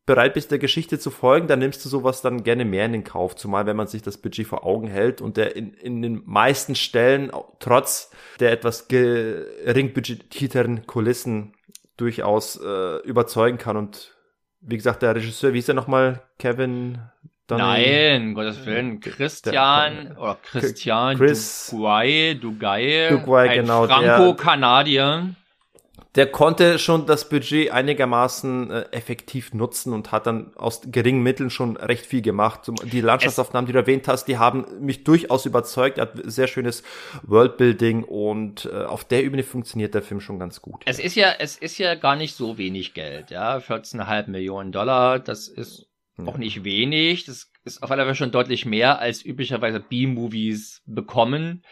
bereit 0.05 0.33
bist, 0.33 0.51
der 0.51 0.59
Geschichte 0.59 0.99
zu 0.99 1.11
folgen, 1.11 1.47
dann 1.47 1.59
nimmst 1.59 1.85
du 1.85 1.89
sowas 1.89 2.21
dann 2.21 2.43
gerne 2.43 2.65
mehr 2.65 2.85
in 2.85 2.93
den 2.93 3.03
Kauf, 3.03 3.35
zumal 3.35 3.65
wenn 3.65 3.75
man 3.75 3.87
sich 3.87 4.01
das 4.01 4.17
Budget 4.17 4.47
vor 4.47 4.65
Augen 4.65 4.87
hält 4.87 5.21
und 5.21 5.37
der 5.37 5.55
in, 5.55 5.73
in 5.73 6.01
den 6.01 6.23
meisten 6.25 6.75
Stellen, 6.75 7.31
trotz 7.59 8.11
der 8.39 8.51
etwas 8.51 8.87
gering 8.87 9.93
budgetierteren 9.93 10.87
Kulissen, 10.87 11.53
durchaus 11.97 12.59
äh, 12.59 12.97
überzeugen 13.03 13.59
kann. 13.59 13.77
Und 13.77 14.15
wie 14.59 14.77
gesagt, 14.77 15.03
der 15.03 15.15
Regisseur, 15.15 15.53
wie 15.53 15.59
ist 15.59 15.69
er 15.69 15.75
nochmal? 15.75 16.23
Kevin? 16.39 16.97
Nein, 17.49 18.33
Gottes 18.33 18.65
Willen, 18.65 19.01
Christian 19.01 20.05
der, 20.05 20.17
oder 20.17 20.37
Christian 20.41 21.17
Chris, 21.17 21.67
Duguay, 21.69 22.35
Duguay, 22.35 23.09
Duguay 23.09 23.49
ein 23.49 23.61
genau, 23.61 23.87
Franco-Kanadier 23.87 25.35
der 26.15 26.27
konnte 26.27 26.77
schon 26.77 27.05
das 27.05 27.29
Budget 27.29 27.71
einigermaßen 27.71 28.69
äh, 28.69 28.81
effektiv 28.91 29.53
nutzen 29.53 29.93
und 29.93 30.11
hat 30.11 30.27
dann 30.27 30.53
aus 30.55 30.81
geringen 30.85 31.23
Mitteln 31.23 31.49
schon 31.49 31.77
recht 31.77 32.05
viel 32.05 32.21
gemacht. 32.21 32.69
Die 32.83 33.01
Landschaftsaufnahmen, 33.01 33.65
die 33.65 33.73
du 33.73 33.79
erwähnt 33.79 34.07
hast, 34.07 34.25
die 34.25 34.37
haben 34.37 34.65
mich 34.81 35.05
durchaus 35.05 35.45
überzeugt. 35.45 35.97
Er 35.97 36.03
hat 36.03 36.19
sehr 36.25 36.47
schönes 36.47 36.83
Worldbuilding 37.23 38.03
und 38.03 38.65
äh, 38.65 38.83
auf 38.83 39.05
der 39.05 39.23
Ebene 39.23 39.43
funktioniert 39.43 39.93
der 39.93 40.01
Film 40.01 40.19
schon 40.19 40.37
ganz 40.37 40.61
gut. 40.61 40.83
Es 40.85 40.99
ist 40.99 41.15
ja, 41.15 41.33
es 41.39 41.57
ist 41.57 41.77
ja 41.77 41.95
gar 41.95 42.17
nicht 42.17 42.35
so 42.35 42.57
wenig 42.57 42.93
Geld, 42.93 43.31
ja, 43.31 43.57
14,5 43.57 44.29
Millionen 44.29 44.73
Dollar, 44.73 45.19
das 45.19 45.47
ist 45.47 45.87
ja. 46.17 46.25
auch 46.25 46.37
nicht 46.37 46.65
wenig. 46.65 47.23
Das 47.23 47.51
ist 47.63 47.83
auf 47.83 47.91
alle 47.91 48.03
Fälle 48.03 48.15
schon 48.15 48.31
deutlich 48.31 48.65
mehr 48.65 48.99
als 48.99 49.23
üblicherweise 49.23 49.79
B-Movies 49.79 50.81
bekommen 50.85 51.63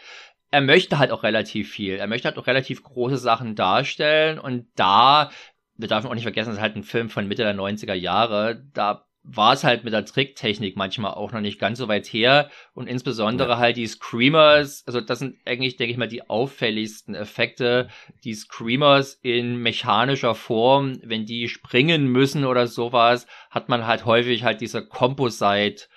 er 0.52 0.62
möchte 0.62 1.00
halt 1.00 1.12
auch 1.12 1.24
relativ 1.24 1.72
viel. 1.72 1.96
Er 1.96 2.08
möchte 2.08 2.28
halt 2.28 2.38
auch 2.38 2.48
relativ 2.48 2.84
große 2.84 3.18
Sachen 3.18 3.56
darstellen 3.56 4.40
und 4.40 4.68
da, 4.76 5.32
wir 5.76 5.88
dürfen 5.88 6.08
auch 6.08 6.14
nicht 6.14 6.24
vergessen, 6.24 6.50
es 6.50 6.58
ist 6.58 6.62
halt 6.62 6.76
ein 6.76 6.84
Film 6.84 7.10
von 7.10 7.28
Mitte 7.28 7.44
der 7.44 7.56
90er 7.56 7.94
Jahre, 7.94 8.64
da 8.74 9.06
war 9.24 9.54
es 9.54 9.64
halt 9.64 9.84
mit 9.84 9.94
der 9.94 10.06
Tricktechnik 10.06 10.76
manchmal 10.76 11.14
auch 11.14 11.32
noch 11.32 11.42
nicht 11.42 11.60
ganz 11.60 11.78
so 11.78 11.88
weit 11.88 12.08
her 12.08 12.50
und 12.74 12.88
insbesondere 12.88 13.52
ja. 13.52 13.58
halt 13.58 13.78
die 13.78 13.86
Screamers, 13.86 14.84
also 14.88 15.02
das 15.02 15.20
sind 15.20 15.36
eigentlich, 15.46 15.76
denke 15.76 15.92
ich 15.92 15.98
mal, 15.98 16.08
die 16.08 16.30
auffälligsten 16.30 17.16
Effekte, 17.16 17.90
die 18.24 18.34
Screamers 18.34 19.20
in 19.22 19.58
mechanischer 19.58 20.36
Form, 20.36 21.00
wenn 21.04 21.26
die 21.26 21.50
springen 21.50 22.08
müssen 22.08 22.46
oder 22.46 22.66
sowas, 22.66 23.28
hat 23.52 23.70
man 23.70 23.86
halt 23.86 24.06
häufig 24.06 24.44
halt 24.44 24.62
diese 24.62 24.86
Composite 24.88 25.88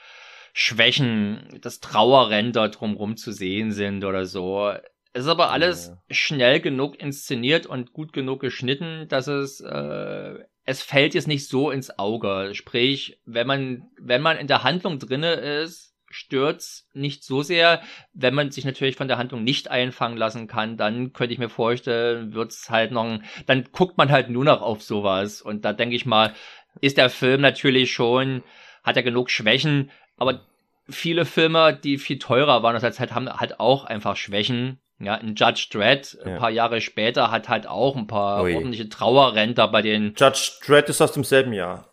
Schwächen, 0.52 1.58
das 1.60 1.80
Trauerränder 1.80 2.68
drumrum 2.68 3.16
zu 3.16 3.32
sehen 3.32 3.72
sind 3.72 4.04
oder 4.04 4.26
so. 4.26 4.72
Es 5.14 5.24
ist 5.24 5.28
aber 5.28 5.50
alles 5.50 5.88
ja. 5.88 6.14
schnell 6.14 6.60
genug 6.60 6.98
inszeniert 6.98 7.66
und 7.66 7.92
gut 7.92 8.12
genug 8.12 8.40
geschnitten, 8.40 9.06
dass 9.08 9.26
es 9.26 9.60
äh, 9.60 10.38
es 10.64 10.82
fällt 10.82 11.14
jetzt 11.14 11.28
nicht 11.28 11.48
so 11.48 11.70
ins 11.70 11.98
Auge. 11.98 12.50
Sprich, 12.54 13.20
wenn 13.24 13.46
man 13.46 13.90
wenn 13.98 14.22
man 14.22 14.36
in 14.36 14.46
der 14.46 14.62
Handlung 14.62 14.98
drinne 14.98 15.32
ist, 15.32 15.92
stört's 16.12 16.88
nicht 16.92 17.24
so 17.24 17.42
sehr. 17.42 17.82
Wenn 18.12 18.34
man 18.34 18.50
sich 18.50 18.64
natürlich 18.64 18.96
von 18.96 19.08
der 19.08 19.18
Handlung 19.18 19.42
nicht 19.44 19.70
einfangen 19.70 20.18
lassen 20.18 20.46
kann, 20.46 20.76
dann 20.76 21.12
könnte 21.12 21.32
ich 21.32 21.38
mir 21.38 21.48
vorstellen, 21.48 22.34
wird's 22.34 22.70
halt 22.70 22.92
noch, 22.92 23.20
dann 23.46 23.64
guckt 23.72 23.98
man 23.98 24.10
halt 24.10 24.30
nur 24.30 24.44
noch 24.44 24.62
auf 24.62 24.82
sowas. 24.82 25.42
Und 25.42 25.64
da 25.64 25.72
denke 25.72 25.96
ich 25.96 26.06
mal, 26.06 26.34
ist 26.80 26.96
der 26.96 27.10
Film 27.10 27.40
natürlich 27.40 27.92
schon, 27.92 28.42
hat 28.82 28.96
er 28.96 29.02
genug 29.02 29.30
Schwächen, 29.30 29.90
aber 30.16 30.40
viele 30.88 31.24
Filme, 31.24 31.74
die 31.74 31.98
viel 31.98 32.18
teurer 32.18 32.62
waren 32.62 32.76
aus 32.76 32.82
der 32.82 32.92
Zeit, 32.92 33.14
haben 33.14 33.28
halt 33.28 33.60
auch 33.60 33.84
einfach 33.84 34.16
Schwächen. 34.16 34.78
Ja, 34.98 35.14
ein 35.14 35.34
Judge 35.34 35.66
Dredd, 35.72 36.16
ein 36.24 36.38
paar 36.38 36.50
Jahre 36.50 36.80
später, 36.80 37.32
hat 37.32 37.48
halt 37.48 37.66
auch 37.66 37.96
ein 37.96 38.06
paar 38.06 38.44
Ui. 38.44 38.54
ordentliche 38.54 38.88
Trauerrenter 38.88 39.66
bei 39.66 39.82
den. 39.82 40.14
Judge 40.16 40.52
Dredd 40.64 40.88
ist 40.88 41.00
aus 41.00 41.10
demselben 41.10 41.52
Jahr. 41.52 41.88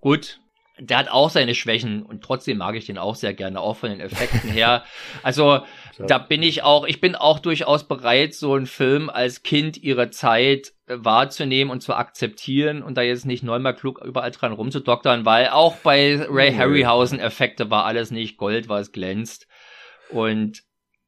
Gut, 0.00 0.40
der 0.82 0.98
hat 0.98 1.10
auch 1.10 1.30
seine 1.30 1.54
Schwächen 1.54 2.02
und 2.02 2.22
trotzdem 2.22 2.58
mag 2.58 2.74
ich 2.74 2.86
den 2.86 2.98
auch 2.98 3.14
sehr 3.14 3.34
gerne, 3.34 3.60
auch 3.60 3.76
von 3.76 3.90
den 3.90 4.00
Effekten 4.00 4.50
her. 4.50 4.84
Also 5.22 5.60
da 5.98 6.18
bin 6.18 6.42
ich 6.42 6.62
auch, 6.62 6.86
ich 6.86 7.00
bin 7.00 7.14
auch 7.14 7.38
durchaus 7.38 7.86
bereit, 7.86 8.34
so 8.34 8.54
einen 8.54 8.66
Film 8.66 9.10
als 9.10 9.42
Kind 9.42 9.76
ihrer 9.76 10.10
Zeit 10.10 10.72
äh, 10.86 10.96
wahrzunehmen 10.98 11.70
und 11.70 11.82
zu 11.82 11.94
akzeptieren 11.94 12.82
und 12.82 12.96
da 12.96 13.02
jetzt 13.02 13.26
nicht 13.26 13.42
neunmal 13.42 13.74
klug 13.74 14.02
überall 14.04 14.30
dran 14.30 14.52
rumzudoktern, 14.52 15.24
weil 15.24 15.48
auch 15.48 15.76
bei 15.76 16.20
Ray 16.28 16.52
Harryhausen 16.52 17.20
Effekte 17.20 17.70
war 17.70 17.84
alles 17.84 18.10
nicht 18.10 18.36
Gold, 18.36 18.68
was 18.68 18.90
glänzt. 18.92 19.46
Und 20.10 20.62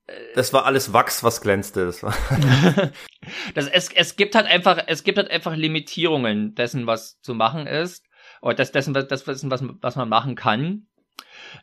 äh, 0.06 0.12
das 0.34 0.52
war 0.52 0.64
alles 0.66 0.92
Wachs, 0.92 1.24
was 1.24 1.40
glänzte. 1.40 1.86
Das, 1.86 2.02
war 2.02 2.14
das 3.54 3.68
es, 3.68 3.90
es 3.92 4.16
gibt 4.16 4.34
halt 4.34 4.46
einfach, 4.46 4.84
es 4.86 5.02
gibt 5.02 5.18
halt 5.18 5.30
einfach 5.30 5.56
Limitierungen 5.56 6.54
dessen, 6.54 6.86
was 6.86 7.20
zu 7.20 7.34
machen 7.34 7.66
ist. 7.66 8.04
Oder 8.44 8.56
das, 8.56 8.72
dessen, 8.72 8.92
das, 8.92 9.08
dessen, 9.08 9.50
was, 9.50 9.64
was 9.80 9.96
man 9.96 10.08
machen 10.10 10.34
kann. 10.34 10.86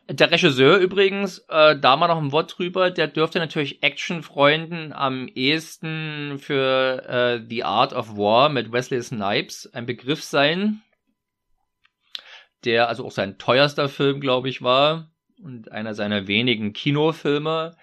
Der 0.09 0.31
Regisseur 0.31 0.77
übrigens, 0.77 1.37
äh, 1.47 1.77
da 1.77 1.95
mal 1.95 2.07
noch 2.07 2.17
ein 2.17 2.31
Wort 2.31 2.57
drüber, 2.57 2.89
der 2.89 3.07
dürfte 3.07 3.37
natürlich 3.37 3.83
Actionfreunden 3.83 4.91
am 4.91 5.27
ehesten 5.27 6.39
für 6.39 7.03
äh, 7.07 7.45
The 7.47 7.65
Art 7.65 7.93
of 7.93 8.17
War 8.17 8.49
mit 8.49 8.71
Wesley 8.71 8.99
Snipes 8.99 9.69
ein 9.73 9.85
Begriff 9.85 10.23
sein. 10.23 10.81
Der 12.65 12.89
also 12.89 13.05
auch 13.05 13.11
sein 13.11 13.37
teuerster 13.37 13.87
Film, 13.87 14.19
glaube 14.19 14.49
ich, 14.49 14.63
war 14.63 15.11
und 15.43 15.71
einer 15.71 15.93
seiner 15.93 16.27
wenigen 16.27 16.73
Kinofilme. 16.73 17.77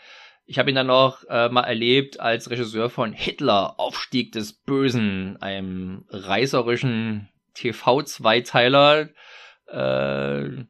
Ich 0.44 0.58
habe 0.58 0.70
ihn 0.70 0.76
dann 0.76 0.88
noch 0.88 1.22
äh, 1.28 1.48
mal 1.50 1.62
erlebt 1.62 2.18
als 2.18 2.50
Regisseur 2.50 2.90
von 2.90 3.12
Hitler, 3.12 3.78
Aufstieg 3.78 4.32
des 4.32 4.54
Bösen, 4.54 5.36
einem 5.40 6.04
reißerischen 6.08 7.28
TV-Zweiteiler. 7.58 9.08
Äh, 9.66 10.64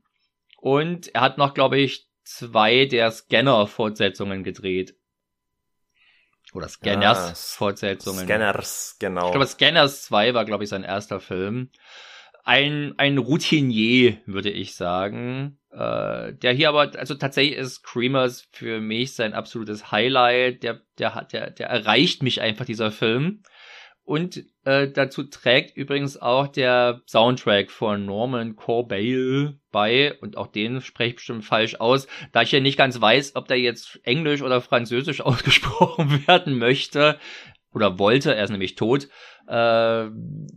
und 0.61 1.15
er 1.15 1.21
hat 1.21 1.39
noch, 1.39 1.55
glaube 1.55 1.79
ich, 1.79 2.09
zwei 2.25 2.87
der 2.87 3.11
Scanner-Fortsetzungen 3.11 4.45
gedreht. 4.45 4.95
Oder 6.55 6.69
Scanners-Fortsetzungen. 6.69 8.25
Scanners, 8.25 8.97
genau. 8.99 9.27
Ich 9.27 9.33
glaube, 9.33 9.47
Scanners 9.47 10.03
2 10.05 10.35
war, 10.35 10.45
glaube 10.45 10.65
ich, 10.65 10.71
sein 10.71 10.83
erster 10.85 11.21
Film. 11.21 11.71
Ein, 12.45 12.95
ein 12.97 13.19
Routinier, 13.19 14.17
würde 14.25 14.51
ich 14.51 14.75
sagen. 14.75 15.59
Äh, 15.71 16.33
der 16.33 16.53
hier 16.55 16.71
aber, 16.71 16.93
also 16.99 17.15
tatsächlich 17.15 17.59
ist 17.59 17.75
Screamers 17.75 18.49
für 18.53 18.81
mich 18.81 19.15
sein 19.15 19.35
absolutes 19.35 19.93
Highlight. 19.93 20.63
Der, 20.63 20.81
der 20.99 21.27
der, 21.31 21.51
der 21.51 21.69
erreicht 21.69 22.23
mich 22.23 22.41
einfach, 22.41 22.65
dieser 22.65 22.91
Film. 22.91 23.43
Und 24.09 24.47
äh, 24.65 24.91
dazu 24.91 25.25
trägt 25.25 25.77
übrigens 25.77 26.17
auch 26.17 26.47
der 26.47 27.03
Soundtrack 27.07 27.71
von 27.71 28.07
Norman 28.07 28.57
Corbeil 28.57 29.61
bei. 29.71 30.15
Und 30.23 30.39
auch 30.39 30.47
den 30.47 30.81
spreche 30.81 31.11
ich 31.11 31.17
bestimmt 31.17 31.45
falsch 31.45 31.75
aus, 31.75 32.07
da 32.33 32.41
ich 32.41 32.51
ja 32.51 32.61
nicht 32.61 32.79
ganz 32.79 32.99
weiß, 32.99 33.37
ob 33.37 33.49
der 33.49 33.61
jetzt 33.61 34.01
Englisch 34.05 34.41
oder 34.41 34.63
Französisch 34.63 35.21
ausgesprochen 35.27 36.27
werden 36.27 36.57
möchte. 36.57 37.19
Oder 37.75 37.99
wollte, 37.99 38.35
er 38.35 38.45
ist 38.45 38.51
nämlich 38.51 38.77
tot. 38.77 39.09
Äh, 39.47 40.09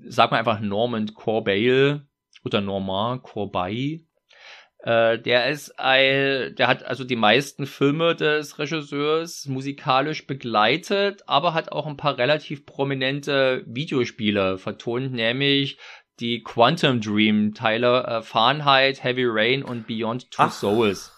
sag 0.08 0.32
mal 0.32 0.38
einfach 0.38 0.62
Norman 0.62 1.14
Corbeil 1.14 2.08
oder 2.46 2.62
Normand 2.62 3.22
Corbeil. 3.24 4.06
Äh, 4.84 5.20
der 5.20 5.50
ist 5.50 5.80
ein, 5.80 6.56
der 6.56 6.68
hat 6.68 6.84
also 6.84 7.04
die 7.04 7.16
meisten 7.16 7.68
Filme 7.68 8.16
des 8.16 8.58
Regisseurs 8.58 9.46
musikalisch 9.46 10.26
begleitet, 10.26 11.22
aber 11.28 11.54
hat 11.54 11.72
auch 11.72 11.86
ein 11.86 11.98
paar 11.98 12.18
relativ 12.18 12.66
prominente 12.66 13.64
Videospiele 13.68 14.58
vertont, 14.58 15.14
nämlich 15.14 15.78
die 16.20 16.42
Quantum 16.42 17.00
Dream 17.00 17.54
Teile 17.54 18.04
äh, 18.06 18.22
Fahrenheit, 18.24 19.04
Heavy 19.04 19.26
Rain 19.28 19.64
und 19.64 19.86
Beyond 19.86 20.32
Two 20.32 20.44
ach, 20.44 20.52
Souls. 20.52 21.12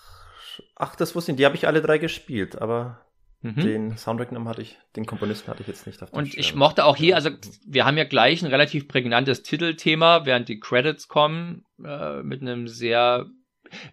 Ach, 0.76 0.96
das 0.96 1.16
wusste 1.16 1.32
ich, 1.32 1.38
die 1.38 1.46
habe 1.46 1.56
ich 1.56 1.66
alle 1.66 1.82
drei 1.82 2.00
gespielt, 2.00 2.62
aber 2.62 3.00
mhm. 3.42 3.56
den 3.56 3.98
Soundtrack 3.98 4.32
hatte 4.46 4.62
ich, 4.62 4.78
den 4.98 5.06
Komponisten 5.06 5.48
hatte 5.48 5.62
ich 5.62 5.68
jetzt 5.68 5.88
nicht 5.88 6.04
auf 6.04 6.12
Und 6.12 6.28
Stern. 6.28 6.40
ich 6.42 6.54
mochte 6.54 6.84
auch 6.84 6.98
hier, 6.98 7.16
also 7.16 7.30
wir 7.66 7.86
haben 7.86 7.98
ja 7.98 8.04
gleich 8.04 8.42
ein 8.42 8.52
relativ 8.52 8.90
prägnantes 8.90 9.42
Titelthema, 9.42 10.26
während 10.26 10.50
die 10.50 10.60
Credits 10.60 11.08
kommen, 11.08 11.66
äh, 11.82 12.22
mit 12.24 12.42
einem 12.42 12.68
sehr 12.68 13.30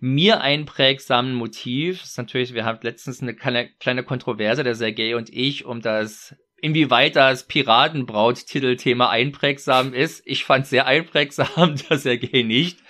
mir 0.01 0.41
einprägsamen 0.41 1.35
Motiv. 1.35 2.03
Ist 2.03 2.19
natürlich, 2.19 2.55
wir 2.55 2.65
haben 2.65 2.79
letztens 2.83 3.23
eine 3.23 3.35
kleine, 3.35 3.69
kleine 3.79 4.03
Kontroverse, 4.03 4.65
der 4.65 4.75
Sergei 4.75 5.17
und 5.17 5.31
ich, 5.31 5.65
um 5.65 5.81
das 5.81 6.35
inwieweit 6.63 7.17
das 7.17 7.47
Piratenbraut-Titelthema 7.47 9.09
einprägsam 9.09 9.95
ist. 9.95 10.23
Ich 10.27 10.45
fand 10.45 10.67
sehr 10.67 10.87
einprägsam, 10.87 11.77
dass 11.89 12.05
er 12.05 12.19
gay 12.19 12.45
nicht. 12.45 12.81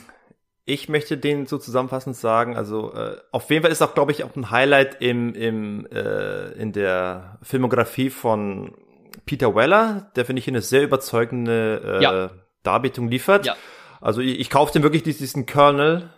ich 0.66 0.90
möchte 0.90 1.16
den 1.16 1.46
so 1.46 1.56
zusammenfassend 1.56 2.16
sagen, 2.16 2.54
also 2.54 2.92
äh, 2.92 3.16
auf 3.32 3.48
jeden 3.48 3.62
Fall 3.62 3.72
ist 3.72 3.80
auch, 3.80 3.94
glaube 3.94 4.12
ich, 4.12 4.22
auch 4.22 4.36
ein 4.36 4.50
Highlight 4.50 5.00
im, 5.00 5.32
im, 5.34 5.86
äh, 5.86 6.52
in 6.52 6.72
der 6.72 7.38
Filmografie 7.40 8.10
von 8.10 8.76
Peter 9.24 9.54
Weller, 9.54 10.12
der 10.16 10.26
finde 10.26 10.40
ich 10.40 10.48
eine 10.48 10.60
sehr 10.60 10.82
überzeugende 10.82 11.80
äh, 11.82 12.02
ja. 12.02 12.30
Darbietung 12.62 13.08
liefert. 13.08 13.46
Ja. 13.46 13.56
Also 14.00 14.20
ich, 14.20 14.38
ich 14.40 14.50
kaufe 14.50 14.72
den 14.72 14.82
wirklich 14.82 15.02
diesen 15.02 15.46
Colonel, 15.46 16.10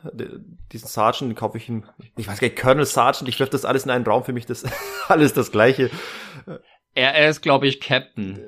diesen 0.73 0.89
Sergeant, 0.89 1.31
den 1.31 1.37
kaufe 1.37 1.59
ich 1.59 1.69
ihm, 1.69 1.85
ich 2.17 2.29
weiß 2.29 2.41
gar 2.41 2.49
nicht, 2.49 2.59
Colonel 2.59 2.87
Sergeant, 2.87 3.29
ich 3.29 3.39
wirf 3.39 3.51
das 3.51 3.65
alles 3.65 3.85
in 3.85 3.91
einen 3.91 4.05
Raum, 4.05 4.25
für 4.25 4.33
mich 4.33 4.47
das 4.47 4.65
alles 5.09 5.33
das 5.33 5.53
gleiche. 5.53 5.91
Er, 6.95 7.15
er 7.15 7.29
ist, 7.29 7.41
glaube 7.43 7.67
ich, 7.67 7.81
Captain. 7.81 8.41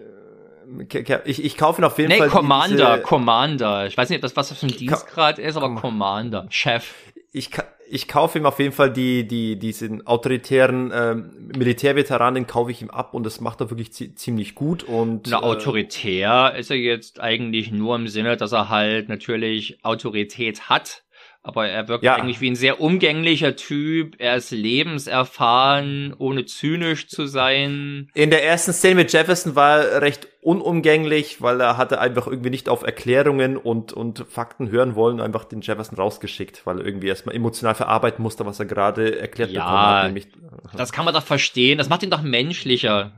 Ich, 1.24 1.44
ich 1.44 1.56
kaufe 1.56 1.80
ihn 1.80 1.84
auf 1.84 1.98
jeden 1.98 2.10
nee, 2.10 2.18
Fall. 2.18 2.28
Commander, 2.28 2.94
diese, 2.94 3.02
Commander. 3.02 3.86
Ich 3.86 3.96
weiß 3.96 4.08
nicht, 4.08 4.18
ob 4.18 4.22
das 4.22 4.36
was 4.36 4.50
das 4.50 4.58
für 4.58 4.66
ein 4.66 4.76
Dienstgrad 4.76 5.38
ist, 5.38 5.56
aber 5.56 5.74
Commander, 5.74 6.46
Chef. 6.50 6.94
Ich, 7.32 7.50
ich 7.92 8.06
kaufe 8.06 8.38
ihm 8.38 8.46
auf 8.46 8.60
jeden 8.60 8.72
Fall 8.72 8.92
die, 8.92 9.26
die, 9.26 9.58
diesen 9.58 10.06
autoritären 10.06 10.92
ähm, 10.94 11.50
Militärveteran, 11.56 12.34
den 12.34 12.46
kaufe 12.46 12.70
ich 12.70 12.82
ihm 12.82 12.90
ab 12.90 13.14
und 13.14 13.26
das 13.26 13.40
macht 13.40 13.60
er 13.60 13.70
wirklich 13.70 13.92
ziemlich 14.16 14.54
gut 14.54 14.84
und. 14.84 15.26
Na, 15.28 15.38
äh, 15.38 15.42
autoritär 15.42 16.54
ist 16.56 16.70
er 16.70 16.76
jetzt 16.76 17.20
eigentlich 17.20 17.72
nur 17.72 17.96
im 17.96 18.06
Sinne, 18.06 18.36
dass 18.36 18.52
er 18.52 18.68
halt 18.68 19.08
natürlich 19.08 19.84
Autorität 19.84 20.68
hat 20.68 21.02
aber 21.42 21.68
er 21.68 21.88
wirkt 21.88 22.04
ja. 22.04 22.16
eigentlich 22.16 22.40
wie 22.42 22.50
ein 22.50 22.56
sehr 22.56 22.80
umgänglicher 22.80 23.56
Typ. 23.56 24.16
Er 24.18 24.36
ist 24.36 24.50
lebenserfahren, 24.50 26.14
ohne 26.18 26.44
zynisch 26.44 27.08
zu 27.08 27.26
sein. 27.26 28.10
In 28.14 28.30
der 28.30 28.44
ersten 28.44 28.74
Szene 28.74 28.96
mit 28.96 29.12
Jefferson 29.12 29.56
war 29.56 29.80
er 29.80 30.02
recht 30.02 30.28
unumgänglich, 30.42 31.40
weil 31.40 31.60
er 31.60 31.78
hatte 31.78 31.98
einfach 31.98 32.26
irgendwie 32.26 32.50
nicht 32.50 32.68
auf 32.68 32.82
Erklärungen 32.82 33.56
und, 33.56 33.92
und 33.92 34.26
Fakten 34.28 34.70
hören 34.70 34.94
wollen, 34.94 35.20
einfach 35.20 35.44
den 35.44 35.62
Jefferson 35.62 35.96
rausgeschickt, 35.96 36.66
weil 36.66 36.80
er 36.80 36.86
irgendwie 36.86 37.08
erstmal 37.08 37.34
emotional 37.34 37.74
verarbeiten 37.74 38.22
musste, 38.22 38.44
was 38.44 38.58
er 38.58 38.66
gerade 38.66 39.18
erklärt 39.18 39.50
ja, 39.50 39.64
bekommen 39.64 39.86
hat. 39.86 40.06
Nämlich, 40.06 40.28
das 40.76 40.92
kann 40.92 41.06
man 41.06 41.14
doch 41.14 41.24
verstehen. 41.24 41.78
Das 41.78 41.88
macht 41.88 42.02
ihn 42.02 42.10
doch 42.10 42.22
menschlicher. 42.22 43.12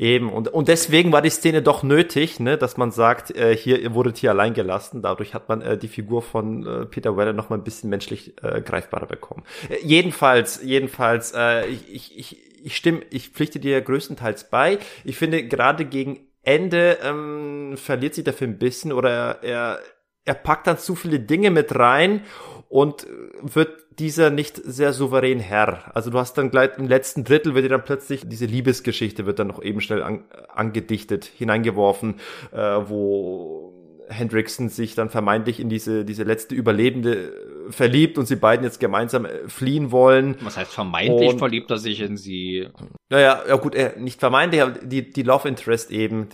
Eben, 0.00 0.32
und, 0.32 0.48
und 0.48 0.68
deswegen 0.68 1.12
war 1.12 1.20
die 1.20 1.28
Szene 1.28 1.60
doch 1.60 1.82
nötig, 1.82 2.40
ne, 2.40 2.56
dass 2.56 2.78
man 2.78 2.90
sagt, 2.90 3.36
äh, 3.36 3.54
hier, 3.54 3.78
ihr 3.82 3.92
wurdet 3.92 4.16
hier 4.16 4.30
allein 4.30 4.54
gelassen. 4.54 5.02
Dadurch 5.02 5.34
hat 5.34 5.50
man 5.50 5.60
äh, 5.60 5.76
die 5.76 5.88
Figur 5.88 6.22
von 6.22 6.66
äh, 6.66 6.86
Peter 6.86 7.18
Weller 7.18 7.34
noch 7.34 7.50
mal 7.50 7.58
ein 7.58 7.64
bisschen 7.64 7.90
menschlich 7.90 8.32
äh, 8.42 8.62
greifbarer 8.62 9.04
bekommen. 9.04 9.44
Äh, 9.68 9.76
jedenfalls, 9.82 10.62
jedenfalls, 10.62 11.34
äh, 11.36 11.66
ich, 11.66 12.18
ich, 12.18 12.38
ich 12.64 12.76
stimme, 12.76 13.02
ich 13.10 13.28
pflichte 13.28 13.60
dir 13.60 13.78
größtenteils 13.82 14.48
bei. 14.48 14.78
Ich 15.04 15.18
finde, 15.18 15.46
gerade 15.46 15.84
gegen 15.84 16.20
Ende 16.42 16.96
ähm, 17.02 17.74
verliert 17.76 18.14
sich 18.14 18.24
der 18.24 18.32
Film 18.32 18.52
ein 18.52 18.58
bisschen 18.58 18.92
oder 18.92 19.42
er, 19.42 19.80
er 20.24 20.34
packt 20.34 20.66
dann 20.66 20.78
zu 20.78 20.94
viele 20.94 21.20
Dinge 21.20 21.50
mit 21.50 21.74
rein 21.74 22.22
und 22.70 23.06
wird 23.42 23.70
dieser 23.98 24.30
nicht 24.30 24.56
sehr 24.56 24.92
souverän 24.92 25.40
Herr. 25.40 25.94
Also 25.94 26.10
du 26.10 26.18
hast 26.18 26.38
dann 26.38 26.50
gleich 26.50 26.78
im 26.78 26.86
letzten 26.86 27.24
Drittel 27.24 27.54
wird 27.54 27.64
dir 27.64 27.68
dann 27.68 27.84
plötzlich 27.84 28.22
diese 28.26 28.46
Liebesgeschichte 28.46 29.26
wird 29.26 29.40
dann 29.40 29.48
noch 29.48 29.60
eben 29.60 29.80
schnell 29.80 30.02
an, 30.02 30.24
angedichtet, 30.48 31.24
hineingeworfen, 31.24 32.20
äh, 32.52 32.56
wo 32.56 33.74
Hendrickson 34.08 34.68
sich 34.68 34.94
dann 34.94 35.10
vermeintlich 35.10 35.58
in 35.58 35.68
diese, 35.68 36.04
diese 36.04 36.22
letzte 36.22 36.54
Überlebende 36.54 37.32
verliebt 37.70 38.18
und 38.18 38.26
sie 38.26 38.36
beiden 38.36 38.64
jetzt 38.64 38.78
gemeinsam 38.78 39.24
äh, 39.24 39.48
fliehen 39.48 39.90
wollen. 39.90 40.36
Was 40.40 40.56
heißt 40.56 40.72
vermeintlich 40.72 41.32
und, 41.32 41.38
verliebt 41.38 41.70
er 41.72 41.78
sich 41.78 42.00
in 42.00 42.16
sie? 42.16 42.68
Naja, 43.10 43.42
ja 43.48 43.56
gut, 43.56 43.74
äh, 43.74 43.92
nicht 43.98 44.20
vermeintlich, 44.20 44.62
aber 44.62 44.70
die, 44.70 45.10
die 45.10 45.24
Love 45.24 45.48
Interest 45.48 45.90
eben. 45.90 46.28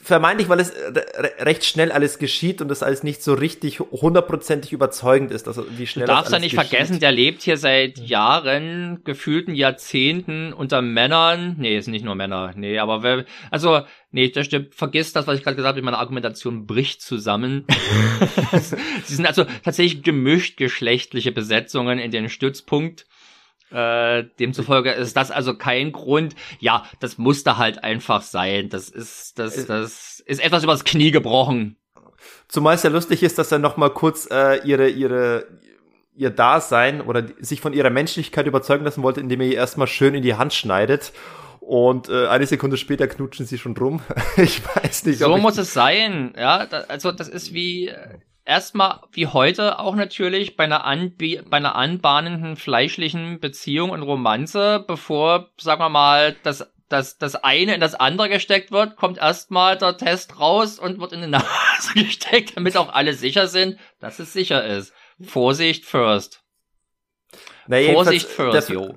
Vermeintlich, 0.00 0.48
weil 0.48 0.60
es 0.60 0.72
recht 1.40 1.64
schnell 1.64 1.90
alles 1.90 2.20
geschieht 2.20 2.62
und 2.62 2.68
das 2.68 2.84
alles 2.84 3.02
nicht 3.02 3.24
so 3.24 3.34
richtig 3.34 3.80
hundertprozentig 3.80 4.72
überzeugend 4.72 5.32
ist, 5.32 5.48
also 5.48 5.66
wie 5.76 5.86
schnell 5.86 6.06
Du 6.06 6.12
darfst 6.12 6.32
ja 6.32 6.38
nicht 6.38 6.54
geschieht. 6.54 6.70
vergessen, 6.70 7.00
der 7.00 7.10
lebt 7.10 7.42
hier 7.42 7.56
seit 7.56 7.98
Jahren, 7.98 9.02
gefühlten 9.02 9.56
Jahrzehnten 9.56 10.52
unter 10.52 10.80
Männern. 10.80 11.56
Nee, 11.58 11.76
es 11.76 11.86
sind 11.86 11.92
nicht 11.92 12.04
nur 12.04 12.14
Männer. 12.14 12.52
Nee, 12.54 12.78
aber 12.78 13.02
wer, 13.02 13.24
also 13.50 13.82
Nee, 14.14 14.28
das 14.28 14.44
stimmt. 14.44 14.74
Vergiss 14.74 15.14
das, 15.14 15.26
was 15.26 15.38
ich 15.38 15.42
gerade 15.42 15.56
gesagt 15.56 15.74
habe. 15.74 15.82
Meine 15.82 15.98
Argumentation 15.98 16.66
bricht 16.66 17.00
zusammen. 17.00 17.64
Sie 19.04 19.14
sind 19.14 19.26
also 19.26 19.44
tatsächlich 19.64 20.02
gemischt 20.02 20.58
geschlechtliche 20.58 21.32
Besetzungen 21.32 21.98
in 21.98 22.10
den 22.10 22.28
Stützpunkt. 22.28 23.06
Äh, 23.72 24.24
demzufolge 24.38 24.90
ist 24.90 25.16
das 25.16 25.30
also 25.30 25.56
kein 25.56 25.92
Grund. 25.92 26.34
Ja, 26.60 26.84
das 27.00 27.18
musste 27.18 27.56
halt 27.56 27.82
einfach 27.82 28.22
sein. 28.22 28.68
Das 28.68 28.88
ist, 28.88 29.38
das, 29.38 29.56
äh. 29.56 29.66
das 29.66 30.20
ist 30.26 30.42
etwas 30.42 30.64
übers 30.64 30.84
Knie 30.84 31.10
gebrochen. 31.10 31.76
Zumal 32.48 32.74
es 32.74 32.82
ja 32.82 32.90
lustig 32.90 33.22
ist, 33.22 33.38
dass 33.38 33.50
er 33.50 33.58
noch 33.58 33.76
mal 33.76 33.90
kurz 33.90 34.28
äh, 34.30 34.60
ihre, 34.64 34.88
ihre, 34.88 35.46
ihr 36.14 36.30
Dasein 36.30 37.00
oder 37.00 37.26
sich 37.40 37.60
von 37.60 37.72
ihrer 37.72 37.90
Menschlichkeit 37.90 38.46
überzeugen 38.46 38.84
lassen 38.84 39.02
wollte, 39.02 39.20
indem 39.20 39.40
er 39.40 39.46
ihr 39.48 39.56
erstmal 39.56 39.86
schön 39.86 40.14
in 40.14 40.22
die 40.22 40.34
Hand 40.34 40.52
schneidet 40.52 41.12
und 41.60 42.08
äh, 42.08 42.26
eine 42.26 42.46
Sekunde 42.46 42.76
später 42.76 43.06
knutschen 43.06 43.46
sie 43.46 43.56
schon 43.56 43.76
rum. 43.76 44.02
ich 44.36 44.60
weiß 44.64 45.06
nicht. 45.06 45.20
So 45.20 45.36
muss 45.38 45.58
es 45.58 45.72
sein. 45.72 46.34
Ja, 46.36 46.66
da, 46.66 46.80
also 46.88 47.12
das 47.12 47.28
ist 47.28 47.54
wie 47.54 47.88
äh, 47.88 48.18
erstmal 48.44 49.00
wie 49.12 49.26
heute 49.26 49.78
auch 49.78 49.94
natürlich 49.94 50.56
bei 50.56 50.64
einer, 50.64 50.84
Anb 50.84 51.18
bei 51.18 51.56
einer 51.56 51.74
anbahnenden 51.74 52.56
fleischlichen 52.56 53.40
Beziehung 53.40 53.90
und 53.90 54.02
Romanze, 54.02 54.84
bevor, 54.86 55.50
sagen 55.58 55.80
wir 55.80 55.88
mal, 55.88 56.36
das 56.42 56.68
das, 56.88 57.16
das 57.16 57.36
eine 57.36 57.74
in 57.74 57.80
das 57.80 57.94
andere 57.94 58.28
gesteckt 58.28 58.70
wird, 58.70 58.96
kommt 58.96 59.16
erstmal 59.16 59.78
der 59.78 59.96
Test 59.96 60.38
raus 60.38 60.78
und 60.78 61.00
wird 61.00 61.14
in 61.14 61.22
die 61.22 61.26
Nase 61.28 61.94
gesteckt, 61.94 62.54
damit 62.54 62.76
auch 62.76 62.92
alle 62.92 63.14
sicher 63.14 63.46
sind, 63.46 63.78
dass 63.98 64.18
es 64.18 64.34
sicher 64.34 64.62
ist. 64.62 64.92
Vorsicht 65.18 65.86
first. 65.86 66.42
Na, 67.66 67.80
Vorsicht 67.94 68.28
first, 68.28 68.68
jo 68.68 68.94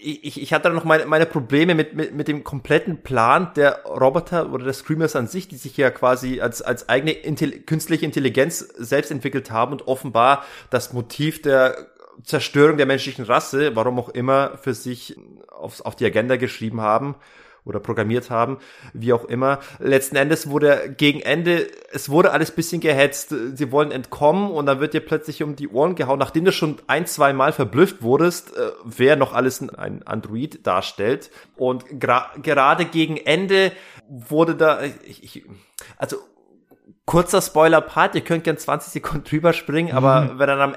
ich, 0.00 0.40
ich 0.40 0.52
hatte 0.52 0.70
noch 0.70 0.84
meine, 0.84 1.06
meine 1.06 1.26
Probleme 1.26 1.74
mit, 1.74 1.94
mit, 1.94 2.14
mit 2.14 2.28
dem 2.28 2.44
kompletten 2.44 3.02
Plan 3.02 3.52
der 3.56 3.84
Roboter 3.84 4.52
oder 4.52 4.64
der 4.64 4.72
Screamers 4.72 5.16
an 5.16 5.26
sich, 5.26 5.48
die 5.48 5.56
sich 5.56 5.76
ja 5.76 5.90
quasi 5.90 6.40
als, 6.40 6.62
als 6.62 6.88
eigene 6.88 7.12
Intelli 7.12 7.60
künstliche 7.60 8.04
Intelligenz 8.04 8.60
selbst 8.76 9.10
entwickelt 9.10 9.50
haben 9.50 9.72
und 9.72 9.88
offenbar 9.88 10.44
das 10.70 10.92
Motiv 10.92 11.42
der 11.42 11.88
Zerstörung 12.24 12.76
der 12.76 12.86
menschlichen 12.86 13.24
Rasse, 13.24 13.76
warum 13.76 13.98
auch 13.98 14.08
immer, 14.08 14.58
für 14.58 14.74
sich 14.74 15.16
aufs, 15.48 15.80
auf 15.80 15.96
die 15.96 16.06
Agenda 16.06 16.36
geschrieben 16.36 16.80
haben 16.80 17.14
oder 17.64 17.80
programmiert 17.80 18.30
haben, 18.30 18.58
wie 18.92 19.12
auch 19.12 19.24
immer. 19.24 19.60
Letzten 19.78 20.16
Endes 20.16 20.48
wurde 20.48 20.94
gegen 20.96 21.20
Ende, 21.20 21.66
es 21.92 22.08
wurde 22.08 22.32
alles 22.32 22.50
bisschen 22.50 22.80
gehetzt. 22.80 23.34
Sie 23.54 23.72
wollen 23.72 23.90
entkommen 23.90 24.50
und 24.50 24.66
dann 24.66 24.80
wird 24.80 24.94
dir 24.94 25.00
plötzlich 25.00 25.42
um 25.42 25.56
die 25.56 25.68
Ohren 25.68 25.94
gehauen, 25.94 26.18
nachdem 26.18 26.44
du 26.44 26.52
schon 26.52 26.76
ein, 26.86 27.06
zwei 27.06 27.32
Mal 27.32 27.52
verblüfft 27.52 28.02
wurdest, 28.02 28.56
äh, 28.56 28.70
wer 28.84 29.16
noch 29.16 29.32
alles 29.32 29.60
ein 29.60 30.02
Android 30.04 30.66
darstellt. 30.66 31.30
Und 31.56 31.84
gerade 32.00 32.84
gegen 32.86 33.16
Ende 33.16 33.72
wurde 34.08 34.54
da, 34.54 34.82
ich, 34.82 35.22
ich, 35.22 35.44
also 35.96 36.16
kurzer 37.04 37.40
Spoiler-Part, 37.40 38.14
ihr 38.14 38.20
könnt 38.20 38.44
gern 38.44 38.58
20 38.58 38.92
Sekunden 38.92 39.24
drüber 39.28 39.52
springen, 39.52 39.92
aber 39.92 40.22
mhm. 40.22 40.38
wenn 40.38 40.46
dann 40.46 40.60
am 40.60 40.76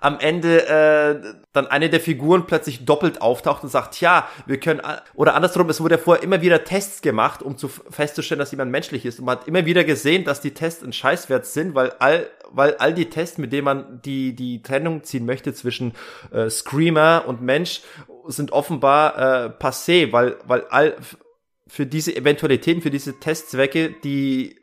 am 0.00 0.18
Ende 0.18 0.66
äh, 0.66 1.34
dann 1.52 1.66
eine 1.66 1.90
der 1.90 2.00
Figuren 2.00 2.46
plötzlich 2.46 2.84
doppelt 2.84 3.22
auftaucht 3.22 3.62
und 3.62 3.68
sagt, 3.68 4.00
ja, 4.00 4.28
wir 4.46 4.60
können, 4.60 4.80
oder 5.14 5.34
andersrum, 5.34 5.68
es 5.70 5.80
wurde 5.80 5.96
ja 5.96 6.00
vorher 6.00 6.22
immer 6.22 6.42
wieder 6.42 6.64
Tests 6.64 7.02
gemacht, 7.02 7.42
um 7.42 7.56
zu 7.56 7.68
festzustellen, 7.68 8.38
dass 8.38 8.50
jemand 8.50 8.70
menschlich 8.70 9.04
ist. 9.06 9.18
Und 9.18 9.26
man 9.26 9.38
hat 9.38 9.48
immer 9.48 9.64
wieder 9.66 9.84
gesehen, 9.84 10.24
dass 10.24 10.40
die 10.40 10.52
Tests 10.52 10.82
ein 10.82 10.92
Scheißwert 10.92 11.46
sind, 11.46 11.74
weil 11.74 11.92
all, 11.98 12.28
weil 12.50 12.76
all 12.76 12.94
die 12.94 13.10
Tests, 13.10 13.38
mit 13.38 13.52
denen 13.52 13.64
man 13.64 14.02
die, 14.02 14.34
die 14.34 14.62
Trennung 14.62 15.02
ziehen 15.04 15.26
möchte 15.26 15.54
zwischen 15.54 15.92
äh, 16.30 16.50
Screamer 16.50 17.24
und 17.26 17.42
Mensch, 17.42 17.82
sind 18.26 18.52
offenbar 18.52 19.18
äh, 19.18 19.48
passé, 19.50 20.12
weil, 20.12 20.36
weil 20.46 20.64
all, 20.70 20.96
für 21.68 21.86
diese 21.86 22.14
Eventualitäten, 22.14 22.82
für 22.82 22.90
diese 22.90 23.18
Testzwecke, 23.18 23.94
die 24.04 24.58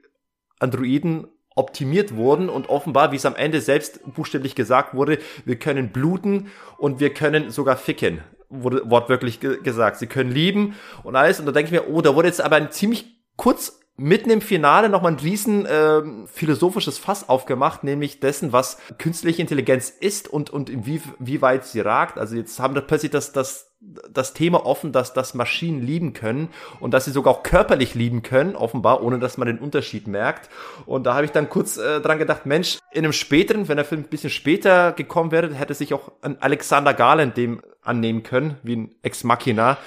Androiden 0.60 1.28
optimiert 1.56 2.16
wurden 2.16 2.50
und 2.50 2.70
offenbar, 2.70 3.12
wie 3.12 3.18
es 3.18 3.26
am 3.26 3.36
Ende 3.36 3.62
selbst 3.62 4.02
buchstäblich 4.14 4.56
gesagt 4.56 4.94
wurde, 4.94 5.20
wir 5.46 5.58
können 5.58 5.92
bluten 5.92 6.48
und 6.78 7.00
wir 7.00 7.14
können 7.14 7.52
sogar 7.52 7.78
ficken, 7.78 8.22
wurde 8.50 8.90
wortwörtlich 8.90 9.40
ge 9.40 9.62
gesagt. 9.62 9.98
Sie 9.98 10.08
können 10.08 10.32
lieben 10.32 10.76
und 11.04 11.16
alles. 11.16 11.40
Und 11.40 11.46
da 11.46 11.52
denke 11.52 11.68
ich 11.68 11.82
mir, 11.82 11.90
oh, 11.90 12.02
da 12.02 12.16
wurde 12.16 12.28
jetzt 12.28 12.42
aber 12.42 12.56
ein 12.56 12.72
ziemlich 12.72 13.18
kurz 13.36 13.80
mitten 13.96 14.32
im 14.32 14.42
Finale 14.42 14.90
nochmal 14.90 15.12
ein 15.12 15.20
riesen 15.20 15.66
äh, 15.66 16.02
philosophisches 16.26 16.98
Fass 16.98 17.30
aufgemacht, 17.30 17.84
nämlich 17.84 18.20
dessen, 18.20 18.52
was 18.52 18.78
künstliche 18.98 19.42
Intelligenz 19.42 19.90
ist 19.90 20.28
und, 20.28 20.50
und 20.50 20.70
inwieweit 20.70 21.66
sie 21.66 21.80
ragt. 21.80 22.18
Also 22.18 22.36
jetzt 22.36 22.60
haben 22.60 22.74
wir 22.74 22.82
plötzlich 22.82 23.12
das, 23.12 23.32
das 23.34 23.73
das 24.10 24.34
Thema 24.34 24.66
offen, 24.66 24.92
dass 24.92 25.14
das 25.14 25.34
Maschinen 25.34 25.82
lieben 25.82 26.14
können 26.14 26.50
und 26.80 26.94
dass 26.94 27.06
sie 27.06 27.12
sogar 27.12 27.34
auch 27.34 27.44
körperlich 27.44 27.96
lieben 27.96 28.24
können, 28.24 28.56
offenbar, 28.56 29.04
ohne 29.04 29.20
dass 29.20 29.38
man 29.38 29.48
den 29.48 29.60
Unterschied 29.60 30.08
merkt. 30.08 30.50
Und 30.86 31.06
da 31.06 31.16
habe 31.16 31.26
ich 31.26 31.32
dann 31.32 31.50
kurz 31.50 31.78
äh, 31.78 32.02
dran 32.02 32.18
gedacht, 32.18 32.46
Mensch, 32.46 32.80
in 32.92 33.04
einem 33.04 33.14
späteren, 33.14 33.68
wenn 33.68 33.78
der 33.78 33.86
Film 33.86 34.02
ein 34.02 34.10
bisschen 34.10 34.30
später 34.30 34.94
gekommen 34.94 35.32
wäre, 35.32 35.54
hätte 35.54 35.74
sich 35.74 35.94
auch 35.94 36.12
ein 36.22 36.42
Alexander 36.42 36.94
Garland 36.94 37.38
dem 37.38 37.62
annehmen 37.82 38.24
können, 38.24 38.58
wie 38.64 38.76
ein 38.76 38.96
Ex 39.02 39.24
Machina. 39.24 39.78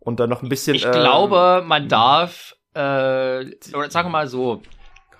Und 0.00 0.20
dann 0.20 0.30
noch 0.30 0.42
ein 0.42 0.48
bisschen. 0.48 0.76
Ich 0.76 0.84
ähm, 0.84 0.92
glaube, 0.92 1.64
man 1.66 1.88
darf, 1.88 2.54
äh, 2.74 2.78
oder 2.78 3.90
sagen 3.90 4.08
wir 4.08 4.10
mal 4.10 4.28
so, 4.28 4.62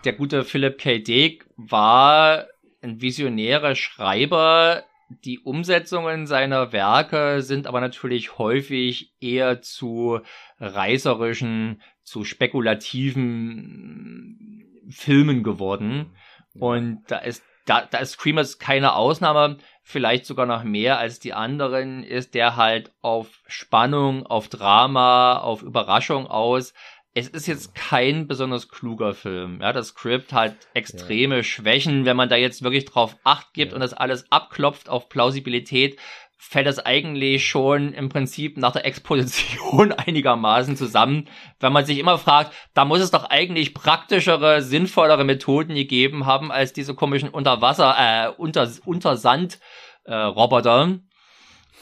der 0.04 0.12
gute 0.12 0.44
Philip 0.44 0.78
K. 0.78 0.98
Dick 1.00 1.46
war 1.56 2.46
ein 2.82 3.00
visionärer 3.00 3.74
Schreiber, 3.74 4.84
die 5.08 5.38
Umsetzungen 5.38 6.26
seiner 6.26 6.72
Werke 6.72 7.40
sind 7.42 7.66
aber 7.66 7.80
natürlich 7.80 8.38
häufig 8.38 9.14
eher 9.20 9.60
zu 9.62 10.20
reißerischen, 10.58 11.80
zu 12.02 12.24
spekulativen 12.24 14.66
Filmen 14.88 15.42
geworden. 15.42 16.12
Und 16.58 17.02
da 17.08 17.18
ist, 17.18 17.44
da, 17.66 17.82
da 17.82 17.98
ist 17.98 18.12
Screamers 18.12 18.58
keine 18.58 18.94
Ausnahme, 18.94 19.58
vielleicht 19.82 20.24
sogar 20.26 20.46
noch 20.46 20.64
mehr 20.64 20.98
als 20.98 21.20
die 21.20 21.34
anderen, 21.34 22.02
ist 22.02 22.34
der 22.34 22.56
halt 22.56 22.92
auf 23.00 23.42
Spannung, 23.46 24.26
auf 24.26 24.48
Drama, 24.48 25.38
auf 25.38 25.62
Überraschung 25.62 26.26
aus 26.26 26.74
es 27.16 27.28
ist 27.28 27.46
jetzt 27.46 27.74
kein 27.74 28.26
besonders 28.26 28.68
kluger 28.68 29.14
Film. 29.14 29.60
Ja, 29.62 29.72
das 29.72 29.88
Skript 29.88 30.34
hat 30.34 30.54
extreme 30.74 31.36
ja. 31.36 31.42
Schwächen. 31.42 32.04
Wenn 32.04 32.16
man 32.16 32.28
da 32.28 32.36
jetzt 32.36 32.62
wirklich 32.62 32.84
drauf 32.84 33.16
acht 33.24 33.54
gibt 33.54 33.72
ja. 33.72 33.74
und 33.74 33.80
das 33.80 33.94
alles 33.94 34.30
abklopft 34.30 34.90
auf 34.90 35.08
Plausibilität, 35.08 35.98
fällt 36.36 36.66
das 36.66 36.78
eigentlich 36.78 37.48
schon 37.48 37.94
im 37.94 38.10
Prinzip 38.10 38.58
nach 38.58 38.72
der 38.72 38.84
Exposition 38.84 39.92
einigermaßen 39.96 40.76
zusammen, 40.76 41.26
wenn 41.58 41.72
man 41.72 41.86
sich 41.86 41.98
immer 41.98 42.18
fragt, 42.18 42.52
da 42.74 42.84
muss 42.84 43.00
es 43.00 43.10
doch 43.10 43.24
eigentlich 43.24 43.72
praktischere, 43.72 44.60
sinnvollere 44.60 45.24
Methoden 45.24 45.74
gegeben 45.74 46.26
haben 46.26 46.52
als 46.52 46.74
diese 46.74 46.94
komischen 46.94 47.30
Unterwasser, 47.30 47.96
äh, 47.98 48.28
unter, 48.36 48.70
Untersand 48.84 49.58
äh, 50.04 50.14
Roboter. 50.14 50.98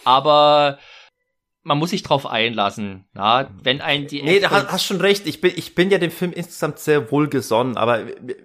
Aber 0.04 0.78
man 1.64 1.78
muss 1.78 1.90
sich 1.90 2.02
drauf 2.02 2.26
einlassen. 2.26 3.04
Ja, 3.16 3.48
wenn 3.62 3.80
ein 3.80 4.06
die 4.06 4.22
Nee, 4.22 4.38
da 4.38 4.50
hast 4.50 4.84
schon 4.84 5.00
recht. 5.00 5.26
Ich 5.26 5.40
bin 5.40 5.52
ich 5.56 5.74
bin 5.74 5.90
ja 5.90 5.98
dem 5.98 6.10
Film 6.10 6.32
insgesamt 6.32 6.78
sehr 6.78 7.10
wohlgesonnen, 7.10 7.76
aber 7.76 8.02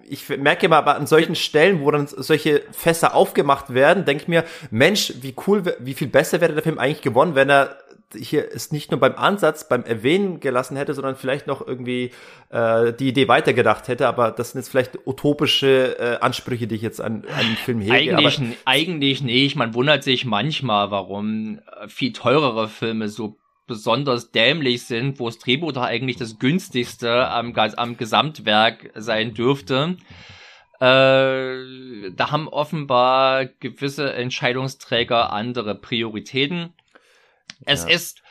ich 0.08 0.28
merke 0.30 0.68
mal 0.68 0.78
aber 0.78 0.96
an 0.96 1.06
solchen 1.06 1.34
Stellen, 1.34 1.82
wo 1.82 1.90
dann 1.90 2.06
solche 2.06 2.62
Fässer 2.72 3.14
aufgemacht 3.14 3.74
werden, 3.74 4.06
denke 4.06 4.22
ich 4.22 4.28
mir, 4.28 4.44
Mensch, 4.70 5.12
wie 5.20 5.34
cool, 5.46 5.76
wie 5.78 5.94
viel 5.94 6.08
besser 6.08 6.40
wäre 6.40 6.54
der 6.54 6.62
Film 6.62 6.78
eigentlich 6.78 7.02
gewonnen, 7.02 7.34
wenn 7.34 7.50
er 7.50 7.76
hier 8.14 8.48
es 8.52 8.72
nicht 8.72 8.90
nur 8.90 9.00
beim 9.00 9.14
Ansatz, 9.14 9.68
beim 9.68 9.84
Erwähnen 9.84 10.40
gelassen 10.40 10.76
hätte, 10.76 10.94
sondern 10.94 11.16
vielleicht 11.16 11.46
noch 11.46 11.66
irgendwie 11.66 12.10
äh, 12.50 12.92
die 12.92 13.08
Idee 13.08 13.28
weitergedacht 13.28 13.88
hätte. 13.88 14.08
Aber 14.08 14.30
das 14.30 14.52
sind 14.52 14.60
jetzt 14.60 14.70
vielleicht 14.70 15.06
utopische 15.06 15.98
äh, 15.98 16.18
Ansprüche, 16.20 16.66
die 16.66 16.76
ich 16.76 16.82
jetzt 16.82 17.00
an, 17.00 17.24
an 17.36 17.46
den 17.46 17.56
Film 17.56 17.80
hege. 17.80 18.16
Eigentlich, 18.16 18.56
eigentlich 18.64 19.22
nicht. 19.22 19.56
Man 19.56 19.74
wundert 19.74 20.04
sich 20.04 20.24
manchmal, 20.24 20.90
warum 20.90 21.60
äh, 21.80 21.88
viel 21.88 22.12
teurere 22.12 22.68
Filme 22.68 23.08
so 23.08 23.36
besonders 23.66 24.32
dämlich 24.32 24.82
sind, 24.82 25.20
wo 25.20 25.26
das 25.26 25.38
Drehbuch 25.38 25.72
doch 25.72 25.82
eigentlich 25.82 26.16
das 26.16 26.40
günstigste 26.40 27.28
am, 27.28 27.54
am 27.54 27.96
Gesamtwerk 27.96 28.90
sein 28.96 29.32
dürfte. 29.32 29.96
Äh, 30.80 32.10
da 32.10 32.30
haben 32.30 32.48
offenbar 32.48 33.44
gewisse 33.44 34.12
Entscheidungsträger 34.12 35.32
andere 35.32 35.74
Prioritäten. 35.74 36.72
Es 37.64 37.84
ja. 37.84 37.90
ist, 37.90 38.22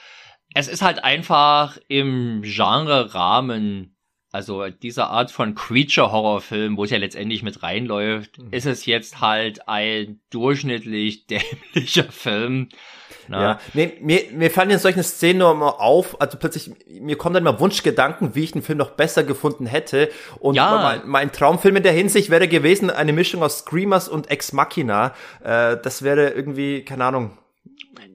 es 0.53 0.67
ist 0.67 0.81
halt 0.81 1.03
einfach 1.03 1.77
im 1.87 2.41
Genre-Rahmen, 2.43 3.95
also 4.31 4.69
dieser 4.69 5.09
Art 5.09 5.31
von 5.31 5.55
Creature-Horror-Film, 5.55 6.77
wo 6.77 6.83
es 6.83 6.91
ja 6.91 6.97
letztendlich 6.97 7.41
mit 7.43 7.63
reinläuft, 7.63 8.37
mhm. 8.37 8.51
ist 8.51 8.65
es 8.65 8.85
jetzt 8.85 9.21
halt 9.21 9.67
ein 9.67 10.21
durchschnittlich 10.29 11.27
dämlicher 11.73 12.11
Film. 12.11 12.69
Na? 13.27 13.41
Ja, 13.41 13.59
nee, 13.73 13.93
mir, 14.01 14.23
mir 14.31 14.49
fallen 14.49 14.71
in 14.71 14.79
solchen 14.79 15.03
Szenen 15.03 15.39
nur 15.39 15.53
mal 15.53 15.69
auf, 15.69 16.19
also 16.19 16.37
plötzlich, 16.37 16.71
mir 16.87 17.15
kommen 17.15 17.35
dann 17.35 17.43
mal 17.43 17.59
Wunschgedanken, 17.59 18.33
wie 18.33 18.43
ich 18.43 18.51
den 18.51 18.63
Film 18.63 18.79
noch 18.79 18.91
besser 18.91 19.23
gefunden 19.23 19.67
hätte. 19.67 20.09
Und 20.39 20.55
ja. 20.55 20.81
mein, 20.81 21.07
mein 21.07 21.31
Traumfilm 21.31 21.75
in 21.75 21.83
der 21.83 21.91
Hinsicht 21.91 22.31
wäre 22.31 22.47
gewesen, 22.47 22.89
eine 22.89 23.13
Mischung 23.13 23.43
aus 23.43 23.59
Screamers 23.59 24.09
und 24.09 24.31
Ex 24.31 24.51
Machina. 24.51 25.13
Äh, 25.43 25.77
das 25.77 26.01
wäre 26.01 26.29
irgendwie, 26.29 26.83
keine 26.83 27.05
Ahnung, 27.05 27.37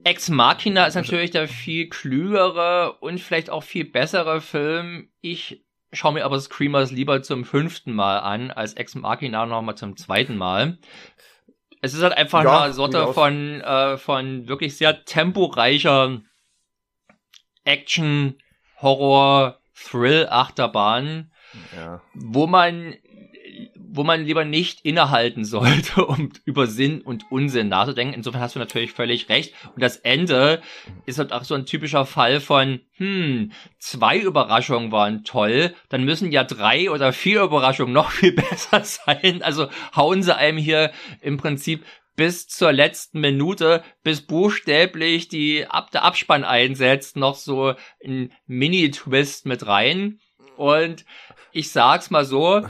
Ex 0.05 0.29
Machina 0.29 0.85
ist 0.85 0.93
natürlich 0.93 1.31
der 1.31 1.47
viel 1.47 1.89
klügere 1.89 2.97
und 2.99 3.19
vielleicht 3.19 3.49
auch 3.49 3.63
viel 3.63 3.85
bessere 3.85 4.39
Film. 4.39 5.09
Ich 5.21 5.65
schaue 5.91 6.13
mir 6.13 6.25
aber 6.25 6.39
Screamers 6.39 6.91
lieber 6.91 7.23
zum 7.23 7.43
fünften 7.43 7.91
Mal 7.91 8.19
an, 8.19 8.51
als 8.51 8.75
Ex 8.75 8.93
Machina 8.93 9.47
nochmal 9.47 9.75
zum 9.75 9.97
zweiten 9.97 10.37
Mal. 10.37 10.77
Es 11.81 11.95
ist 11.95 12.03
halt 12.03 12.13
einfach 12.13 12.43
ja, 12.43 12.65
eine 12.65 12.73
Sorte 12.73 13.13
von, 13.13 13.61
äh, 13.61 13.97
von 13.97 14.47
wirklich 14.47 14.77
sehr 14.77 15.05
temporeicher 15.05 16.21
Action, 17.63 18.37
Horror, 18.83 19.59
Thrill, 19.73 20.27
Achterbahn, 20.29 21.31
ja. 21.75 21.99
wo 22.13 22.45
man 22.45 22.93
wo 23.95 24.03
man 24.03 24.25
lieber 24.25 24.45
nicht 24.45 24.81
innehalten 24.81 25.45
sollte, 25.45 26.05
um 26.05 26.31
über 26.45 26.67
Sinn 26.67 27.01
und 27.01 27.31
Unsinn 27.31 27.69
nachzudenken. 27.69 28.13
Insofern 28.13 28.41
hast 28.41 28.55
du 28.55 28.59
natürlich 28.59 28.91
völlig 28.91 29.29
recht. 29.29 29.53
Und 29.73 29.81
das 29.81 29.97
Ende 29.97 30.61
ist 31.05 31.19
halt 31.19 31.31
auch 31.31 31.43
so 31.43 31.55
ein 31.55 31.65
typischer 31.65 32.05
Fall 32.05 32.39
von, 32.39 32.81
hm, 32.97 33.51
zwei 33.79 34.17
Überraschungen 34.17 34.91
waren 34.91 35.23
toll, 35.23 35.73
dann 35.89 36.03
müssen 36.03 36.31
ja 36.31 36.43
drei 36.43 36.89
oder 36.91 37.13
vier 37.13 37.43
Überraschungen 37.43 37.93
noch 37.93 38.11
viel 38.11 38.31
besser 38.33 38.83
sein. 38.83 39.41
Also 39.41 39.67
hauen 39.95 40.23
sie 40.23 40.35
einem 40.35 40.57
hier 40.57 40.91
im 41.21 41.37
Prinzip 41.37 41.83
bis 42.15 42.47
zur 42.47 42.71
letzten 42.71 43.19
Minute, 43.19 43.83
bis 44.03 44.21
buchstäblich 44.21 45.27
die 45.27 45.65
ab 45.67 45.91
der 45.91 46.03
Abspann 46.03 46.43
einsetzt, 46.43 47.17
noch 47.17 47.35
so 47.35 47.73
ein 48.03 48.31
Mini-Twist 48.47 49.45
mit 49.45 49.67
rein. 49.67 50.19
Und 50.55 51.05
ich 51.51 51.71
sag's 51.71 52.09
mal 52.09 52.25
so, 52.25 52.65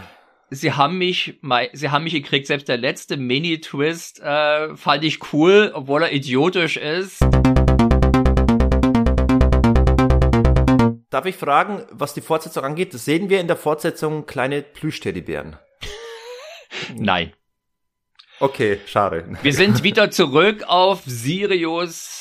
sie 0.50 0.74
haben 0.74 0.98
mich, 0.98 1.40
sie 1.74 1.90
haben 1.90 2.04
mich 2.04 2.14
gekriegt. 2.14 2.48
Selbst 2.48 2.68
der 2.68 2.78
letzte 2.78 3.18
Mini-Twist 3.18 4.22
äh, 4.22 4.76
fand 4.76 5.04
ich 5.04 5.34
cool, 5.34 5.72
obwohl 5.74 6.04
er 6.04 6.14
idiotisch 6.14 6.78
ist. 6.78 7.22
Darf 11.10 11.26
ich 11.26 11.36
fragen, 11.36 11.84
was 11.92 12.14
die 12.14 12.22
Fortsetzung 12.22 12.64
angeht? 12.64 12.92
Sehen 12.94 13.30
wir 13.30 13.40
in 13.40 13.48
der 13.48 13.56
Fortsetzung 13.56 14.26
kleine 14.26 14.62
Plüschteddybären? 14.62 15.58
Nein. 16.96 17.34
Okay, 18.40 18.80
schade. 18.86 19.38
Wir 19.42 19.54
sind 19.54 19.84
wieder 19.84 20.12
zurück 20.12 20.64
auf 20.68 21.04
Sirius 21.06 22.15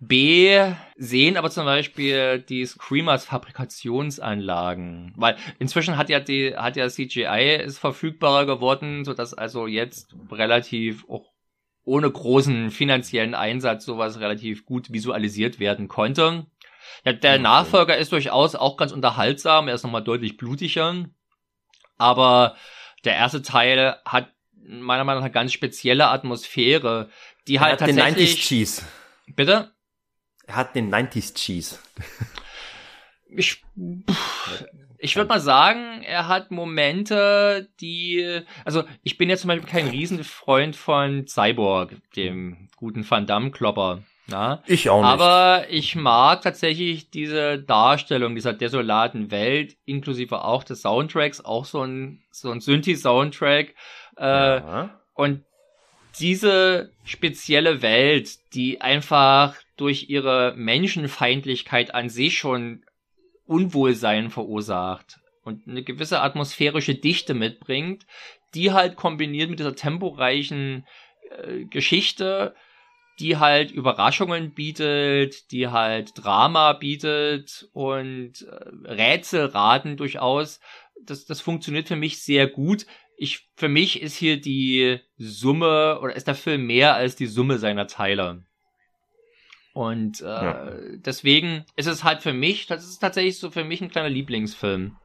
B, 0.00 0.58
sehen 0.96 1.36
aber 1.36 1.50
zum 1.50 1.64
Beispiel 1.64 2.38
die 2.40 2.66
Screamers 2.66 3.24
Fabrikationsanlagen, 3.24 5.12
weil 5.16 5.36
inzwischen 5.58 5.96
hat 5.96 6.10
ja 6.10 6.20
die, 6.20 6.56
hat 6.56 6.76
ja 6.76 6.88
CGI 6.88 7.62
ist 7.64 7.78
verfügbarer 7.78 8.46
geworden, 8.46 9.04
so 9.04 9.14
dass 9.14 9.34
also 9.34 9.66
jetzt 9.66 10.14
relativ 10.30 11.08
auch 11.08 11.32
ohne 11.84 12.10
großen 12.10 12.70
finanziellen 12.70 13.34
Einsatz 13.34 13.84
sowas 13.84 14.18
relativ 14.20 14.64
gut 14.64 14.92
visualisiert 14.92 15.60
werden 15.60 15.88
konnte. 15.88 16.46
Der, 17.04 17.14
der 17.14 17.38
Nachfolger 17.38 17.96
ist 17.96 18.12
durchaus 18.12 18.54
auch 18.54 18.76
ganz 18.76 18.92
unterhaltsam, 18.92 19.68
er 19.68 19.74
ist 19.74 19.84
nochmal 19.84 20.04
deutlich 20.04 20.36
blutiger, 20.36 21.04
aber 21.98 22.56
der 23.04 23.14
erste 23.16 23.42
Teil 23.42 23.96
hat 24.04 24.30
meiner 24.66 25.04
Meinung 25.04 25.20
nach 25.20 25.26
eine 25.26 25.32
ganz 25.32 25.52
spezielle 25.52 26.08
Atmosphäre, 26.08 27.10
die 27.48 27.60
halt 27.60 27.80
er 27.80 27.86
hat 27.86 27.94
tatsächlich. 27.96 28.34
Den 28.34 28.34
90s 28.34 28.48
Cheese. 28.48 28.82
Bitte? 29.26 29.73
Er 30.46 30.56
hat 30.56 30.74
den 30.74 30.94
90s 30.94 31.34
Cheese. 31.34 31.78
Ich, 33.26 33.64
ich 34.98 35.16
würde 35.16 35.28
mal 35.28 35.40
sagen, 35.40 36.02
er 36.02 36.28
hat 36.28 36.50
Momente, 36.50 37.68
die, 37.80 38.42
also 38.64 38.84
ich 39.02 39.18
bin 39.18 39.28
jetzt 39.28 39.40
zum 39.40 39.48
Beispiel 39.48 39.68
kein 39.68 39.88
Riesenfreund 39.88 40.76
von 40.76 41.26
Cyborg, 41.26 41.96
dem 42.16 42.68
guten 42.76 43.08
Van 43.08 43.26
Damme-Klopper. 43.26 44.02
Na? 44.26 44.62
Ich 44.66 44.88
auch 44.88 45.02
nicht. 45.02 45.10
Aber 45.10 45.66
ich 45.68 45.96
mag 45.96 46.42
tatsächlich 46.42 47.10
diese 47.10 47.58
Darstellung 47.58 48.34
dieser 48.34 48.54
desolaten 48.54 49.30
Welt, 49.30 49.76
inklusive 49.84 50.44
auch 50.44 50.64
des 50.64 50.82
Soundtracks, 50.82 51.44
auch 51.44 51.66
so 51.66 51.82
ein, 51.82 52.22
so 52.30 52.50
ein 52.50 52.60
Synthi-Soundtrack. 52.60 53.74
Äh, 54.16 54.24
ja. 54.24 55.00
Und 55.12 55.44
diese 56.18 56.92
spezielle 57.04 57.82
Welt, 57.82 58.38
die 58.54 58.80
einfach 58.80 59.56
durch 59.76 60.08
ihre 60.08 60.54
Menschenfeindlichkeit 60.56 61.94
an 61.94 62.08
sich 62.08 62.38
schon 62.38 62.84
Unwohlsein 63.46 64.30
verursacht 64.30 65.20
und 65.42 65.68
eine 65.68 65.82
gewisse 65.82 66.20
atmosphärische 66.20 66.94
Dichte 66.94 67.34
mitbringt, 67.34 68.06
die 68.54 68.72
halt 68.72 68.96
kombiniert 68.96 69.50
mit 69.50 69.58
dieser 69.58 69.74
temporeichen 69.74 70.86
äh, 71.30 71.64
Geschichte, 71.64 72.54
die 73.20 73.36
halt 73.36 73.70
Überraschungen 73.70 74.54
bietet, 74.54 75.50
die 75.52 75.68
halt 75.68 76.12
Drama 76.16 76.72
bietet 76.72 77.68
und 77.72 78.42
äh, 78.42 78.90
Rätselraten 78.90 79.96
durchaus. 79.96 80.60
Das, 81.02 81.26
das 81.26 81.40
funktioniert 81.40 81.88
für 81.88 81.96
mich 81.96 82.22
sehr 82.22 82.46
gut. 82.46 82.86
Ich, 83.16 83.48
für 83.54 83.68
mich 83.68 84.02
ist 84.02 84.16
hier 84.16 84.40
die 84.40 84.98
Summe 85.16 86.00
oder 86.00 86.16
ist 86.16 86.26
der 86.26 86.34
Film 86.34 86.66
mehr 86.66 86.94
als 86.94 87.14
die 87.14 87.26
Summe 87.26 87.58
seiner 87.58 87.86
Teile. 87.86 88.44
Und 89.74 90.20
äh, 90.20 90.24
ja. 90.24 90.70
deswegen 91.04 91.64
ist 91.74 91.88
es 91.88 92.04
halt 92.04 92.22
für 92.22 92.32
mich, 92.32 92.68
das 92.68 92.84
ist 92.84 93.00
tatsächlich 93.00 93.40
so 93.40 93.50
für 93.50 93.64
mich 93.64 93.80
ein 93.82 93.90
kleiner 93.90 94.08
Lieblingsfilm. 94.08 94.96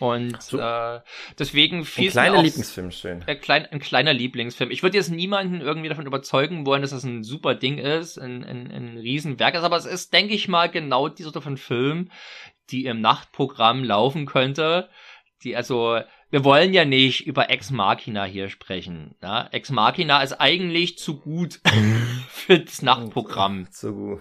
Und 0.00 0.42
so. 0.42 0.58
äh, 0.58 1.00
deswegen 1.38 1.84
viel. 1.84 2.08
Ein 2.08 2.10
kleiner 2.10 2.42
Lieblingsfilm, 2.42 2.90
schön. 2.90 3.24
Ein, 3.24 3.40
klein, 3.40 3.66
ein 3.66 3.78
kleiner 3.78 4.12
Lieblingsfilm. 4.12 4.72
Ich 4.72 4.82
würde 4.82 4.96
jetzt 4.96 5.10
niemanden 5.10 5.60
irgendwie 5.60 5.88
davon 5.88 6.06
überzeugen 6.06 6.66
wollen, 6.66 6.82
dass 6.82 6.90
das 6.90 7.04
ein 7.04 7.22
super 7.22 7.54
Ding 7.54 7.78
ist, 7.78 8.18
ein, 8.18 8.42
ein, 8.42 8.72
ein 8.72 8.98
Riesenwerk 8.98 9.54
ist, 9.54 9.62
aber 9.62 9.76
es 9.76 9.86
ist, 9.86 10.12
denke 10.12 10.34
ich 10.34 10.48
mal, 10.48 10.68
genau 10.68 11.08
die 11.08 11.22
Sorte 11.22 11.40
von 11.40 11.56
Film, 11.56 12.10
die 12.70 12.86
im 12.86 13.00
Nachtprogramm 13.00 13.84
laufen 13.84 14.26
könnte. 14.26 14.88
Die 15.44 15.54
also 15.54 16.00
wir 16.34 16.42
wollen 16.42 16.74
ja 16.74 16.84
nicht 16.84 17.28
über 17.28 17.48
Ex 17.48 17.70
Machina 17.70 18.24
hier 18.24 18.48
sprechen. 18.48 19.14
Ja? 19.22 19.48
Ex 19.52 19.70
Machina 19.70 20.20
ist 20.20 20.32
eigentlich 20.32 20.98
zu 20.98 21.20
gut 21.20 21.60
für 22.28 22.58
das 22.58 22.82
Nachtprogramm. 22.82 23.70
Zu 23.70 23.94
gut. 23.94 24.20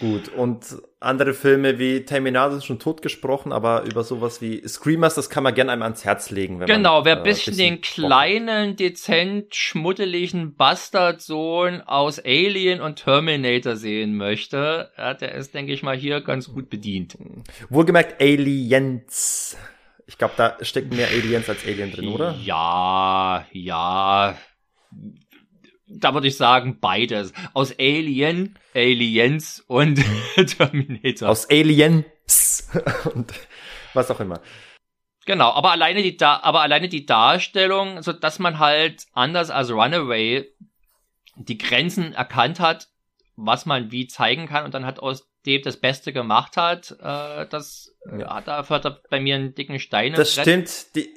Gut, 0.00 0.28
und 0.28 0.64
andere 1.00 1.34
Filme 1.34 1.78
wie 1.78 2.04
Terminator 2.04 2.52
sind 2.52 2.64
schon 2.64 2.78
tot 2.78 3.02
gesprochen, 3.02 3.52
aber 3.52 3.82
über 3.82 4.02
sowas 4.04 4.40
wie 4.40 4.66
Screamers, 4.66 5.16
das 5.16 5.28
kann 5.28 5.42
man 5.42 5.54
gerne 5.54 5.72
einem 5.72 5.82
ans 5.82 6.04
Herz 6.04 6.30
legen. 6.30 6.60
Wenn 6.60 6.68
genau, 6.68 6.98
man, 6.98 7.04
wer 7.04 7.18
äh, 7.18 7.22
bisschen, 7.22 7.56
bisschen 7.56 7.74
den 7.74 7.80
kleinen, 7.82 8.76
dezent 8.76 9.54
schmuddeligen 9.54 10.54
Bastardsohn 10.54 11.82
aus 11.82 12.18
Alien 12.18 12.80
und 12.80 12.96
Terminator 12.96 13.74
sehen 13.74 14.16
möchte, 14.16 14.92
ja, 14.96 15.12
der 15.14 15.34
ist, 15.34 15.52
denke 15.52 15.72
ich 15.72 15.82
mal, 15.82 15.96
hier 15.96 16.20
ganz 16.20 16.50
gut 16.50 16.70
bedient. 16.70 17.18
Wohlgemerkt 17.68 18.22
Aliens. 18.22 19.58
Ich 20.06 20.18
glaube, 20.18 20.34
da 20.36 20.56
stecken 20.62 20.96
mehr 20.96 21.08
Aliens 21.08 21.48
als 21.48 21.64
Alien 21.64 21.90
drin, 21.90 22.08
oder? 22.08 22.34
Ja, 22.42 23.46
ja. 23.52 24.36
Da 25.86 26.14
würde 26.14 26.28
ich 26.28 26.36
sagen, 26.36 26.78
beides. 26.80 27.32
Aus 27.54 27.72
Alien, 27.78 28.58
Aliens 28.74 29.64
und 29.66 30.02
Terminator. 30.58 31.28
Aus 31.28 31.48
Aliens 31.48 32.70
und 33.14 33.32
was 33.94 34.10
auch 34.10 34.20
immer. 34.20 34.40
Genau, 35.26 35.50
aber 35.52 35.70
alleine 35.70 36.02
die, 36.02 36.16
da 36.16 36.40
aber 36.42 36.60
alleine 36.60 36.88
die 36.88 37.06
Darstellung, 37.06 38.02
so 38.02 38.12
dass 38.12 38.38
man 38.38 38.58
halt 38.58 39.06
anders 39.12 39.50
als 39.50 39.70
Runaway 39.70 40.50
die 41.36 41.58
Grenzen 41.58 42.12
erkannt 42.12 42.60
hat, 42.60 42.88
was 43.36 43.64
man 43.64 43.90
wie 43.90 44.06
zeigen 44.06 44.46
kann 44.46 44.64
und 44.64 44.74
dann 44.74 44.84
hat 44.84 45.00
aus 45.00 45.26
dem 45.46 45.62
das 45.62 45.76
Beste 45.76 46.12
gemacht 46.12 46.56
hat, 46.56 46.92
äh, 47.00 47.46
das 47.48 47.94
ja. 48.18 48.34
hat 48.34 48.48
da 48.48 48.60
er 48.60 49.00
bei 49.10 49.20
mir 49.20 49.34
einen 49.36 49.54
dicken 49.54 49.78
Stein. 49.78 50.14
Das 50.14 50.32
stimmt. 50.32 50.94
Die, 50.96 51.08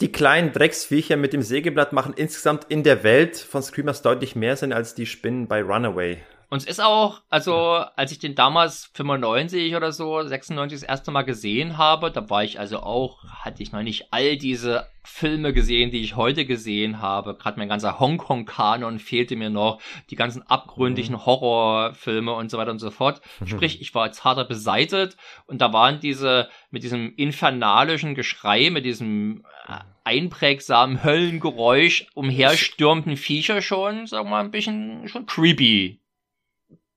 die 0.00 0.12
kleinen 0.12 0.52
Drecksviecher 0.52 1.16
mit 1.16 1.32
dem 1.32 1.42
Sägeblatt 1.42 1.92
machen 1.92 2.14
insgesamt 2.14 2.64
in 2.68 2.82
der 2.82 3.04
Welt 3.04 3.36
von 3.36 3.62
Screamers 3.62 4.02
deutlich 4.02 4.34
mehr 4.34 4.56
Sinn 4.56 4.72
als 4.72 4.94
die 4.94 5.06
Spinnen 5.06 5.46
bei 5.46 5.62
Runaway. 5.62 6.18
Und 6.50 6.58
es 6.58 6.64
ist 6.64 6.80
auch, 6.80 7.22
also 7.30 7.54
als 7.94 8.10
ich 8.10 8.18
den 8.18 8.34
damals 8.34 8.90
95 8.94 9.76
oder 9.76 9.92
so, 9.92 10.20
96 10.20 10.80
das 10.80 10.88
erste 10.88 11.12
Mal 11.12 11.22
gesehen 11.22 11.78
habe, 11.78 12.10
da 12.10 12.28
war 12.28 12.42
ich 12.42 12.58
also 12.58 12.80
auch, 12.80 13.22
hatte 13.24 13.62
ich 13.62 13.70
noch 13.70 13.84
nicht 13.84 14.12
all 14.12 14.36
diese 14.36 14.88
Filme 15.04 15.52
gesehen, 15.52 15.92
die 15.92 16.02
ich 16.02 16.16
heute 16.16 16.44
gesehen 16.44 17.00
habe. 17.00 17.36
Gerade 17.36 17.56
mein 17.56 17.68
ganzer 17.68 18.00
Hongkong-Kanon 18.00 18.98
fehlte 18.98 19.36
mir 19.36 19.48
noch, 19.48 19.80
die 20.10 20.16
ganzen 20.16 20.42
abgründigen 20.42 21.14
mhm. 21.14 21.24
Horrorfilme 21.24 22.32
und 22.32 22.50
so 22.50 22.58
weiter 22.58 22.72
und 22.72 22.80
so 22.80 22.90
fort. 22.90 23.22
Sprich, 23.44 23.80
ich 23.80 23.94
war 23.94 24.06
jetzt 24.06 24.24
harter 24.24 24.44
beseitet 24.44 25.16
und 25.46 25.60
da 25.60 25.72
waren 25.72 26.00
diese, 26.00 26.48
mit 26.72 26.82
diesem 26.82 27.14
infernalischen 27.14 28.16
Geschrei, 28.16 28.70
mit 28.70 28.84
diesem 28.84 29.44
äh, 29.68 29.78
einprägsamen 30.02 31.04
Höllengeräusch 31.04 32.08
umherstürmten 32.14 33.16
Viecher 33.16 33.62
schon, 33.62 34.08
sagen 34.08 34.26
wir 34.26 34.30
mal, 34.30 34.40
ein 34.40 34.50
bisschen 34.50 35.06
schon 35.06 35.26
creepy. 35.26 35.99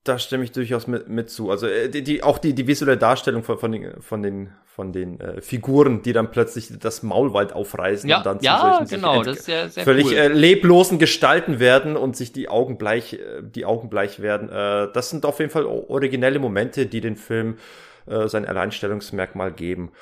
Da 0.05 0.19
stimme 0.19 0.43
ich 0.43 0.51
durchaus 0.51 0.85
mit, 0.87 1.07
mit 1.07 1.29
zu. 1.29 1.49
Also 1.49 1.65
äh, 1.65 1.87
die, 1.87 2.03
die, 2.03 2.23
auch 2.23 2.37
die, 2.37 2.53
die 2.53 2.67
visuelle 2.67 2.97
Darstellung 2.97 3.41
von, 3.41 3.57
von 3.57 3.71
den, 3.71 4.01
von 4.01 4.21
den, 4.21 4.49
von 4.65 4.91
den 4.91 5.17
äh, 5.21 5.39
Figuren, 5.39 6.01
die 6.01 6.11
dann 6.11 6.29
plötzlich 6.29 6.77
das 6.77 7.03
Maulwald 7.03 7.53
aufreißen 7.53 8.09
ja, 8.09 8.17
und 8.17 8.25
dann 8.25 8.39
ja, 8.41 8.57
zu 8.57 8.77
solchen 8.77 8.95
genau, 8.95 9.23
das 9.23 9.37
ist 9.37 9.45
sehr, 9.45 9.69
sehr 9.69 9.85
völlig 9.85 10.07
cool. 10.07 10.13
äh, 10.13 10.27
leblosen 10.27 10.99
Gestalten 10.99 11.61
werden 11.61 11.95
und 11.95 12.17
sich 12.17 12.33
die 12.33 12.49
Augen 12.49 12.77
bleich, 12.77 13.13
äh, 13.13 13.43
die 13.43 13.63
Augen 13.63 13.89
bleich 13.89 14.21
werden. 14.21 14.49
Äh, 14.49 14.91
das 14.91 15.09
sind 15.09 15.25
auf 15.25 15.39
jeden 15.39 15.51
Fall 15.51 15.65
originelle 15.65 16.39
Momente, 16.39 16.85
die 16.85 16.99
den 16.99 17.15
Film 17.15 17.57
äh, 18.05 18.27
sein 18.27 18.45
Alleinstellungsmerkmal 18.45 19.53
geben. 19.53 19.93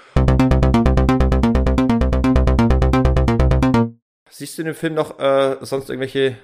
Siehst 4.31 4.57
du 4.57 4.63
in 4.63 4.65
dem 4.65 4.75
Film 4.75 4.95
noch 4.95 5.19
äh, 5.19 5.57
sonst 5.61 5.91
irgendwelche 5.91 6.37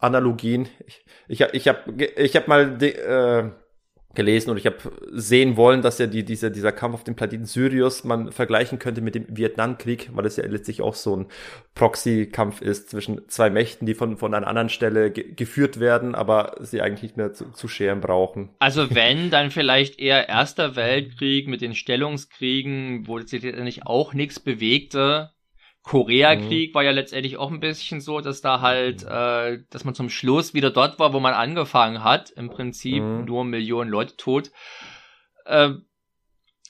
Analogien. 0.00 0.68
Ich, 0.86 1.04
ich, 1.28 1.40
ich 1.52 1.68
habe 1.68 2.04
ich 2.16 2.36
hab 2.36 2.48
mal 2.48 2.76
de, 2.76 2.92
äh, 2.92 3.50
gelesen 4.14 4.50
und 4.50 4.56
ich 4.56 4.66
habe 4.66 4.76
sehen 5.12 5.56
wollen, 5.56 5.82
dass 5.82 5.98
ja 5.98 6.06
die, 6.06 6.24
dieser, 6.24 6.50
dieser 6.50 6.72
Kampf 6.72 6.94
auf 6.94 7.04
dem 7.04 7.14
Planeten 7.14 7.44
Sirius 7.44 8.02
man 8.02 8.32
vergleichen 8.32 8.78
könnte 8.78 9.02
mit 9.02 9.14
dem 9.14 9.26
Vietnamkrieg, 9.28 10.10
weil 10.12 10.26
es 10.26 10.36
ja 10.36 10.44
letztlich 10.46 10.82
auch 10.82 10.94
so 10.94 11.16
ein 11.16 11.26
Proxy-Kampf 11.74 12.60
ist 12.60 12.90
zwischen 12.90 13.28
zwei 13.28 13.50
Mächten, 13.50 13.86
die 13.86 13.94
von, 13.94 14.16
von 14.16 14.34
einer 14.34 14.48
anderen 14.48 14.68
Stelle 14.68 15.12
ge 15.12 15.32
geführt 15.34 15.78
werden, 15.78 16.14
aber 16.14 16.56
sie 16.60 16.80
eigentlich 16.80 17.02
nicht 17.02 17.16
mehr 17.16 17.32
zu, 17.32 17.52
zu 17.52 17.68
scheren 17.68 18.00
brauchen. 18.00 18.50
Also 18.58 18.90
wenn, 18.94 19.30
dann 19.30 19.50
vielleicht 19.50 20.00
eher 20.00 20.28
Erster 20.28 20.74
Weltkrieg 20.74 21.46
mit 21.46 21.60
den 21.60 21.74
Stellungskriegen, 21.74 23.06
wo 23.06 23.20
sich 23.20 23.42
nicht 23.42 23.86
auch 23.86 24.12
nichts 24.12 24.40
bewegte, 24.40 25.30
Koreakrieg 25.90 26.70
mhm. 26.70 26.74
war 26.74 26.84
ja 26.84 26.92
letztendlich 26.92 27.36
auch 27.36 27.50
ein 27.50 27.58
bisschen 27.58 28.00
so, 28.00 28.20
dass 28.20 28.40
da 28.40 28.60
halt, 28.60 29.02
äh, 29.02 29.58
dass 29.70 29.84
man 29.84 29.92
zum 29.92 30.08
Schluss 30.08 30.54
wieder 30.54 30.70
dort 30.70 31.00
war, 31.00 31.12
wo 31.12 31.18
man 31.18 31.34
angefangen 31.34 32.04
hat. 32.04 32.30
Im 32.30 32.48
Prinzip 32.48 33.02
mhm. 33.02 33.24
nur 33.24 33.44
Millionen 33.44 33.90
Leute 33.90 34.16
tot. 34.16 34.52
Äh, 35.46 35.70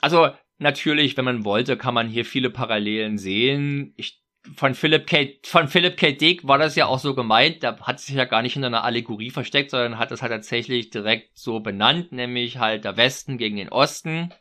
also 0.01 0.31
natürlich, 0.57 1.19
wenn 1.19 1.27
man 1.27 1.45
wollte, 1.45 1.77
kann 1.77 1.93
man 1.93 2.09
hier 2.09 2.25
viele 2.25 2.49
Parallelen 2.49 3.19
sehen. 3.19 3.93
Ich, 3.99 4.23
von 4.57 4.75
Philip 4.75 5.07
K. 5.07 5.39
von 5.45 5.69
Philip 5.69 5.99
K. 5.99 6.13
Dick 6.13 6.49
war 6.49 6.57
das 6.57 6.75
ja 6.75 6.87
auch 6.87 6.99
so 6.99 7.15
gemeint. 7.15 7.63
Der 7.63 7.79
hat 7.81 8.01
sich 8.01 8.15
ja 8.15 8.25
gar 8.25 8.41
nicht 8.41 8.55
hinter 8.55 8.69
einer 8.69 8.85
Allegorie 8.85 9.31
versteckt, 9.31 9.71
sondern 9.71 9.99
hat 9.99 10.13
das 10.13 10.23
halt 10.23 10.33
tatsächlich 10.33 10.89
direkt 10.89 11.37
so 11.37 11.61
benannt, 11.61 12.11
nämlich 12.11 12.57
halt 12.57 12.87
der 12.87 12.97
Westen 12.97 13.37
gegen 13.37 13.57
den 13.57 13.69
Osten. 13.69 14.33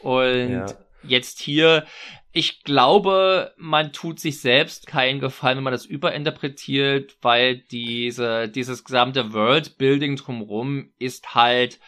Und 0.00 0.50
ja. 0.50 0.66
jetzt 1.02 1.40
hier, 1.40 1.84
ich 2.32 2.62
glaube, 2.62 3.52
man 3.56 3.92
tut 3.92 4.20
sich 4.20 4.40
selbst 4.40 4.86
keinen 4.86 5.20
Gefallen, 5.20 5.56
wenn 5.58 5.64
man 5.64 5.72
das 5.72 5.86
überinterpretiert, 5.86 7.16
weil 7.22 7.56
diese, 7.56 8.48
dieses 8.48 8.84
gesamte 8.84 9.32
Worldbuilding 9.32 10.16
drumherum 10.16 10.90
ist 10.98 11.34
halt 11.34 11.80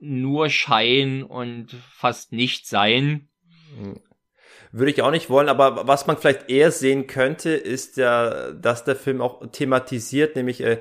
nur 0.00 0.48
Schein 0.48 1.22
und 1.22 1.74
fast 1.90 2.32
nicht 2.32 2.66
Sein. 2.66 3.28
Würde 4.72 4.90
ich 4.90 5.02
auch 5.02 5.10
nicht 5.10 5.30
wollen, 5.30 5.48
aber 5.48 5.86
was 5.86 6.06
man 6.06 6.16
vielleicht 6.16 6.50
eher 6.50 6.72
sehen 6.72 7.06
könnte, 7.06 7.50
ist 7.50 7.96
ja, 7.96 8.52
dass 8.52 8.84
der 8.84 8.96
Film 8.96 9.20
auch 9.20 9.46
thematisiert, 9.52 10.34
nämlich 10.34 10.60
äh, 10.62 10.80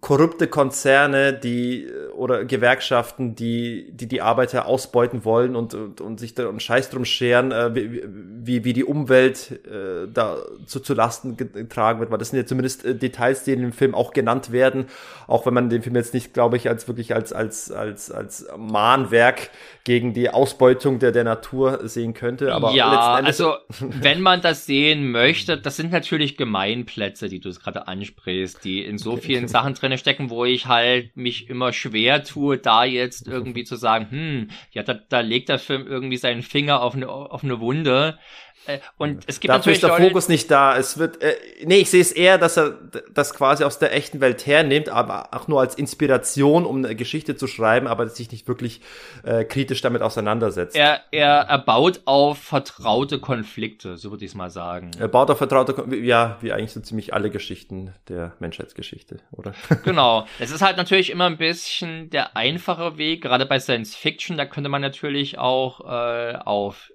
korrupte 0.00 0.48
Konzerne, 0.48 1.32
die 1.32 1.88
oder 2.14 2.44
Gewerkschaften, 2.44 3.34
die 3.34 3.90
die, 3.92 4.06
die 4.06 4.20
Arbeiter 4.20 4.66
ausbeuten 4.66 5.24
wollen 5.24 5.56
und, 5.56 5.74
und, 5.74 6.00
und 6.00 6.20
sich 6.20 6.34
da 6.34 6.48
einen 6.48 6.60
Scheiß 6.60 6.90
drum 6.90 7.06
scheren, 7.06 7.52
äh, 7.52 7.70
wie, 7.74 8.64
wie 8.64 8.72
die 8.74 8.84
Umwelt 8.84 9.60
äh, 9.66 10.08
da 10.12 10.38
zu, 10.66 10.80
zu 10.80 10.92
Lasten 10.92 11.38
getragen 11.38 12.00
wird, 12.00 12.10
weil 12.10 12.18
das 12.18 12.30
sind 12.30 12.38
ja 12.38 12.44
zumindest 12.44 12.84
äh, 12.84 12.94
Details, 12.94 13.44
die 13.44 13.52
in 13.52 13.62
dem 13.62 13.72
Film 13.72 13.94
auch 13.94 14.12
genannt 14.12 14.52
werden, 14.52 14.86
auch 15.26 15.46
wenn 15.46 15.54
man 15.54 15.70
den 15.70 15.82
Film 15.82 15.96
jetzt 15.96 16.12
nicht, 16.12 16.34
glaube 16.34 16.58
ich, 16.58 16.68
als 16.68 16.86
wirklich 16.86 17.14
als 17.14 17.32
als 17.32 17.72
als 17.72 18.10
als 18.10 18.46
Mahnwerk 18.58 19.50
gegen 19.84 20.12
die 20.12 20.28
Ausbeutung 20.28 20.98
der 20.98 21.12
der 21.12 21.24
Natur 21.24 21.88
sehen 21.88 22.12
könnte. 22.12 22.52
Aber 22.52 22.72
ja, 22.72 23.14
also 23.14 23.54
wenn 23.80 24.20
man 24.20 24.42
das 24.42 24.66
sehen 24.66 25.10
möchte, 25.10 25.56
das 25.56 25.76
sind 25.76 25.92
natürlich 25.92 26.36
Gemeinplätze, 26.36 27.28
die 27.28 27.40
du 27.40 27.48
es 27.48 27.60
gerade 27.60 27.88
ansprichst, 27.88 28.62
die 28.64 28.84
in 28.84 28.98
so 28.98 29.16
vielen 29.16 29.48
Sachen 29.48 29.61
Sachen 29.62 29.74
drinne 29.74 29.98
stecken, 29.98 30.28
wo 30.28 30.44
ich 30.44 30.66
halt 30.66 31.16
mich 31.16 31.48
immer 31.48 31.72
schwer 31.72 32.24
tue, 32.24 32.58
da 32.58 32.84
jetzt 32.84 33.28
irgendwie 33.28 33.62
zu 33.62 33.76
sagen, 33.76 34.08
hm, 34.10 34.48
ja, 34.72 34.82
da, 34.82 34.94
da 34.94 35.20
legt 35.20 35.48
der 35.48 35.60
Film 35.60 35.86
irgendwie 35.86 36.16
seinen 36.16 36.42
Finger 36.42 36.82
auf 36.82 36.96
eine, 36.96 37.08
auf 37.08 37.44
eine 37.44 37.60
Wunde. 37.60 38.18
Äh, 38.66 38.78
und 38.96 39.24
es 39.26 39.40
gibt 39.40 39.50
Dafür 39.50 39.58
natürlich 39.58 39.76
ist 39.76 39.82
der 39.82 39.90
Leute, 39.90 40.02
Fokus 40.04 40.28
nicht 40.28 40.50
da. 40.50 40.76
Es 40.76 40.98
wird, 40.98 41.22
äh, 41.22 41.34
nee, 41.64 41.78
ich 41.78 41.90
sehe 41.90 42.00
es 42.00 42.12
eher, 42.12 42.38
dass 42.38 42.56
er 42.56 42.78
das 43.12 43.34
quasi 43.34 43.64
aus 43.64 43.78
der 43.78 43.94
echten 43.94 44.20
Welt 44.20 44.46
hernimmt, 44.46 44.88
aber 44.88 45.34
auch 45.34 45.48
nur 45.48 45.60
als 45.60 45.74
Inspiration, 45.74 46.64
um 46.64 46.84
eine 46.84 46.94
Geschichte 46.94 47.36
zu 47.36 47.46
schreiben, 47.46 47.86
aber 47.86 48.08
sich 48.08 48.30
nicht 48.30 48.48
wirklich 48.48 48.80
äh, 49.24 49.44
kritisch 49.44 49.80
damit 49.80 50.02
auseinandersetzt. 50.02 50.76
Er, 50.76 51.00
er, 51.10 51.46
er 51.48 51.58
baut 51.58 52.02
auf 52.04 52.38
vertraute 52.38 53.18
Konflikte, 53.18 53.96
so 53.96 54.10
würde 54.10 54.24
ich 54.24 54.30
es 54.30 54.34
mal 54.34 54.50
sagen. 54.50 54.92
Er 54.98 55.08
baut 55.08 55.30
auf 55.30 55.38
vertraute, 55.38 55.84
ja, 55.96 56.38
wie 56.40 56.52
eigentlich 56.52 56.72
so 56.72 56.80
ziemlich 56.80 57.14
alle 57.14 57.30
Geschichten 57.30 57.94
der 58.08 58.32
Menschheitsgeschichte, 58.38 59.18
oder? 59.32 59.52
Genau. 59.84 60.26
Es 60.38 60.52
ist 60.52 60.62
halt 60.62 60.76
natürlich 60.76 61.10
immer 61.10 61.26
ein 61.26 61.38
bisschen 61.38 62.08
der 62.10 62.36
einfache 62.36 62.98
Weg, 62.98 63.22
gerade 63.22 63.46
bei 63.46 63.58
Science 63.58 63.96
Fiction, 63.96 64.36
da 64.36 64.44
könnte 64.44 64.68
man 64.68 64.80
natürlich 64.80 65.38
auch 65.38 65.80
äh, 65.80 66.36
auf 66.36 66.92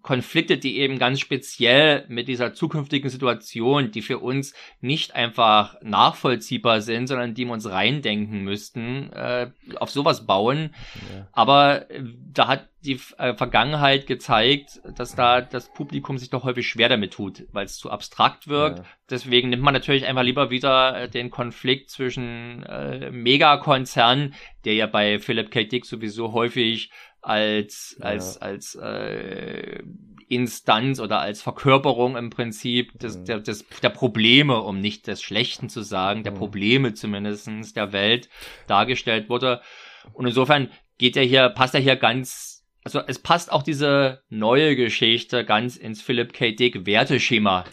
Konflikte, 0.00 0.58
die 0.58 0.78
eben 0.78 0.98
ganz 0.98 1.18
speziell 1.18 2.04
mit 2.08 2.28
dieser 2.28 2.54
zukünftigen 2.54 3.10
Situation, 3.10 3.90
die 3.90 4.02
für 4.02 4.18
uns 4.18 4.54
nicht 4.80 5.16
einfach 5.16 5.74
nachvollziehbar 5.82 6.80
sind, 6.80 7.08
sondern 7.08 7.34
die 7.34 7.44
wir 7.46 7.52
uns 7.52 7.68
reindenken 7.68 8.42
müssten, 8.44 9.12
äh, 9.12 9.50
auf 9.80 9.90
sowas 9.90 10.24
bauen. 10.24 10.72
Ja. 11.12 11.28
Aber 11.32 11.90
äh, 11.90 12.04
da 12.32 12.46
hat 12.46 12.68
die 12.84 13.00
äh, 13.18 13.34
Vergangenheit 13.34 14.06
gezeigt, 14.06 14.80
dass 14.96 15.16
da 15.16 15.40
das 15.40 15.72
Publikum 15.72 16.18
sich 16.18 16.30
doch 16.30 16.44
häufig 16.44 16.68
schwer 16.68 16.88
damit 16.88 17.12
tut, 17.12 17.46
weil 17.50 17.66
es 17.66 17.76
zu 17.76 17.90
abstrakt 17.90 18.46
wirkt. 18.46 18.78
Ja. 18.78 18.84
Deswegen 19.10 19.50
nimmt 19.50 19.64
man 19.64 19.74
natürlich 19.74 20.06
einfach 20.06 20.22
lieber 20.22 20.50
wieder 20.50 20.96
äh, 21.02 21.08
den 21.08 21.30
Konflikt 21.30 21.90
zwischen 21.90 22.62
äh, 22.62 23.10
Megakonzernen, 23.10 24.34
der 24.64 24.74
ja 24.74 24.86
bei 24.86 25.18
Philip 25.18 25.50
K. 25.50 25.64
Dick 25.64 25.86
sowieso 25.86 26.32
häufig 26.32 26.90
als, 27.22 27.96
als, 28.00 28.36
ja. 28.36 28.40
als 28.42 28.74
äh, 28.76 29.82
Instanz 30.28 31.00
oder 31.00 31.20
als 31.20 31.42
Verkörperung 31.42 32.16
im 32.16 32.30
Prinzip 32.30 32.98
des, 32.98 33.18
mhm. 33.18 33.24
der, 33.26 33.40
des, 33.40 33.64
der 33.82 33.90
Probleme, 33.90 34.60
um 34.60 34.80
nicht 34.80 35.06
des 35.06 35.22
Schlechten 35.22 35.68
zu 35.68 35.82
sagen, 35.82 36.22
der 36.22 36.32
mhm. 36.32 36.38
Probleme 36.38 36.94
zumindestens 36.94 37.72
der 37.72 37.92
Welt 37.92 38.28
dargestellt 38.66 39.28
wurde. 39.28 39.60
Und 40.12 40.26
insofern 40.26 40.70
geht 40.98 41.16
er 41.16 41.24
hier, 41.24 41.48
passt 41.50 41.74
er 41.74 41.80
hier 41.80 41.96
ganz 41.96 42.55
also 42.86 43.00
es 43.04 43.18
passt 43.18 43.50
auch 43.50 43.64
diese 43.64 44.22
neue 44.28 44.76
Geschichte 44.76 45.44
ganz 45.44 45.76
ins 45.76 46.00
Philip 46.00 46.32
K. 46.32 46.52
Dick 46.52 46.86
Werteschema. 46.86 47.64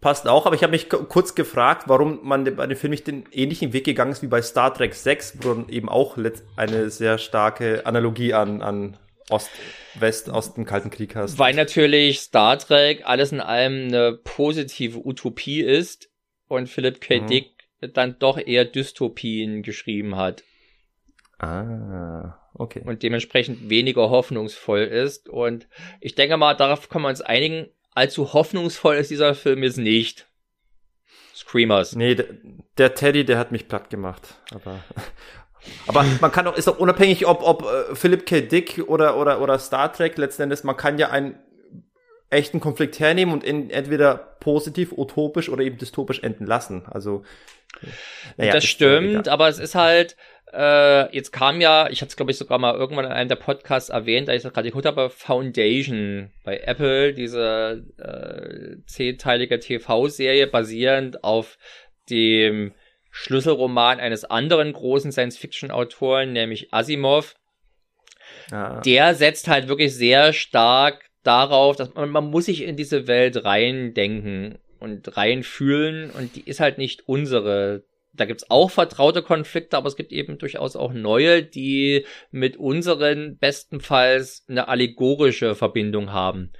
Passt 0.00 0.28
auch, 0.28 0.46
aber 0.46 0.54
ich 0.54 0.62
habe 0.62 0.70
mich 0.70 0.88
kurz 0.88 1.34
gefragt, 1.34 1.88
warum 1.88 2.20
man 2.22 2.44
bei 2.54 2.64
dem 2.68 2.76
Film 2.76 2.92
nicht 2.92 3.08
den 3.08 3.24
ähnlichen 3.32 3.72
Weg 3.72 3.82
gegangen 3.82 4.12
ist 4.12 4.22
wie 4.22 4.28
bei 4.28 4.40
Star 4.42 4.72
Trek 4.72 4.94
6, 4.94 5.38
wo 5.40 5.64
eben 5.68 5.88
auch 5.88 6.16
eine 6.54 6.90
sehr 6.90 7.18
starke 7.18 7.84
Analogie 7.86 8.34
an, 8.34 8.62
an 8.62 8.96
Ost, 9.30 9.50
West 9.96 10.30
aus 10.30 10.54
dem 10.54 10.64
Kalten 10.64 10.90
Krieg 10.90 11.16
hast. 11.16 11.40
Weil 11.40 11.54
natürlich 11.54 12.20
Star 12.20 12.56
Trek 12.56 13.02
alles 13.04 13.32
in 13.32 13.40
allem 13.40 13.88
eine 13.88 14.12
positive 14.12 15.04
Utopie 15.04 15.60
ist 15.60 16.08
und 16.46 16.68
Philip 16.68 17.00
K. 17.00 17.20
Mhm. 17.20 17.26
Dick 17.26 17.46
dann 17.80 18.16
doch 18.20 18.38
eher 18.38 18.64
Dystopien 18.64 19.64
geschrieben 19.64 20.14
hat. 20.14 20.44
Ah, 21.40 22.38
okay. 22.58 22.82
Und 22.84 23.02
dementsprechend 23.02 23.68
weniger 23.70 24.10
hoffnungsvoll 24.10 24.80
ist. 24.80 25.28
Und 25.28 25.68
ich 26.00 26.14
denke 26.14 26.36
mal, 26.36 26.54
darauf 26.54 26.88
können 26.88 27.04
wir 27.04 27.08
uns 27.08 27.20
einigen. 27.20 27.68
Allzu 27.94 28.32
hoffnungsvoll 28.32 28.96
ist 28.96 29.10
dieser 29.10 29.34
Film 29.34 29.62
jetzt 29.62 29.78
nicht. 29.78 30.26
Screamers. 31.34 31.96
Nee, 31.96 32.14
der, 32.14 32.26
der 32.78 32.94
Teddy, 32.94 33.24
der 33.24 33.38
hat 33.38 33.52
mich 33.52 33.68
platt 33.68 33.90
gemacht. 33.90 34.34
Aber, 34.54 34.80
aber 35.86 36.04
man 36.20 36.32
kann 36.32 36.46
auch, 36.46 36.56
ist 36.56 36.68
auch 36.68 36.78
unabhängig, 36.78 37.26
ob, 37.26 37.42
ob 37.42 37.62
äh, 37.62 37.94
Philip 37.94 38.26
K. 38.26 38.40
Dick 38.40 38.84
oder, 38.86 39.16
oder, 39.16 39.40
oder 39.40 39.58
Star 39.58 39.92
Trek 39.92 40.16
letzten 40.18 40.42
Endes, 40.42 40.64
man 40.64 40.76
kann 40.76 40.98
ja 40.98 41.10
einen 41.10 41.38
echten 42.30 42.60
Konflikt 42.60 42.98
hernehmen 42.98 43.32
und 43.32 43.44
in, 43.44 43.70
entweder 43.70 44.35
positiv, 44.46 44.92
utopisch 44.92 45.48
oder 45.48 45.64
eben 45.64 45.76
dystopisch 45.76 46.20
enden 46.20 46.46
lassen. 46.46 46.84
Also, 46.88 47.24
naja, 48.36 48.52
das 48.52 48.64
stimmt, 48.64 49.26
aber 49.26 49.48
es 49.48 49.58
ist 49.58 49.74
halt, 49.74 50.16
äh, 50.52 51.12
jetzt 51.12 51.32
kam 51.32 51.60
ja, 51.60 51.88
ich 51.90 52.00
hatte 52.00 52.10
es 52.10 52.16
glaube 52.16 52.30
ich 52.30 52.38
sogar 52.38 52.58
mal 52.58 52.76
irgendwann 52.76 53.06
in 53.06 53.10
einem 53.10 53.28
der 53.28 53.34
Podcasts 53.34 53.90
erwähnt, 53.90 54.28
da 54.28 54.34
ich 54.34 54.44
es 54.44 54.52
gerade 54.52 54.68
geguckt 54.68 54.86
habe, 54.86 55.10
Foundation 55.10 56.30
bei 56.44 56.58
Apple, 56.58 57.12
diese 57.12 57.82
äh, 57.98 58.76
zehnteilige 58.86 59.58
TV-Serie 59.58 60.46
basierend 60.46 61.24
auf 61.24 61.58
dem 62.08 62.72
Schlüsselroman 63.10 63.98
eines 63.98 64.24
anderen 64.24 64.72
großen 64.72 65.10
Science-Fiction-Autoren, 65.10 66.32
nämlich 66.32 66.72
Asimov. 66.72 67.34
Ah. 68.52 68.80
Der 68.82 69.16
setzt 69.16 69.48
halt 69.48 69.66
wirklich 69.66 69.92
sehr 69.92 70.32
stark 70.32 71.05
darauf, 71.26 71.76
dass 71.76 71.94
man, 71.94 72.10
man 72.10 72.30
muss 72.30 72.46
sich 72.46 72.62
in 72.62 72.76
diese 72.76 73.06
Welt 73.06 73.44
reindenken 73.44 74.58
und 74.80 75.16
reinfühlen 75.16 76.10
und 76.10 76.36
die 76.36 76.42
ist 76.48 76.60
halt 76.60 76.78
nicht 76.78 77.08
unsere 77.08 77.84
da 78.16 78.24
gibt's 78.24 78.50
auch 78.50 78.70
vertraute 78.70 79.22
Konflikte, 79.22 79.76
aber 79.76 79.88
es 79.88 79.96
gibt 79.96 80.12
eben 80.12 80.38
durchaus 80.38 80.76
auch 80.76 80.92
neue, 80.92 81.42
die 81.42 82.06
mit 82.30 82.56
unseren 82.56 83.36
bestenfalls 83.38 84.44
eine 84.48 84.68
allegorische 84.68 85.54
Verbindung 85.54 86.12
haben. 86.12 86.52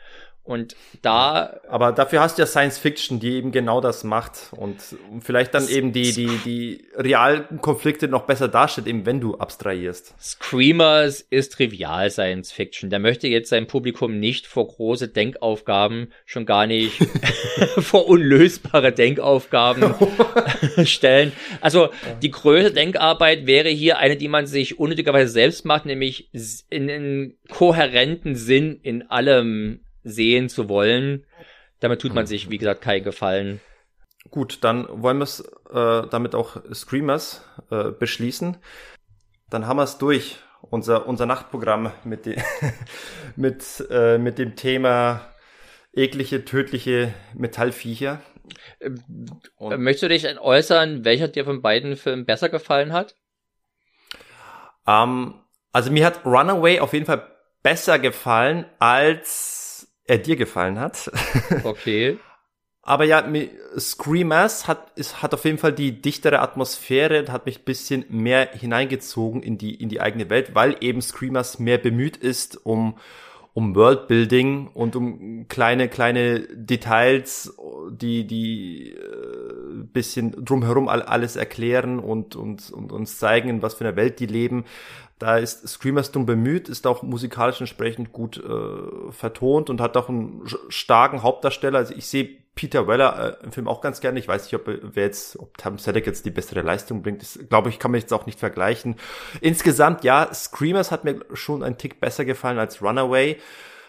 Und 0.46 0.76
da. 1.02 1.60
Aber 1.68 1.90
dafür 1.90 2.20
hast 2.20 2.38
du 2.38 2.42
ja 2.42 2.46
Science 2.46 2.78
Fiction, 2.78 3.18
die 3.18 3.32
eben 3.32 3.50
genau 3.50 3.80
das 3.80 4.04
macht 4.04 4.52
und 4.52 4.76
vielleicht 5.20 5.54
dann 5.54 5.68
eben 5.68 5.92
die, 5.92 6.12
die, 6.12 6.38
die 6.44 6.84
realen 6.94 7.60
Konflikte 7.60 8.06
noch 8.06 8.22
besser 8.22 8.46
darstellt, 8.46 8.86
eben 8.86 9.04
wenn 9.06 9.20
du 9.20 9.36
abstrahierst. 9.36 10.14
Screamers 10.20 11.20
ist 11.20 11.52
trivial 11.54 12.10
Science 12.10 12.52
Fiction. 12.52 12.90
Der 12.90 13.00
möchte 13.00 13.26
jetzt 13.26 13.50
sein 13.50 13.66
Publikum 13.66 14.20
nicht 14.20 14.46
vor 14.46 14.68
große 14.68 15.08
Denkaufgaben, 15.08 16.12
schon 16.24 16.46
gar 16.46 16.68
nicht 16.68 16.92
vor 17.78 18.08
unlösbare 18.08 18.92
Denkaufgaben 18.92 19.94
stellen. 20.84 21.32
Also, 21.60 21.88
die 22.22 22.30
größte 22.30 22.72
Denkarbeit 22.72 23.46
wäre 23.46 23.68
hier 23.68 23.98
eine, 23.98 24.16
die 24.16 24.28
man 24.28 24.46
sich 24.46 24.78
unnötigerweise 24.78 25.32
selbst 25.32 25.64
macht, 25.64 25.86
nämlich 25.86 26.30
in, 26.70 26.88
in 26.88 27.36
kohärenten 27.48 28.36
Sinn 28.36 28.78
in 28.82 29.10
allem 29.10 29.80
sehen 30.06 30.48
zu 30.48 30.68
wollen. 30.68 31.26
Damit 31.80 32.00
tut 32.00 32.14
man 32.14 32.24
mhm. 32.24 32.28
sich, 32.28 32.48
wie 32.48 32.58
gesagt, 32.58 32.80
keinen 32.80 33.04
Gefallen. 33.04 33.60
Gut, 34.30 34.64
dann 34.64 34.86
wollen 34.90 35.18
wir 35.18 35.24
es 35.24 35.40
äh, 35.70 36.08
damit 36.08 36.34
auch 36.34 36.56
Screamers 36.72 37.44
äh, 37.70 37.90
beschließen. 37.90 38.56
Dann 39.50 39.66
haben 39.66 39.76
wir 39.76 39.84
es 39.84 39.98
durch, 39.98 40.38
unser, 40.62 41.06
unser 41.06 41.26
Nachtprogramm 41.26 41.92
mit, 42.04 42.26
de 42.26 42.40
mit, 43.36 43.86
äh, 43.90 44.18
mit 44.18 44.38
dem 44.38 44.56
Thema 44.56 45.32
eklige, 45.92 46.44
tödliche 46.44 47.14
Metallviecher. 47.34 48.20
Ähm, 48.80 49.02
Und 49.56 49.80
Möchtest 49.80 50.02
du 50.04 50.08
dich 50.08 50.40
äußern, 50.40 51.04
welcher 51.04 51.28
dir 51.28 51.44
von 51.44 51.62
beiden 51.62 51.96
Filmen 51.96 52.26
besser 52.26 52.48
gefallen 52.48 52.92
hat? 52.92 53.14
Ähm, 54.86 55.34
also 55.72 55.90
mir 55.90 56.06
hat 56.06 56.24
Runaway 56.24 56.80
auf 56.80 56.92
jeden 56.92 57.06
Fall 57.06 57.30
besser 57.62 57.98
gefallen 57.98 58.66
als 58.78 59.65
er 60.06 60.18
dir 60.18 60.36
gefallen 60.36 60.78
hat. 60.78 61.10
Okay. 61.64 62.18
aber 62.82 63.04
ja, 63.04 63.24
Screamers 63.78 64.68
hat, 64.68 64.92
ist, 64.96 65.22
hat 65.22 65.34
auf 65.34 65.44
jeden 65.44 65.58
Fall 65.58 65.72
die 65.72 66.00
dichtere 66.00 66.40
Atmosphäre 66.40 67.18
und 67.18 67.30
hat 67.30 67.46
mich 67.46 67.64
bisschen 67.64 68.04
mehr 68.08 68.50
hineingezogen 68.52 69.42
in 69.42 69.58
die, 69.58 69.74
in 69.74 69.88
die 69.88 70.00
eigene 70.00 70.30
Welt, 70.30 70.54
weil 70.54 70.76
eben 70.80 71.02
Screamers 71.02 71.58
mehr 71.58 71.78
bemüht 71.78 72.16
ist, 72.16 72.64
um, 72.64 72.98
um 73.56 73.74
Worldbuilding 73.74 74.68
und 74.74 74.96
um 74.96 75.48
kleine, 75.48 75.88
kleine 75.88 76.40
Details, 76.40 77.56
die, 77.90 78.26
die 78.26 78.90
äh, 78.90 79.82
bisschen 79.94 80.44
drumherum 80.44 80.88
alles 80.88 81.36
erklären 81.36 81.98
und, 81.98 82.36
und, 82.36 82.70
und 82.70 82.92
uns 82.92 83.18
zeigen, 83.18 83.48
in 83.48 83.62
was 83.62 83.72
für 83.72 83.86
einer 83.86 83.96
Welt 83.96 84.20
die 84.20 84.26
leben. 84.26 84.66
Da 85.18 85.38
ist 85.38 85.66
Screamers 85.66 86.12
drum 86.12 86.26
bemüht, 86.26 86.68
ist 86.68 86.86
auch 86.86 87.02
musikalisch 87.02 87.58
entsprechend 87.60 88.12
gut 88.12 88.36
äh, 88.36 89.10
vertont 89.10 89.70
und 89.70 89.80
hat 89.80 89.96
auch 89.96 90.10
einen 90.10 90.42
starken 90.68 91.22
Hauptdarsteller. 91.22 91.78
Also 91.78 91.94
ich 91.94 92.08
sehe 92.08 92.28
Peter 92.56 92.88
Weller 92.88 93.38
äh, 93.40 93.44
im 93.44 93.52
Film 93.52 93.68
auch 93.68 93.80
ganz 93.82 94.00
gerne. 94.00 94.18
Ich 94.18 94.26
weiß 94.26 94.44
nicht, 94.44 94.54
ob 94.54 94.62
wer 94.66 95.04
jetzt, 95.04 95.38
ob 95.38 95.56
Tom 95.58 95.78
Selleck 95.78 96.06
jetzt 96.06 96.24
die 96.24 96.30
bessere 96.30 96.62
Leistung 96.62 97.02
bringt. 97.02 97.22
Das 97.22 97.38
glaube 97.48 97.68
ich, 97.68 97.78
kann 97.78 97.92
man 97.92 98.00
jetzt 98.00 98.12
auch 98.12 98.26
nicht 98.26 98.40
vergleichen. 98.40 98.96
Insgesamt, 99.40 100.02
ja, 100.02 100.32
Screamers 100.32 100.90
hat 100.90 101.04
mir 101.04 101.20
schon 101.34 101.62
ein 101.62 101.78
Tick 101.78 102.00
besser 102.00 102.24
gefallen 102.24 102.58
als 102.58 102.82
Runaway. 102.82 103.36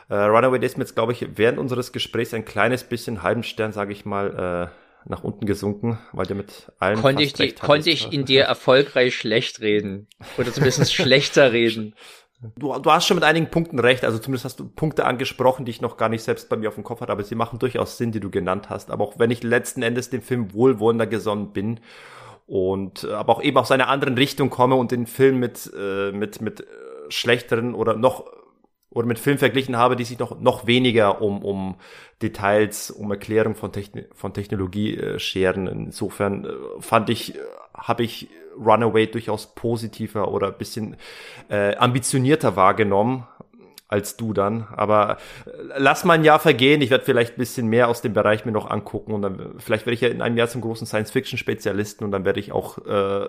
Äh, 0.09 0.15
Runaway, 0.15 0.59
der 0.59 0.67
ist 0.67 0.77
mir 0.77 0.83
jetzt, 0.83 0.95
glaube 0.95 1.13
ich, 1.13 1.25
während 1.35 1.57
unseres 1.57 1.93
Gesprächs 1.93 2.33
ein 2.33 2.45
kleines 2.45 2.83
bisschen 2.83 3.23
halben 3.23 3.43
Stern, 3.43 3.71
sage 3.71 3.93
ich 3.93 4.05
mal, 4.05 4.69
äh, 4.69 5.09
nach 5.09 5.23
unten 5.23 5.45
gesunken, 5.45 5.99
weil 6.11 6.25
der 6.25 6.35
mit 6.35 6.71
allen 6.79 7.01
konnte 7.01 7.23
ich 7.23 7.31
die, 7.31 7.53
konnte 7.53 7.89
ich 7.89 8.11
in 8.11 8.25
dir 8.25 8.43
erfolgreich 8.43 9.15
schlecht 9.15 9.61
reden 9.61 10.07
oder 10.37 10.51
zumindest 10.51 10.93
schlechter 10.93 11.53
reden. 11.53 11.95
Du, 12.39 12.77
du 12.77 12.91
hast 12.91 13.07
schon 13.07 13.15
mit 13.15 13.23
einigen 13.23 13.49
Punkten 13.49 13.79
recht, 13.79 14.05
also 14.05 14.19
zumindest 14.19 14.45
hast 14.45 14.59
du 14.59 14.67
Punkte 14.67 15.05
angesprochen, 15.05 15.65
die 15.65 15.71
ich 15.71 15.81
noch 15.81 15.97
gar 15.97 16.07
nicht 16.07 16.21
selbst 16.21 16.49
bei 16.49 16.55
mir 16.55 16.69
auf 16.69 16.75
dem 16.75 16.83
Kopf 16.83 17.01
hatte, 17.01 17.11
aber 17.11 17.23
sie 17.23 17.33
machen 17.33 17.57
durchaus 17.57 17.97
Sinn, 17.97 18.11
die 18.11 18.19
du 18.19 18.29
genannt 18.29 18.69
hast. 18.69 18.91
Aber 18.91 19.03
auch 19.03 19.17
wenn 19.17 19.31
ich 19.31 19.41
letzten 19.41 19.81
Endes 19.81 20.11
dem 20.11 20.21
Film 20.21 20.53
wohlwollender 20.53 21.07
gesonnen 21.07 21.51
bin 21.51 21.79
und 22.45 23.05
äh, 23.05 23.13
aber 23.13 23.33
auch 23.33 23.41
eben 23.41 23.57
aus 23.57 23.71
einer 23.71 23.87
anderen 23.87 24.15
Richtung 24.15 24.51
komme 24.51 24.75
und 24.75 24.91
den 24.91 25.07
Film 25.07 25.39
mit, 25.39 25.71
äh, 25.75 26.11
mit, 26.11 26.39
mit 26.39 26.61
äh, 26.61 26.65
schlechteren 27.09 27.73
oder 27.73 27.95
noch 27.95 28.25
oder 28.97 29.05
mit 29.05 29.19
Filmen 29.19 29.37
verglichen 29.37 29.77
habe, 29.77 29.95
die 29.95 30.03
sich 30.03 30.17
noch, 30.17 30.39
noch 30.39 30.65
weniger 30.65 31.21
um, 31.21 31.43
um 31.45 31.75
Details, 32.23 32.89
um 32.89 33.11
Erklärung 33.11 33.53
von, 33.53 33.71
Techn 33.71 34.05
von 34.11 34.33
Technologie 34.33 34.97
äh, 34.97 35.19
scheren. 35.19 35.67
Insofern 35.67 36.45
äh, 36.45 36.49
fand 36.79 37.11
ich, 37.11 37.35
äh, 37.35 37.39
habe 37.75 38.03
ich 38.03 38.27
Runaway 38.57 39.05
durchaus 39.05 39.53
positiver 39.53 40.31
oder 40.31 40.47
ein 40.47 40.57
bisschen 40.57 40.97
äh, 41.47 41.75
ambitionierter 41.75 42.55
wahrgenommen 42.55 43.27
als 43.87 44.17
du 44.17 44.33
dann. 44.33 44.67
Aber 44.75 45.17
äh, 45.45 45.51
lass 45.77 46.03
mal 46.03 46.15
ein 46.15 46.23
Jahr 46.23 46.39
vergehen. 46.39 46.81
Ich 46.81 46.89
werde 46.89 47.05
vielleicht 47.05 47.35
ein 47.35 47.39
bisschen 47.39 47.67
mehr 47.67 47.89
aus 47.89 48.01
dem 48.01 48.13
Bereich 48.13 48.45
mir 48.45 48.51
noch 48.51 48.67
angucken 48.67 49.13
und 49.13 49.21
dann 49.21 49.59
vielleicht 49.59 49.85
werde 49.85 49.93
ich 49.93 50.01
ja 50.01 50.09
in 50.09 50.23
einem 50.23 50.37
Jahr 50.37 50.47
zum 50.47 50.61
großen 50.61 50.87
Science-Fiction-Spezialisten 50.87 52.03
und 52.03 52.11
dann 52.11 52.25
werde 52.25 52.39
ich 52.39 52.51
auch 52.51 52.79
äh, 52.79 53.27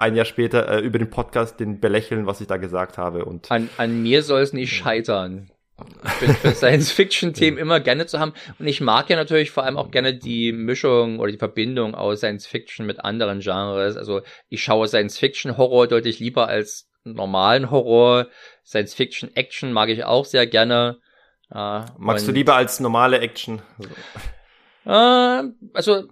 ein 0.00 0.16
Jahr 0.16 0.24
später 0.24 0.68
äh, 0.68 0.80
über 0.80 0.98
den 0.98 1.10
Podcast 1.10 1.60
den 1.60 1.78
belächeln, 1.80 2.26
was 2.26 2.40
ich 2.40 2.46
da 2.46 2.56
gesagt 2.56 2.98
habe. 2.98 3.24
Und 3.24 3.50
an, 3.50 3.68
an 3.76 4.02
mir 4.02 4.22
soll 4.22 4.40
es 4.40 4.52
nicht 4.52 4.74
scheitern. 4.74 5.50
Ich 6.04 6.26
bin 6.26 6.34
für 6.34 6.52
Science-Fiction-Themen 6.52 7.58
immer 7.58 7.80
gerne 7.80 8.06
zu 8.06 8.18
haben. 8.18 8.32
Und 8.58 8.66
ich 8.66 8.80
mag 8.80 9.10
ja 9.10 9.16
natürlich 9.16 9.50
vor 9.50 9.64
allem 9.64 9.76
auch 9.76 9.90
gerne 9.90 10.14
die 10.14 10.52
Mischung 10.52 11.20
oder 11.20 11.32
die 11.32 11.38
Verbindung 11.38 11.94
aus 11.94 12.18
Science-Fiction 12.18 12.86
mit 12.86 13.04
anderen 13.04 13.40
Genres. 13.40 13.96
Also 13.96 14.22
ich 14.48 14.62
schaue 14.62 14.88
Science-Fiction-Horror 14.88 15.86
deutlich 15.88 16.18
lieber 16.18 16.48
als 16.48 16.88
normalen 17.04 17.70
Horror. 17.70 18.28
Science-Fiction-Action 18.64 19.72
mag 19.72 19.90
ich 19.90 20.04
auch 20.04 20.24
sehr 20.24 20.46
gerne. 20.46 20.98
Äh, 21.50 21.82
Magst 21.98 22.26
du 22.26 22.32
lieber 22.32 22.54
als 22.54 22.80
normale 22.80 23.20
Action? 23.20 23.60
Äh, 24.86 25.42
also 25.74 26.08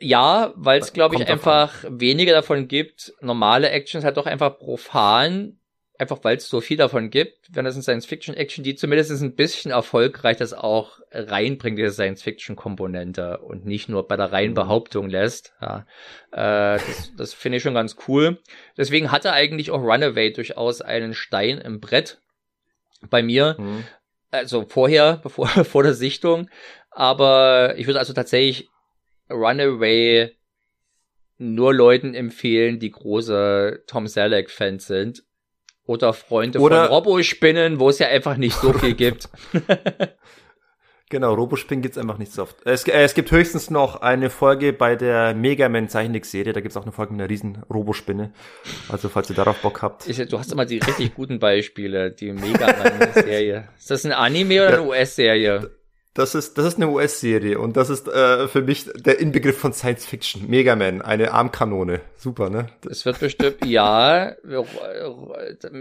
ja, 0.00 0.52
weil 0.56 0.80
es 0.80 0.92
glaube 0.92 1.16
ich 1.16 1.28
einfach 1.28 1.84
an. 1.84 2.00
weniger 2.00 2.32
davon 2.32 2.68
gibt. 2.68 3.12
Normale 3.20 3.70
Actions 3.70 4.04
halt 4.04 4.16
doch 4.16 4.26
einfach 4.26 4.58
profan 4.58 5.58
einfach 5.98 6.18
weil 6.22 6.36
es 6.36 6.48
so 6.48 6.60
viel 6.60 6.76
davon 6.76 7.10
gibt, 7.10 7.54
wenn 7.54 7.64
das 7.64 7.76
in 7.76 7.82
Science-Fiction-Action, 7.82 8.64
die 8.64 8.74
zumindest 8.74 9.10
ein 9.22 9.34
bisschen 9.34 9.70
erfolgreich 9.70 10.36
das 10.36 10.52
auch 10.52 11.00
reinbringt, 11.10 11.78
diese 11.78 11.92
Science-Fiction-Komponente 11.92 13.38
und 13.38 13.64
nicht 13.64 13.88
nur 13.88 14.06
bei 14.06 14.16
der 14.16 14.32
reinen 14.32 14.50
mhm. 14.50 14.56
Behauptung 14.56 15.08
lässt. 15.08 15.54
Ja, 15.60 15.86
äh, 16.32 16.78
das 16.78 17.12
das 17.16 17.34
finde 17.34 17.56
ich 17.56 17.62
schon 17.62 17.74
ganz 17.74 17.96
cool. 18.08 18.38
Deswegen 18.76 19.10
hatte 19.10 19.32
eigentlich 19.32 19.70
auch 19.70 19.82
Runaway 19.82 20.32
durchaus 20.32 20.80
einen 20.80 21.14
Stein 21.14 21.58
im 21.58 21.80
Brett 21.80 22.20
bei 23.08 23.22
mir. 23.22 23.56
Mhm. 23.58 23.84
Also 24.30 24.66
vorher, 24.68 25.16
bevor 25.22 25.48
vor 25.48 25.82
der 25.82 25.94
Sichtung. 25.94 26.48
Aber 26.90 27.74
ich 27.76 27.86
würde 27.86 27.98
also 27.98 28.12
tatsächlich 28.12 28.68
Runaway 29.30 30.36
nur 31.38 31.74
Leuten 31.74 32.14
empfehlen, 32.14 32.78
die 32.78 32.90
große 32.90 33.84
Tom 33.86 34.06
Selleck-Fans 34.06 34.86
sind 34.86 35.24
oder 35.86 36.12
Freunde 36.12 36.58
Oder 36.58 36.86
von 36.86 36.94
Robospinnen, 36.94 37.78
wo 37.78 37.88
es 37.88 37.98
ja 37.98 38.08
einfach 38.08 38.36
nicht 38.36 38.56
so 38.56 38.72
viel 38.72 38.94
gibt. 38.94 39.28
genau, 41.10 41.34
Robospinnen 41.34 41.82
gibt's 41.82 41.98
einfach 41.98 42.18
nicht 42.18 42.32
so 42.32 42.42
oft. 42.42 42.56
Es, 42.64 42.86
äh, 42.88 43.02
es 43.02 43.14
gibt 43.14 43.30
höchstens 43.30 43.70
noch 43.70 44.00
eine 44.00 44.30
Folge 44.30 44.72
bei 44.72 44.96
der 44.96 45.34
Mega 45.34 45.68
Man 45.68 45.88
Zeichentrickserie, 45.88 46.52
da 46.52 46.60
gibt's 46.60 46.76
auch 46.76 46.82
eine 46.82 46.92
Folge 46.92 47.12
mit 47.12 47.20
einer 47.20 47.30
riesen 47.30 47.62
Robospinne. 47.72 48.32
Also 48.88 49.08
falls 49.08 49.30
ihr 49.30 49.36
darauf 49.36 49.60
Bock 49.62 49.82
habt. 49.82 50.08
Ich, 50.08 50.16
du 50.16 50.38
hast 50.38 50.50
immer 50.52 50.66
die 50.66 50.78
richtig 50.78 51.14
guten 51.14 51.38
Beispiele, 51.38 52.10
die 52.10 52.32
Mega 52.32 52.66
Man 52.66 53.12
Serie. 53.12 53.68
Ist 53.78 53.90
das 53.90 54.04
ein 54.04 54.12
Anime 54.12 54.66
oder 54.66 54.78
eine 54.78 54.88
US-Serie? 54.88 55.70
Das 56.16 56.34
ist, 56.34 56.56
das 56.56 56.64
ist 56.64 56.76
eine 56.76 56.88
US-Serie 56.88 57.58
und 57.58 57.76
das 57.76 57.90
ist 57.90 58.08
äh, 58.08 58.48
für 58.48 58.62
mich 58.62 58.86
der 58.94 59.20
Inbegriff 59.20 59.58
von 59.58 59.74
Science 59.74 60.06
Fiction. 60.06 60.48
Mega 60.48 60.74
Man, 60.74 61.02
eine 61.02 61.32
Armkanone. 61.32 62.00
Super, 62.16 62.48
ne? 62.48 62.68
Es 62.88 63.04
wird 63.04 63.20
bestimmt, 63.20 63.62
ja, 63.66 64.32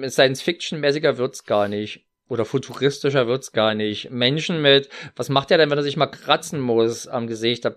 Science 0.09 0.41
Fiction-mäßiger 0.41 1.17
wird's 1.17 1.45
gar 1.45 1.69
nicht. 1.69 2.05
Oder 2.27 2.43
futuristischer 2.43 3.27
wird's 3.27 3.53
gar 3.53 3.75
nicht. 3.75 4.11
Menschen 4.11 4.61
mit, 4.61 4.89
was 5.15 5.29
macht 5.29 5.51
er 5.51 5.57
denn, 5.57 5.69
wenn 5.69 5.77
er 5.77 5.83
sich 5.83 5.95
mal 5.95 6.07
kratzen 6.07 6.59
muss 6.59 7.07
am 7.07 7.27
Gesicht? 7.27 7.63
Da 7.63 7.75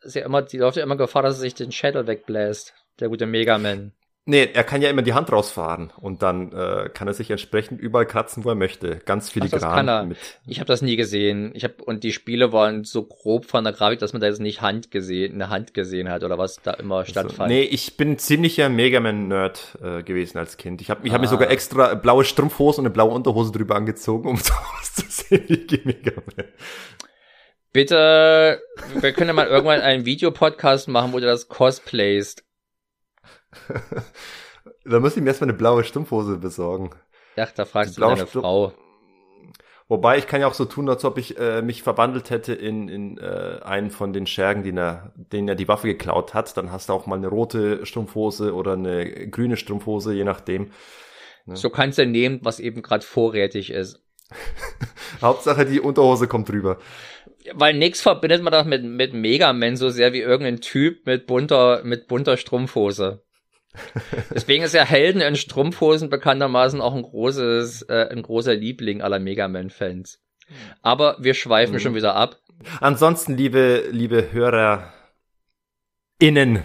ist 0.00 0.16
ja 0.16 0.24
immer, 0.24 0.40
die 0.40 0.56
läuft 0.56 0.78
ja 0.78 0.84
immer 0.84 0.96
Gefahr, 0.96 1.22
dass 1.22 1.36
er 1.36 1.40
sich 1.40 1.54
den 1.54 1.72
Schädel 1.72 2.06
wegbläst. 2.06 2.72
Der 3.00 3.08
gute 3.10 3.26
Mega 3.26 3.58
Man. 3.58 3.92
Nee, 4.30 4.50
er 4.52 4.62
kann 4.62 4.82
ja 4.82 4.90
immer 4.90 5.00
die 5.00 5.14
Hand 5.14 5.32
rausfahren 5.32 5.90
und 5.96 6.22
dann 6.22 6.52
äh, 6.52 6.90
kann 6.92 7.08
er 7.08 7.14
sich 7.14 7.30
entsprechend 7.30 7.80
überall 7.80 8.04
kratzen, 8.04 8.44
wo 8.44 8.50
er 8.50 8.56
möchte. 8.56 8.96
Ganz 9.06 9.30
filigran. 9.30 9.60
Ach, 9.62 9.68
das 9.68 9.74
kann 9.74 9.88
er. 9.88 10.04
Mit 10.04 10.18
ich 10.46 10.60
habe 10.60 10.66
das 10.66 10.82
nie 10.82 10.96
gesehen. 10.96 11.50
Ich 11.54 11.64
habe 11.64 11.82
und 11.82 12.04
die 12.04 12.12
Spiele 12.12 12.52
waren 12.52 12.84
so 12.84 13.04
grob 13.04 13.46
von 13.46 13.64
der 13.64 13.72
Grafik, 13.72 14.00
dass 14.00 14.12
man 14.12 14.20
da 14.20 14.26
jetzt 14.26 14.40
nicht 14.40 14.60
Hand 14.60 14.90
gesehen, 14.90 15.32
eine 15.32 15.48
Hand 15.48 15.72
gesehen 15.72 16.10
hat 16.10 16.24
oder 16.24 16.36
was 16.36 16.60
da 16.62 16.74
immer 16.74 16.96
also, 16.96 17.12
stattfand. 17.12 17.48
Nee, 17.48 17.62
ich 17.62 17.96
bin 17.96 18.18
ziemlicher 18.18 18.68
Mega 18.68 19.00
Man 19.00 19.28
Nerd 19.28 19.78
äh, 19.82 20.02
gewesen 20.02 20.36
als 20.36 20.58
Kind. 20.58 20.82
Ich 20.82 20.90
habe 20.90 21.06
ich 21.06 21.10
ah. 21.10 21.14
hab 21.14 21.22
mir 21.22 21.28
sogar 21.28 21.50
extra 21.50 21.94
blaue 21.94 22.26
Strumpfhosen 22.26 22.82
und 22.82 22.88
eine 22.88 22.92
blaue 22.92 23.12
Unterhose 23.12 23.50
drüber 23.50 23.76
angezogen, 23.76 24.28
um 24.28 24.36
so 24.36 24.52
auszusehen 24.78 25.46
wie 25.48 25.80
Mega 25.84 26.12
Man. 26.36 26.48
Bitte, 27.72 28.60
wir 29.00 29.12
können 29.12 29.28
ja 29.28 29.32
mal 29.32 29.46
irgendwann 29.46 29.80
einen 29.80 30.04
Videopodcast 30.04 30.88
machen, 30.88 31.14
wo 31.14 31.18
du 31.18 31.24
das 31.24 31.48
cosplayst. 31.48 32.44
Da 34.84 35.00
muss 35.00 35.16
ich 35.16 35.22
mir 35.22 35.28
erstmal 35.28 35.50
eine 35.50 35.58
blaue 35.58 35.84
Stumpfhose 35.84 36.36
besorgen. 36.38 36.90
Ja, 37.36 37.46
da 37.54 37.64
fragst 37.64 37.96
du 37.96 38.00
deine 38.00 38.16
Stumpf 38.16 38.32
Frau. 38.32 38.72
Wobei 39.90 40.18
ich 40.18 40.26
kann 40.26 40.42
ja 40.42 40.46
auch 40.46 40.54
so 40.54 40.66
tun, 40.66 40.88
als 40.90 41.04
ob 41.06 41.16
ich 41.16 41.38
äh, 41.38 41.62
mich 41.62 41.82
verwandelt 41.82 42.28
hätte 42.28 42.52
in, 42.52 42.88
in 42.88 43.16
äh, 43.16 43.60
einen 43.64 43.90
von 43.90 44.12
den 44.12 44.26
Schergen, 44.26 44.62
den 44.62 44.76
er, 44.76 45.14
den 45.16 45.48
er 45.48 45.54
die 45.54 45.66
Waffe 45.66 45.86
geklaut 45.86 46.34
hat. 46.34 46.54
Dann 46.58 46.70
hast 46.70 46.90
du 46.90 46.92
auch 46.92 47.06
mal 47.06 47.16
eine 47.16 47.28
rote 47.28 47.86
Strumpfhose 47.86 48.54
oder 48.54 48.74
eine 48.74 49.28
grüne 49.28 49.56
Strumpfhose, 49.56 50.12
je 50.12 50.24
nachdem. 50.24 50.72
Ne? 51.46 51.56
So 51.56 51.70
kannst 51.70 51.98
du 51.98 52.04
nehmen, 52.04 52.40
was 52.42 52.60
eben 52.60 52.82
gerade 52.82 53.04
vorrätig 53.04 53.70
ist. 53.70 54.02
Hauptsache 55.22 55.64
die 55.64 55.80
Unterhose 55.80 56.28
kommt 56.28 56.50
drüber. 56.50 56.78
Weil 57.54 57.72
nix 57.72 58.02
verbindet 58.02 58.42
man 58.42 58.52
doch 58.52 58.66
mit, 58.66 58.84
mit 58.84 59.14
Mega 59.14 59.54
Man 59.54 59.76
so 59.76 59.88
sehr 59.88 60.12
wie 60.12 60.20
irgendein 60.20 60.60
Typ 60.60 61.06
mit 61.06 61.26
bunter, 61.26 61.82
mit 61.82 62.08
bunter 62.08 62.36
Strumpfhose. 62.36 63.22
Deswegen 64.34 64.64
ist 64.64 64.74
ja 64.74 64.84
Helden 64.84 65.20
in 65.20 65.36
Strumpfhosen 65.36 66.10
bekanntermaßen 66.10 66.80
auch 66.80 66.94
ein 66.94 67.02
großes, 67.02 67.82
äh, 67.82 68.08
ein 68.10 68.22
großer 68.22 68.54
Liebling 68.54 69.02
aller 69.02 69.18
Mega 69.18 69.48
Man-Fans. 69.48 70.20
Aber 70.82 71.16
wir 71.20 71.34
schweifen 71.34 71.74
mhm. 71.74 71.80
schon 71.80 71.94
wieder 71.94 72.14
ab. 72.14 72.36
Ansonsten, 72.80 73.36
liebe, 73.36 73.84
liebe 73.90 74.32
Hörer, 74.32 74.92
innen, 76.18 76.64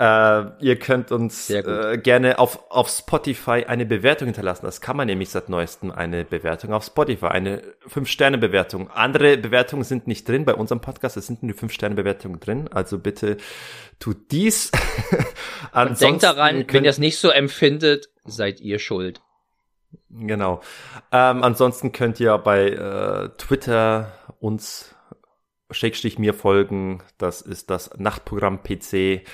äh, 0.00 0.44
ihr 0.60 0.78
könnt 0.78 1.12
uns 1.12 1.50
äh, 1.50 1.98
gerne 2.02 2.38
auf, 2.38 2.70
auf 2.70 2.88
Spotify 2.88 3.64
eine 3.66 3.84
Bewertung 3.84 4.28
hinterlassen. 4.28 4.64
Das 4.64 4.80
kann 4.80 4.96
man 4.96 5.06
nämlich 5.06 5.28
seit 5.28 5.50
neuestem 5.50 5.90
eine 5.90 6.24
Bewertung 6.24 6.72
auf 6.72 6.86
Spotify, 6.86 7.26
eine 7.26 7.62
5-Sterne-Bewertung. 7.86 8.90
Andere 8.90 9.36
Bewertungen 9.36 9.84
sind 9.84 10.06
nicht 10.06 10.26
drin 10.26 10.46
bei 10.46 10.54
unserem 10.54 10.80
Podcast, 10.80 11.18
es 11.18 11.26
sind 11.26 11.42
nur 11.42 11.54
5-Sterne-Bewertungen 11.54 12.40
drin. 12.40 12.68
Also 12.68 12.98
bitte 12.98 13.36
tut 13.98 14.30
dies. 14.30 14.70
Und 15.74 16.00
denkt 16.00 16.22
daran, 16.22 16.64
wenn 16.66 16.84
ihr 16.84 16.90
es 16.90 16.98
nicht 16.98 17.18
so 17.18 17.28
empfindet, 17.28 18.08
seid 18.24 18.62
ihr 18.62 18.78
schuld. 18.78 19.20
Genau. 20.08 20.62
Ähm, 21.12 21.42
ansonsten 21.42 21.92
könnt 21.92 22.18
ihr 22.20 22.38
bei 22.38 22.70
äh, 22.70 23.28
Twitter 23.36 24.12
uns 24.38 24.94
Schrägstrich 25.70 26.18
mir 26.18 26.32
folgen. 26.32 27.02
Das 27.18 27.42
ist 27.42 27.68
das 27.68 27.90
Nachtprogramm 27.98 28.62
PC. 28.62 29.26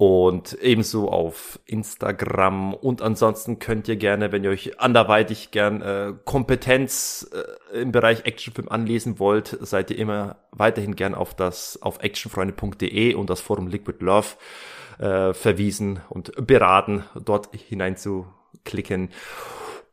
Und 0.00 0.56
ebenso 0.62 1.10
auf 1.10 1.60
Instagram. 1.66 2.72
Und 2.72 3.02
ansonsten 3.02 3.58
könnt 3.58 3.86
ihr 3.86 3.96
gerne, 3.96 4.32
wenn 4.32 4.42
ihr 4.42 4.48
euch 4.48 4.80
anderweitig 4.80 5.50
gern 5.50 5.82
äh, 5.82 6.14
Kompetenz 6.24 7.30
äh, 7.34 7.80
im 7.82 7.92
Bereich 7.92 8.24
Actionfilm 8.24 8.70
anlesen 8.70 9.18
wollt, 9.18 9.58
seid 9.60 9.90
ihr 9.90 9.98
immer 9.98 10.36
weiterhin 10.52 10.96
gern 10.96 11.14
auf 11.14 11.34
das 11.34 11.82
auf 11.82 12.02
actionfreunde.de 12.02 13.12
und 13.12 13.28
das 13.28 13.42
Forum 13.42 13.66
Liquid 13.66 14.02
Love 14.02 14.28
äh, 15.00 15.34
verwiesen 15.34 16.00
und 16.08 16.32
beraten, 16.46 17.04
dort 17.22 17.50
hineinzuklicken. 17.54 19.10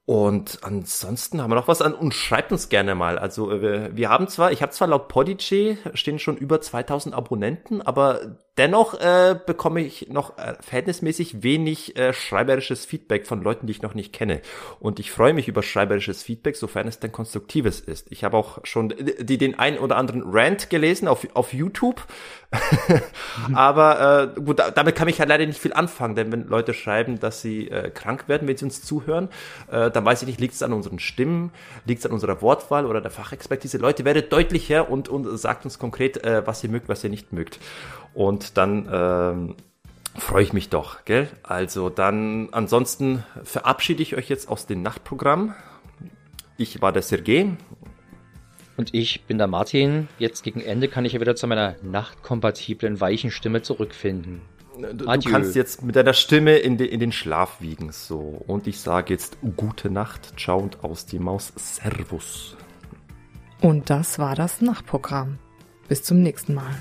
Und 0.06 0.60
ansonsten 0.62 1.42
haben 1.42 1.52
wir 1.52 1.56
noch 1.56 1.68
was 1.68 1.82
an 1.82 1.94
und 1.94 2.14
schreibt 2.14 2.54
uns 2.54 2.70
gerne 2.70 2.96
mal. 2.96 3.20
Also 3.20 3.52
äh, 3.52 3.62
wir, 3.62 3.98
wir 3.98 4.08
haben 4.08 4.30
zwar, 4.30 4.54
ich 4.54 4.62
habe 4.62 4.72
zwar 4.72 4.88
laut 4.88 5.10
Podigy 5.10 5.78
stehen 5.96 6.18
schon 6.18 6.38
über 6.38 6.62
2000 6.62 7.14
Abonnenten, 7.14 7.82
aber 7.82 8.38
dennoch 8.58 8.94
äh, 8.96 9.40
bekomme 9.46 9.82
ich 9.82 10.10
noch 10.10 10.38
äh, 10.38 10.56
verhältnismäßig 10.62 11.44
wenig 11.44 11.98
äh, 11.98 12.14
schreiberisches 12.14 12.86
Feedback 12.86 13.28
von 13.28 13.42
Leuten, 13.42 13.68
die 13.68 13.72
ich 13.72 13.82
noch 13.82 13.94
nicht 13.94 14.14
kenne. 14.14 14.42
Und 14.80 15.00
ich 15.00 15.12
freue 15.12 15.34
mich 15.34 15.48
über 15.48 15.64
schreiberisches 15.64 16.24
Feedback, 16.24 16.56
sofern 16.56 16.88
es 16.88 17.00
denn 17.00 17.12
konstruktives 17.12 17.80
ist. 17.80 18.12
Ich 18.12 18.24
habe 18.24 18.38
auch 18.38 18.60
schon 18.64 18.94
die, 18.98 19.38
den 19.38 19.60
einen 19.60 19.78
oder 19.78 19.98
anderen 19.98 20.24
Rant 20.26 20.70
gelesen 20.70 21.08
auf, 21.08 21.28
auf 21.34 21.54
YouTube. 21.54 22.06
aber 23.54 24.34
äh, 24.36 24.40
gut, 24.40 24.62
damit 24.74 24.96
kann 24.96 25.08
ich 25.10 25.20
halt 25.20 25.30
leider 25.30 25.46
nicht 25.46 25.60
viel 25.60 25.74
anfangen, 25.74 26.16
denn 26.16 26.32
wenn 26.32 26.48
Leute 26.48 26.74
schreiben, 26.74 27.20
dass 27.20 27.42
sie 27.42 27.70
äh, 27.70 27.90
krank 27.90 28.30
werden, 28.30 28.48
wenn 28.48 28.56
sie 28.56 28.66
uns 28.66 28.82
zuhören, 28.82 29.30
äh, 29.70 29.92
dann 29.92 30.06
weiß 30.06 30.22
ich 30.22 30.28
nicht, 30.28 30.40
liegt 30.40 30.54
es 30.54 30.64
an 30.64 30.72
unseren 30.72 31.00
Stimmen, 31.00 31.52
liegt 31.86 32.00
es 32.00 32.06
an 32.06 32.14
unserer 32.14 32.42
Wortwahl 32.42 32.86
oder 32.86 33.02
der 33.02 33.12
Fachexpertise. 33.12 33.78
Leute, 33.78 34.06
werdet 34.06 34.32
deutlicher 34.32 34.90
und, 34.90 35.10
und 35.10 35.38
sagt 35.38 35.66
uns 35.66 35.78
konkret, 35.78 36.24
äh, 36.24 36.48
was 36.48 36.64
ihr 36.64 36.70
mögt, 36.70 36.88
was 36.88 37.04
ihr 37.04 37.10
nicht 37.10 37.34
mögt. 37.34 37.60
Und 38.14 38.58
dann 38.58 38.90
ähm, 38.92 39.56
freue 40.18 40.44
ich 40.44 40.54
mich 40.54 40.70
doch, 40.70 41.06
gell? 41.06 41.30
Also 41.44 41.90
dann, 41.90 42.50
ansonsten 42.52 43.24
verabschiede 43.44 44.02
ich 44.02 44.16
euch 44.16 44.30
jetzt 44.30 44.50
aus 44.50 44.66
dem 44.66 44.82
Nachtprogramm. 44.82 45.54
Ich 46.58 46.82
war 46.82 46.92
der 46.92 47.04
Sergej. 47.04 47.58
Und 48.78 48.94
ich 48.94 49.24
bin 49.24 49.38
der 49.38 49.48
Martin. 49.48 50.08
Jetzt 50.20 50.44
gegen 50.44 50.62
Ende 50.62 50.88
kann 50.88 51.06
ich 51.06 51.14
ja 51.14 51.22
wieder 51.22 51.36
zu 51.36 51.48
meiner 51.48 51.76
nachtkompatiblen, 51.82 53.00
weichen 53.00 53.32
Stimme 53.32 53.62
zurückfinden. 53.62 54.42
Du, 54.80 55.06
du 55.06 55.30
kannst 55.30 55.56
jetzt 55.56 55.84
mit 55.84 55.96
deiner 55.96 56.14
Stimme 56.14 56.58
in, 56.58 56.78
de, 56.78 56.88
in 56.88 57.00
den 57.00 57.12
Schlaf 57.12 57.62
wiegen. 57.62 57.92
So. 57.92 58.44
Und 58.46 58.68
ich 58.68 58.80
sage 58.80 59.14
jetzt 59.14 59.38
gute 59.56 59.90
Nacht, 59.90 60.40
ciao 60.40 60.60
und 60.60 60.84
aus 60.84 61.08
die 61.08 61.20
Maus, 61.20 61.52
Servus. 61.56 62.56
Und 63.62 63.90
das 63.90 64.20
war 64.20 64.36
das 64.36 64.62
Nachtprogramm. 64.62 65.40
Bis 65.88 66.04
zum 66.04 66.22
nächsten 66.22 66.54
Mal. 66.54 66.76